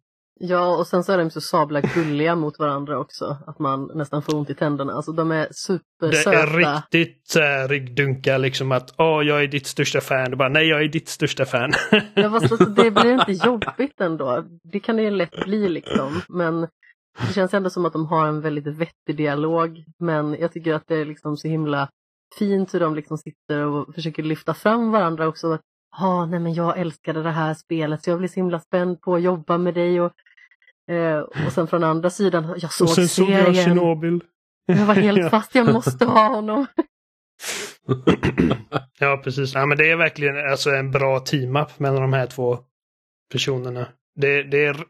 Ja, 0.44 0.78
och 0.78 0.88
sen 0.88 1.04
så 1.04 1.12
är 1.14 1.18
de 1.18 1.30
så 1.30 1.42
sabla 1.42 1.82
gulliga 1.82 2.36
mot 2.36 2.60
varandra 2.60 3.00
också, 3.00 3.38
att 3.48 3.60
man 3.60 3.92
nästan 3.96 4.22
får 4.22 4.36
ont 4.36 4.50
i 4.50 4.56
tänderna. 4.56 4.94
Alltså 4.94 5.12
de 5.12 5.32
är 5.32 5.48
Det 5.48 5.54
supersöta. 5.54 6.34
är 6.42 6.48
riktigt 6.48 7.22
så 7.28 7.40
här 7.40 7.68
ryggdunka 7.68 8.38
liksom 8.38 8.72
att 8.72 8.94
åh, 8.98 9.24
jag 9.24 9.44
är 9.44 9.48
ditt 9.48 9.68
största 9.68 10.02
fan. 10.02 10.30
Det 10.32 10.36
bara, 10.36 10.50
nej, 10.50 10.68
jag 10.68 10.82
är 10.84 10.88
ditt 10.88 11.08
största 11.10 11.46
fan. 11.46 11.72
Ja, 12.14 12.30
fast 12.30 12.52
alltså, 12.52 12.70
det 12.70 12.92
blir 12.92 13.14
inte 13.14 13.32
jobbigt 13.48 14.02
ändå. 14.02 14.46
Det 14.72 14.80
kan 14.80 14.96
det 14.96 15.02
ju 15.04 15.10
lätt 15.12 15.46
bli 15.46 15.70
liksom. 15.70 16.22
Men 16.30 16.62
det 17.28 17.34
känns 17.34 17.54
ändå 17.54 17.70
som 17.70 17.86
att 17.86 17.94
de 17.94 18.06
har 18.06 18.28
en 18.28 18.42
väldigt 18.42 18.68
vettig 18.68 19.18
dialog. 19.18 19.84
Men 20.00 20.34
jag 20.40 20.52
tycker 20.54 20.74
att 20.74 20.88
det 20.88 20.96
är 20.96 21.06
liksom 21.06 21.38
så 21.38 21.48
himla 21.48 21.90
fint 22.40 22.74
hur 22.74 22.80
de 22.80 22.96
liksom 22.96 23.18
sitter 23.18 23.66
och 23.66 23.96
försöker 23.96 24.24
lyfta 24.24 24.54
fram 24.54 24.92
varandra 24.92 25.28
också. 25.28 25.58
Ja, 25.98 26.26
nej 26.26 26.40
men 26.40 26.54
jag 26.54 26.80
älskade 26.80 27.24
det 27.24 27.32
här 27.32 27.54
spelet 27.54 28.04
så 28.04 28.10
jag 28.10 28.20
blir 28.20 28.30
så 28.30 28.36
himla 28.36 28.60
spänd 28.60 29.02
på 29.02 29.16
att 29.16 29.22
jobba 29.22 29.58
med 29.58 29.74
dig. 29.74 30.02
Och, 30.02 30.14
eh, 30.94 31.20
och 31.20 31.52
sen 31.54 31.68
från 31.68 31.84
andra 31.84 32.10
sidan, 32.10 32.54
jag 32.58 32.74
såg 32.74 32.88
och 32.88 32.94
sen 32.94 33.08
såg 33.08 33.30
jag 33.30 33.46
serien. 33.46 33.66
Tjernobyl. 33.66 34.24
Jag 34.66 34.86
var 34.86 34.96
helt 34.96 35.30
fast, 35.32 35.56
jag 35.56 35.74
måste 35.74 36.06
ha 36.06 36.28
honom. 36.28 36.66
Ja, 39.00 39.22
precis. 39.24 39.54
Ja, 39.54 39.66
men 39.66 39.78
det 39.78 39.90
är 39.90 39.96
verkligen 39.96 40.52
alltså 40.52 40.70
en 40.70 40.92
bra 40.92 41.20
team-up 41.20 41.80
mellan 41.80 42.02
de 42.02 42.14
här 42.14 42.28
två 42.28 42.60
personerna. 43.32 43.88
Det, 44.16 44.44
det, 44.44 44.66
är, 44.66 44.86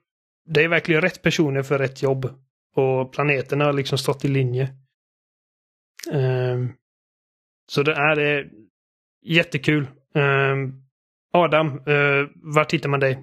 det 0.46 0.64
är 0.64 0.68
verkligen 0.68 1.02
rätt 1.02 1.22
personer 1.22 1.64
för 1.64 1.80
rätt 1.80 2.02
jobb. 2.02 2.30
Och 2.76 3.14
planeterna 3.14 3.66
har 3.66 3.74
liksom 3.74 3.98
stått 3.98 4.26
i 4.26 4.28
linje. 4.28 4.70
Um, 6.12 6.74
så 7.72 7.84
det 7.84 7.94
är 7.94 8.20
eh, 8.20 8.46
jättekul. 9.22 9.88
Um, 10.14 10.84
Adam, 11.32 11.68
uh, 11.68 12.30
var 12.36 12.72
hittar 12.72 12.90
man 12.90 13.00
dig? 13.00 13.14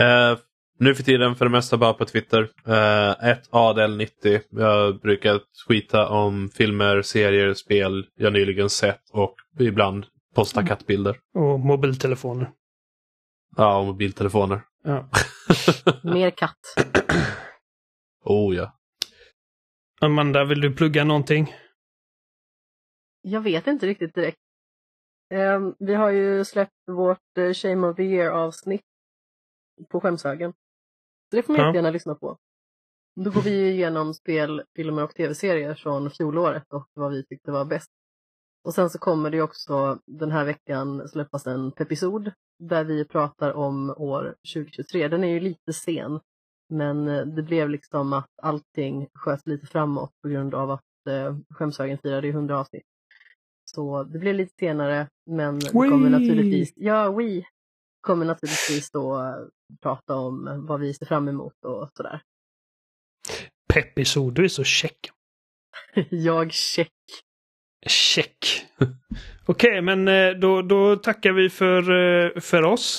Uh, 0.00 0.38
nu 0.78 0.94
för 0.94 1.02
tiden 1.02 1.34
för 1.34 1.44
det 1.44 1.50
mesta 1.50 1.76
bara 1.76 1.94
på 1.94 2.04
Twitter. 2.04 2.42
Uh, 2.68 3.28
ett 3.28 3.50
Adel90. 3.50 4.40
Jag 4.50 5.00
brukar 5.00 5.40
skita 5.68 6.08
om 6.08 6.50
filmer, 6.54 7.02
serier, 7.02 7.54
spel 7.54 8.06
jag 8.14 8.32
nyligen 8.32 8.70
sett 8.70 9.10
och 9.12 9.34
ibland 9.60 10.06
posta 10.34 10.60
mm. 10.60 10.68
kattbilder. 10.68 11.16
Och 11.34 11.60
mobiltelefoner. 11.60 12.50
Ja, 13.56 13.78
och 13.78 13.86
mobiltelefoner. 13.86 14.62
Ja. 14.84 15.08
Mer 16.02 16.30
katt. 16.30 16.58
oh 18.24 18.56
ja. 18.56 18.78
Amanda, 20.00 20.44
vill 20.44 20.60
du 20.60 20.74
plugga 20.74 21.04
någonting? 21.04 21.54
Jag 23.22 23.40
vet 23.40 23.66
inte 23.66 23.86
riktigt 23.86 24.14
direkt. 24.14 24.43
Um, 25.34 25.74
vi 25.78 25.94
har 25.94 26.10
ju 26.10 26.44
släppt 26.44 26.88
vårt 26.90 27.38
uh, 27.38 27.52
Shame 27.52 27.86
of 27.86 27.96
the 27.96 28.02
Year 28.02 28.30
avsnitt 28.30 28.84
på 29.88 30.00
skämshögen. 30.00 30.52
Så 31.30 31.36
det 31.36 31.42
får 31.42 31.52
man 31.52 31.66
ja. 31.66 31.74
gärna 31.74 31.90
lyssna 31.90 32.14
på. 32.14 32.38
Då 33.16 33.30
går 33.30 33.40
vi 33.40 33.70
igenom 33.70 34.14
spel, 34.14 34.62
filmer 34.76 35.04
och 35.04 35.14
tv-serier 35.14 35.74
från 35.74 36.10
fjolåret 36.10 36.72
och 36.72 36.88
vad 36.94 37.12
vi 37.12 37.24
tyckte 37.24 37.52
var 37.52 37.64
bäst. 37.64 37.90
Och 38.64 38.74
sen 38.74 38.90
så 38.90 38.98
kommer 38.98 39.30
det 39.30 39.42
också 39.42 39.98
den 40.06 40.30
här 40.30 40.44
veckan 40.44 41.08
släppas 41.08 41.46
en 41.46 41.72
episod 41.76 42.32
där 42.58 42.84
vi 42.84 43.04
pratar 43.04 43.52
om 43.52 43.90
år 43.90 44.36
2023. 44.54 45.08
Den 45.08 45.24
är 45.24 45.28
ju 45.28 45.40
lite 45.40 45.72
sen, 45.72 46.20
men 46.68 47.08
eh, 47.08 47.26
det 47.26 47.42
blev 47.42 47.68
liksom 47.68 48.12
att 48.12 48.30
allting 48.42 49.08
sköts 49.14 49.46
lite 49.46 49.66
framåt 49.66 50.10
på 50.22 50.28
grund 50.28 50.54
av 50.54 50.70
att 50.70 51.06
eh, 51.08 51.36
Skämshögen 51.50 51.98
firade 51.98 52.28
100 52.28 52.60
avsnitt. 52.60 52.86
Så 53.74 54.04
det 54.04 54.18
blev 54.18 54.34
lite 54.34 54.54
senare, 54.58 55.08
men 55.30 55.58
det 55.58 55.70
kommer 55.70 56.10
naturligtvis, 56.10 56.72
ja, 56.76 57.12
we 57.12 57.44
kommer 58.00 58.24
naturligtvis 58.24 58.90
då 58.90 59.20
eh, 59.20 59.34
prata 59.82 60.14
om 60.14 60.66
vad 60.68 60.80
vi 60.80 60.94
ser 60.94 61.06
fram 61.06 61.28
emot 61.28 61.64
och 61.64 61.90
sådär. 61.96 62.20
Peppisod, 63.74 64.34
du 64.34 64.44
är 64.44 64.48
så 64.48 64.64
check. 64.64 65.10
jag 66.10 66.52
check. 66.52 66.92
Check. 67.86 68.66
Okej, 69.46 69.70
okay, 69.70 69.80
men 69.80 70.08
eh, 70.08 70.30
då, 70.40 70.62
då 70.62 70.96
tackar 70.96 71.32
vi 71.32 71.50
för, 71.50 71.80
eh, 71.80 72.40
för 72.40 72.62
oss 72.62 72.98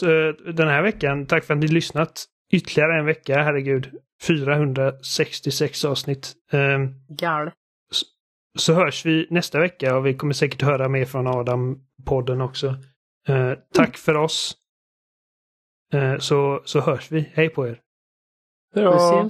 den 0.55 0.67
här 0.67 0.81
veckan. 0.81 1.25
Tack 1.25 1.43
för 1.43 1.53
att 1.53 1.59
ni 1.59 1.67
lyssnat. 1.67 2.25
Ytterligare 2.53 2.99
en 2.99 3.05
vecka, 3.05 3.43
herregud. 3.43 3.91
466 4.27 5.85
avsnitt. 5.85 6.33
Gal. 7.09 7.51
Så, 8.55 8.73
hörs 8.73 9.05
vi 9.05 9.27
nästa 9.29 9.59
vecka 9.59 9.97
och 9.97 10.05
vi 10.05 10.13
kommer 10.13 10.33
säkert 10.33 10.61
höra 10.61 10.89
mer 10.89 11.05
från 11.05 11.27
Adam-podden 11.27 12.41
också. 12.41 12.75
Tack 13.73 13.97
för 13.97 14.15
oss. 14.15 14.57
Så, 16.19 16.61
så 16.65 16.79
hörs 16.79 17.11
vi. 17.11 17.31
Hej 17.33 17.49
på 17.49 17.67
er. 17.67 17.81
Hej 18.75 18.83
då. 18.83 19.29